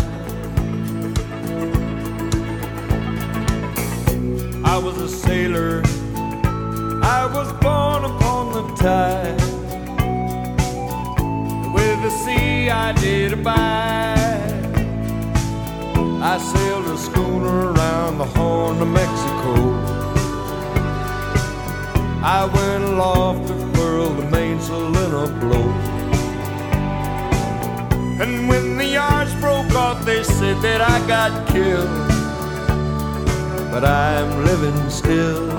[4.65, 5.83] I was a sailor.
[7.03, 9.39] I was born upon the tide.
[11.71, 14.68] With the sea I did abide.
[16.21, 19.53] I sailed a schooner around the Horn of Mexico.
[22.21, 25.69] I went aloft to furl the mainsail in a blow.
[28.21, 31.87] And when the yards broke off, they said that I got killed.
[33.71, 35.49] But I'm living still.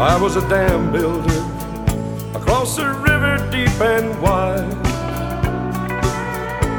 [0.00, 1.44] I was a dam builder
[2.34, 4.91] across a river deep and wide,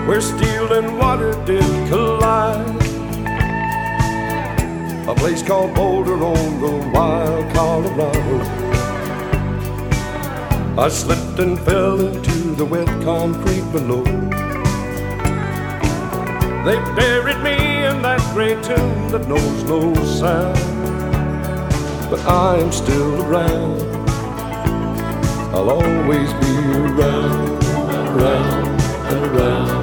[0.08, 2.82] where steel and water did collide.
[5.08, 8.64] A place called Boulder on the wild Colorado.
[10.78, 14.04] I slipped and fell into the wet concrete below.
[16.66, 20.58] They buried me in that gray tomb that knows no sound.
[22.10, 23.82] But I am still around.
[25.54, 27.64] I'll always be around,
[28.18, 29.83] around, and around,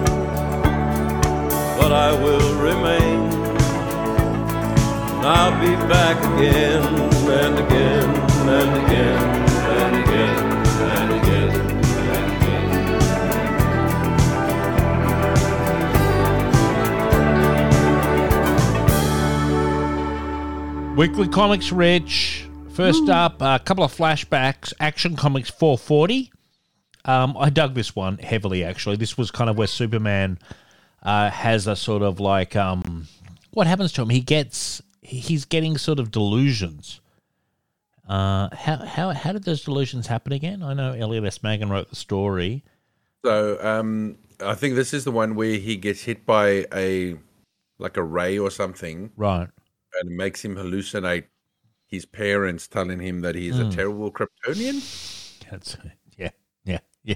[1.81, 3.21] But I will remain.
[5.17, 8.09] And I'll be back again and again
[8.47, 9.19] and again
[9.67, 10.37] and again
[10.77, 11.55] and again
[11.97, 12.21] and
[20.85, 20.95] again.
[20.95, 22.47] Weekly Comics, Rich.
[22.69, 24.71] First up, a couple of flashbacks.
[24.79, 26.31] Action Comics 440.
[27.05, 28.97] Um, I dug this one heavily, actually.
[28.97, 30.37] This was kind of where Superman
[31.01, 33.07] uh, has a sort of like, um,
[33.51, 34.09] what happens to him?
[34.09, 37.01] He gets, he's getting sort of delusions.
[38.07, 40.61] Uh, how, how, how did those delusions happen again?
[40.63, 41.43] I know Elliot S.
[41.43, 42.63] Maggin wrote the story.
[43.23, 47.15] So um, I think this is the one where he gets hit by a
[47.77, 49.47] like a ray or something, Right.
[49.99, 51.23] and it makes him hallucinate
[51.87, 53.71] his parents telling him that he's Mm.
[53.71, 55.39] a terrible Kryptonian.
[55.49, 55.77] That's,
[56.17, 56.29] yeah,
[56.63, 57.15] yeah, yeah.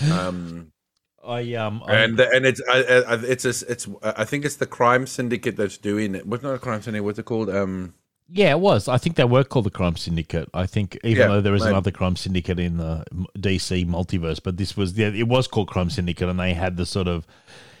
[0.12, 0.69] Um,
[1.30, 4.66] I, um, I- and and it's I, I, it's a, it's I think it's the
[4.66, 6.26] crime syndicate that's doing it.
[6.26, 7.04] What's not a crime syndicate?
[7.04, 7.50] What's it called?
[7.50, 7.94] Um,
[8.32, 8.86] Yeah, it was.
[8.86, 10.48] I think they were called the Crime Syndicate.
[10.54, 13.04] I think, even Yeah, though there is another Crime Syndicate in the
[13.36, 16.86] DC multiverse, but this was yeah, it was called Crime Syndicate, and they had the
[16.86, 17.26] sort of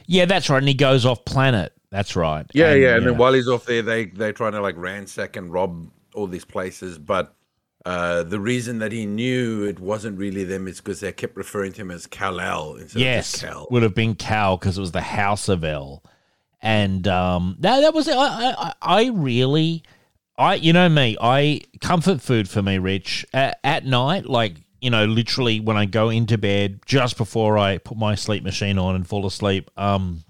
[0.06, 0.58] Yeah, that's right.
[0.58, 1.72] And he goes off planet.
[1.90, 2.46] That's right.
[2.52, 2.96] Yeah, yeah.
[2.96, 6.26] And then while he's off there, they they're trying to like ransack and rob all
[6.26, 6.98] these places.
[6.98, 7.34] But
[7.86, 11.72] uh, the reason that he knew it wasn't really them is because they kept referring
[11.72, 13.68] to him as Kal-El instead yes, of Cal.
[13.70, 16.02] would have been Cal because it was the House of El,
[16.60, 19.82] and um, that that was I, I I really
[20.36, 24.90] I you know me I comfort food for me, Rich at, at night like you
[24.90, 28.94] know literally when I go into bed just before I put my sleep machine on
[28.94, 29.70] and fall asleep.
[29.78, 30.24] Um,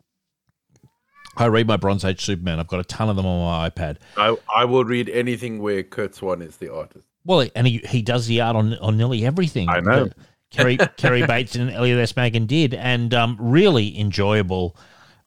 [1.37, 2.61] I read my Bronze Age Superman.
[2.61, 3.97] I've got a ton of them on my iPad.
[4.17, 7.10] I I will read anything where Curt Swan is the artist.
[7.25, 9.69] Well, and he, he does the art on on nearly everything.
[9.69, 10.09] I know.
[10.51, 12.17] Cary Cary Bates and Elliot S.
[12.17, 14.77] Maggin did, and um, really enjoyable.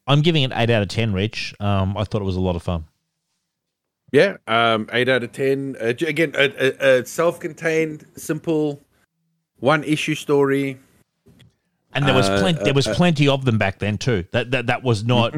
[0.05, 1.13] I'm giving it eight out of ten.
[1.13, 2.85] Rich, um, I thought it was a lot of fun.
[4.11, 5.77] Yeah, um, eight out of ten.
[5.79, 8.81] Uh, again, a, a, a self-contained, simple,
[9.59, 10.77] one-issue story.
[11.93, 12.63] And there was Uh, plenty.
[12.63, 14.25] There was uh, uh, plenty of them back then too.
[14.31, 15.33] That that that was not.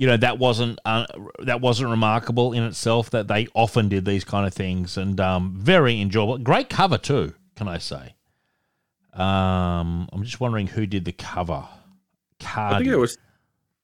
[0.00, 1.04] You know that wasn't uh,
[1.40, 3.10] that wasn't remarkable in itself.
[3.10, 6.38] That they often did these kind of things, and um, very enjoyable.
[6.38, 7.34] Great cover too.
[7.54, 8.14] Can I say?
[9.12, 11.68] Um, I'm just wondering who did the cover.
[12.40, 12.72] Cardy.
[12.72, 13.18] I think it was.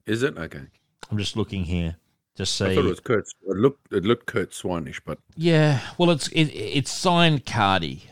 [0.07, 0.63] Is it okay?
[1.11, 1.97] I'm just looking here
[2.37, 2.65] to see.
[2.65, 3.27] I thought it was Curt.
[3.47, 8.05] It looked it looked Kurt Swinish, but Yeah, well, it's it, it's signed Cardy,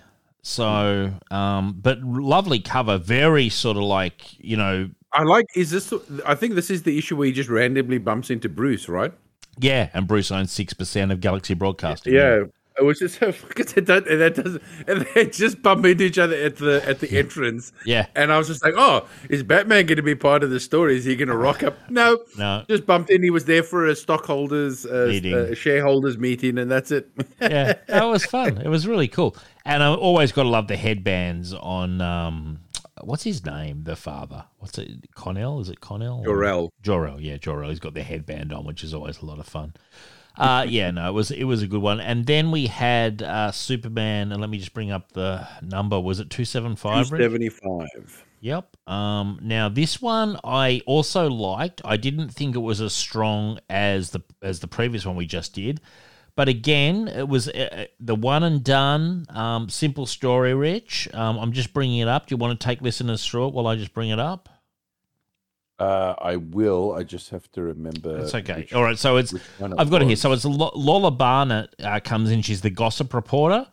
[0.42, 5.46] so um, but lovely cover, very sort of like you know, I like.
[5.54, 5.92] Is this?
[6.26, 9.12] I think this is the issue where he just randomly bumps into Bruce, right?
[9.60, 12.12] yeah, and Bruce owns six percent of Galaxy Broadcasting.
[12.14, 12.44] Yeah.
[12.76, 16.18] It was just because it does, and that does, and they just bump into each
[16.18, 17.70] other at the at the entrance.
[17.86, 18.06] Yeah.
[18.16, 20.96] and I was just like, "Oh, is Batman going to be part of the story?
[20.96, 22.64] Is he going to rock up?" No, No.
[22.68, 23.22] just bumped in.
[23.22, 25.34] He was there for a stockholders uh, Meeting.
[25.36, 27.08] uh, shareholders meeting, and that's it.
[27.40, 28.58] yeah, that was fun.
[28.58, 32.58] It was really cool, and I always got to love the headbands on um,
[33.06, 34.44] what's his name, the father.
[34.58, 35.14] What's it?
[35.14, 35.60] Connell?
[35.60, 36.20] Is it Connell?
[36.20, 36.72] or- Jor-El.
[36.82, 37.70] Jor-El, yeah, Jor-El.
[37.70, 39.74] He's got the headband on, which is always a lot of fun.
[40.36, 42.00] Uh, yeah, no, it was it was a good one.
[42.00, 45.98] And then we had uh, Superman, and let me just bring up the number.
[46.00, 47.06] Was it two seven five?
[47.06, 48.24] Seventy five.
[48.40, 48.76] Yep.
[48.86, 51.80] Um, now this one I also liked.
[51.84, 55.54] I didn't think it was as strong as the as the previous one we just
[55.54, 55.80] did,
[56.36, 59.26] but again, it was uh, the one and done.
[59.30, 61.08] Um, simple story, Rich.
[61.14, 62.26] Um, I'm just bringing it up.
[62.26, 64.48] Do you want to take listeners through it while I just bring it up?
[65.78, 66.92] Uh, I will.
[66.94, 68.18] I just have to remember.
[68.20, 68.58] That's okay.
[68.58, 68.96] which- All right.
[68.98, 70.16] So it's which one it I've got it here.
[70.16, 72.42] So it's Lo- Lola Barnett uh, comes in.
[72.42, 73.66] She's the gossip reporter.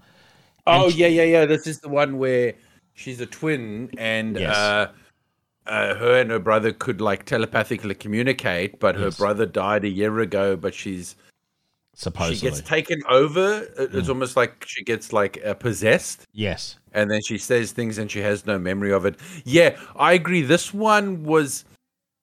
[0.66, 1.46] Oh she- yeah, yeah, yeah.
[1.46, 2.54] This is the one where
[2.94, 4.56] she's a twin, and Yes.
[4.56, 4.92] uh,
[5.68, 9.18] uh, her and her brother could like telepathically communicate, but her Yes.
[9.18, 10.56] brother died a year ago.
[10.56, 11.16] But she's
[12.02, 13.62] Supposedly, she gets taken over.
[13.78, 16.78] It- It's almost like she gets like uh, possessed, yes.
[16.94, 19.16] and then she says things, and she has no memory of it.
[19.46, 20.42] Yeah, I agree.
[20.42, 21.64] This one was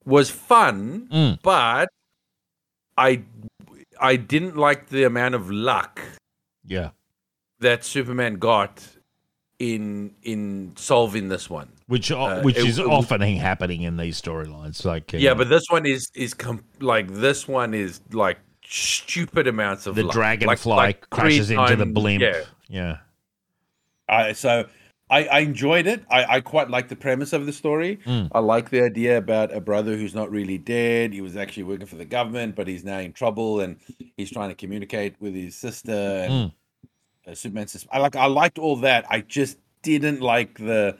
[0.05, 1.39] was fun, Mm.
[1.41, 1.87] but
[2.97, 3.23] I
[4.01, 6.01] I didn't like the amount of luck
[6.65, 6.89] Yeah.
[7.59, 8.83] that Superman got
[9.59, 11.69] in in solving this one.
[11.87, 14.83] Which Uh, which it- is it- often happening in these storylines.
[14.85, 19.47] Like uh, Yeah, but this one is is com- like this one is like stupid
[19.47, 20.13] amounts of the luck.
[20.13, 21.07] dragonfly Like- like three
[21.37, 22.21] crashes into the blimp.
[22.21, 22.43] Yeah.
[22.67, 22.97] yeah.
[24.07, 24.65] I so
[25.11, 26.03] I, I enjoyed it.
[26.11, 27.97] I, I quite like the premise of the story.
[28.05, 28.29] Mm.
[28.31, 31.13] I like the idea about a brother who's not really dead.
[31.13, 33.77] He was actually working for the government, but he's now in trouble and
[34.17, 36.51] he's trying to communicate with his sister and Mm.
[37.31, 37.71] uh, Superman's.
[37.71, 39.05] sis- I like I liked all that.
[39.09, 40.95] I just didn't like the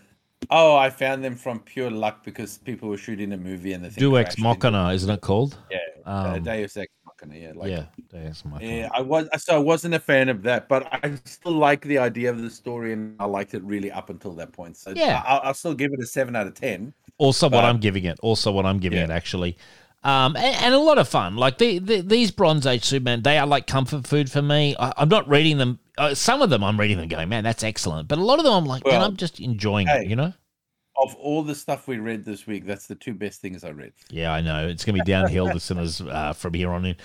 [0.49, 3.89] oh I found them from pure luck because people were shooting a movie and the
[3.91, 5.57] thing Do crashed ex machina, isn't it called?
[5.69, 6.91] Yeah, uh, Um, Deus Ex
[7.31, 8.73] Yeah, like yeah, Deus Machina.
[8.73, 11.97] yeah, I was so I wasn't a fan of that, but I still like the
[11.97, 14.77] idea of the story, and I liked it really up until that point.
[14.77, 15.23] So Yeah.
[15.25, 16.93] I, I'll still give it a seven out of ten.
[17.17, 18.17] Also, what I'm giving it.
[18.21, 19.05] Also, what I'm giving Yeah.
[19.05, 19.57] it actually.
[20.01, 21.35] Um, and, and a lot of fun.
[21.35, 24.75] Like the, the, these Bronze Age Superman, they are like comfort food for me.
[24.79, 25.79] I, I'm not reading them.
[25.97, 28.07] Uh, some of them I'm reading them going, man, that's excellent.
[28.07, 30.03] But a lot of them I'm like, man, I'm just enjoying hey.
[30.03, 30.07] it.
[30.07, 30.33] You know?
[31.01, 33.93] Of all the stuff we read this week, that's the two best things I read.
[34.09, 34.67] Yeah, I know.
[34.67, 36.95] It's going to be downhill, listeners, uh, from here on in.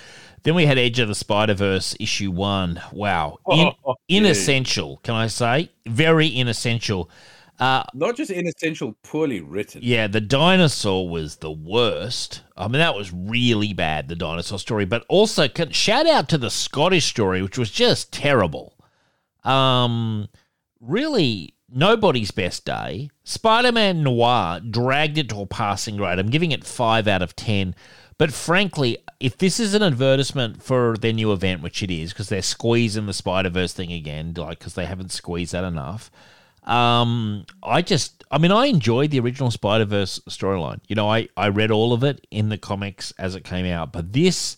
[0.43, 2.81] Then we had Edge of the Spider Verse issue one.
[2.93, 4.99] Wow, in, Oh, inessential.
[4.99, 7.11] Can I say very inessential?
[7.59, 9.81] Uh, Not just inessential, poorly written.
[9.85, 12.43] Yeah, the dinosaur was the worst.
[12.57, 14.85] I mean, that was really bad, the dinosaur story.
[14.85, 18.77] But also, can, shout out to the Scottish story, which was just terrible.
[19.45, 20.29] Um,
[20.81, 23.11] really, nobody's best day.
[23.25, 26.19] Spider Man Noir dragged it to a passing grade.
[26.19, 27.75] I'm giving it five out of ten.
[28.17, 32.29] But frankly, if this is an advertisement for their new event, which it is, because
[32.29, 36.11] they're squeezing the Spider Verse thing again, like because they haven't squeezed that enough.
[36.63, 40.81] Um, I just, I mean, I enjoyed the original Spider Verse storyline.
[40.87, 43.93] You know, I I read all of it in the comics as it came out,
[43.93, 44.57] but this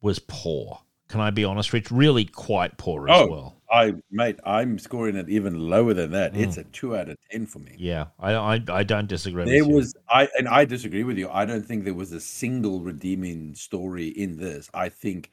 [0.00, 0.80] was poor.
[1.08, 1.90] Can I be honest, Rich?
[1.90, 3.55] Really quite poor as Oh, well.
[3.70, 6.32] I mate, I'm scoring it even lower than that.
[6.34, 6.40] Mm.
[6.40, 7.74] It's a two out of ten for me.
[7.78, 9.44] Yeah, I I, I don't disagree.
[9.44, 9.74] There with you.
[9.76, 11.28] was I and I disagree with you.
[11.30, 14.70] I don't think there was a single redeeming story in this.
[14.74, 15.30] I think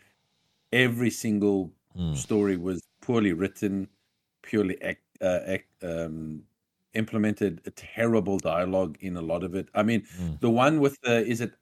[0.71, 2.17] every single Mm.
[2.17, 3.87] story was poorly written,
[4.41, 6.41] purely act, uh, act, um,
[6.95, 9.67] implemented a terrible dialogue in a lot of it.
[9.75, 10.39] I mean, Mm.
[10.39, 11.53] the one with the is it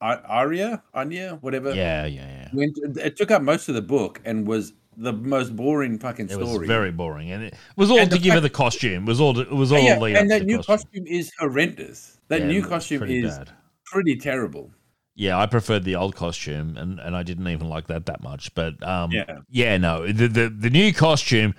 [0.00, 1.72] A- Arya, Anya, whatever.
[1.72, 2.48] Yeah, yeah, yeah.
[2.52, 6.42] Went, it took up most of the book and was the most boring fucking story.
[6.42, 9.04] It was very boring, and it was all And to give her the costume.
[9.04, 9.38] It was all.
[9.38, 10.76] It was all yeah, lead and to that the new costume.
[10.76, 12.18] costume is horrendous.
[12.28, 13.50] That Yeah, new costume pretty is bad.
[13.84, 14.70] pretty terrible.
[15.14, 18.54] Yeah, I preferred the old costume, and, and I didn't even like that that much.
[18.54, 19.38] But um, Yeah.
[19.48, 21.54] yeah, no, the, the the new costume,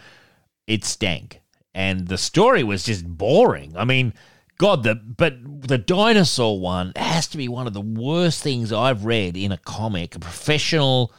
[0.68, 1.42] it stank,
[1.74, 3.74] and the story was just boring.
[3.76, 4.14] I mean,
[4.58, 5.36] God, the but
[5.68, 9.58] the dinosaur one has to be one of the worst things I've read in a
[9.58, 11.12] comic, a professional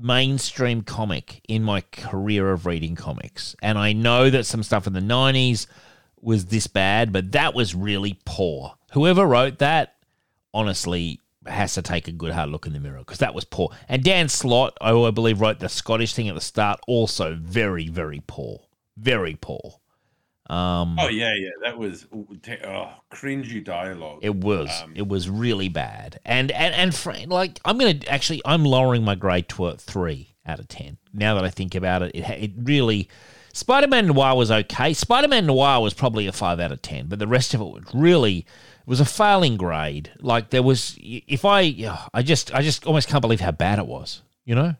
[0.00, 3.54] mainstream comic in my career of reading comics.
[3.62, 5.66] And I know that some stuff in the nineties
[6.20, 8.74] was this bad, but that was really poor.
[8.92, 9.96] Whoever wrote that
[10.52, 13.70] honestly has to take a good hard look in the mirror because that was poor.
[13.88, 17.88] And Dan Slott, I I believe, wrote the Scottish thing at the start, also very,
[17.88, 18.60] very poor.
[18.96, 19.80] Very poor.
[20.50, 22.26] Um, Oh yeah, yeah, that was oh,
[23.12, 24.18] cringy dialogue.
[24.22, 24.68] it was.
[24.82, 26.18] Um, it was really bad.
[26.24, 30.34] And and and fr- like I'm gonna actually I'm lowering my grade to a three
[30.44, 30.98] out of ten.
[31.14, 33.08] Now that I think about it, it it really.
[33.52, 34.92] Spider-Man Noir was okay.
[34.92, 37.82] Spider-Man Noir was probably a five out of ten, but the rest of it was
[37.94, 40.10] really it was a failing grade.
[40.20, 43.80] Like there was, if I, yeah, I just, I just almost can't believe how bad
[43.80, 44.22] it was.
[44.44, 44.74] You know?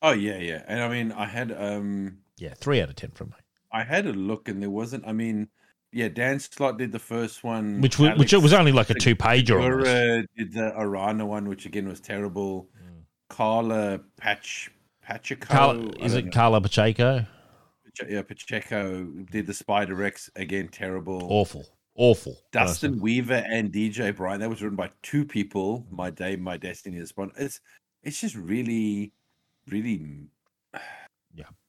[0.00, 3.28] oh yeah, yeah, and I mean, I had um, Yeah, three out of ten from
[3.28, 3.43] me.
[3.74, 5.04] I had a look, and there wasn't.
[5.04, 5.48] I mean,
[5.92, 8.94] yeah, Dan Slott did the first one, Which was, which it was only like a
[8.94, 9.46] two pager.
[9.46, 12.68] Segura did the Arana one, which again was terrible.
[12.78, 13.00] Hmm.
[13.28, 14.70] Karla Patch
[15.02, 16.30] Pacheco, Karla, is it know.
[16.30, 17.26] Karla Pacheco?
[18.08, 21.26] Yeah, Pacheco did the Spider Rex again, terrible.
[21.28, 22.38] Awful, awful.
[22.52, 24.40] Dustin Weaver and DJ Bryan.
[24.40, 25.84] That was written by two people.
[25.90, 27.32] My Day, My Destiny is Spawn.
[27.36, 27.60] It's
[28.04, 29.12] it's just really,
[29.68, 30.28] really.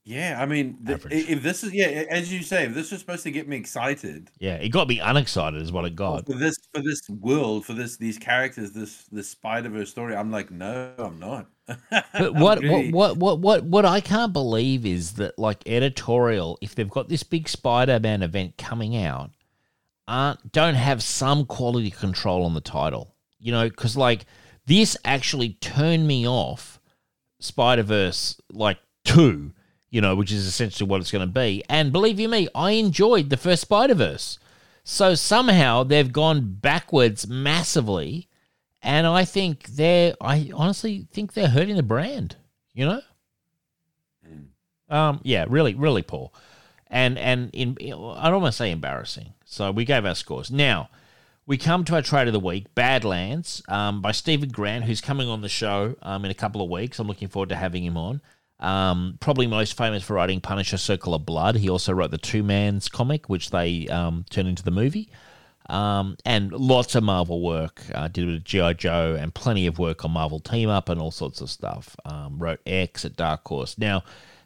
[0.06, 0.38] Yeah.
[0.40, 3.32] I mean, th- if this is yeah, as you say, if this was supposed to
[3.32, 6.28] get me excited Yeah, it got me unexcited, is what it got.
[6.28, 10.32] for this for this world, for this these characters, this this Spider Verse story, I'm
[10.32, 11.48] like, no, I'm not.
[11.90, 16.76] But I'm what, what what what what I can't believe is that like editorial, if
[16.76, 19.32] they've got this big Spider-Man event coming out,
[20.08, 23.16] aren't don't have some quality control on the title.
[23.40, 24.26] You know, because like
[24.68, 26.80] this actually turned me off
[27.40, 29.52] Spider-Verse like two.
[29.90, 31.64] You know, which is essentially what it's going to be.
[31.70, 34.40] And believe you me, I enjoyed the first Spider-Verse.
[34.84, 38.28] So somehow they've gone backwards massively
[38.86, 42.36] and I think they're I honestly think they're hurting the brand,
[42.74, 43.02] you know?
[44.88, 46.32] Um yeah, really really poor.
[46.88, 49.34] And and in I don't want to say embarrassing.
[49.44, 50.52] So we gave our scores.
[50.52, 50.90] Now,
[51.48, 55.30] we come to our trade of the week, Badlands, um, by Steven Grant, who's coming
[55.30, 57.00] on the show um, in a couple of weeks.
[57.00, 58.22] I'm looking forward to having him on.
[58.66, 61.56] Um, probably most famous for writing Punisher Circle of Blood.
[61.56, 65.10] He also wrote the Two Man's comic, which they um, turned into the movie.
[65.70, 67.84] Um, and lots of Marvel work.
[67.94, 68.74] Uh, did of G.I.
[68.74, 71.96] Joe and plenty of work on Marvel Team Up and all sorts of stuff.
[72.06, 73.78] Um, wrote X at Dark Horse.
[73.78, 74.04] Now,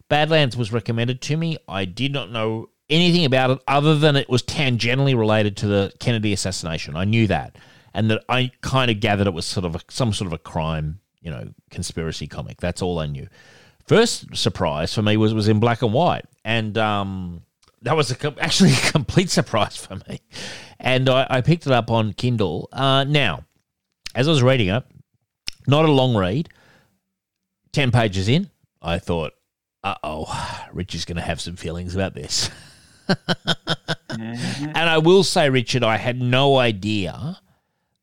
[0.09, 1.57] Badlands was recommended to me.
[1.69, 5.93] I did not know anything about it other than it was tangentially related to the
[5.99, 6.97] Kennedy assassination.
[6.97, 7.55] I knew that.
[7.93, 10.37] And that I kind of gathered it was sort of a, some sort of a
[10.37, 12.57] crime, you know, conspiracy comic.
[12.57, 13.27] That's all I knew.
[13.89, 16.25] First surprise for me was was in black and white.
[16.45, 17.41] And um,
[17.81, 20.21] that was a, actually a complete surprise for me.
[20.79, 22.69] And I, I picked it up on Kindle.
[22.71, 23.45] Uh, now,
[24.13, 24.83] as I was reading it,
[25.65, 26.49] not a long read,
[27.71, 29.33] 10 pages in, I thought,
[29.83, 32.51] uh oh, Richard's going to have some feelings about this.
[34.09, 37.39] and I will say, Richard, I had no idea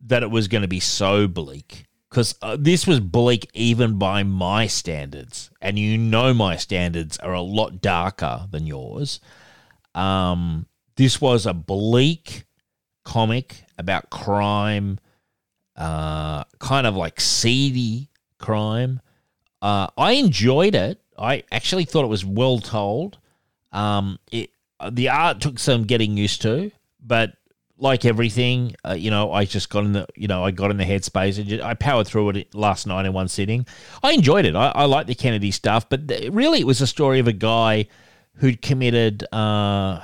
[0.01, 4.23] that it was going to be so bleak because uh, this was bleak even by
[4.23, 5.51] my standards.
[5.61, 9.21] And you know, my standards are a lot darker than yours.
[9.95, 10.65] Um,
[10.97, 12.45] this was a bleak
[13.05, 14.99] comic about crime,
[15.77, 19.03] uh, kind of like seedy crime.
[19.61, 20.99] Uh, I enjoyed it.
[21.19, 23.19] I actually thought it was well told.
[23.73, 24.49] Um, it
[24.91, 27.35] the art took some getting used to, but
[27.79, 30.77] like everything, uh, you know, I just got in the you know I got in
[30.77, 33.67] the headspace and just, I powered through it last night in one sitting.
[34.03, 34.57] I enjoyed it.
[34.57, 37.33] I, I like the Kennedy stuff, but th- really, it was a story of a
[37.33, 37.87] guy
[38.37, 40.01] who'd committed uh,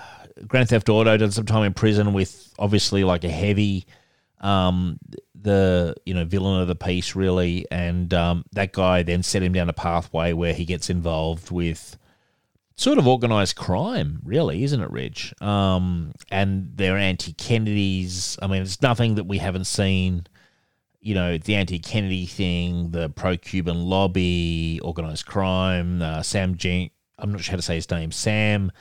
[0.47, 3.87] Grand Theft Auto, done some time in prison with obviously like a heavy,
[4.41, 4.99] um,
[5.35, 9.53] the you know villain of the piece really, and um, that guy then set him
[9.53, 11.97] down a pathway where he gets involved with
[12.77, 15.35] sort of organized crime, really, isn't it, Rich?
[15.41, 18.39] Um, and they're anti-Kennedys.
[18.41, 20.27] I mean, it's nothing that we haven't seen.
[21.01, 26.01] You know, the anti-Kennedy thing, the pro-Cuban lobby, organized crime.
[26.01, 28.13] Uh, Sam Jean, I'm not sure how to say his name.
[28.13, 28.73] Sam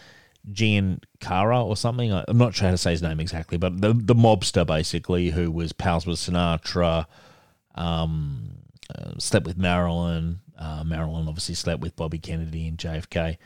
[0.49, 2.11] Giancara or something.
[2.11, 5.51] I'm not sure how to say his name exactly, but the the mobster basically who
[5.51, 7.05] was pals with Sinatra,
[7.75, 8.57] um,
[8.93, 10.39] uh, slept with Marilyn.
[10.57, 13.37] Uh, Marilyn obviously slept with Bobby Kennedy and JFK.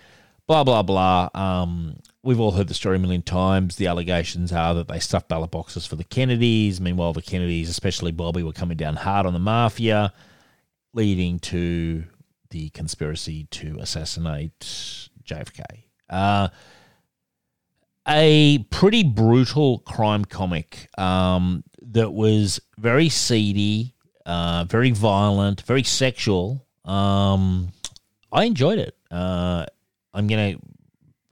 [0.48, 1.30] Blah blah blah.
[1.34, 3.78] Um, we've all heard the story a million times.
[3.78, 6.80] The allegations are that they stuffed ballot boxes for the Kennedys.
[6.80, 10.14] Meanwhile, the Kennedys, especially Bobby, were coming down hard on the mafia,
[10.94, 12.04] leading to
[12.52, 14.60] the conspiracy to assassinate
[15.24, 15.64] JFK.
[16.10, 16.50] Uh,
[18.08, 23.96] a pretty brutal crime comic um, that was very seedy,
[24.28, 26.68] uh, very violent, very sexual.
[26.86, 27.70] Um,
[28.32, 28.96] I enjoyed it.
[29.10, 29.66] Uh,
[30.16, 30.56] I'm gonna,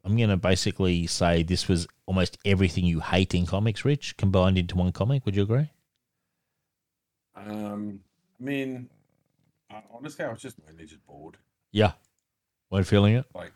[0.04, 4.76] I'm gonna basically say this was almost everything you hate in comics, Rich, combined into
[4.76, 5.26] one comic.
[5.26, 5.70] Would you agree?
[7.36, 8.02] Um,
[8.40, 8.90] I mean,
[9.92, 11.38] honestly, I was just mainly just bored.
[11.72, 11.94] Yeah.
[12.70, 13.26] Weren't feeling it.
[13.34, 13.54] Like,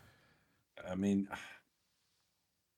[0.89, 1.27] I mean,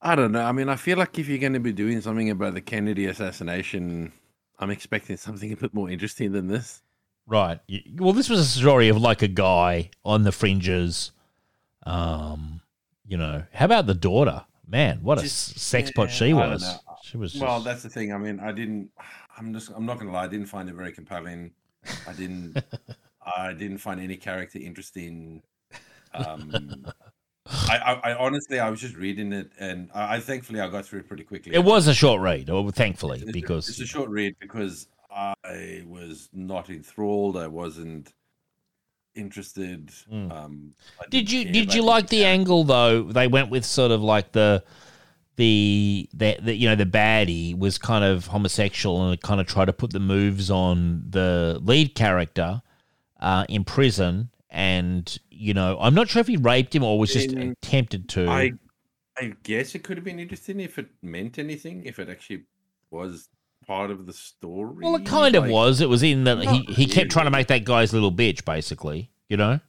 [0.01, 0.43] I don't know.
[0.43, 3.05] I mean, I feel like if you're going to be doing something about the Kennedy
[3.05, 4.11] assassination,
[4.57, 6.81] I'm expecting something a bit more interesting than this.
[7.27, 7.59] Right.
[7.95, 11.11] Well, this was a story of like a guy on the fringes.
[11.85, 12.61] Um,
[13.07, 14.45] you know, how about the daughter?
[14.67, 16.79] Man, what a Just- s- sex pot yeah, she was.
[17.03, 17.35] She was.
[17.39, 18.13] Well, that's the thing.
[18.13, 18.91] I mean, I didn't.
[19.37, 19.71] I'm just.
[19.75, 20.25] I'm not gonna lie.
[20.25, 21.51] I didn't find it very compelling.
[22.07, 22.61] I didn't.
[23.37, 25.41] I didn't find any character interesting.
[26.13, 26.85] Um,
[27.47, 30.85] I, I, I honestly, I was just reading it, and I, I thankfully I got
[30.85, 31.53] through it pretty quickly.
[31.55, 34.87] it was a short read, or thankfully, It's a- because it's a short read because
[35.11, 37.37] I was not enthralled.
[37.37, 38.13] I wasn't
[39.19, 39.91] interested.
[40.11, 40.73] Um,
[41.09, 43.03] Did you care did you like the angle though?
[43.03, 44.63] They went with sort of like the
[45.35, 49.65] the the, the you know the baddie was kind of homosexual and kind of tried
[49.65, 52.61] to put the moves on the lead character
[53.21, 57.13] uh, in prison and you know I'm not sure if he raped him or was
[57.13, 58.27] just Um, tempted to.
[58.27, 58.53] I
[59.17, 62.43] I guess it could have been interesting if it meant anything, if it actually
[62.89, 63.29] was
[63.69, 64.83] part of the story.
[64.83, 65.79] well, it kind of was.
[65.79, 69.11] It was in that he, he kept trying to make that guy's little bitch, basically.
[69.29, 69.59] You know.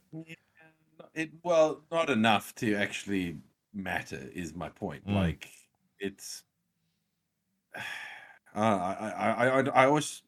[1.13, 3.37] It well, not enough to actually
[3.75, 5.07] matter is my point.
[5.07, 5.13] Mm.
[5.13, 5.47] Like
[5.99, 6.41] it's,
[7.75, 7.79] uh,
[8.55, 10.23] I, I, I, I, I always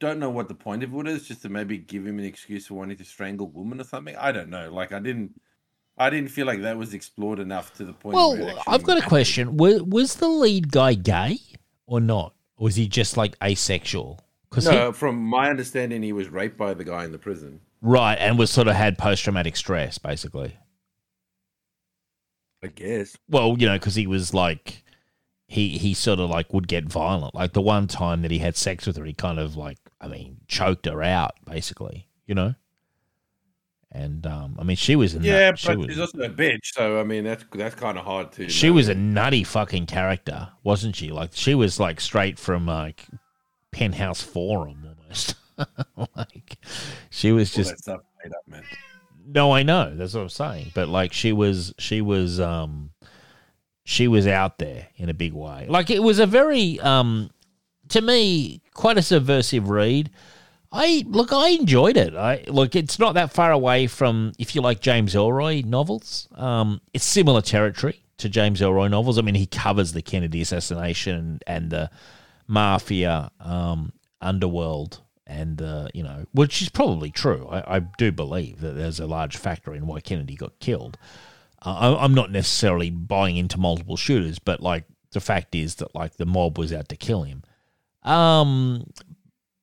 [0.00, 1.26] don't know what the point of it is.
[1.26, 4.14] Just to maybe give him an excuse for wanting to strangle women or something.
[4.16, 4.70] I don't know.
[4.70, 5.40] Like I didn't,
[5.96, 8.16] I didn't feel like that was explored enough to the point.
[8.16, 9.56] Well, I've got a question.
[9.56, 11.38] Was, was the lead guy gay
[11.86, 12.34] or not?
[12.56, 14.20] Or was he just like asexual?
[14.48, 17.60] Because No, from my understanding, he was raped by the guy in the prison.
[17.80, 20.56] right, and was sort of had post traumatic stress, basically.
[22.62, 23.16] I guess.
[23.28, 24.82] Well, you know, because he was like,
[25.48, 27.34] he he sort of like would get violent.
[27.34, 30.08] Like the one time that he had sex with her, he kind of like, I
[30.08, 32.08] mean, choked her out, basically.
[32.26, 32.54] You know.
[33.96, 36.28] And um, I mean, she was a nut- Yeah, she but was, she's also a
[36.28, 38.48] bitch, so I mean that's that's kind of hard to.
[38.48, 38.72] she know.
[38.74, 41.12] was a nutty fucking character, wasn't she?
[41.12, 43.06] Like she was like straight from like
[43.70, 45.36] Penthouse Forum almost.
[46.16, 46.58] like
[47.10, 48.64] she was just that stuff made up, man.
[49.26, 49.94] no, I know.
[49.94, 50.72] That's what I'm saying.
[50.74, 52.90] But like she was she was um
[53.84, 55.66] she was out there in a big way.
[55.68, 57.30] Like it was a very um
[57.90, 60.10] to me quite a subversive read.
[60.74, 62.14] I look I enjoyed it.
[62.14, 66.28] I look it's not that far away from if you like James Ellroy novels.
[66.34, 69.16] Um it's similar territory to James Ellroy novels.
[69.18, 71.90] I mean he covers the Kennedy assassination and the
[72.48, 77.48] mafia um underworld and uh, you know, which is probably true.
[77.50, 80.98] I, I do believe that there's a large factor in why Kennedy got killed.
[81.64, 85.94] Uh, I, I'm not necessarily buying into multiple shooters, but like the fact is that
[85.94, 87.42] like the mob was out to kill him.
[88.02, 88.90] Um,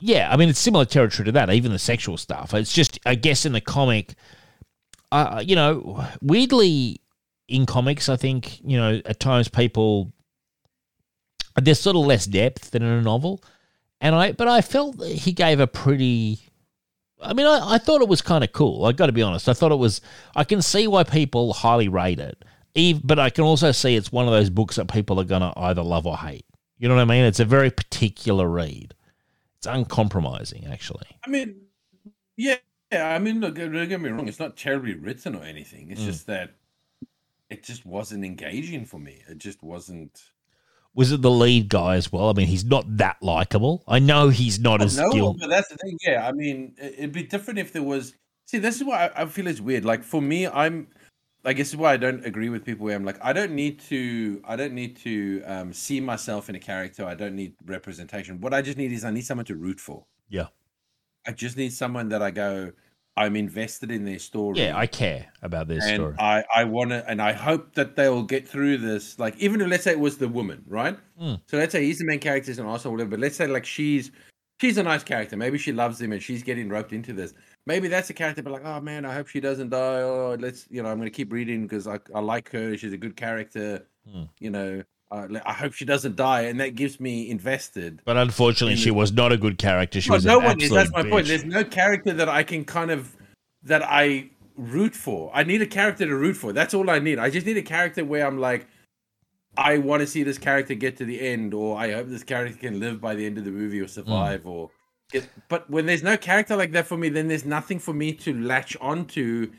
[0.01, 1.49] yeah, I mean it's similar territory to that.
[1.49, 2.53] Even the sexual stuff.
[2.53, 4.15] It's just I guess in the comic,
[5.11, 7.01] uh, you know, weirdly
[7.47, 10.11] in comics, I think you know at times people
[11.61, 13.43] there's sort of less depth than in a novel
[14.01, 16.39] and I but I felt he gave a pretty
[17.21, 18.85] I mean I, I thought it was kind of cool.
[18.85, 19.47] I got to be honest.
[19.47, 20.01] I thought it was
[20.35, 22.43] I can see why people highly rate it.
[23.03, 25.53] But I can also see it's one of those books that people are going to
[25.55, 26.45] either love or hate.
[26.77, 27.25] You know what I mean?
[27.25, 28.95] It's a very particular read.
[29.61, 31.05] It's uncompromising actually.
[31.23, 31.55] I mean,
[32.35, 32.55] yeah,
[32.91, 33.13] yeah.
[33.13, 34.27] I mean, look, don't get me wrong.
[34.27, 35.91] It's not terribly written or anything.
[35.91, 36.05] It's Mm.
[36.05, 36.55] just that
[37.51, 39.21] it just wasn't engaging for me.
[39.29, 40.19] It just wasn't.
[40.95, 42.29] Was it the lead guy as well?
[42.29, 43.83] I mean, he's not that likable.
[43.87, 45.39] I know he's not as no, skilled.
[45.39, 45.99] but that's the thing.
[46.01, 48.15] Yeah, I mean, it- it'd be different if there was.
[48.45, 49.85] See, this is why I, I feel it's weird.
[49.85, 50.87] Like for me, I'm.
[51.43, 53.79] I guess is why I don't agree with people where I'm like, I don't need
[53.89, 54.41] to.
[54.45, 57.05] I don't need to um, see myself in a character.
[57.05, 58.39] I don't need representation.
[58.41, 60.05] What I just need is I need someone to root for.
[60.29, 60.47] Yeah.
[61.25, 62.71] I just need someone that I go.
[63.17, 64.59] I'm invested in their story.
[64.59, 66.15] Yeah, I care about their and story.
[66.17, 69.19] I, I want to, and I hope that they will get through this.
[69.19, 70.97] Like, even if let's say it was the woman, right?
[71.21, 71.41] Mm.
[71.47, 73.11] So let's say he's the main character, he's an asshole, whatever.
[73.11, 74.11] But let's say like she's
[74.61, 75.35] she's a nice character.
[75.35, 77.33] Maybe she loves him and she's getting roped into this.
[77.67, 80.01] Maybe that's a character, but like, oh man, I hope she doesn't die.
[80.01, 82.75] Oh, let's, you know, I'm gonna keep reading because I, I like her.
[82.75, 83.85] She's a good character.
[84.09, 84.29] Mm.
[84.39, 88.01] You know, uh, I hope she doesn't die, and that gives me invested.
[88.03, 90.01] But unfortunately, she was not a good character.
[90.01, 90.71] She Well, was no one is.
[90.71, 91.27] That's my point.
[91.27, 93.15] There's no character that I can kind of
[93.63, 95.29] that I root for.
[95.33, 96.53] I need a character to root for.
[96.53, 97.19] That's all I need.
[97.19, 98.65] I just need a character where I'm like,
[99.55, 102.57] I want to see this character get to the end, or I hope this character
[102.57, 104.71] can live by the end of the movie or survive, or.
[105.49, 108.33] But when there's no character like that for me, then there's nothing for me to
[108.41, 109.51] latch onto,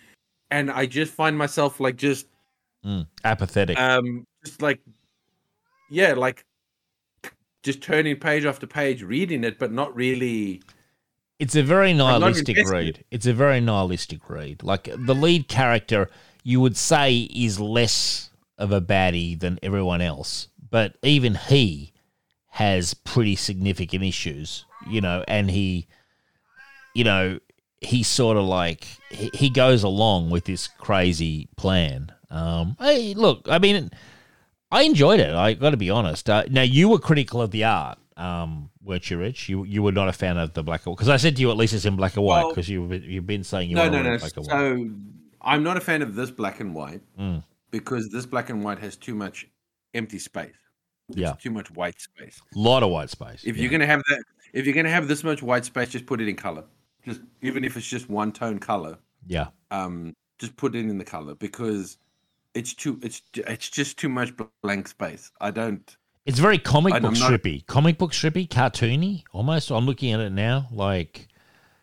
[0.50, 2.26] and I just find myself like just
[2.84, 3.78] Mm, apathetic.
[3.78, 4.80] um just like
[5.88, 6.44] yeah like
[7.62, 10.60] just turning page after page reading it but not really
[11.38, 13.04] It's a very nihilistic read.
[13.12, 14.64] It's a very nihilistic read.
[14.64, 16.10] Like the lead character,
[16.42, 21.91] you would say is less of a baddie than everyone else, but even he
[22.56, 25.86] has pretty significant issues, you know, and he,
[26.94, 27.38] you know,
[27.80, 32.12] he's sort of like he, he goes along with this crazy plan.
[32.30, 33.90] Um, hey, look, I mean,
[34.70, 35.34] I enjoyed it.
[35.34, 36.28] I got to be honest.
[36.28, 39.48] Uh, now you were critical of the art, um, weren't you, Rich?
[39.48, 41.50] You you were not a fan of the black and because I said to you
[41.50, 43.82] at least it's in black and white Well- because you you've been saying you no
[43.82, 44.50] want no no black and white.
[44.50, 44.90] so
[45.44, 47.42] i'm not a fan of this black and white Mm.
[47.72, 49.48] because this black and white has too much
[49.92, 50.54] empty space
[51.08, 51.32] It's Yeah.
[51.32, 53.42] too much white space A lot of white space.
[53.44, 53.62] if yeah.
[53.62, 54.22] you're gonna have that
[54.52, 56.64] if you're gonna have this much white space just put it in color
[57.04, 61.04] just even if it's just one tone color yeah, um just put it in the
[61.04, 61.98] color because
[62.54, 64.32] it's too it's it's just too much
[64.62, 69.70] blank space i don't it's very comic book not- strippy, comic book strippy, cartoony almost.
[69.72, 71.26] I'm looking at it now, like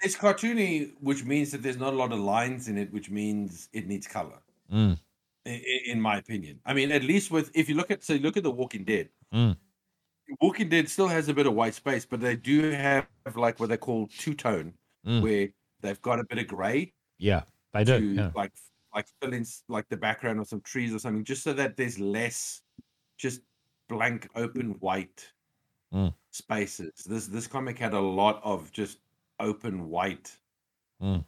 [0.01, 3.67] It's cartoony, which means that there's not a lot of lines in it, which means
[3.73, 4.39] it needs color.
[4.72, 4.98] mm,
[5.50, 8.44] In my opinion, I mean, at least with if you look at so look at
[8.44, 9.10] the Walking Dead.
[9.34, 9.58] Mm.
[10.42, 13.69] Walking Dead still has a bit of white space, but they do have like what
[13.69, 14.74] they call two tone,
[15.08, 15.22] Mm.
[15.24, 15.50] where
[15.82, 18.00] they've got a bit of gray yeah, they do.
[18.00, 18.32] to Yeah.
[18.36, 18.52] like
[18.94, 21.98] like fill in like the background of some trees or something, just so that there's
[22.00, 22.61] less
[23.18, 23.42] just
[23.88, 25.32] blank open white
[25.94, 26.14] Mm.
[26.32, 26.92] spaces.
[27.06, 29.00] This this comic had a lot of just
[29.40, 30.38] open white,
[31.02, 31.26] Mm.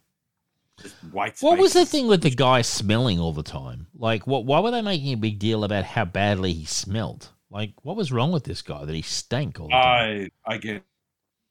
[0.79, 1.37] Just white.
[1.41, 3.87] What was the thing with the guy smelling all the time?
[3.93, 4.45] Like, what?
[4.45, 7.29] Why were they making a big deal about how badly he smelled?
[7.49, 10.07] Like, what was wrong with this guy that he stank all the time?
[10.45, 10.83] I I get.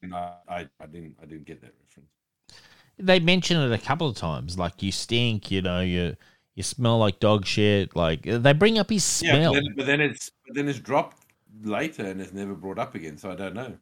[0.03, 0.17] No,
[0.49, 2.11] I I didn't I didn't get that reference.
[2.99, 4.59] they mention it a couple of times.
[4.59, 5.51] Like, you stink.
[5.51, 6.17] You know, you
[6.55, 7.95] you smell like dog shit.
[7.97, 9.53] Like, they bring up his Yeah, smell.
[9.53, 11.27] but then, but then it's but then it's dropped
[11.63, 13.17] later and it's never brought up again.
[13.19, 13.79] So I don't know.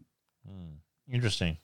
[0.47, 0.75] Hmm.
[1.11, 1.59] Interesting.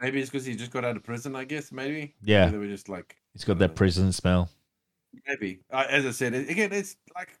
[0.00, 1.34] Maybe it's because he just got out of prison.
[1.34, 2.14] I guess maybe.
[2.22, 2.46] Yeah.
[2.46, 4.48] Maybe they were just like He's got that prison smell.
[5.26, 5.60] maybe.
[5.70, 7.38] Uh, as I said it- again, it's like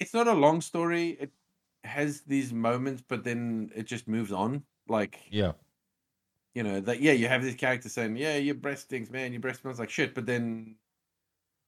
[0.00, 1.16] it's not a long story.
[1.20, 1.30] It
[1.84, 4.62] has these moments, but then it just moves on.
[4.88, 5.52] Like Yeah.
[6.54, 9.32] you know that yeah, you have this character saying, "Yeah, your breast stinks, man.
[9.32, 10.76] Your breast smells like shit," but then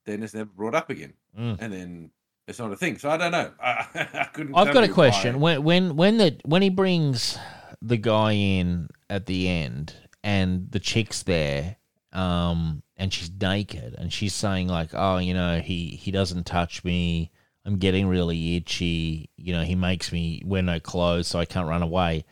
[0.07, 1.59] then it's never brought up again, Mm.
[1.61, 2.11] and then
[2.49, 2.99] it's not a thing.
[2.99, 3.53] So I don't know.
[3.63, 4.55] I, I couldn't.
[4.55, 5.39] I've got a question.
[5.41, 5.59] why.
[5.59, 7.39] When when when the when he brings
[7.83, 11.77] the guy in at the end and the chick's there,
[12.13, 16.85] um, and she's naked and she's saying like, oh, you know, he he doesn't touch
[16.85, 17.31] me.
[17.65, 19.31] I'm getting really itchy.
[19.37, 22.25] You know, he makes me wear no clothes so I can't run away.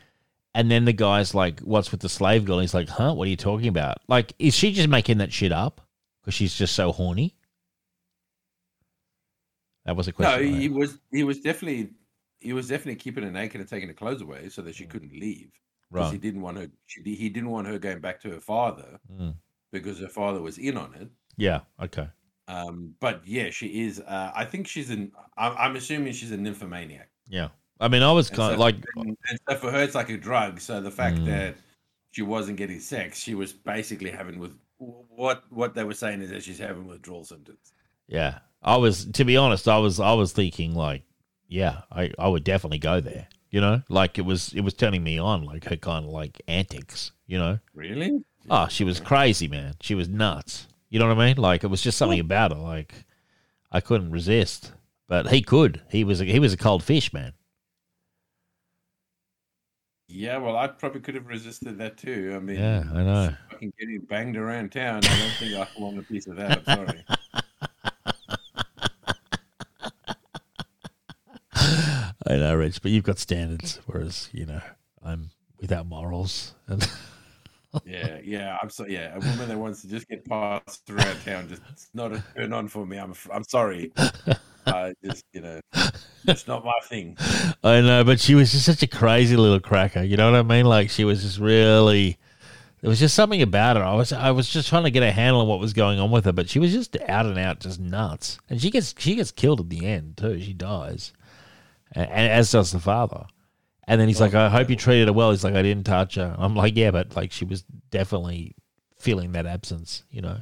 [0.55, 3.15] And then the guy's like, "What's with the slave girl?" He's like, "Huh?
[3.15, 3.99] What are you talking about?
[4.09, 5.83] Like, is she just making that shit up
[6.20, 7.36] because she's just so horny?"
[9.85, 10.55] That was a No, question.
[10.55, 11.91] I he was he was definitely
[12.41, 15.12] he was definitely keeping her naked and taking her clothes away so that she couldn't
[15.12, 15.50] leave
[15.92, 16.68] because he didn't want her.
[16.86, 19.34] She, he didn't want her going back to her father Mm.
[19.73, 21.08] because her father was in on it.
[21.36, 21.60] Yeah.
[21.83, 22.08] Okay.
[22.47, 24.00] Um, but yeah, she is.
[24.00, 25.12] Uh, I think she's an.
[25.36, 27.10] I'm, I'm assuming she's a nymphomaniac.
[27.28, 27.49] Yeah.
[27.81, 30.08] I mean, I was kind so, of like, and, and so for her, it's like
[30.10, 30.60] a drug.
[30.60, 31.26] So the fact Mm.
[31.26, 31.57] that
[32.12, 36.31] she wasn't getting sex, she was basically having with what what they were saying is
[36.31, 37.73] that she's having withdrawal symptoms.
[38.07, 38.39] yeah.
[38.60, 41.05] I was, to be honest, I was, I was thinking like,
[41.49, 43.28] yeah, I, I would definitely go there.
[43.51, 46.43] You know, like it was, it was turning me on, like her kind of like
[46.47, 47.12] antics.
[47.27, 47.59] You know.
[47.75, 48.23] Really?
[48.51, 49.75] Oh, she was crazy, man.
[49.81, 50.67] She was nuts.
[50.91, 51.36] You know what I mean?
[51.36, 52.59] Like it was just something about her.
[52.59, 52.94] Like
[53.73, 54.73] I couldn't resist,
[55.07, 55.83] but he could.
[55.91, 57.33] He was a, he was a cold fish, man.
[60.10, 62.33] Yeah, well, I probably could have resisted that too.
[62.35, 63.35] I mean, Yeah, I know.
[63.51, 65.05] Fucking getting banged around town.
[65.05, 66.62] I don't think I want a piece of that.
[66.67, 67.05] I'm sorry.
[72.26, 74.60] I know, Rich, but you've got standards, whereas you know
[75.02, 75.30] I'm
[75.60, 76.55] without morals.
[76.66, 76.86] And
[77.84, 78.56] Yeah, yeah.
[78.62, 79.14] I'm so yeah.
[79.14, 82.52] A woman that wants to just get passed around town just it's not a turn
[82.52, 82.97] on for me.
[82.98, 83.92] I'm I'm sorry.
[84.66, 85.60] I just you know,
[86.24, 87.16] it's not my thing.
[87.64, 90.02] I know, but she was just such a crazy little cracker.
[90.02, 90.66] You know what I mean?
[90.66, 92.18] Like she was just really.
[92.80, 93.82] There was just something about her.
[93.82, 96.10] I was I was just trying to get a handle on what was going on
[96.10, 98.38] with her, but she was just out and out, just nuts.
[98.48, 100.40] And she gets she gets killed at the end too.
[100.40, 101.12] She dies,
[101.92, 103.26] and, and as does the father.
[103.86, 106.17] And then he's like, "I hope you treated her well." He's like, "I didn't touch
[106.17, 108.55] her." I'm like, "Yeah, but like she was definitely
[108.99, 110.41] feeling that absence." You know,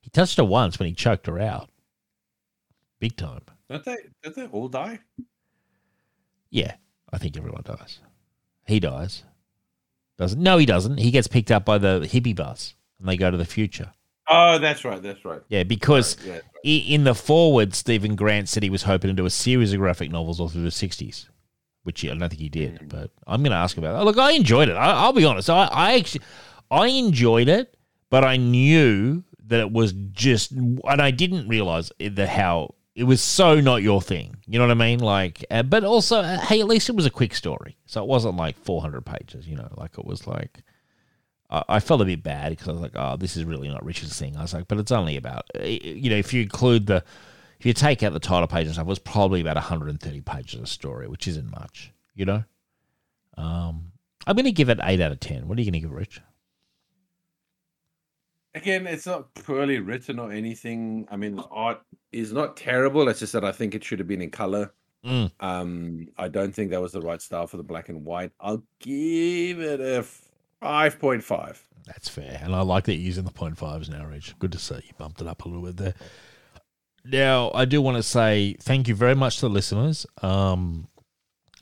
[0.00, 1.70] he touched her once when he choked her out,
[3.00, 3.40] big time.
[3.68, 3.96] Don't they?
[4.22, 5.00] Don't they all die?
[6.50, 6.74] Yeah,
[7.12, 7.98] I think everyone dies.
[8.66, 9.24] He dies.
[10.16, 10.40] Doesn't?
[10.40, 10.98] No, he doesn't.
[10.98, 13.90] He gets picked up by the hippie bus, and they go to the future.
[14.28, 15.02] Oh, that's right.
[15.02, 15.40] That's right.
[15.48, 16.38] Yeah, because Yeah.
[16.64, 19.80] i- in the forward, Steven Grant said he was hoping to do a series of
[19.80, 21.26] graphic novels all through the '60s,
[21.82, 22.88] which I don't think he did.
[22.88, 24.04] But I'm going to ask about that.
[24.04, 24.74] Look, I enjoyed it.
[24.74, 25.50] I, I'll be honest.
[25.50, 26.22] I, I actually,
[26.70, 27.76] I enjoyed it,
[28.10, 33.20] but I knew that it was just, and I didn't realize the how it was
[33.20, 34.36] so not your thing.
[34.46, 35.00] You know what I mean?
[35.00, 38.08] Like, uh, but also, uh, hey, at least it was a quick story, so it
[38.08, 39.46] wasn't like 400 pages.
[39.46, 40.62] You know, like it was like.
[41.54, 43.84] I I felt a bit bad because I was like, "Oh, this is really not
[43.84, 47.04] Richard's thing." I was like, "But it's only about, you know, if you include the,
[47.58, 50.60] if you take out the title page and stuff, it was probably about 130 pages
[50.60, 52.44] of story, which isn't much, you know."
[53.36, 53.92] Um,
[54.26, 55.48] I'm going to give it eight out of ten.
[55.48, 56.20] What are you going to give, it, Rich?
[58.54, 61.08] Again, it's not poorly written or anything.
[61.10, 63.08] I mean, the art is not terrible.
[63.08, 64.72] It's just that I think it should have been in color.
[65.04, 65.30] Mm.
[65.40, 68.30] Um, I don't think that was the right style for the black and white.
[68.40, 70.02] I'll give it a
[70.64, 71.62] five point five.
[71.86, 74.34] That's fair, and I like that you're using the point fives now, Rich.
[74.38, 75.94] Good to see you bumped it up a little bit there.
[77.04, 80.88] Now, I do want to say thank you very much to the listeners um,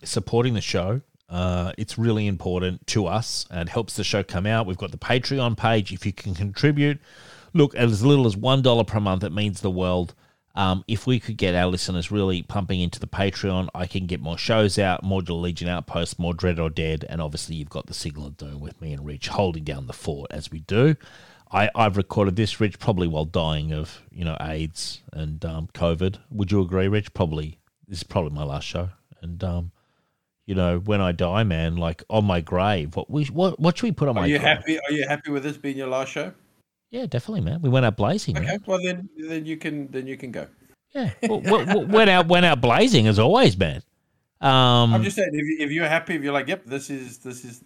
[0.04, 1.00] supporting the show.
[1.28, 4.66] Uh, it's really important to us and helps the show come out.
[4.66, 5.92] We've got the Patreon page.
[5.92, 7.00] If you can contribute,
[7.54, 10.14] look, as little as $1 per month, it means the world.
[10.54, 14.20] Um, if we could get our listeners really pumping into the Patreon, I can get
[14.20, 17.94] more shows out, more Legion Outpost, more Dread or Dead, and obviously you've got the
[17.94, 20.96] Signal of Doom with me and Rich holding down the fort as we do.
[21.50, 26.18] I, I've recorded this, Rich, probably while dying of you know AIDS and um, COVID.
[26.30, 27.14] Would you agree, Rich?
[27.14, 27.58] Probably
[27.88, 28.90] this is probably my last show,
[29.20, 29.72] and um,
[30.46, 33.84] you know when I die, man, like on my grave, what we what what should
[33.84, 34.48] we put on Are my you grave?
[34.58, 34.78] happy?
[34.80, 36.32] Are you happy with this being your last show?
[36.92, 37.62] Yeah, definitely, man.
[37.62, 38.36] We went out blazing.
[38.36, 38.62] Okay, man.
[38.66, 40.46] well then, then you can then you can go.
[40.94, 43.82] Yeah, w- w- w- went out went out blazing as always, man.
[44.42, 47.18] Um, I'm just saying, if, you, if you're happy, if you're like, yep, this is
[47.18, 47.64] this is,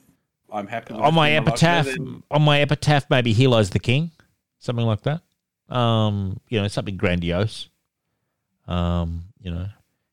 [0.50, 0.94] I'm happy.
[0.94, 4.12] On my epitaph, then- on my epitaph, maybe he lies the king,
[4.60, 5.22] something like that.
[5.74, 7.68] Um, you know, something grandiose.
[8.68, 9.66] Um, you know,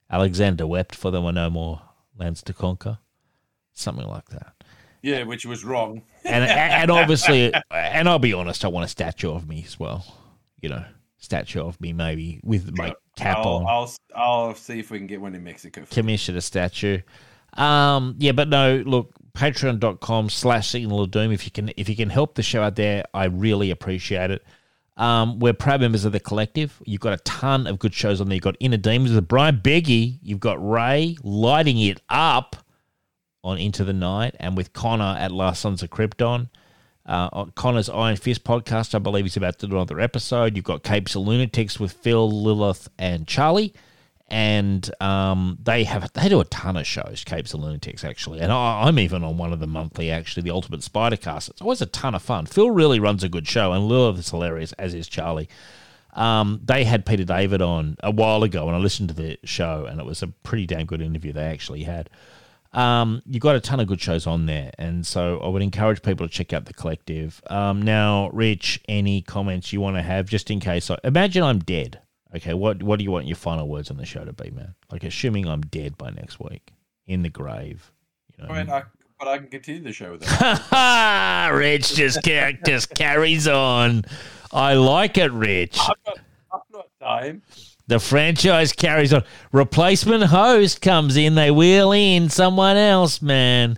[0.09, 1.82] Alexander wept for there were no more
[2.17, 2.98] lands to conquer,
[3.74, 4.62] something like that.
[5.03, 6.01] Yeah, which was wrong.
[6.25, 10.06] And and obviously, and I'll be honest, I want a statue of me as well.
[10.61, 10.85] You know,
[11.17, 13.65] statue of me maybe with my cap I'll, on.
[13.67, 15.83] I'll I'll see if we can get one in Mexico.
[15.91, 17.01] Commission a statue.
[17.56, 21.33] Um, yeah, but no, look, patreon.com slash signal of doom.
[21.33, 24.43] If you can if you can help the show out there, I really appreciate it.
[24.95, 26.82] Um, we're proud members of the collective.
[26.85, 28.35] You've got a ton of good shows on there.
[28.35, 30.19] You've got Inner Demons with Brian Beggy.
[30.22, 32.56] You've got Ray lighting it up
[33.43, 36.49] on Into the Night and with Connor at Last Sons of Krypton.
[37.05, 40.55] Uh, on Connor's Iron Fist podcast, I believe he's about to do another episode.
[40.55, 43.73] You've got Capes of Lunatics with Phil, Lilith, and Charlie.
[44.30, 48.39] And um, they have they do a ton of shows, Capes of Lunatics, actually.
[48.39, 51.49] And I, I'm even on one of the monthly, actually, the Ultimate Spider Cast.
[51.49, 52.45] It's always a ton of fun.
[52.45, 55.49] Phil really runs a good show, and Lilith is hilarious, as is Charlie.
[56.13, 59.85] Um, they had Peter David on a while ago, and I listened to the show,
[59.85, 62.09] and it was a pretty damn good interview they actually had.
[62.73, 66.01] Um, you've got a ton of good shows on there, and so I would encourage
[66.01, 67.41] people to check out the collective.
[67.47, 70.89] Um, now, Rich, any comments you want to have, just in case?
[70.89, 71.99] I, imagine I'm dead.
[72.35, 74.73] Okay, what what do you want your final words on the show to be, man?
[74.91, 76.73] Like, assuming I'm dead by next week
[77.05, 77.91] in the grave.
[78.35, 78.83] You know, All right, I,
[79.19, 80.59] but I can continue the show with that.
[80.59, 84.03] Ha Rich just ca- just carries on.
[84.51, 85.77] I like it, Rich.
[85.79, 86.19] I'm not,
[86.51, 87.41] I'm not dying.
[87.87, 89.23] The franchise carries on.
[89.51, 91.35] Replacement host comes in.
[91.35, 93.77] They wheel in someone else, man.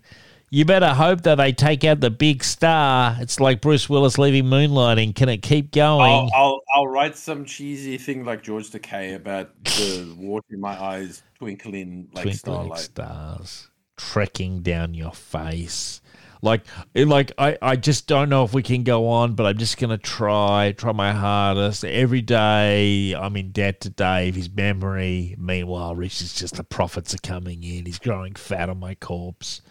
[0.52, 3.18] You better hope that they take out the big star.
[3.20, 5.16] It's like Bruce Willis leaving moonlighting.
[5.16, 6.02] Can it keep going?
[6.10, 10.82] I'll, I'll I'll write some cheesy thing like George Takei about the water in my
[10.82, 12.80] eyes twinkling like Twinkling starlight.
[12.80, 16.02] stars trekking down your face.
[16.46, 16.64] Like,
[16.96, 19.98] like I, I just don't know if we can go on, but I'm just gonna
[19.98, 21.84] try, try my hardest.
[21.84, 24.36] Every day, I'm in debt to Dave.
[24.36, 25.36] His memory.
[25.38, 27.86] Meanwhile, Rich is just the profits are coming in.
[27.86, 29.62] He's growing fat on my corpse.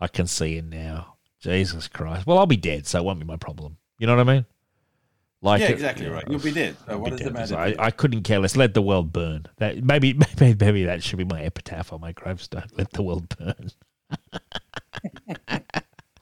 [0.00, 1.16] I can see it now.
[1.40, 2.26] Jesus Christ.
[2.26, 3.76] Well, I'll be dead, so it won't be my problem.
[3.98, 4.46] You know what I mean?
[5.42, 6.24] Like, yeah, it- exactly right.
[6.26, 6.74] You'll be dead.
[6.88, 7.56] So what be does it matter?
[7.56, 7.74] I.
[7.78, 8.56] I couldn't care less.
[8.56, 9.44] Let the world burn.
[9.58, 12.68] That maybe, maybe maybe that should be my epitaph on my gravestone.
[12.78, 13.70] Let the world burn.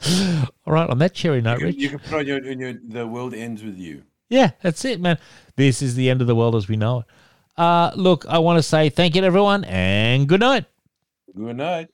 [0.67, 1.75] All right, on that cherry note, you, Rich.
[1.75, 4.03] can, you can put on your, your the world ends with you.
[4.29, 5.19] Yeah, that's it, man.
[5.57, 7.07] This is the end of the world as we know it.
[7.57, 10.65] Uh, look, I want to say thank you to everyone and good night.
[11.37, 11.89] Good night.